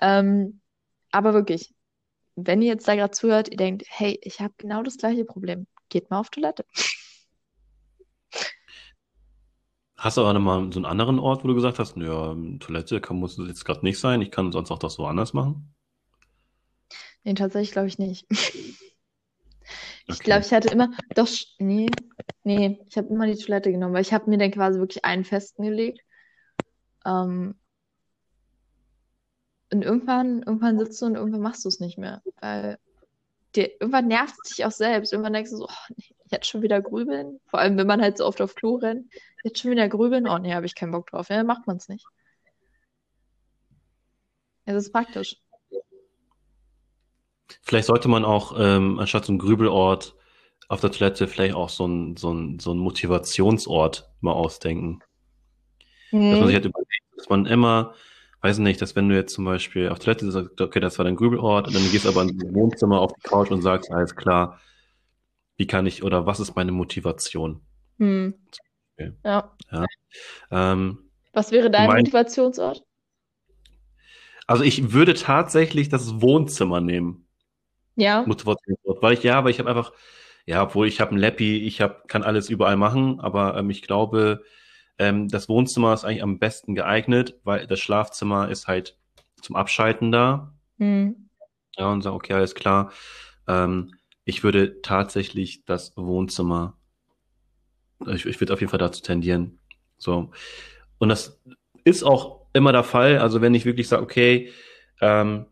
Ähm, 0.00 0.60
aber 1.10 1.34
wirklich, 1.34 1.74
wenn 2.36 2.62
ihr 2.62 2.68
jetzt 2.68 2.88
da 2.88 2.94
gerade 2.94 3.10
zuhört, 3.10 3.48
ihr 3.50 3.56
denkt, 3.56 3.84
hey, 3.88 4.18
ich 4.22 4.40
habe 4.40 4.54
genau 4.56 4.82
das 4.82 4.96
gleiche 4.96 5.24
Problem, 5.24 5.66
geht 5.88 6.10
mal 6.10 6.20
auf 6.20 6.30
Toilette. 6.30 6.64
Hast 9.96 10.16
du 10.16 10.22
aber 10.22 10.32
nochmal 10.32 10.72
so 10.72 10.78
einen 10.78 10.86
anderen 10.86 11.18
Ort, 11.18 11.44
wo 11.44 11.48
du 11.48 11.54
gesagt 11.54 11.78
hast, 11.78 11.96
ja, 11.96 12.36
Toilette 12.58 13.00
kann, 13.00 13.18
muss 13.18 13.38
jetzt 13.38 13.64
gerade 13.64 13.84
nicht 13.84 14.00
sein, 14.00 14.20
ich 14.20 14.30
kann 14.30 14.50
sonst 14.50 14.70
auch 14.70 14.78
das 14.78 14.94
so 14.94 15.06
anders 15.06 15.32
machen? 15.32 15.74
Nee, 17.22 17.34
tatsächlich 17.34 17.72
glaube 17.72 17.88
ich 17.88 17.98
nicht. 17.98 18.26
Ich 20.08 20.16
okay. 20.16 20.24
glaube, 20.24 20.44
ich 20.44 20.52
hatte 20.52 20.68
immer, 20.68 20.90
doch, 21.14 21.28
nee, 21.58 21.88
nee, 22.42 22.80
ich 22.88 22.96
habe 22.96 23.06
immer 23.08 23.26
die 23.26 23.36
Toilette 23.36 23.70
genommen, 23.70 23.94
weil 23.94 24.02
ich 24.02 24.12
habe 24.12 24.28
mir 24.28 24.36
dann 24.36 24.50
quasi 24.50 24.80
wirklich 24.80 25.04
einen 25.04 25.24
festen 25.24 25.62
gelegt. 25.62 26.00
Ähm, 27.06 27.54
und 29.72 29.82
irgendwann, 29.82 30.42
irgendwann 30.42 30.78
sitzt 30.78 31.00
du 31.00 31.06
und 31.06 31.14
irgendwann 31.14 31.40
machst 31.40 31.64
du 31.64 31.68
es 31.68 31.80
nicht 31.80 31.98
mehr. 31.98 32.22
Weil 32.40 32.78
dir, 33.56 33.70
irgendwann 33.80 34.08
nervt 34.08 34.34
es 34.44 34.50
dich 34.50 34.64
auch 34.64 34.70
selbst. 34.70 35.12
Irgendwann 35.12 35.32
denkst 35.32 35.50
du 35.50 35.56
so, 35.56 35.66
oh, 35.66 35.94
nee, 35.96 36.14
jetzt 36.30 36.46
schon 36.46 36.62
wieder 36.62 36.80
grübeln. 36.80 37.40
Vor 37.46 37.60
allem, 37.60 37.76
wenn 37.78 37.86
man 37.86 38.02
halt 38.02 38.18
so 38.18 38.26
oft 38.26 38.40
auf 38.40 38.54
Klo 38.54 38.76
rennt. 38.76 39.12
Jetzt 39.44 39.60
schon 39.60 39.70
wieder 39.70 39.88
grübeln. 39.88 40.28
Oh 40.28 40.38
nee, 40.38 40.54
habe 40.54 40.66
ich 40.66 40.74
keinen 40.74 40.92
Bock 40.92 41.10
drauf. 41.10 41.28
Ja, 41.28 41.36
dann 41.36 41.46
macht 41.46 41.66
man 41.66 41.78
es 41.78 41.88
nicht. 41.88 42.06
Es 44.64 44.76
ist 44.76 44.92
praktisch. 44.92 45.36
Vielleicht 47.62 47.86
sollte 47.86 48.08
man 48.08 48.24
auch, 48.24 48.54
ähm, 48.58 48.98
anstatt 48.98 49.24
so 49.24 49.32
einem 49.32 49.38
Grübelort 49.38 50.14
auf 50.68 50.80
der 50.80 50.92
Toilette, 50.92 51.28
vielleicht 51.28 51.54
auch 51.54 51.68
so 51.68 51.86
ein, 51.86 52.16
so 52.16 52.34
so 52.58 52.72
ein 52.72 52.78
Motivationsort 52.78 54.10
mal 54.20 54.32
ausdenken. 54.32 55.00
Mhm. 56.12 56.30
Dass 56.30 56.38
man 56.38 56.46
sich 56.48 56.54
halt 56.54 56.64
überlegt, 56.66 57.02
dass 57.16 57.28
man 57.28 57.46
immer, 57.46 57.94
weiß 58.42 58.58
nicht, 58.58 58.82
dass 58.82 58.96
wenn 58.96 59.08
du 59.08 59.14
jetzt 59.14 59.34
zum 59.34 59.44
Beispiel 59.44 59.88
auf 59.88 60.00
Toilette 60.00 60.30
sagst, 60.30 60.60
okay, 60.60 60.80
das 60.80 60.98
war 60.98 61.04
dein 61.04 61.16
Grübelort, 61.16 61.68
und 61.68 61.74
dann 61.74 61.90
gehst 61.90 62.04
du 62.04 62.08
aber 62.08 62.22
ins 62.22 62.42
Wohnzimmer 62.52 63.00
auf 63.00 63.12
die 63.14 63.20
Couch 63.22 63.50
und 63.50 63.62
sagst, 63.62 63.90
alles 63.90 64.16
klar, 64.16 64.60
wie 65.56 65.66
kann 65.66 65.86
ich 65.86 66.02
oder 66.02 66.26
was 66.26 66.40
ist 66.40 66.56
meine 66.56 66.72
Motivation? 66.72 67.60
Hm. 67.98 68.34
Ja. 69.24 69.52
ja. 69.70 69.86
Ähm, 70.50 71.10
was 71.32 71.52
wäre 71.52 71.70
dein 71.70 71.86
mein, 71.86 71.98
Motivationsort? 71.98 72.84
Also 74.46 74.64
ich 74.64 74.92
würde 74.92 75.14
tatsächlich 75.14 75.88
das 75.88 76.20
Wohnzimmer 76.20 76.80
nehmen. 76.80 77.26
Ja. 77.96 78.24
Motivationsort, 78.26 79.02
weil 79.02 79.14
ich 79.14 79.22
ja, 79.22 79.42
weil 79.44 79.50
ich 79.50 79.58
habe 79.58 79.68
einfach, 79.68 79.92
ja, 80.46 80.62
obwohl 80.62 80.88
ich 80.88 81.00
habe 81.00 81.14
ein 81.14 81.18
Lappy, 81.18 81.58
ich 81.58 81.80
habe 81.80 82.02
kann 82.08 82.22
alles 82.22 82.50
überall 82.50 82.76
machen, 82.76 83.20
aber 83.20 83.56
ähm, 83.56 83.70
ich 83.70 83.82
glaube, 83.82 84.42
ähm, 84.98 85.28
das 85.28 85.48
Wohnzimmer 85.48 85.94
ist 85.94 86.04
eigentlich 86.04 86.22
am 86.22 86.38
besten 86.38 86.74
geeignet, 86.74 87.38
weil 87.44 87.66
das 87.66 87.80
Schlafzimmer 87.80 88.48
ist 88.48 88.66
halt 88.66 88.96
zum 89.40 89.56
Abschalten 89.56 90.12
da. 90.12 90.54
Mhm. 90.78 91.28
Ja, 91.76 91.90
und 91.90 92.02
sage, 92.02 92.16
okay, 92.16 92.34
alles 92.34 92.54
klar. 92.54 92.92
Ähm, 93.48 93.94
ich 94.24 94.44
würde 94.44 94.80
tatsächlich 94.82 95.64
das 95.64 95.96
Wohnzimmer, 95.96 96.76
ich, 98.06 98.26
ich 98.26 98.40
würde 98.40 98.52
auf 98.52 98.60
jeden 98.60 98.70
Fall 98.70 98.78
dazu 98.78 99.02
tendieren. 99.02 99.58
So. 99.98 100.30
Und 100.98 101.08
das 101.08 101.40
ist 101.84 102.04
auch 102.04 102.46
immer 102.52 102.72
der 102.72 102.84
Fall. 102.84 103.18
Also 103.18 103.40
wenn 103.40 103.54
ich 103.54 103.64
wirklich 103.64 103.88
sage, 103.88 104.02
okay, 104.02 104.52
ähm, 105.00 105.46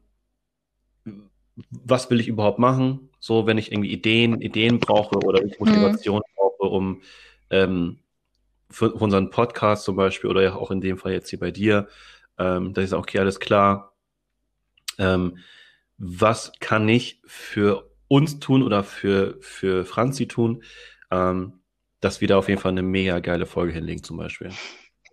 was 1.70 2.10
will 2.10 2.20
ich 2.20 2.28
überhaupt 2.28 2.58
machen? 2.58 3.10
So, 3.18 3.46
wenn 3.46 3.58
ich 3.58 3.72
irgendwie 3.72 3.92
Ideen, 3.92 4.40
Ideen 4.40 4.78
brauche 4.78 5.18
oder 5.18 5.44
ich 5.44 5.58
Motivation 5.58 6.18
mhm. 6.18 6.34
brauche, 6.36 6.70
um 6.70 7.02
ähm, 7.50 7.98
für, 8.70 8.92
unseren 8.92 9.30
Podcast 9.30 9.84
zum 9.84 9.96
Beispiel 9.96 10.30
oder 10.30 10.42
ja 10.42 10.54
auch 10.54 10.70
in 10.70 10.80
dem 10.80 10.98
Fall 10.98 11.12
jetzt 11.12 11.30
hier 11.30 11.38
bei 11.38 11.50
dir, 11.50 11.88
ähm, 12.38 12.72
dass 12.72 12.84
ich 12.84 12.90
sage, 12.90 13.02
okay, 13.02 13.18
alles 13.18 13.40
klar. 13.40 13.94
Ähm, 14.98 15.38
was 15.98 16.52
kann 16.60 16.88
ich 16.88 17.20
für 17.26 17.90
uns 18.08 18.40
tun 18.40 18.62
oder 18.62 18.82
für, 18.82 19.36
für 19.40 19.84
Franzi 19.84 20.26
tun, 20.26 20.62
ähm, 21.10 21.60
dass 22.00 22.20
wir 22.20 22.28
da 22.28 22.38
auf 22.38 22.48
jeden 22.48 22.60
Fall 22.60 22.72
eine 22.72 22.82
mega 22.82 23.20
geile 23.20 23.46
Folge 23.46 23.72
hinlegen 23.72 24.02
zum 24.02 24.16
Beispiel. 24.16 24.50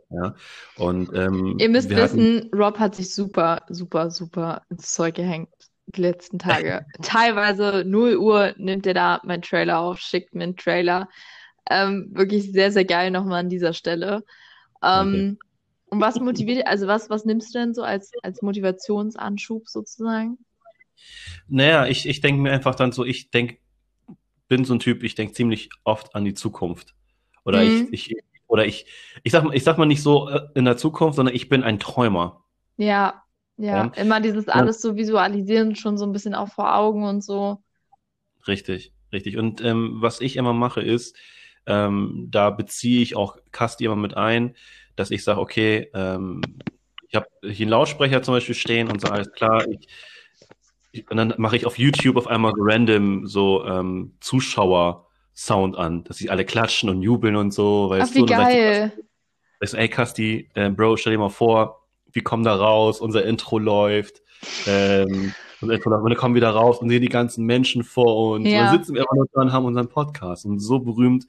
Ja, 0.10 0.36
und 0.78 1.12
ähm, 1.14 1.58
ihr 1.60 1.68
müsst 1.68 1.90
wissen, 1.90 2.02
hatten... 2.02 2.50
Rob 2.56 2.80
hat 2.80 2.96
sich 2.96 3.14
super, 3.14 3.64
super, 3.68 4.10
super 4.10 4.62
ins 4.70 4.94
Zeug 4.94 5.16
gehängt 5.16 5.50
die 5.88 6.02
letzten 6.02 6.40
Tage. 6.40 6.86
Teilweise 7.02 7.84
0 7.86 8.18
Uhr 8.18 8.54
nimmt 8.58 8.86
er 8.88 8.94
da 8.94 9.22
meinen 9.24 9.42
Trailer 9.42 9.80
auf, 9.80 10.00
schickt 10.00 10.36
mir 10.36 10.44
einen 10.44 10.58
Trailer. 10.58 11.10
Ähm, 11.70 12.10
wirklich 12.12 12.52
sehr, 12.52 12.72
sehr 12.72 12.86
geil 12.86 13.12
nochmal 13.12 13.42
an 13.42 13.50
dieser 13.50 13.74
Stelle. 13.74 14.24
Ähm, 14.84 15.38
okay. 15.38 15.38
Und 15.90 16.02
was 16.02 16.20
motiviert, 16.20 16.68
also 16.68 16.88
was, 16.88 17.10
was 17.10 17.26
nimmst 17.26 17.54
du 17.54 17.60
denn 17.60 17.74
so 17.74 17.84
als, 17.84 18.12
als 18.22 18.42
Motivationsanschub 18.42 19.68
sozusagen? 19.68 20.38
Naja, 21.48 21.86
ich, 21.88 22.08
ich 22.08 22.20
denke 22.22 22.42
mir 22.42 22.52
einfach 22.52 22.76
dann 22.76 22.92
so, 22.92 23.06
ich 23.06 23.30
denke, 23.32 23.58
bin 24.48 24.66
so 24.66 24.74
ein 24.74 24.80
Typ, 24.80 25.04
ich 25.04 25.16
denke 25.16 25.34
ziemlich 25.34 25.70
oft 25.84 26.16
an 26.16 26.26
die 26.26 26.34
Zukunft. 26.34 26.96
Oder 27.46 27.64
mhm. 27.64 27.90
ich, 27.92 28.12
ich, 28.12 28.24
oder 28.48 28.66
ich, 28.66 28.86
ich 29.24 29.32
sag, 29.32 29.46
ich 29.54 29.64
sag 29.64 29.78
mal 29.78 29.86
nicht 29.86 30.02
so 30.02 30.30
äh, 30.30 30.42
in 30.56 30.66
der 30.66 30.78
Zukunft, 30.78 31.16
sondern 31.16 31.36
ich 31.36 31.50
bin 31.50 31.64
ein 31.64 31.80
Träumer. 31.80 32.44
Ja, 32.78 33.24
ja, 33.58 33.86
ja. 33.86 33.92
immer 33.96 34.22
dieses 34.22 34.48
alles 34.48 34.82
so 34.82 34.96
visualisieren, 34.96 35.76
schon 35.76 35.98
so 35.98 36.06
ein 36.06 36.12
bisschen 36.12 36.36
auch 36.36 36.50
vor 36.50 36.76
Augen 36.76 37.04
und 37.04 37.24
so. 37.24 37.64
Richtig, 38.48 38.94
richtig. 39.12 39.38
Und 39.38 39.62
ähm, 39.62 39.98
was 40.00 40.22
ich 40.22 40.36
immer 40.36 40.54
mache 40.54 40.82
ist, 40.82 41.18
ähm, 41.68 42.28
da 42.32 42.50
beziehe 42.50 43.02
ich 43.02 43.16
auch 43.16 43.38
Kasti 43.52 43.86
immer 43.86 43.96
mit 43.96 44.16
ein, 44.16 44.56
dass 44.96 45.12
ich 45.12 45.24
sage, 45.24 45.40
okay, 45.40 45.90
ähm, 45.94 46.42
ich 47.08 47.16
habe 47.16 47.28
hier 47.42 47.66
einen 47.66 47.72
Lautsprecher 47.72 48.24
zum 48.24 48.34
Beispiel 48.34 48.56
stehen 48.56 48.90
und 48.90 49.00
so 49.02 49.08
alles 49.08 49.32
klar, 49.32 49.66
ich, 49.68 49.88
ich, 50.92 51.10
und 51.12 51.18
dann 51.18 51.34
mache 51.38 51.56
ich 51.56 51.66
auf 51.66 51.78
YouTube 51.78 52.18
auf 52.18 52.28
einmal 52.28 52.54
random 52.58 53.28
so 53.28 53.66
ähm, 53.66 54.16
Zuschauer 54.20 55.08
Sound 55.38 55.78
an, 55.78 56.04
dass 56.04 56.18
sie 56.18 56.32
alle 56.32 56.46
klatschen 56.46 56.90
und 56.90 57.04
jubeln 57.04 57.36
und 57.36 57.54
so. 57.54 57.92
Weißt 57.92 58.12
Ach, 58.12 58.16
wie 58.16 58.20
du? 58.22 58.26
geil. 58.26 58.92
Weißt 59.60 59.74
du, 59.74 59.78
ey, 59.78 59.88
Kasti, 59.88 60.50
äh, 60.56 60.72
Bro, 60.72 60.98
stell 60.98 61.14
dir 61.14 61.20
mal 61.20 61.30
vor, 61.30 61.88
wir 62.12 62.24
kommen 62.24 62.44
da 62.44 62.56
raus, 62.56 63.00
unser 63.00 63.24
Intro 63.24 63.60
läuft, 63.60 64.24
ähm, 64.66 65.34
unser 65.62 65.76
Intro 65.76 65.92
läuft, 65.92 66.04
und 66.04 66.10
dann 66.10 66.18
kommen 66.18 66.34
wir 66.34 66.42
da 66.42 66.50
raus 66.50 66.80
und 66.80 66.90
sehen 66.90 67.04
die 67.04 67.10
ganzen 67.10 67.46
Menschen 67.46 67.84
vor 67.84 68.32
uns. 68.32 68.48
Ja. 68.48 68.62
Und 68.62 68.66
dann 68.66 68.78
sitzen 68.80 68.96
wir 68.96 69.06
nur 69.14 69.28
da 69.32 69.42
und 69.42 69.54
haben 69.54 69.66
unseren 69.66 69.90
Podcast. 69.90 70.46
Und 70.46 70.60
so 70.60 70.80
berühmt 70.80 71.28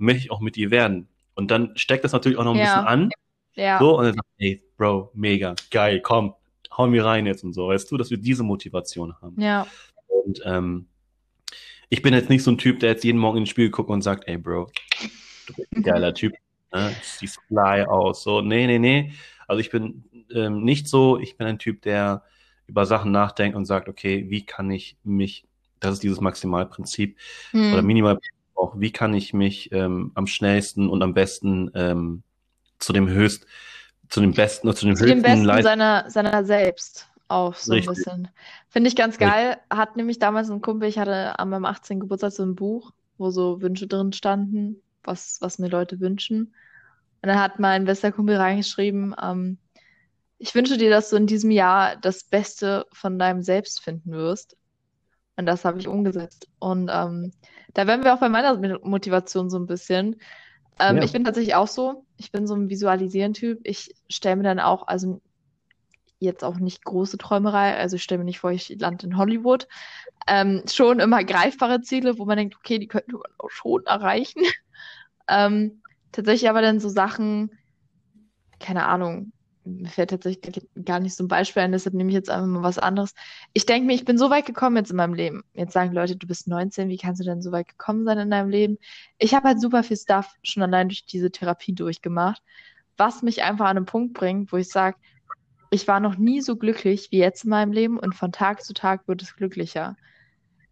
möchte 0.00 0.24
ich 0.24 0.30
auch 0.30 0.40
mit 0.40 0.56
dir 0.56 0.70
werden. 0.70 1.08
Und 1.34 1.50
dann 1.50 1.72
steckt 1.76 2.04
das 2.04 2.12
natürlich 2.12 2.38
auch 2.38 2.44
noch 2.44 2.54
ein 2.54 2.58
ja. 2.58 2.64
bisschen 2.64 2.86
an. 2.86 3.10
Ja. 3.54 3.78
So, 3.78 3.98
und 3.98 4.04
dann 4.04 4.14
sagt, 4.14 4.28
ey, 4.38 4.62
Bro, 4.76 5.10
mega, 5.14 5.54
geil, 5.70 6.00
komm, 6.00 6.34
hau 6.76 6.86
mir 6.86 7.04
rein 7.04 7.26
jetzt 7.26 7.44
und 7.44 7.52
so. 7.52 7.68
Weißt 7.68 7.90
du, 7.90 7.96
dass 7.96 8.10
wir 8.10 8.18
diese 8.18 8.42
Motivation 8.42 9.14
haben. 9.20 9.40
Ja. 9.40 9.66
Und 10.08 10.40
ähm, 10.44 10.86
ich 11.88 12.02
bin 12.02 12.14
jetzt 12.14 12.30
nicht 12.30 12.42
so 12.42 12.50
ein 12.50 12.58
Typ, 12.58 12.80
der 12.80 12.90
jetzt 12.90 13.04
jeden 13.04 13.18
Morgen 13.18 13.38
ins 13.38 13.48
Spiel 13.48 13.70
guckt 13.70 13.90
und 13.90 14.02
sagt, 14.02 14.26
ey 14.28 14.38
Bro, 14.38 14.70
du 15.46 15.54
bist 15.54 15.68
ein 15.74 15.82
geiler 15.82 16.14
Typ, 16.14 16.32
ne? 16.72 16.94
siehst 17.02 17.40
fly 17.48 17.82
aus. 17.82 18.22
So, 18.22 18.40
nee, 18.40 18.66
nee, 18.66 18.78
nee. 18.78 19.12
Also 19.46 19.60
ich 19.60 19.70
bin 19.70 20.04
ähm, 20.32 20.62
nicht 20.62 20.88
so, 20.88 21.18
ich 21.18 21.36
bin 21.36 21.46
ein 21.46 21.58
Typ, 21.58 21.82
der 21.82 22.22
über 22.66 22.86
Sachen 22.86 23.10
nachdenkt 23.10 23.56
und 23.56 23.66
sagt, 23.66 23.88
okay, 23.88 24.26
wie 24.28 24.46
kann 24.46 24.70
ich 24.70 24.96
mich, 25.02 25.44
das 25.80 25.94
ist 25.94 26.02
dieses 26.04 26.20
Maximalprinzip 26.20 27.18
hm. 27.50 27.72
oder 27.72 27.82
Minimalprinzip 27.82 28.39
auch, 28.60 28.78
wie 28.78 28.92
kann 28.92 29.14
ich 29.14 29.32
mich 29.32 29.72
ähm, 29.72 30.12
am 30.14 30.26
schnellsten 30.26 30.88
und 30.88 31.02
am 31.02 31.14
besten 31.14 31.70
ähm, 31.74 32.22
zu 32.78 32.92
dem 32.92 33.08
höchst, 33.08 33.46
zu 34.08 34.20
dem 34.20 34.32
besten 34.32 34.68
oder 34.68 34.76
zu 34.76 34.86
dem 34.86 34.96
zu 34.96 35.04
höchsten 35.04 35.22
dem 35.22 35.44
besten 35.46 35.62
seiner, 35.62 36.10
seiner 36.10 36.44
selbst 36.44 37.08
auf 37.28 37.58
so 37.60 37.72
Richtig. 37.72 37.88
ein 37.88 37.94
bisschen. 37.94 38.28
Finde 38.68 38.88
ich 38.88 38.96
ganz 38.96 39.18
geil. 39.18 39.56
Hat 39.70 39.96
nämlich 39.96 40.18
damals 40.18 40.50
ein 40.50 40.60
Kumpel, 40.60 40.88
ich 40.88 40.98
hatte 40.98 41.38
an 41.38 41.48
meinem 41.48 41.64
18. 41.64 42.00
Geburtstag 42.00 42.32
so 42.32 42.42
ein 42.42 42.56
Buch, 42.56 42.92
wo 43.18 43.30
so 43.30 43.62
Wünsche 43.62 43.86
drin 43.86 44.12
standen, 44.12 44.82
was, 45.04 45.38
was 45.40 45.58
mir 45.58 45.68
Leute 45.68 46.00
wünschen. 46.00 46.54
Und 47.22 47.28
dann 47.28 47.38
hat 47.38 47.58
mein 47.60 47.84
bester 47.84 48.12
Kumpel 48.12 48.36
reingeschrieben, 48.36 49.14
ähm, 49.22 49.58
ich 50.42 50.54
wünsche 50.54 50.78
dir, 50.78 50.88
dass 50.88 51.10
du 51.10 51.16
in 51.16 51.26
diesem 51.26 51.50
Jahr 51.50 51.96
das 51.96 52.24
Beste 52.24 52.86
von 52.92 53.18
deinem 53.18 53.42
Selbst 53.42 53.82
finden 53.82 54.10
wirst. 54.12 54.56
Und 55.40 55.46
das 55.46 55.64
habe 55.64 55.78
ich 55.78 55.88
umgesetzt. 55.88 56.48
Und 56.58 56.90
ähm, 56.92 57.32
da 57.72 57.86
wären 57.86 58.04
wir 58.04 58.12
auch 58.12 58.20
bei 58.20 58.28
meiner 58.28 58.58
Motivation 58.86 59.48
so 59.48 59.58
ein 59.58 59.64
bisschen. 59.64 60.16
Ähm, 60.78 60.98
ja. 60.98 61.02
Ich 61.02 61.12
bin 61.12 61.24
tatsächlich 61.24 61.54
auch 61.54 61.66
so. 61.66 62.04
Ich 62.18 62.30
bin 62.30 62.46
so 62.46 62.54
ein 62.54 62.68
Visualisieren-Typ. 62.68 63.60
Ich 63.64 63.94
stelle 64.10 64.36
mir 64.36 64.42
dann 64.42 64.60
auch, 64.60 64.86
also 64.86 65.22
jetzt 66.18 66.44
auch 66.44 66.58
nicht 66.58 66.84
große 66.84 67.16
Träumerei, 67.16 67.74
also 67.74 67.96
ich 67.96 68.02
stelle 68.02 68.18
mir 68.18 68.26
nicht 68.26 68.40
vor, 68.40 68.50
ich 68.50 68.68
lande 68.68 69.06
in 69.06 69.16
Hollywood. 69.16 69.66
Ähm, 70.26 70.62
schon 70.70 71.00
immer 71.00 71.24
greifbare 71.24 71.80
Ziele, 71.80 72.18
wo 72.18 72.26
man 72.26 72.36
denkt, 72.36 72.56
okay, 72.56 72.78
die 72.78 72.86
könnten 72.86 73.12
wir 73.12 73.22
auch 73.38 73.48
schon 73.48 73.86
erreichen. 73.86 74.42
ähm, 75.26 75.80
tatsächlich 76.12 76.50
aber 76.50 76.60
dann 76.60 76.80
so 76.80 76.90
Sachen, 76.90 77.50
keine 78.58 78.84
Ahnung, 78.84 79.32
mir 79.64 79.88
fällt 79.88 80.10
tatsächlich 80.10 80.66
gar 80.84 81.00
nicht 81.00 81.14
so 81.14 81.24
ein 81.24 81.28
Beispiel 81.28 81.62
ein, 81.62 81.72
deshalb 81.72 81.94
nehme 81.94 82.10
ich 82.10 82.14
jetzt 82.14 82.30
einfach 82.30 82.46
mal 82.46 82.62
was 82.62 82.78
anderes. 82.78 83.14
Ich 83.52 83.66
denke 83.66 83.86
mir, 83.86 83.94
ich 83.94 84.04
bin 84.04 84.18
so 84.18 84.30
weit 84.30 84.46
gekommen 84.46 84.76
jetzt 84.76 84.90
in 84.90 84.96
meinem 84.96 85.14
Leben. 85.14 85.42
Jetzt 85.54 85.72
sagen 85.72 85.92
Leute, 85.92 86.16
du 86.16 86.26
bist 86.26 86.48
19, 86.48 86.88
wie 86.88 86.96
kannst 86.96 87.20
du 87.20 87.24
denn 87.24 87.42
so 87.42 87.52
weit 87.52 87.68
gekommen 87.68 88.04
sein 88.04 88.18
in 88.18 88.30
deinem 88.30 88.48
Leben? 88.48 88.78
Ich 89.18 89.34
habe 89.34 89.48
halt 89.48 89.60
super 89.60 89.82
viel 89.82 89.96
Stuff 89.96 90.34
schon 90.42 90.62
allein 90.62 90.88
durch 90.88 91.04
diese 91.04 91.30
Therapie 91.30 91.74
durchgemacht, 91.74 92.42
was 92.96 93.22
mich 93.22 93.42
einfach 93.42 93.66
an 93.66 93.76
einen 93.76 93.86
Punkt 93.86 94.14
bringt, 94.14 94.52
wo 94.52 94.56
ich 94.56 94.68
sage, 94.68 94.96
ich 95.70 95.86
war 95.86 96.00
noch 96.00 96.16
nie 96.16 96.40
so 96.40 96.56
glücklich 96.56 97.08
wie 97.10 97.18
jetzt 97.18 97.44
in 97.44 97.50
meinem 97.50 97.72
Leben 97.72 97.98
und 97.98 98.14
von 98.14 98.32
Tag 98.32 98.62
zu 98.62 98.74
Tag 98.74 99.06
wird 99.06 99.22
es 99.22 99.36
glücklicher. 99.36 99.96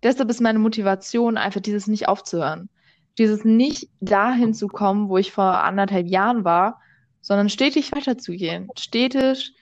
Deshalb 0.03 0.31
ist 0.31 0.41
meine 0.41 0.59
Motivation 0.59 1.37
einfach 1.37 1.61
dieses 1.61 1.87
nicht 1.87 2.09
aufzuhören. 2.09 2.69
Dieses 3.17 3.45
nicht 3.45 3.89
dahin 4.01 4.55
zu 4.55 4.69
kommen, 4.69 5.09
wo 5.09 5.19
ich 5.19 5.33
vor 5.33 5.63
anderthalb 5.65 6.07
Jahren 6.07 6.45
war, 6.45 6.81
sondern 7.29 7.51
stetig 7.51 7.93
weiterzugehen. 7.93 8.71
Stetig, 8.79 9.53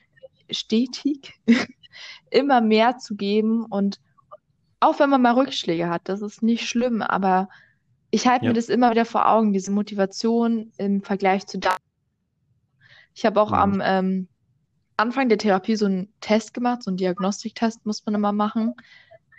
stetig 0.48 1.34
immer 2.30 2.60
mehr 2.60 2.98
zu 2.98 3.16
geben 3.16 3.64
und 3.64 3.98
auch 4.78 5.00
wenn 5.00 5.10
man 5.10 5.20
mal 5.20 5.32
Rückschläge 5.34 5.88
hat, 5.88 6.02
das 6.04 6.22
ist 6.22 6.44
nicht 6.44 6.68
schlimm, 6.68 7.02
aber 7.02 7.48
ich 8.12 8.28
halte 8.28 8.44
ja. 8.44 8.50
mir 8.50 8.54
das 8.54 8.68
immer 8.68 8.92
wieder 8.92 9.04
vor 9.04 9.28
Augen, 9.28 9.52
diese 9.52 9.72
Motivation 9.72 10.70
im 10.78 11.02
Vergleich 11.02 11.48
zu 11.48 11.58
da. 11.58 11.74
Ich 13.14 13.26
habe 13.26 13.40
auch 13.40 13.50
mhm. 13.50 13.56
am 13.56 13.82
ähm, 13.84 14.28
Anfang 14.96 15.28
der 15.28 15.38
Therapie 15.38 15.74
so 15.74 15.86
einen 15.86 16.12
Test 16.20 16.54
gemacht, 16.54 16.84
so 16.84 16.90
einen 16.90 16.98
Diagnostiktest 16.98 17.84
muss 17.84 18.06
man 18.06 18.14
immer 18.14 18.30
machen, 18.30 18.74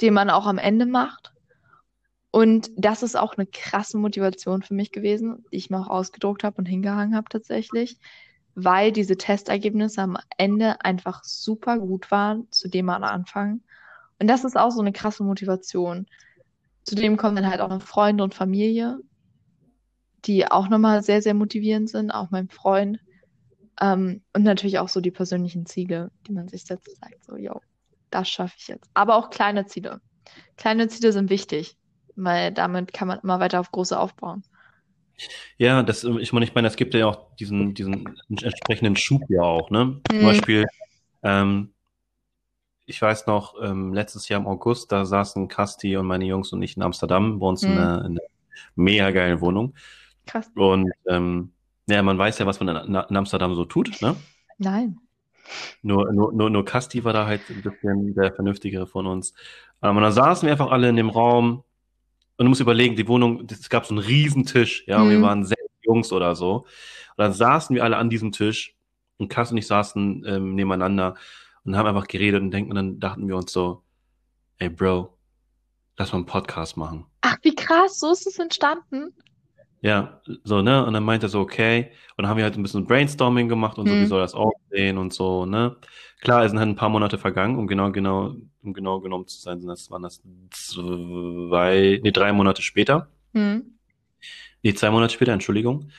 den 0.02 0.14
man 0.14 0.30
auch 0.30 0.48
am 0.48 0.58
Ende 0.58 0.86
macht. 0.86 1.32
Und 2.38 2.70
das 2.78 3.02
ist 3.02 3.18
auch 3.18 3.36
eine 3.36 3.48
krasse 3.48 3.98
Motivation 3.98 4.62
für 4.62 4.76
mich 4.76 4.92
gewesen, 4.92 5.44
die 5.52 5.58
ich 5.58 5.72
mir 5.72 5.80
auch 5.80 5.88
ausgedruckt 5.90 6.44
habe 6.44 6.58
und 6.58 6.68
hingehangen 6.68 7.16
habe 7.16 7.28
tatsächlich, 7.30 7.98
weil 8.54 8.92
diese 8.92 9.18
Testergebnisse 9.18 10.04
am 10.04 10.20
Ende 10.38 10.80
einfach 10.86 11.24
super 11.24 11.80
gut 11.80 12.12
waren, 12.12 12.48
zu 12.52 12.68
dem 12.68 12.90
am 12.90 13.04
Anfang. 13.04 13.64
Und 14.20 14.28
das 14.28 14.44
ist 14.44 14.56
auch 14.56 14.70
so 14.70 14.82
eine 14.82 14.92
krasse 14.92 15.24
Motivation. 15.24 16.06
Zudem 16.84 17.18
kommen 17.18 17.36
dann 17.38 17.50
halt 17.50 17.60
auch 17.60 17.70
noch 17.70 17.82
Freunde 17.82 18.24
und 18.24 18.36
Familie, 18.36 19.00
die 20.26 20.46
auch 20.46 20.70
nochmal 20.70 21.02
sehr, 21.02 21.24
sehr 21.24 21.34
motivierend 21.34 21.90
sind, 21.90 22.12
auch 22.12 22.30
mein 22.30 22.50
Freund 22.50 23.00
Ähm, 23.82 24.24
und 24.34 24.44
natürlich 24.44 24.78
auch 24.80 24.90
so 24.90 25.02
die 25.02 25.12
persönlichen 25.12 25.66
Ziele, 25.66 26.12
die 26.28 26.34
man 26.34 26.48
sich 26.50 26.66
setzt, 26.66 27.00
sagt 27.00 27.24
so, 27.26 27.36
yo, 27.36 27.62
das 28.12 28.30
schaffe 28.30 28.56
ich 28.60 28.68
jetzt. 28.68 28.90
Aber 28.94 29.16
auch 29.16 29.32
kleine 29.32 29.66
Ziele. 29.66 30.02
Kleine 30.56 30.88
Ziele 30.88 31.14
sind 31.14 31.32
wichtig, 31.32 31.78
weil 32.18 32.52
damit 32.52 32.94
kann 32.94 33.08
man 33.08 33.20
immer 33.20 33.40
weiter 33.40 33.60
auf 33.60 33.72
große 33.72 33.98
aufbauen. 33.98 34.44
Ja, 35.58 35.82
das, 35.82 36.04
ich 36.04 36.32
meine, 36.32 36.46
ich 36.46 36.54
meine, 36.54 36.68
es 36.68 36.76
gibt 36.76 36.94
ja 36.94 37.08
auch 37.08 37.36
diesen, 37.38 37.74
diesen 37.74 38.18
entsprechenden 38.30 38.96
Schub 38.96 39.24
ja 39.30 39.42
auch, 39.42 39.70
ne? 39.72 39.86
Mhm. 39.86 40.02
Zum 40.10 40.22
Beispiel, 40.22 40.66
ähm, 41.24 41.74
ich 42.86 43.02
weiß 43.02 43.28
noch, 43.28 43.56
ähm, 43.62 43.94
letztes 43.94 44.30
Jahr 44.30 44.40
im 44.40 44.48
August, 44.48 44.92
da 44.92 45.06
saßen 45.06 45.48
Kasti 45.48 45.98
und 45.98 46.06
meine 46.06 46.26
Jungs 46.26 46.54
und 46.54 46.62
ich 46.62 46.78
in 46.78 46.84
Amsterdam 46.84 47.40
bei 47.40 47.48
uns 47.48 47.64
mhm. 47.64 47.72
in, 47.72 47.78
einer, 47.78 48.06
in 48.06 48.12
einer 48.12 48.22
mega 48.76 49.12
geilen 49.12 49.42
Wohnung. 49.42 49.74
Krass. 50.26 50.52
Und 50.56 50.92
ähm, 51.08 51.52
ja, 51.88 52.04
man 52.04 52.18
weiß 52.18 52.38
ja, 52.40 52.46
was 52.46 52.60
man 52.60 52.70
in, 52.70 52.96
in 52.96 53.16
Amsterdam 53.16 53.56
so 53.56 53.66
tut, 53.66 54.02
ne? 54.02 54.16
Nein. 54.58 55.00
Nur, 55.82 56.12
nur, 56.12 56.34
nur, 56.34 56.50
nur 56.50 56.66
Kasti 56.66 57.04
war 57.04 57.14
da 57.14 57.26
halt 57.26 57.42
ein 57.50 57.62
bisschen 57.62 58.14
der 58.14 58.34
Vernünftigere 58.34 58.88
von 58.88 59.08
uns. 59.08 59.34
Ähm, 59.82 59.96
und 59.96 60.04
dann 60.04 60.12
saßen 60.12 60.46
wir 60.46 60.52
einfach 60.52 60.72
alle 60.72 60.90
in 60.90 60.96
dem 60.96 61.10
Raum, 61.10 61.64
und 62.38 62.46
du 62.46 62.50
musst 62.50 62.62
überlegen, 62.62 62.96
die 62.96 63.08
Wohnung, 63.08 63.48
es 63.50 63.70
gab 63.70 63.86
so 63.86 63.96
einen 63.96 64.04
Riesentisch, 64.04 64.84
ja, 64.88 65.04
mhm. 65.04 65.10
wir 65.10 65.22
waren 65.22 65.46
sechs 65.46 65.62
Jungs 65.82 66.12
oder 66.12 66.36
so. 66.36 66.66
Und 67.16 67.24
dann 67.24 67.34
saßen 67.34 67.76
wir 67.76 67.84
alle 67.84 67.98
an 67.98 68.10
diesem 68.10 68.32
Tisch 68.32 68.76
und 69.18 69.30
Kass 69.30 69.52
und 69.52 69.58
ich 69.58 69.68
saßen 69.68 70.24
ähm, 70.28 70.56
nebeneinander 70.56 71.16
und 71.64 71.76
haben 71.76 71.88
einfach 71.88 72.08
geredet 72.08 72.42
und 72.42 72.52
denken, 72.52 72.72
und 72.72 72.76
dann 72.76 73.00
dachten 73.00 73.28
wir 73.28 73.36
uns 73.36 73.52
so, 73.52 73.84
ey 74.60 74.70
Bro, 74.70 75.18
lass 75.98 76.12
mal 76.12 76.20
einen 76.20 76.26
Podcast 76.28 76.78
machen. 76.78 77.06
Ach, 77.22 77.38
wie 77.42 77.56
krass, 77.56 78.00
so 78.00 78.12
ist 78.12 78.28
es 78.28 78.38
entstanden. 78.38 79.14
Ja, 79.82 80.22
so, 80.44 80.62
ne? 80.62 80.86
Und 80.86 80.94
dann 80.94 81.04
meinte 81.04 81.28
er 81.28 81.30
so, 81.30 81.40
okay. 81.40 81.92
Und 82.16 82.24
dann 82.24 82.30
haben 82.30 82.38
wir 82.38 82.44
halt 82.44 82.58
ein 82.58 82.64
bisschen 82.64 82.86
Brainstorming 82.86 83.48
gemacht 83.48 83.78
und 83.78 83.88
so, 83.88 83.94
wie 83.94 84.00
mhm. 84.00 84.08
soll 84.08 84.22
das 84.22 84.34
aussehen 84.34 84.98
und 84.98 85.14
so, 85.14 85.46
ne? 85.46 85.76
Klar, 86.22 86.44
es 86.44 86.50
sind 86.50 86.60
halt 86.60 86.70
ein 86.70 86.76
paar 86.76 86.90
Monate 86.90 87.20
vergangen, 87.20 87.58
um 87.58 87.68
genau, 87.68 87.92
genau, 87.92 88.36
um 88.64 88.74
genau 88.74 89.00
genommen 89.02 89.28
zu 89.28 89.40
sein, 89.40 89.62
das 89.62 89.92
waren 89.92 90.02
das 90.02 90.24
zwei, 90.50 92.00
nee, 92.04 92.12
drei 92.12 92.34
Monate 92.34 92.64
später. 92.64 93.08
Mhm. 93.34 93.66
Nee, 94.64 94.74
zwei 94.74 94.90
Monate 94.90 95.14
später, 95.14 95.34
Entschuldigung. 95.34 95.92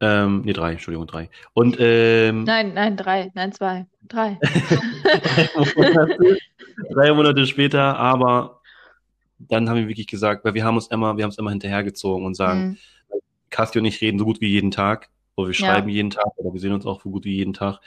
Ähm, 0.00 0.42
nee, 0.44 0.52
drei, 0.52 0.72
Entschuldigung, 0.72 1.06
drei. 1.06 1.30
Und, 1.52 1.76
ähm, 1.78 2.42
Nein, 2.44 2.74
nein, 2.74 2.96
drei, 2.96 3.30
nein, 3.34 3.52
zwei, 3.52 3.86
drei. 4.08 4.38
drei 6.92 7.12
Monate 7.12 7.46
später, 7.46 7.96
aber 7.96 8.60
dann 9.38 9.68
haben 9.68 9.76
wir 9.76 9.88
wirklich 9.88 10.08
gesagt, 10.08 10.44
weil 10.44 10.54
wir 10.54 10.64
haben 10.64 10.74
uns 10.74 10.88
immer, 10.88 11.16
wir 11.16 11.22
haben 11.22 11.30
es 11.30 11.38
immer 11.38 11.50
hinterhergezogen 11.50 12.26
und 12.26 12.34
sagen, 12.34 12.70
mhm 12.70 12.78
Casti 13.50 13.78
und 13.78 13.84
ich 13.84 14.00
reden 14.00 14.18
so 14.18 14.24
gut 14.24 14.40
wie 14.40 14.48
jeden 14.48 14.70
Tag. 14.70 15.10
Oder 15.36 15.48
wir 15.48 15.54
schreiben 15.54 15.88
ja. 15.88 15.96
jeden 15.96 16.10
Tag 16.10 16.26
oder 16.36 16.52
wir 16.52 16.60
sehen 16.60 16.72
uns 16.72 16.86
auch 16.86 17.02
so 17.02 17.10
gut 17.10 17.24
wie 17.24 17.34
jeden 17.36 17.52
Tag. 17.52 17.80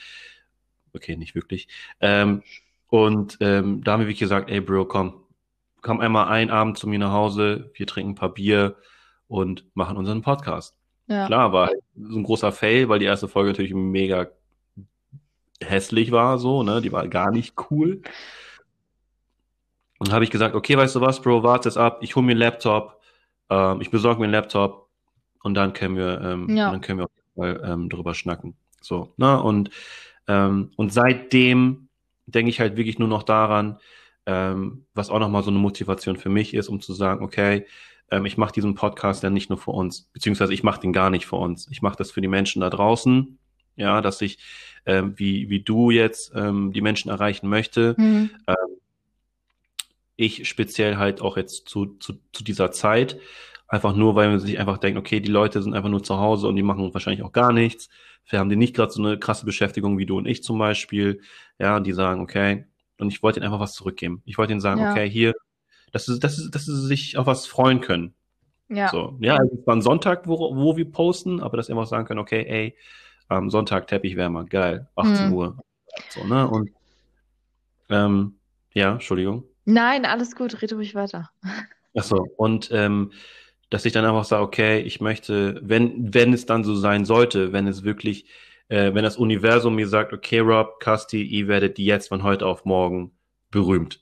Okay, 0.93 1.15
nicht 1.15 1.35
wirklich. 1.35 1.67
Ähm, 1.99 2.43
und 2.87 3.37
ähm, 3.39 3.83
da 3.83 3.93
haben 3.93 4.01
wir 4.01 4.07
wirklich 4.07 4.19
gesagt, 4.19 4.49
ey 4.49 4.61
Bro, 4.61 4.85
komm, 4.85 5.23
komm 5.81 5.99
einmal 5.99 6.27
einen 6.27 6.51
Abend 6.51 6.77
zu 6.77 6.87
mir 6.87 6.99
nach 6.99 7.11
Hause, 7.11 7.71
wir 7.75 7.87
trinken 7.87 8.11
ein 8.11 8.15
paar 8.15 8.33
Bier 8.33 8.75
und 9.27 9.65
machen 9.73 9.97
unseren 9.97 10.21
Podcast. 10.21 10.75
Ja. 11.07 11.25
Klar, 11.25 11.51
war 11.51 11.67
halt 11.67 11.83
so 11.95 12.17
ein 12.17 12.23
großer 12.23 12.51
Fail, 12.51 12.89
weil 12.89 12.99
die 12.99 13.05
erste 13.05 13.27
Folge 13.27 13.49
natürlich 13.49 13.73
mega 13.73 14.27
hässlich 15.61 16.11
war, 16.11 16.37
so, 16.37 16.63
ne? 16.63 16.81
Die 16.81 16.91
war 16.91 17.07
gar 17.07 17.31
nicht 17.31 17.55
cool. 17.69 18.01
Und 19.99 20.11
habe 20.11 20.23
ich 20.23 20.31
gesagt, 20.31 20.55
okay, 20.55 20.77
weißt 20.77 20.95
du 20.95 21.01
was, 21.01 21.21
Bro, 21.21 21.43
warte 21.43 21.69
es 21.69 21.77
ab, 21.77 21.99
ich 22.01 22.15
hole 22.15 22.25
mir 22.25 22.31
einen 22.31 22.39
Laptop, 22.39 23.01
ähm, 23.49 23.81
ich 23.81 23.89
besorge 23.89 24.19
mir 24.19 24.25
einen 24.25 24.33
Laptop, 24.33 24.82
und 25.43 25.53
dann 25.53 25.73
können 25.73 25.95
wir, 25.95 26.21
ähm, 26.21 26.55
ja. 26.55 26.71
dann 26.71 26.81
können 26.81 26.99
wir 26.99 27.05
auch 27.05 27.35
mal 27.35 27.61
ähm, 27.63 27.89
drüber 27.89 28.15
schnacken. 28.15 28.55
So, 28.81 29.13
ne? 29.17 29.41
Und, 29.41 29.69
ähm, 30.27 30.71
und 30.75 30.91
seitdem 30.91 31.89
denke 32.25 32.49
ich 32.49 32.59
halt 32.59 32.77
wirklich 32.77 32.97
nur 32.97 33.07
noch 33.07 33.23
daran, 33.23 33.77
ähm, 34.25 34.85
was 34.93 35.09
auch 35.09 35.19
nochmal 35.19 35.43
so 35.43 35.51
eine 35.51 35.59
Motivation 35.59 36.17
für 36.17 36.29
mich 36.29 36.53
ist, 36.53 36.69
um 36.69 36.81
zu 36.81 36.93
sagen, 36.93 37.23
okay, 37.23 37.65
ähm, 38.09 38.25
ich 38.25 38.37
mache 38.37 38.53
diesen 38.53 38.75
Podcast 38.75 39.23
ja 39.23 39.29
nicht 39.29 39.49
nur 39.49 39.59
für 39.59 39.71
uns, 39.71 40.09
beziehungsweise 40.13 40.53
ich 40.53 40.63
mache 40.63 40.79
den 40.79 40.93
gar 40.93 41.09
nicht 41.09 41.25
für 41.25 41.35
uns. 41.35 41.67
Ich 41.71 41.81
mache 41.81 41.97
das 41.97 42.11
für 42.11 42.21
die 42.21 42.27
Menschen 42.27 42.61
da 42.61 42.69
draußen, 42.69 43.37
ja, 43.75 44.01
dass 44.01 44.21
ich, 44.21 44.39
ähm, 44.85 45.13
wie, 45.17 45.49
wie 45.49 45.59
du 45.59 45.91
jetzt 45.91 46.31
ähm, 46.35 46.71
die 46.71 46.81
Menschen 46.81 47.09
erreichen 47.09 47.49
möchte. 47.49 47.95
Mhm. 47.97 48.31
Ähm, 48.47 48.55
ich 50.15 50.47
speziell 50.47 50.97
halt 50.97 51.21
auch 51.21 51.35
jetzt 51.35 51.67
zu, 51.67 51.97
zu, 51.99 52.13
zu 52.31 52.43
dieser 52.43 52.71
Zeit 52.71 53.17
Einfach 53.67 53.95
nur, 53.95 54.15
weil 54.15 54.29
man 54.29 54.39
sich 54.39 54.59
einfach 54.59 54.77
denkt, 54.77 54.99
okay, 54.99 55.19
die 55.19 55.31
Leute 55.31 55.61
sind 55.61 55.73
einfach 55.73 55.89
nur 55.89 56.03
zu 56.03 56.17
Hause 56.17 56.47
und 56.47 56.55
die 56.55 56.63
machen 56.63 56.93
wahrscheinlich 56.93 57.23
auch 57.23 57.31
gar 57.31 57.51
nichts. 57.51 57.89
Wir 58.27 58.39
haben 58.39 58.49
die 58.49 58.55
nicht 58.55 58.75
gerade 58.75 58.91
so 58.91 59.01
eine 59.01 59.17
krasse 59.17 59.45
Beschäftigung 59.45 59.97
wie 59.97 60.05
du 60.05 60.17
und 60.17 60.27
ich 60.27 60.43
zum 60.43 60.57
Beispiel. 60.57 61.21
Ja, 61.59 61.79
die 61.79 61.93
sagen, 61.93 62.21
okay, 62.21 62.65
und 62.99 63.11
ich 63.11 63.23
wollte 63.23 63.39
ihnen 63.39 63.45
einfach 63.45 63.59
was 63.59 63.73
zurückgeben. 63.73 64.21
Ich 64.25 64.37
wollte 64.37 64.53
ihnen 64.53 64.61
sagen, 64.61 64.81
ja. 64.81 64.91
okay, 64.91 65.09
hier, 65.09 65.33
dass 65.91 66.05
sie, 66.05 66.19
dass, 66.19 66.37
sie, 66.37 66.51
dass 66.51 66.65
sie 66.65 66.85
sich 66.85 67.17
auf 67.17 67.25
was 67.25 67.45
freuen 67.45 67.81
können. 67.81 68.13
Ja. 68.69 68.89
So, 68.89 69.17
ja, 69.19 69.35
also 69.35 69.55
es 69.59 69.67
war 69.67 69.75
ein 69.75 69.81
Sonntag, 69.81 70.27
wo, 70.27 70.55
wo 70.55 70.77
wir 70.77 70.89
posten, 70.89 71.41
aber 71.41 71.57
dass 71.57 71.67
sie 71.67 71.73
einfach 71.73 71.87
sagen 71.87 72.05
können, 72.05 72.19
okay, 72.19 72.45
ey, 72.47 72.77
am 73.27 73.49
Sonntag 73.49 73.87
Teppichwärmer, 73.87 74.45
geil, 74.45 74.87
18 74.95 75.27
mhm. 75.27 75.33
Uhr. 75.33 75.57
So, 76.09 76.23
ne? 76.25 76.47
Und 76.47 76.71
ähm, 77.89 78.35
ja, 78.73 78.93
Entschuldigung. 78.93 79.43
Nein, 79.65 80.05
alles 80.05 80.35
gut, 80.35 80.61
rede 80.61 80.75
ruhig 80.75 80.95
weiter. 80.95 81.29
Ach 81.95 82.03
so, 82.03 82.17
und 82.37 82.69
ähm, 82.71 83.11
dass 83.73 83.85
ich 83.85 83.91
dann 83.91 84.05
einfach 84.05 84.23
sage, 84.23 84.43
okay, 84.43 84.81
ich 84.81 85.01
möchte, 85.01 85.59
wenn, 85.63 86.13
wenn 86.13 86.31
es 86.31 86.45
dann 86.45 86.63
so 86.63 86.75
sein 86.75 87.05
sollte, 87.05 87.53
wenn 87.53 87.65
es 87.65 87.83
wirklich, 87.83 88.27
äh, 88.67 88.93
wenn 88.93 89.03
das 89.03 89.17
Universum 89.17 89.73
mir 89.73 89.87
sagt, 89.87 90.13
okay, 90.13 90.37
Rob, 90.37 90.79
Casti, 90.79 91.23
ihr 91.23 91.47
werdet 91.47 91.79
jetzt 91.79 92.09
von 92.09 92.21
heute 92.21 92.45
auf 92.45 92.65
morgen 92.65 93.17
berühmt. 93.49 93.99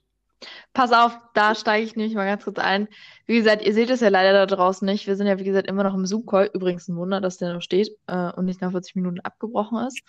Pass 0.74 0.92
auf, 0.92 1.18
da 1.36 1.56
steige 1.56 1.86
ich 1.86 1.96
nämlich 1.96 2.16
mal 2.16 2.26
ganz 2.26 2.44
kurz 2.44 2.60
ein. 2.60 2.90
Wie 3.28 3.38
gesagt, 3.38 3.62
ihr 3.62 3.74
seht 3.74 3.90
es 3.90 4.02
ja 4.02 4.10
leider 4.10 4.34
da 4.34 4.46
draußen 4.46 4.86
nicht. 4.86 5.08
Wir 5.08 5.16
sind 5.16 5.28
ja, 5.28 5.40
wie 5.40 5.46
gesagt, 5.46 5.70
immer 5.70 5.84
noch 5.84 5.94
im 5.94 6.06
Zoom-Call. 6.06 6.50
Übrigens 6.54 6.90
ein 6.90 6.98
Wunder, 6.98 7.22
dass 7.22 7.38
der 7.38 7.54
noch 7.54 7.62
steht 7.62 7.92
äh, 8.08 8.30
und 8.34 8.44
nicht 8.44 8.60
nach 8.60 8.72
40 8.72 8.98
Minuten 8.98 9.22
abgebrochen 9.22 9.88
ist. 9.88 10.02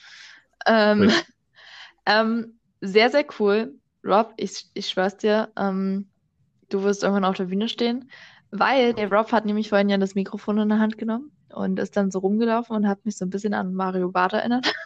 Ähm, 0.66 1.08
ähm, 2.06 2.58
sehr, 2.80 3.10
sehr 3.10 3.24
cool. 3.38 3.74
Rob, 4.04 4.32
ich, 4.38 4.66
ich 4.74 4.88
schwör's 4.88 5.18
dir, 5.18 5.52
ähm, 5.56 6.10
du 6.68 6.82
wirst 6.82 7.04
irgendwann 7.04 7.26
auf 7.26 7.36
der 7.36 7.44
Bühne 7.44 7.68
stehen. 7.68 8.10
Weil 8.52 8.92
der 8.92 9.10
Rob 9.10 9.32
hat 9.32 9.46
nämlich 9.46 9.70
vorhin 9.70 9.88
ja 9.88 9.96
das 9.96 10.14
Mikrofon 10.14 10.58
in 10.58 10.68
der 10.68 10.78
Hand 10.78 10.98
genommen 10.98 11.32
und 11.48 11.78
ist 11.78 11.96
dann 11.96 12.10
so 12.10 12.18
rumgelaufen 12.18 12.76
und 12.76 12.86
hat 12.86 13.04
mich 13.04 13.16
so 13.16 13.24
ein 13.24 13.30
bisschen 13.30 13.54
an 13.54 13.74
Mario 13.74 14.10
Barth 14.10 14.34
erinnert. 14.34 14.72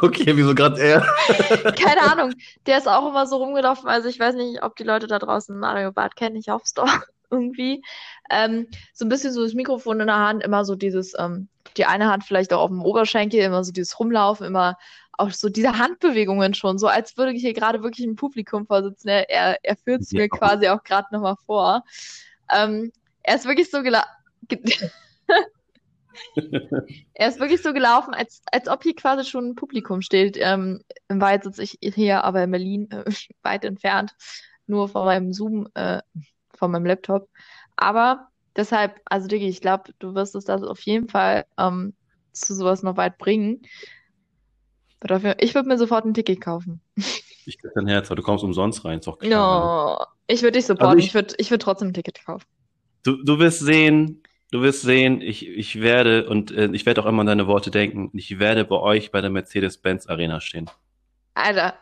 Okay, 0.00 0.36
wieso 0.36 0.54
gerade 0.54 0.80
er? 0.80 1.00
Keine 1.74 2.00
Ahnung. 2.00 2.34
Der 2.66 2.78
ist 2.78 2.88
auch 2.88 3.08
immer 3.08 3.26
so 3.26 3.36
rumgelaufen. 3.36 3.88
Also 3.88 4.08
ich 4.08 4.18
weiß 4.18 4.36
nicht, 4.36 4.62
ob 4.62 4.76
die 4.76 4.84
Leute 4.84 5.08
da 5.08 5.18
draußen 5.18 5.58
Mario 5.58 5.92
Barth 5.92 6.14
kennen. 6.14 6.36
Ich 6.36 6.48
hoffe 6.48 6.62
es 6.64 6.72
doch 6.72 6.88
irgendwie. 7.30 7.82
Ähm, 8.30 8.68
so 8.92 9.04
ein 9.04 9.08
bisschen 9.08 9.32
so 9.32 9.42
das 9.42 9.54
Mikrofon 9.54 10.00
in 10.00 10.06
der 10.06 10.18
Hand, 10.18 10.44
immer 10.44 10.64
so 10.64 10.76
dieses, 10.76 11.14
ähm, 11.18 11.48
die 11.76 11.84
eine 11.84 12.08
Hand 12.08 12.24
vielleicht 12.24 12.52
auch 12.52 12.60
auf 12.60 12.70
dem 12.70 12.80
Oberschenkel, 12.80 13.40
immer 13.40 13.64
so 13.64 13.72
dieses 13.72 13.98
Rumlaufen, 13.98 14.46
immer 14.46 14.76
auch 15.18 15.30
so 15.30 15.48
diese 15.48 15.78
Handbewegungen 15.78 16.54
schon, 16.54 16.78
so 16.78 16.86
als 16.86 17.16
würde 17.16 17.32
ich 17.32 17.40
hier 17.40 17.54
gerade 17.54 17.82
wirklich 17.82 18.06
im 18.06 18.16
Publikum 18.16 18.66
vorsitzen. 18.66 19.08
Er, 19.08 19.58
er 19.64 19.76
führt 19.76 20.02
es 20.02 20.12
ja. 20.12 20.20
mir 20.20 20.28
quasi 20.28 20.68
auch 20.68 20.82
gerade 20.84 21.08
nochmal 21.10 21.36
vor. 21.46 21.82
Ähm, 22.52 22.92
er 23.22 23.36
ist 23.36 23.46
wirklich 23.46 23.70
so 23.70 23.82
gelaufen. 23.82 24.08
er 27.14 27.28
ist 27.28 27.40
wirklich 27.40 27.62
so 27.62 27.72
gelaufen, 27.72 28.14
als, 28.14 28.42
als 28.52 28.68
ob 28.68 28.82
hier 28.82 28.94
quasi 28.94 29.24
schon 29.24 29.50
ein 29.50 29.54
Publikum 29.54 30.02
steht. 30.02 30.36
Ähm, 30.40 30.82
Im 31.08 31.20
Wald 31.20 31.44
sitze 31.44 31.62
ich 31.62 31.78
hier, 31.80 32.24
aber 32.24 32.42
in 32.44 32.50
Berlin 32.50 32.90
äh, 32.90 33.04
weit 33.42 33.64
entfernt, 33.64 34.14
nur 34.66 34.88
von 34.88 35.04
meinem 35.04 35.32
Zoom, 35.32 35.68
äh, 35.74 36.00
von 36.54 36.70
meinem 36.70 36.86
Laptop. 36.86 37.28
Aber 37.76 38.28
deshalb, 38.56 39.00
also 39.04 39.28
Diggi, 39.28 39.48
ich 39.48 39.60
glaube, 39.60 39.92
du 39.98 40.14
wirst 40.14 40.34
es 40.34 40.44
das 40.44 40.62
auf 40.62 40.80
jeden 40.80 41.08
Fall 41.08 41.46
ähm, 41.58 41.94
zu 42.32 42.54
sowas 42.54 42.82
noch 42.82 42.96
weit 42.96 43.18
bringen. 43.18 43.62
Dafür, 45.00 45.36
ich 45.38 45.54
würde 45.54 45.68
mir 45.68 45.78
sofort 45.78 46.04
ein 46.04 46.14
Ticket 46.14 46.40
kaufen. 46.40 46.80
Ich 47.48 47.58
krieg 47.58 47.70
dein 47.74 47.86
Herz, 47.86 48.08
aber 48.08 48.16
du 48.16 48.22
kommst 48.22 48.42
umsonst 48.42 48.84
rein, 48.84 48.98
ist 48.98 49.06
doch 49.06 49.18
klar. 49.18 49.28
No. 49.28 49.94
Ne? 49.94 50.06
Ich 50.26 50.42
würde 50.42 50.58
dich 50.58 50.66
supporten. 50.66 50.96
Also 50.96 50.98
ich, 50.98 51.06
ich 51.06 51.14
würde 51.14 51.34
ich 51.38 51.50
würd 51.50 51.62
trotzdem 51.62 51.88
ein 51.88 51.94
Ticket 51.94 52.24
kaufen. 52.24 52.44
Du, 53.04 53.22
du 53.22 53.38
wirst 53.38 53.60
sehen, 53.60 54.22
du 54.50 54.62
wirst 54.62 54.82
sehen, 54.82 55.20
ich, 55.20 55.46
ich 55.46 55.80
werde, 55.80 56.28
und 56.28 56.50
äh, 56.50 56.68
ich 56.72 56.86
werde 56.86 57.02
auch 57.02 57.06
immer 57.06 57.20
an 57.20 57.28
deine 57.28 57.46
Worte 57.46 57.70
denken, 57.70 58.10
ich 58.14 58.40
werde 58.40 58.64
bei 58.64 58.76
euch 58.76 59.12
bei 59.12 59.20
der 59.20 59.30
Mercedes-Benz 59.30 60.08
Arena 60.08 60.40
stehen. 60.40 60.68
Alter, 61.34 61.74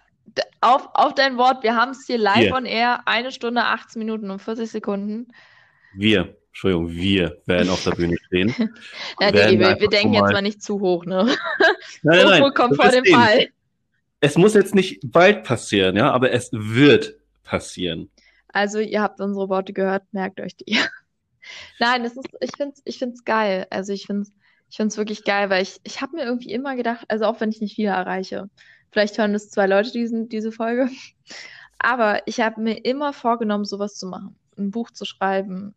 auf, 0.60 0.88
auf 0.94 1.14
dein 1.14 1.38
Wort, 1.38 1.62
wir 1.62 1.76
haben 1.76 1.92
es 1.92 2.06
hier 2.06 2.18
live 2.18 2.36
hier. 2.36 2.54
on 2.54 2.66
air, 2.66 3.06
eine 3.06 3.32
Stunde, 3.32 3.64
18 3.64 3.98
Minuten 3.98 4.30
und 4.30 4.40
40 4.40 4.70
Sekunden. 4.70 5.32
Wir, 5.94 6.36
Entschuldigung, 6.54 6.88
wir 6.88 7.42
werden 7.46 7.68
auf 7.68 7.82
der 7.82 7.90
Bühne 7.90 8.16
stehen. 8.26 8.54
ja, 9.20 9.32
nee, 9.32 9.58
wir, 9.58 9.80
wir 9.80 9.88
denken 9.88 10.14
jetzt 10.14 10.32
mal 10.32 10.40
nicht 10.40 10.62
zu 10.62 10.78
hoch, 10.78 11.04
ne? 11.04 11.24
Nein, 11.24 11.36
nein, 12.04 12.26
nein. 12.40 12.54
kommt 12.54 12.76
vor 12.76 12.90
dem 12.90 13.04
Fall. 13.04 13.48
Es 14.20 14.36
muss 14.36 14.54
jetzt 14.54 14.72
nicht 14.72 15.00
bald 15.02 15.42
passieren, 15.42 15.96
ja, 15.96 16.12
aber 16.12 16.30
es 16.30 16.50
wird 16.52 17.16
passieren. 17.42 18.08
Also, 18.52 18.78
ihr 18.78 19.02
habt 19.02 19.20
unsere 19.20 19.48
Worte 19.48 19.72
gehört, 19.72 20.04
merkt 20.12 20.40
euch 20.40 20.54
die. 20.54 20.78
Nein, 21.80 22.04
das 22.04 22.16
ist, 22.16 22.28
ich 22.40 22.52
finde 22.56 22.74
es 22.76 22.82
ich 22.84 22.98
find's 23.00 23.24
geil. 23.24 23.66
Also, 23.70 23.92
ich 23.92 24.06
finde 24.06 24.22
es 24.22 24.32
Ich 24.70 24.76
finde 24.76 24.92
es 24.92 24.96
wirklich 24.96 25.24
geil, 25.24 25.50
weil 25.50 25.64
ich, 25.64 25.80
ich 25.82 26.02
habe 26.02 26.14
mir 26.14 26.22
irgendwie 26.22 26.52
immer 26.52 26.76
gedacht, 26.76 27.04
also 27.08 27.24
auch 27.24 27.40
wenn 27.40 27.50
ich 27.50 27.60
nicht 27.62 27.74
viel 27.74 27.88
erreiche, 27.88 28.48
vielleicht 28.92 29.18
hören 29.18 29.32
das 29.32 29.50
zwei 29.50 29.66
Leute 29.66 29.90
diesen, 29.90 30.28
diese 30.28 30.52
Folge, 30.52 30.88
aber 31.80 32.22
ich 32.28 32.40
habe 32.40 32.60
mir 32.60 32.84
immer 32.84 33.12
vorgenommen, 33.12 33.64
sowas 33.64 33.96
zu 33.96 34.06
machen. 34.06 34.36
Ein 34.56 34.70
Buch 34.70 34.92
zu 34.92 35.04
schreiben, 35.04 35.74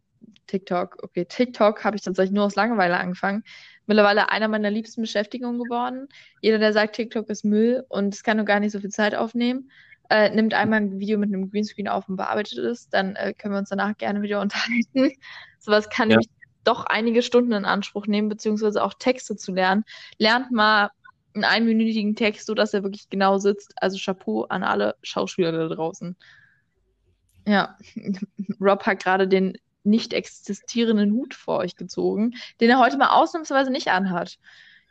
TikTok. 0.47 0.97
Okay, 1.03 1.25
TikTok 1.25 1.83
habe 1.83 1.95
ich 1.95 2.01
tatsächlich 2.01 2.33
nur 2.33 2.45
aus 2.45 2.55
Langeweile 2.55 2.97
angefangen. 2.97 3.43
Mittlerweile 3.85 4.29
einer 4.29 4.47
meiner 4.47 4.71
liebsten 4.71 5.01
Beschäftigungen 5.01 5.61
geworden. 5.61 6.07
Jeder, 6.41 6.57
der 6.57 6.73
sagt, 6.73 6.95
TikTok 6.95 7.29
ist 7.29 7.45
Müll 7.45 7.85
und 7.89 8.13
es 8.13 8.23
kann 8.23 8.37
nur 8.37 8.45
gar 8.45 8.59
nicht 8.59 8.71
so 8.71 8.79
viel 8.79 8.89
Zeit 8.89 9.15
aufnehmen, 9.15 9.71
äh, 10.09 10.29
nimmt 10.29 10.53
einmal 10.53 10.81
ein 10.81 10.99
Video 10.99 11.17
mit 11.17 11.29
einem 11.29 11.49
Greenscreen 11.51 11.87
auf 11.87 12.07
und 12.07 12.15
bearbeitet 12.15 12.57
es, 12.59 12.89
dann 12.89 13.15
äh, 13.15 13.33
können 13.33 13.53
wir 13.53 13.59
uns 13.59 13.69
danach 13.69 13.97
gerne 13.97 14.21
wieder 14.21 14.41
unterhalten. 14.41 15.11
Sowas 15.59 15.89
kann 15.89 16.09
ja. 16.09 16.17
nämlich 16.17 16.29
doch 16.63 16.85
einige 16.85 17.21
Stunden 17.21 17.53
in 17.53 17.65
Anspruch 17.65 18.07
nehmen, 18.07 18.29
beziehungsweise 18.29 18.83
auch 18.83 18.93
Texte 18.93 19.37
zu 19.37 19.53
lernen. 19.53 19.85
Lernt 20.17 20.51
mal 20.51 20.91
einen 21.33 21.45
einminütigen 21.45 22.15
Text, 22.15 22.47
so 22.47 22.53
dass 22.53 22.73
er 22.73 22.83
wirklich 22.83 23.09
genau 23.09 23.37
sitzt. 23.37 23.73
Also 23.77 23.97
Chapeau 23.97 24.43
an 24.45 24.63
alle 24.63 24.95
Schauspieler 25.01 25.51
da 25.51 25.67
draußen. 25.73 26.17
Ja, 27.47 27.77
Rob 28.59 28.85
hat 28.85 29.03
gerade 29.03 29.27
den 29.27 29.57
nicht 29.87 30.13
existierenden 30.13 31.13
Hut 31.13 31.33
vor 31.33 31.57
euch 31.57 31.75
gezogen, 31.75 32.35
den 32.61 32.69
er 32.69 32.79
heute 32.79 32.97
mal 32.97 33.09
ausnahmsweise 33.09 33.71
nicht 33.71 33.87
anhat. 33.87 34.37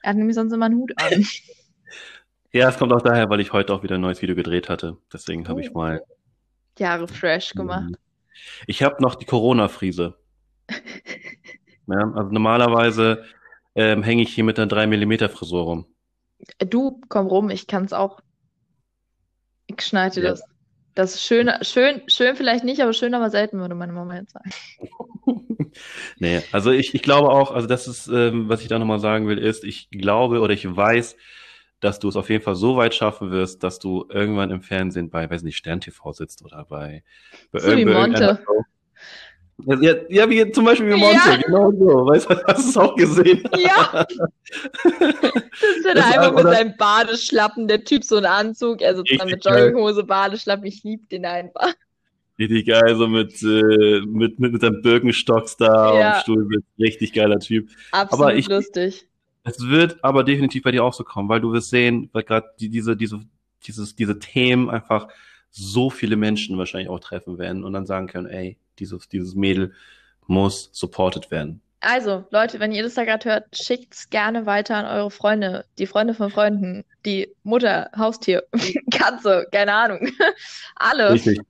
Er 0.02 0.10
hat 0.10 0.16
nämlich 0.16 0.34
sonst 0.34 0.52
immer 0.52 0.66
einen 0.66 0.78
Hut 0.78 0.92
an. 0.96 1.26
Ja, 2.52 2.70
es 2.70 2.78
kommt 2.78 2.90
auch 2.92 3.02
daher, 3.02 3.28
weil 3.28 3.40
ich 3.40 3.52
heute 3.52 3.74
auch 3.74 3.82
wieder 3.82 3.96
ein 3.96 4.00
neues 4.00 4.22
Video 4.22 4.34
gedreht 4.34 4.70
hatte. 4.70 4.96
Deswegen 5.12 5.44
oh. 5.44 5.48
habe 5.50 5.60
ich 5.60 5.72
oh. 5.72 5.78
mal 5.78 6.02
Jahre 6.78 7.06
fresh 7.06 7.52
gemacht. 7.52 7.92
Ich 8.66 8.82
habe 8.82 9.02
noch 9.02 9.14
die 9.14 9.26
Corona-Friese. 9.26 10.16
ja, 11.86 12.12
also 12.14 12.30
normalerweise 12.30 13.24
ähm, 13.74 14.02
hänge 14.02 14.22
ich 14.22 14.34
hier 14.34 14.44
mit 14.44 14.58
einer 14.58 14.68
3 14.68 14.86
mm 14.86 15.28
Frisur 15.28 15.64
rum. 15.64 15.86
Du, 16.58 17.00
komm 17.10 17.26
rum, 17.26 17.50
ich 17.50 17.66
kann 17.66 17.84
es 17.84 17.92
auch. 17.92 18.20
Ich 19.66 19.82
schneide 19.82 20.22
ja. 20.22 20.30
das. 20.30 20.42
Das 20.96 21.14
ist 21.14 21.24
schön, 21.24 21.50
schön, 21.60 22.00
schön 22.06 22.36
vielleicht 22.36 22.64
nicht, 22.64 22.80
aber 22.80 22.94
schön, 22.94 23.12
aber 23.12 23.28
selten, 23.28 23.60
würde 23.60 23.74
meine 23.74 23.92
Mama 23.92 24.16
jetzt 24.16 24.32
sagen. 24.32 24.50
nee, 26.18 26.40
also 26.52 26.70
ich, 26.70 26.94
ich 26.94 27.02
glaube 27.02 27.28
auch, 27.28 27.50
also 27.50 27.68
das 27.68 27.86
ist, 27.86 28.08
ähm, 28.08 28.48
was 28.48 28.62
ich 28.62 28.68
da 28.68 28.78
nochmal 28.78 28.98
sagen 28.98 29.28
will, 29.28 29.36
ist, 29.36 29.62
ich 29.62 29.90
glaube 29.90 30.40
oder 30.40 30.54
ich 30.54 30.74
weiß, 30.74 31.16
dass 31.80 31.98
du 31.98 32.08
es 32.08 32.16
auf 32.16 32.30
jeden 32.30 32.42
Fall 32.42 32.54
so 32.54 32.78
weit 32.78 32.94
schaffen 32.94 33.30
wirst, 33.30 33.62
dass 33.62 33.78
du 33.78 34.06
irgendwann 34.08 34.50
im 34.50 34.62
Fernsehen 34.62 35.10
bei, 35.10 35.28
weiß 35.28 35.42
nicht, 35.42 35.58
Stern 35.58 35.82
TV 35.82 36.12
sitzt 36.12 36.42
oder 36.42 36.64
bei, 36.64 37.04
bei 37.52 37.58
so 37.58 37.76
wie 37.76 37.84
Monte. 37.84 38.42
Ja, 39.64 39.94
ja, 40.10 40.28
wie 40.28 40.50
zum 40.52 40.66
Beispiel 40.66 40.86
wie 40.88 41.00
Monte, 41.00 41.14
ja. 41.14 41.36
genau 41.36 41.72
so. 41.72 42.06
Weißt 42.06 42.28
du, 42.28 42.36
hast 42.46 42.64
du 42.64 42.70
es 42.70 42.76
auch 42.76 42.94
gesehen? 42.94 43.42
Ja. 43.56 44.06
das 44.84 45.84
wird 45.84 45.96
einfach 45.96 46.34
mit 46.34 46.44
seinem 46.44 46.76
Badeschlappen, 46.76 47.66
der 47.66 47.82
Typ 47.82 48.04
so 48.04 48.16
einen 48.16 48.26
Anzug, 48.26 48.82
also 48.82 49.02
mit 49.02 49.44
Jogginghose, 49.44 50.04
Badeschlappen, 50.04 50.66
ich 50.66 50.84
liebe 50.84 51.06
den 51.06 51.24
einfach. 51.24 51.72
Richtig 52.38 52.66
geil, 52.66 52.96
so 52.96 53.08
mit, 53.08 53.42
äh, 53.42 54.00
mit, 54.04 54.38
mit, 54.38 54.52
mit 54.52 54.60
seinem 54.60 54.82
Birkenstocks 54.82 55.56
da 55.56 55.98
ja. 55.98 56.12
dem 56.12 56.20
Stuhl. 56.20 56.62
Richtig 56.78 57.14
geiler 57.14 57.40
Typ. 57.40 57.70
Absolut 57.92 58.26
aber 58.26 58.34
ich, 58.34 58.48
lustig. 58.48 59.08
Es 59.42 59.66
wird 59.66 60.04
aber 60.04 60.22
definitiv 60.22 60.64
bei 60.64 60.72
dir 60.72 60.84
auch 60.84 60.92
so 60.92 61.02
kommen, 61.02 61.30
weil 61.30 61.40
du 61.40 61.52
wirst 61.52 61.70
sehen, 61.70 62.10
weil 62.12 62.24
gerade 62.24 62.46
die, 62.60 62.68
diese, 62.68 62.94
diese, 62.94 63.20
dieses, 63.66 63.96
diese 63.96 64.18
Themen 64.18 64.68
einfach 64.68 65.08
so 65.50 65.88
viele 65.88 66.16
Menschen 66.16 66.58
wahrscheinlich 66.58 66.90
auch 66.90 67.00
treffen 67.00 67.38
werden 67.38 67.64
und 67.64 67.72
dann 67.72 67.86
sagen 67.86 68.06
können, 68.06 68.26
ey, 68.26 68.58
dieses, 68.78 69.08
dieses 69.08 69.34
Mädel 69.34 69.72
muss 70.26 70.70
supported 70.72 71.30
werden. 71.30 71.60
Also, 71.80 72.24
Leute, 72.30 72.58
wenn 72.58 72.72
ihr 72.72 72.82
das 72.82 72.94
da 72.94 73.04
gerade 73.04 73.28
hört, 73.28 73.56
schickt's 73.56 74.10
gerne 74.10 74.46
weiter 74.46 74.76
an 74.76 74.86
eure 74.86 75.10
Freunde, 75.10 75.66
die 75.78 75.86
Freunde 75.86 76.14
von 76.14 76.30
Freunden, 76.30 76.84
die 77.04 77.32
Mutter, 77.44 77.90
Haustier, 77.96 78.44
Katze, 78.90 79.46
keine 79.52 79.72
Ahnung. 79.72 80.08
Alle. 80.76 81.12
Richtig. 81.12 81.40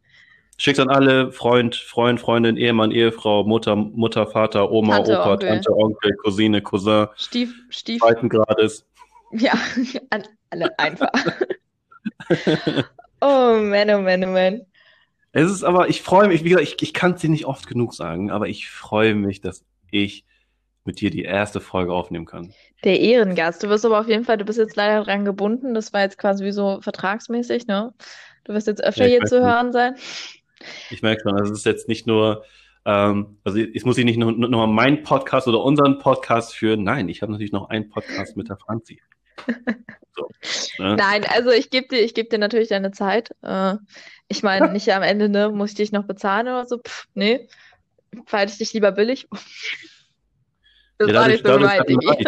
Schickt 0.59 0.81
an 0.81 0.89
alle, 0.89 1.32
Freund, 1.32 1.77
Freund, 1.77 2.19
Freundin, 2.19 2.57
Ehemann, 2.57 2.90
Ehefrau, 2.90 3.44
Mutter, 3.44 3.77
Mutter, 3.77 4.27
Vater, 4.27 4.70
Oma, 4.70 4.97
Tante, 4.97 5.20
Opa, 5.20 5.32
Onkel. 5.32 5.48
Tante, 5.51 5.70
Onkel, 5.70 6.16
Cousine, 6.24 6.62
Cousin. 6.62 7.09
Stief, 7.16 7.55
Stief. 7.69 8.01
Zweiten 8.01 8.31
Grades. 8.31 8.86
Ja, 9.32 9.53
an 10.11 10.24
alle 10.48 10.78
einfach. 10.78 11.11
oh 13.20 13.59
man, 13.61 13.90
oh 13.90 14.01
man, 14.01 14.24
oh 14.24 14.28
man. 14.28 14.66
Es 15.39 15.51
ist 15.51 15.65
aber, 15.65 15.91
ich 15.91 16.01
freue 16.01 16.29
mich, 16.29 16.45
wie 16.45 16.49
gesagt, 16.49 16.67
ich, 16.67 16.77
ich 16.81 16.95
kann 16.95 17.13
es 17.13 17.21
dir 17.21 17.29
nicht 17.29 17.45
oft 17.45 17.67
genug 17.67 17.93
sagen, 17.93 18.31
aber 18.31 18.49
ich 18.49 18.71
freue 18.71 19.15
mich, 19.15 19.43
dass 19.43 19.67
ich 19.91 20.25
mit 20.85 21.03
dir 21.03 21.11
die 21.11 21.25
erste 21.25 21.61
Folge 21.61 21.93
aufnehmen 21.93 22.25
kann. 22.25 22.55
Der 22.85 22.99
Ehrengast. 23.01 23.63
Du 23.63 23.69
wirst 23.69 23.85
aber 23.85 24.01
auf 24.01 24.09
jeden 24.09 24.25
Fall, 24.25 24.39
du 24.39 24.47
bist 24.47 24.59
jetzt 24.59 24.77
leider 24.77 25.05
dran 25.05 25.27
gebunden. 25.27 25.75
Das 25.75 25.93
war 25.93 26.01
jetzt 26.01 26.17
quasi 26.17 26.43
wie 26.43 26.53
so 26.53 26.81
vertragsmäßig, 26.81 27.67
ne? 27.67 27.93
Du 28.45 28.55
wirst 28.55 28.67
jetzt 28.67 28.83
öfter 28.83 29.05
ja, 29.05 29.19
hier 29.19 29.25
zu 29.27 29.43
hören 29.43 29.73
sein. 29.73 29.97
Ich 30.89 31.03
merke 31.03 31.21
schon, 31.21 31.39
also 31.39 31.53
es 31.53 31.59
ist 31.59 31.67
jetzt 31.67 31.87
nicht 31.87 32.07
nur, 32.07 32.43
ähm, 32.87 33.37
also 33.45 33.59
jetzt 33.59 33.85
muss 33.85 33.99
ich 33.99 34.07
nicht 34.07 34.17
nur, 34.17 34.33
nur 34.33 34.49
mal 34.49 34.67
meinen 34.67 35.03
Podcast 35.03 35.49
oder 35.49 35.63
unseren 35.63 35.99
Podcast 35.99 36.55
führen. 36.55 36.83
Nein, 36.83 37.11
ich 37.11 37.21
habe 37.21 37.31
natürlich 37.31 37.53
noch 37.53 37.69
einen 37.69 37.91
Podcast 37.91 38.39
mit 38.39 38.49
der 38.49 38.57
Franzi. 38.57 39.03
So, 40.17 40.29
ne? 40.83 40.97
Nein, 40.97 41.27
also 41.29 41.51
ich 41.51 41.69
gebe 41.69 41.89
dir, 41.89 42.01
ich 42.01 42.15
gebe 42.15 42.29
dir 42.29 42.39
natürlich 42.39 42.69
deine 42.69 42.91
Zeit. 42.91 43.33
Äh, 43.43 43.75
ich 44.28 44.43
meine, 44.43 44.69
nicht 44.73 44.93
am 44.93 45.03
Ende, 45.03 45.28
ne, 45.28 45.51
muss 45.51 45.70
ich 45.70 45.77
dich 45.77 45.93
noch 45.93 46.05
bezahlen 46.05 46.48
oder 46.48 46.66
so? 46.66 46.78
Pff, 46.78 47.07
nee. 47.15 47.48
Verhalte 48.24 48.53
ich 48.53 48.59
dich 48.59 48.73
lieber 48.73 48.93
billig. 48.93 49.28
Das 50.98 51.11
ja, 51.11 51.20
war 51.20 51.28
nicht 51.28 51.47
so 51.47 51.53
gemeint, 51.53 51.86
Digi. 51.86 52.27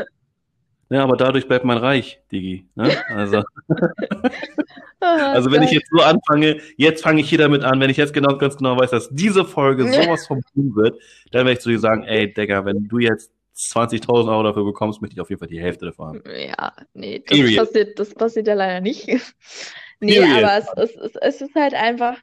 Ja, 0.91 1.03
aber 1.03 1.17
dadurch 1.17 1.49
bleibt 1.49 1.65
man 1.65 1.79
reich, 1.79 2.21
Digi. 2.31 2.69
Ne? 2.75 2.95
Also, 3.09 3.43
also 5.01 5.51
wenn 5.51 5.63
ich 5.63 5.71
jetzt 5.71 5.89
so 5.91 6.03
anfange, 6.03 6.61
jetzt 6.77 7.03
fange 7.03 7.23
ich 7.23 7.31
hier 7.31 7.39
damit 7.39 7.65
an, 7.65 7.81
wenn 7.81 7.89
ich 7.89 7.97
jetzt 7.97 8.13
genau, 8.13 8.37
ganz 8.37 8.59
genau 8.59 8.79
weiß, 8.79 8.91
dass 8.91 9.09
diese 9.09 9.47
Folge 9.47 9.91
sowas 9.91 10.27
vom 10.27 10.43
tun 10.55 10.77
wird, 10.77 11.01
dann 11.31 11.47
werde 11.47 11.53
ich 11.53 11.61
zu 11.61 11.71
dir 11.71 11.79
sagen, 11.79 12.05
ey, 12.05 12.31
Digga, 12.31 12.65
wenn 12.67 12.89
du 12.89 12.99
jetzt 12.99 13.33
20.000 13.57 14.31
Euro 14.31 14.43
dafür 14.43 14.65
bekommst, 14.65 15.03
möchte 15.03 15.15
ich 15.15 15.21
auf 15.21 15.31
jeden 15.31 15.41
Fall 15.41 15.49
die 15.49 15.61
Hälfte 15.61 15.87
davon 15.87 16.09
haben. 16.09 16.23
Ja, 16.27 16.73
nee, 16.95 17.23
das 17.27 17.57
passiert, 17.57 17.99
das 17.99 18.15
passiert 18.15 18.47
ja 18.47 18.55
leider 18.55 18.81
nicht. 18.81 19.09
Nee, 20.01 20.21
Period. 20.21 20.45
aber 20.45 20.59
es, 20.59 20.97
es, 20.97 21.17
es, 21.17 21.41
ist 21.41 21.55
halt 21.55 21.75
einfach, 21.75 22.19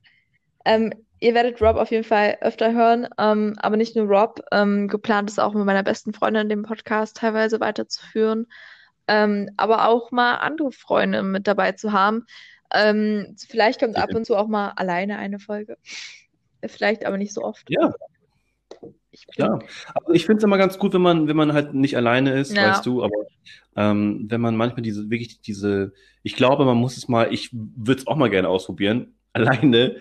ähm, 0.66 0.94
ihr 1.20 1.34
werdet 1.34 1.62
Rob 1.62 1.78
auf 1.78 1.92
jeden 1.92 2.04
Fall 2.04 2.38
öfter 2.42 2.74
hören, 2.74 3.08
ähm, 3.18 3.56
aber 3.60 3.78
nicht 3.78 3.96
nur 3.96 4.06
Rob. 4.06 4.42
Ähm, 4.52 4.88
geplant 4.88 5.30
ist 5.30 5.40
auch 5.40 5.54
mit 5.54 5.66
meiner 5.66 5.84
besten 5.84 6.14
Freundin 6.14 6.50
den 6.50 6.64
Podcast 6.64 7.18
teilweise 7.18 7.60
weiterzuführen, 7.60 8.48
ähm, 9.08 9.50
aber 9.58 9.88
auch 9.88 10.12
mal 10.12 10.36
andere 10.36 10.72
Freunde 10.72 11.24
mit 11.24 11.48
dabei 11.48 11.74
zu 11.74 11.92
haben. 11.92 12.26
Ähm, 12.74 13.36
vielleicht 13.38 13.80
kommt 13.80 13.96
ab 13.96 14.14
und 14.14 14.26
zu 14.26 14.36
auch 14.36 14.48
mal 14.48 14.70
alleine 14.76 15.18
eine 15.18 15.40
Folge. 15.40 15.78
Vielleicht 16.66 17.06
aber 17.06 17.18
nicht 17.18 17.34
so 17.34 17.44
oft. 17.44 17.68
Ja, 17.70 17.94
ich 19.16 19.28
Klar. 19.28 19.64
Aber 19.94 20.14
ich 20.14 20.26
finde 20.26 20.40
es 20.40 20.44
immer 20.44 20.58
ganz 20.58 20.78
gut, 20.78 20.94
wenn 20.94 21.02
man, 21.02 21.28
wenn 21.28 21.36
man 21.36 21.54
halt 21.54 21.74
nicht 21.74 21.98
alleine 21.98 22.34
ist, 22.40 22.56
ja. 22.56 22.72
weißt 22.72 22.86
du, 22.86 23.04
aber 23.04 23.26
ähm, 23.76 24.26
wenn 24.30 24.42
man 24.42 24.56
manchmal 24.56 24.82
diese, 24.82 25.10
wirklich 25.10 25.42
diese, 25.42 25.94
ich 26.24 26.36
glaube, 26.36 26.66
man 26.66 26.78
muss 26.78 26.98
es 26.98 27.08
mal, 27.08 27.34
ich 27.34 27.50
würde 27.52 28.02
es 28.02 28.08
auch 28.08 28.16
mal 28.16 28.30
gerne 28.30 28.50
ausprobieren, 28.50 29.14
alleine 29.34 29.98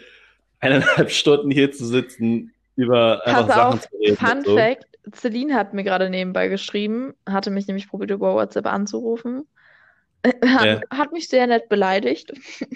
eineinhalb 0.60 1.10
Stunden 1.10 1.50
hier 1.50 1.72
zu 1.72 1.84
sitzen, 1.84 2.52
über 2.76 3.26
einfach 3.26 3.46
Pass 3.46 3.56
Sachen 3.56 3.74
auf, 3.74 3.88
zu 3.88 3.96
reden. 3.96 4.16
Fun 4.16 4.42
so. 4.44 4.56
Fact, 4.56 4.86
Celine 5.14 5.54
hat 5.54 5.74
mir 5.74 5.84
gerade 5.84 6.10
nebenbei 6.10 6.48
geschrieben, 6.48 7.14
hatte 7.28 7.50
mich 7.50 7.66
nämlich 7.66 7.88
probiert, 7.88 8.10
über 8.10 8.34
WhatsApp 8.34 8.66
anzurufen. 8.66 9.46
Hat, 10.42 10.64
ja. 10.64 10.80
hat 10.88 11.12
mich 11.12 11.28
sehr 11.28 11.46
nett 11.46 11.68
beleidigt, 11.68 12.32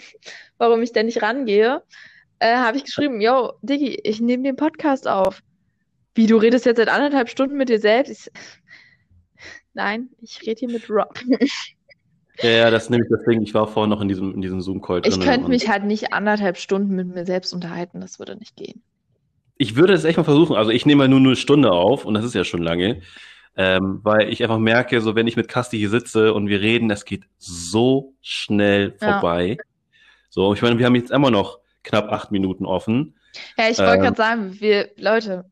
warum 0.58 0.82
ich 0.82 0.92
denn 0.92 1.06
nicht 1.06 1.22
rangehe. 1.22 1.82
Äh, 2.40 2.56
habe 2.56 2.76
ich 2.76 2.84
geschrieben, 2.84 3.22
yo, 3.22 3.54
Diggi, 3.62 3.98
ich 4.04 4.20
nehme 4.20 4.42
den 4.42 4.56
Podcast 4.56 5.08
auf. 5.08 5.42
Wie, 6.18 6.26
du 6.26 6.36
redest 6.36 6.66
jetzt 6.66 6.78
seit 6.78 6.88
anderthalb 6.88 7.28
Stunden 7.28 7.56
mit 7.56 7.68
dir 7.68 7.78
selbst? 7.78 8.10
Ich... 8.10 8.28
Nein, 9.72 10.08
ich 10.20 10.40
rede 10.42 10.58
hier 10.58 10.70
mit 10.70 10.90
Rob. 10.90 11.16
Ja, 12.40 12.50
ja, 12.50 12.70
das 12.70 12.88
nehme 12.88 13.02
ich 13.02 13.10
deswegen. 13.10 13.42
Ich 13.42 13.52
war 13.52 13.66
vorhin 13.66 13.90
noch 13.90 14.00
in 14.00 14.06
diesem, 14.06 14.32
in 14.32 14.40
diesem 14.40 14.60
Zoom-Call 14.60 15.00
drin. 15.00 15.12
Ich 15.12 15.20
könnte 15.20 15.48
mich 15.48 15.68
halt 15.68 15.82
nicht 15.82 16.12
anderthalb 16.12 16.56
Stunden 16.56 16.94
mit 16.94 17.08
mir 17.08 17.26
selbst 17.26 17.52
unterhalten. 17.52 18.00
Das 18.00 18.20
würde 18.20 18.36
nicht 18.36 18.54
gehen. 18.54 18.80
Ich 19.56 19.74
würde 19.74 19.92
es 19.92 20.04
echt 20.04 20.18
mal 20.18 20.22
versuchen. 20.22 20.54
Also 20.54 20.70
ich 20.70 20.86
nehme 20.86 20.98
mal 20.98 21.08
nur 21.08 21.18
eine 21.18 21.34
Stunde 21.34 21.72
auf 21.72 22.04
und 22.04 22.14
das 22.14 22.24
ist 22.24 22.36
ja 22.36 22.44
schon 22.44 22.62
lange. 22.62 23.00
Ähm, 23.56 23.98
weil 24.04 24.32
ich 24.32 24.40
einfach 24.40 24.58
merke, 24.58 25.00
so 25.00 25.16
wenn 25.16 25.26
ich 25.26 25.34
mit 25.34 25.48
Kasti 25.48 25.78
hier 25.78 25.90
sitze 25.90 26.32
und 26.32 26.46
wir 26.46 26.60
reden, 26.60 26.92
es 26.92 27.04
geht 27.04 27.24
so 27.38 28.14
schnell 28.20 28.94
vorbei. 29.00 29.56
Ja. 29.58 29.64
So, 30.30 30.54
ich 30.54 30.62
meine, 30.62 30.78
wir 30.78 30.86
haben 30.86 30.94
jetzt 30.94 31.10
immer 31.10 31.32
noch 31.32 31.58
knapp 31.82 32.12
acht 32.12 32.30
Minuten 32.30 32.66
offen. 32.66 33.16
Ja, 33.56 33.68
ich 33.68 33.78
wollte 33.78 33.94
ähm, 33.94 34.00
gerade 34.02 34.16
sagen, 34.16 34.60
wir, 34.60 34.90
Leute, 34.96 35.44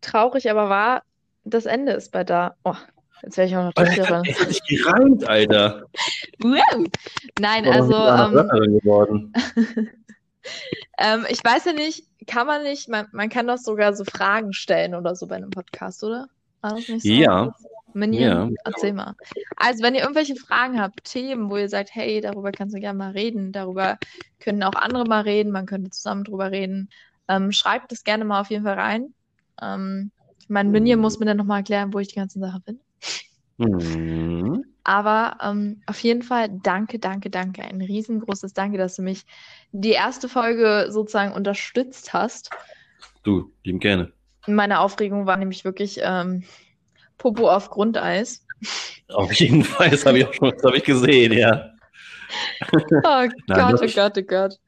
traurig 0.00 0.50
aber 0.50 0.68
wahr, 0.68 1.02
das 1.44 1.66
Ende 1.66 1.92
ist 1.92 2.12
bei 2.12 2.24
da. 2.24 2.56
Oh, 2.64 2.74
jetzt 3.22 3.36
wäre 3.36 3.46
ich 3.48 3.56
auch 3.56 3.64
noch 3.64 3.72
Tischlerin. 3.72 4.22
Es 4.28 4.40
hat 4.40 4.48
sich 4.48 4.62
gereimt, 4.64 5.26
Alter. 5.28 5.84
Nein, 7.38 7.66
also. 7.66 7.94
Ähm, 7.94 9.32
ähm, 10.98 11.26
ich 11.28 11.42
weiß 11.42 11.66
ja 11.66 11.72
nicht, 11.72 12.04
kann 12.26 12.46
man 12.46 12.62
nicht, 12.62 12.88
man, 12.88 13.06
man 13.12 13.28
kann 13.28 13.46
doch 13.46 13.58
sogar 13.58 13.94
so 13.94 14.04
Fragen 14.04 14.52
stellen 14.52 14.94
oder 14.94 15.14
so 15.14 15.26
bei 15.26 15.36
einem 15.36 15.50
Podcast, 15.50 16.02
oder? 16.02 16.28
So? 16.62 17.08
Ja. 17.08 17.54
Minion, 17.96 18.50
ja. 18.50 18.62
erzähl 18.64 18.92
mal. 18.92 19.14
Also, 19.56 19.82
wenn 19.82 19.94
ihr 19.94 20.02
irgendwelche 20.02 20.36
Fragen 20.36 20.80
habt, 20.80 21.04
Themen, 21.04 21.48
wo 21.48 21.56
ihr 21.56 21.68
sagt, 21.68 21.94
hey, 21.94 22.20
darüber 22.20 22.52
kannst 22.52 22.74
du 22.74 22.80
gerne 22.80 22.98
mal 22.98 23.12
reden, 23.12 23.52
darüber 23.52 23.98
können 24.38 24.62
auch 24.62 24.74
andere 24.74 25.04
mal 25.04 25.22
reden, 25.22 25.50
man 25.50 25.64
könnte 25.64 25.90
zusammen 25.90 26.24
drüber 26.24 26.50
reden, 26.50 26.90
ähm, 27.28 27.52
schreibt 27.52 27.92
es 27.92 28.04
gerne 28.04 28.24
mal 28.24 28.40
auf 28.40 28.50
jeden 28.50 28.64
Fall 28.64 28.78
rein. 28.78 29.14
Ähm, 29.62 30.10
mein 30.48 30.70
Minion 30.70 31.00
muss 31.00 31.18
mir 31.18 31.26
dann 31.26 31.36
nochmal 31.36 31.58
erklären, 31.58 31.92
wo 31.92 31.98
ich 31.98 32.08
die 32.08 32.16
ganzen 32.16 32.40
Sachen 32.40 32.62
bin. 32.62 32.80
Mhm. 33.58 34.64
Aber 34.84 35.38
ähm, 35.42 35.80
auf 35.86 35.98
jeden 36.00 36.22
Fall 36.22 36.48
danke, 36.62 36.98
danke, 36.98 37.30
danke. 37.30 37.62
Ein 37.62 37.80
riesengroßes 37.80 38.52
Danke, 38.52 38.78
dass 38.78 38.94
du 38.96 39.02
mich 39.02 39.24
die 39.72 39.90
erste 39.90 40.28
Folge 40.28 40.86
sozusagen 40.90 41.32
unterstützt 41.32 42.12
hast. 42.12 42.50
Du, 43.24 43.50
lieben 43.64 43.80
gerne. 43.80 44.12
Meine 44.46 44.78
Aufregung 44.78 45.26
war 45.26 45.36
nämlich 45.36 45.64
wirklich 45.64 45.98
ähm, 46.02 46.44
Popo 47.18 47.50
auf 47.50 47.70
Grundeis. 47.70 48.46
Auf 49.08 49.32
jeden 49.32 49.64
Fall, 49.64 49.90
das 49.90 50.06
habe 50.06 50.18
ich 50.18 50.26
auch 50.26 50.34
schon 50.34 50.52
das 50.62 50.74
ich 50.74 50.84
gesehen, 50.84 51.32
ja. 51.32 51.70
Oh 52.72 52.78
Nein, 53.02 53.32
Gott, 53.48 53.82
oh 53.82 53.92
Gott, 53.92 54.18
oh 54.18 54.22
Gott. 54.22 54.58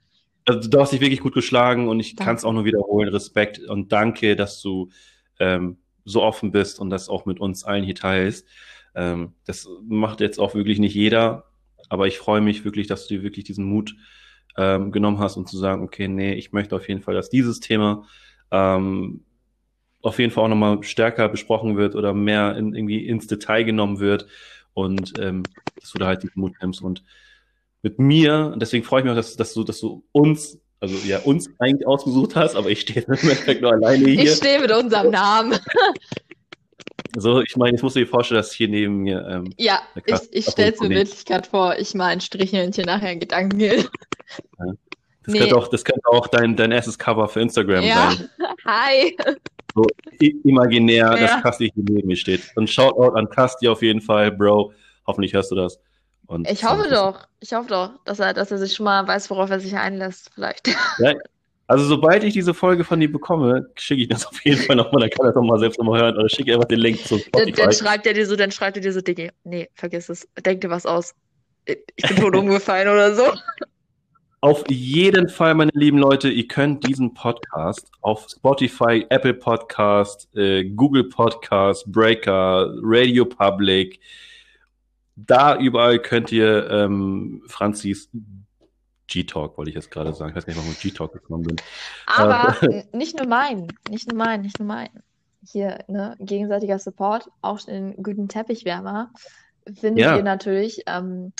Also, 0.48 0.66
du 0.70 0.80
hast 0.80 0.94
dich 0.94 1.02
wirklich 1.02 1.20
gut 1.20 1.34
geschlagen 1.34 1.88
und 1.88 2.00
ich 2.00 2.16
kann 2.16 2.34
es 2.34 2.42
auch 2.42 2.54
nur 2.54 2.64
wiederholen. 2.64 3.10
Respekt 3.10 3.58
und 3.58 3.92
danke, 3.92 4.34
dass 4.34 4.62
du 4.62 4.88
ähm, 5.38 5.76
so 6.06 6.22
offen 6.22 6.52
bist 6.52 6.80
und 6.80 6.88
das 6.88 7.10
auch 7.10 7.26
mit 7.26 7.38
uns 7.38 7.64
allen 7.64 7.84
hier 7.84 7.94
teilst. 7.94 8.48
Ähm, 8.94 9.34
das 9.44 9.68
macht 9.86 10.20
jetzt 10.22 10.40
auch 10.40 10.54
wirklich 10.54 10.78
nicht 10.78 10.94
jeder, 10.94 11.44
aber 11.90 12.06
ich 12.06 12.16
freue 12.16 12.40
mich 12.40 12.64
wirklich, 12.64 12.86
dass 12.86 13.06
du 13.06 13.16
dir 13.16 13.22
wirklich 13.22 13.44
diesen 13.44 13.66
Mut 13.66 13.94
ähm, 14.56 14.90
genommen 14.90 15.18
hast 15.18 15.36
und 15.36 15.50
zu 15.50 15.58
sagen, 15.58 15.82
okay, 15.82 16.08
nee, 16.08 16.32
ich 16.32 16.52
möchte 16.52 16.74
auf 16.76 16.88
jeden 16.88 17.02
Fall, 17.02 17.14
dass 17.14 17.28
dieses 17.28 17.60
Thema 17.60 18.06
ähm, 18.50 19.24
auf 20.00 20.18
jeden 20.18 20.32
Fall 20.32 20.44
auch 20.44 20.48
nochmal 20.48 20.82
stärker 20.82 21.28
besprochen 21.28 21.76
wird 21.76 21.94
oder 21.94 22.14
mehr 22.14 22.56
in, 22.56 22.74
irgendwie 22.74 23.06
ins 23.06 23.26
Detail 23.26 23.64
genommen 23.64 24.00
wird 24.00 24.26
und 24.72 25.12
ähm, 25.18 25.42
dass 25.78 25.90
du 25.92 25.98
da 25.98 26.06
halt 26.06 26.22
diesen 26.22 26.40
Mut 26.40 26.54
nimmst 26.62 26.80
und 26.80 27.04
mit 27.82 27.98
mir, 27.98 28.50
und 28.52 28.60
deswegen 28.60 28.84
freue 28.84 29.00
ich 29.00 29.04
mich 29.04 29.12
auch, 29.12 29.16
dass, 29.16 29.36
dass, 29.36 29.54
du, 29.54 29.64
dass 29.64 29.80
du 29.80 30.04
uns, 30.12 30.58
also 30.80 30.96
ja, 31.06 31.18
uns 31.20 31.48
eigentlich 31.58 31.86
ausgesucht 31.86 32.36
hast, 32.36 32.56
aber 32.56 32.70
ich 32.70 32.80
stehe 32.80 33.02
im 33.06 33.12
Endeffekt 33.12 33.62
nur 33.62 33.72
alleine 33.72 34.08
hier. 34.08 34.24
Ich 34.24 34.34
stehe 34.34 34.60
mit 34.60 34.72
unserem 34.72 35.10
Namen. 35.10 35.58
So, 37.16 37.40
ich 37.40 37.56
meine, 37.56 37.76
ich 37.76 37.82
muss 37.82 37.94
dir 37.94 38.06
vorstellen, 38.06 38.38
dass 38.38 38.52
hier 38.52 38.68
neben 38.68 38.98
mir. 38.98 39.26
Ähm, 39.28 39.52
ja, 39.56 39.80
ich, 40.04 40.14
ich 40.30 40.44
stelle 40.46 40.72
es 40.72 40.80
mir 40.80 40.90
wirklich 40.90 41.24
gerade 41.24 41.48
vor, 41.48 41.76
ich 41.76 41.94
mal 41.94 42.08
ein 42.08 42.20
Strichelchen 42.20 42.84
nachher 42.84 43.12
in 43.12 43.20
Gedanken. 43.20 43.58
Ja. 43.60 43.74
Das, 43.76 45.34
nee. 45.34 45.38
könnte 45.40 45.56
auch, 45.56 45.68
das 45.68 45.84
könnte 45.84 46.08
auch 46.08 46.26
dein, 46.26 46.56
dein 46.56 46.70
erstes 46.70 46.98
Cover 46.98 47.28
für 47.28 47.40
Instagram 47.40 47.82
ja. 47.82 48.12
sein. 48.12 48.28
Hi. 48.64 49.16
So 49.74 49.84
imaginär, 50.44 51.04
ja. 51.04 51.16
dass 51.16 51.42
Kasti 51.42 51.70
hier 51.74 51.84
neben 51.88 52.08
mir 52.08 52.16
steht. 52.16 52.42
Und 52.56 52.68
Shoutout 52.68 53.16
an 53.16 53.28
Kasti 53.28 53.68
auf 53.68 53.82
jeden 53.82 54.00
Fall, 54.00 54.32
Bro. 54.32 54.72
Hoffentlich 55.06 55.32
hörst 55.32 55.50
du 55.50 55.54
das. 55.54 55.80
Und 56.28 56.48
ich 56.48 56.62
hoffe 56.62 56.90
doch, 56.90 57.26
ich 57.40 57.54
hoffe 57.54 57.68
doch, 57.68 57.90
dass 58.04 58.20
er, 58.20 58.34
dass 58.34 58.50
er 58.50 58.58
sich 58.58 58.74
schon 58.74 58.84
mal 58.84 59.08
weiß, 59.08 59.30
worauf 59.30 59.50
er 59.50 59.60
sich 59.60 59.74
einlässt, 59.74 60.30
vielleicht. 60.34 60.68
Ja, 60.98 61.14
also 61.66 61.84
sobald 61.84 62.22
ich 62.22 62.34
diese 62.34 62.52
Folge 62.52 62.84
von 62.84 63.00
dir 63.00 63.10
bekomme, 63.10 63.70
schicke 63.76 64.02
ich 64.02 64.08
das 64.08 64.26
auf 64.26 64.44
jeden 64.44 64.60
Fall 64.60 64.76
nochmal, 64.76 65.00
dann 65.00 65.10
kann 65.10 65.24
er 65.24 65.32
das 65.32 65.36
nochmal 65.36 65.58
selbst 65.58 65.78
nochmal 65.78 66.02
hören 66.02 66.16
oder 66.18 66.28
schicke 66.28 66.52
einfach 66.52 66.68
den 66.68 66.80
Link 66.80 66.98
zu 66.98 67.18
Spotify. 67.18 67.52
Dann, 67.52 67.64
dann 67.64 67.72
schreibt 67.72 68.06
er 68.06 68.12
dir 68.12 68.26
so, 68.26 68.36
dann 68.36 68.50
schreibt 68.50 68.76
er 68.76 68.82
dir 68.82 68.92
so, 68.92 69.00
Diggi, 69.00 69.30
nee, 69.44 69.70
vergiss 69.72 70.10
es, 70.10 70.28
denk 70.44 70.60
dir 70.60 70.70
was 70.70 70.84
aus. 70.84 71.14
Ich 71.64 72.08
bin 72.08 72.16
tot 72.16 72.36
umgefallen 72.36 72.88
oder 72.88 73.14
so. 73.14 73.24
Auf 74.40 74.64
jeden 74.68 75.30
Fall, 75.30 75.54
meine 75.54 75.72
lieben 75.74 75.98
Leute, 75.98 76.28
ihr 76.28 76.46
könnt 76.46 76.86
diesen 76.86 77.12
Podcast 77.14 77.90
auf 78.02 78.26
Spotify, 78.28 79.04
Apple 79.08 79.34
Podcast, 79.34 80.28
äh, 80.36 80.64
Google 80.64 81.04
Podcast, 81.04 81.90
Breaker, 81.90 82.70
Radio 82.82 83.24
Public, 83.24 83.98
da 85.26 85.58
überall 85.58 85.98
könnt 85.98 86.30
ihr 86.30 86.70
ähm, 86.70 87.42
Franzis 87.46 88.08
G-Talk, 89.08 89.56
wollte 89.56 89.70
ich 89.70 89.74
jetzt 89.74 89.90
gerade 89.90 90.12
sagen. 90.12 90.30
Ich 90.30 90.36
weiß 90.36 90.46
gar 90.46 90.52
nicht, 90.52 90.60
warum 90.60 90.72
ich 90.72 90.80
G-Talk 90.80 91.12
gekommen 91.12 91.44
bin. 91.44 91.56
Aber 92.06 92.62
äh, 92.62 92.84
nicht 92.92 93.16
nur 93.16 93.26
mein, 93.26 93.66
nicht 93.90 94.08
nur 94.08 94.16
mein, 94.16 94.42
nicht 94.42 94.58
nur 94.58 94.68
mein. 94.68 94.90
Hier, 95.44 95.84
ne, 95.88 96.16
gegenseitiger 96.20 96.78
Support, 96.78 97.30
auch 97.40 97.60
den 97.60 97.96
guten 98.02 98.28
Teppichwärmer 98.28 99.10
findet 99.66 100.04
ja. 100.04 100.16
ihr 100.16 100.22
natürlich 100.22 100.82
ähm, 100.86 101.32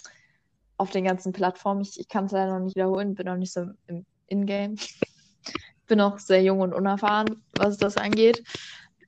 auf 0.77 0.91
den 0.91 1.05
ganzen 1.05 1.33
Plattformen. 1.33 1.83
Ich, 1.83 1.99
ich 2.01 2.09
kann 2.09 2.27
es 2.27 2.33
leider 2.33 2.53
noch 2.53 2.65
nicht 2.65 2.77
wiederholen, 2.77 3.15
bin 3.15 3.27
noch 3.27 3.37
nicht 3.37 3.53
so 3.53 3.67
im 3.87 4.07
Ingame. 4.27 4.77
bin 5.87 5.99
noch 5.99 6.19
sehr 6.19 6.43
jung 6.43 6.61
und 6.61 6.75
unerfahren, 6.75 7.43
was 7.57 7.79
das 7.79 7.97
angeht. 7.97 8.45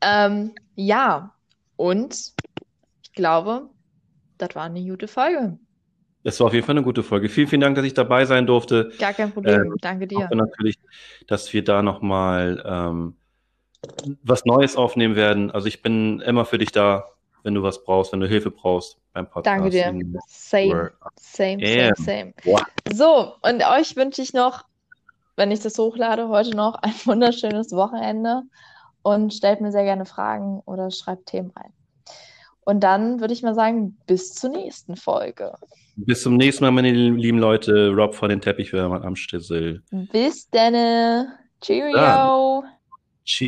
Ähm, 0.00 0.54
ja, 0.76 1.34
und 1.76 2.32
ich 3.02 3.12
glaube, 3.12 3.68
das 4.40 4.54
war 4.54 4.64
eine 4.64 4.82
gute 4.82 5.08
Folge. 5.08 5.58
Es 6.22 6.38
war 6.40 6.48
auf 6.48 6.52
jeden 6.52 6.66
Fall 6.66 6.74
eine 6.76 6.84
gute 6.84 7.02
Folge. 7.02 7.28
Vielen, 7.28 7.48
vielen 7.48 7.62
Dank, 7.62 7.76
dass 7.76 7.84
ich 7.84 7.94
dabei 7.94 8.26
sein 8.26 8.46
durfte. 8.46 8.92
Gar 8.98 9.14
kein 9.14 9.32
Problem. 9.32 9.62
Ähm, 9.62 9.74
Danke 9.80 10.06
dir. 10.06 10.24
Hoffe 10.24 10.36
natürlich, 10.36 10.78
dass 11.26 11.52
wir 11.52 11.64
da 11.64 11.82
nochmal 11.82 12.62
ähm, 12.66 13.16
was 14.22 14.44
Neues 14.44 14.76
aufnehmen 14.76 15.16
werden. 15.16 15.50
Also 15.50 15.66
ich 15.66 15.82
bin 15.82 16.20
immer 16.20 16.44
für 16.44 16.58
dich 16.58 16.72
da, 16.72 17.06
wenn 17.42 17.54
du 17.54 17.62
was 17.62 17.84
brauchst, 17.84 18.12
wenn 18.12 18.20
du 18.20 18.28
Hilfe 18.28 18.50
brauchst 18.50 18.98
beim 19.14 19.26
Podcast. 19.26 19.46
Danke 19.46 19.70
dir. 19.70 19.94
Same, 20.26 20.92
same, 21.16 21.66
same, 21.66 21.92
same. 21.96 22.34
Wow. 22.44 22.62
So, 22.92 23.34
und 23.40 23.62
euch 23.64 23.96
wünsche 23.96 24.20
ich 24.20 24.34
noch, 24.34 24.64
wenn 25.36 25.50
ich 25.50 25.60
das 25.60 25.78
hochlade, 25.78 26.28
heute 26.28 26.54
noch 26.54 26.74
ein 26.74 26.92
wunderschönes 27.06 27.72
Wochenende 27.72 28.42
und 29.02 29.32
stellt 29.32 29.62
mir 29.62 29.72
sehr 29.72 29.84
gerne 29.84 30.04
Fragen 30.04 30.60
oder 30.66 30.90
schreibt 30.90 31.26
Themen 31.26 31.50
rein. 31.56 31.72
Und 32.70 32.80
dann 32.80 33.20
würde 33.20 33.34
ich 33.34 33.42
mal 33.42 33.56
sagen, 33.56 33.96
bis 34.06 34.32
zur 34.32 34.50
nächsten 34.50 34.94
Folge. 34.94 35.54
Bis 35.96 36.22
zum 36.22 36.36
nächsten 36.36 36.62
Mal, 36.62 36.70
meine 36.70 36.92
lieben 36.92 37.38
Leute. 37.38 37.90
Rob 37.90 38.14
von 38.14 38.28
den 38.28 38.40
Teppichwürmern 38.40 39.02
am 39.02 39.16
Stissel. 39.16 39.82
Bis 39.90 40.48
dann. 40.50 41.26
Cheerio. 41.60 41.98
Ah. 41.98 42.62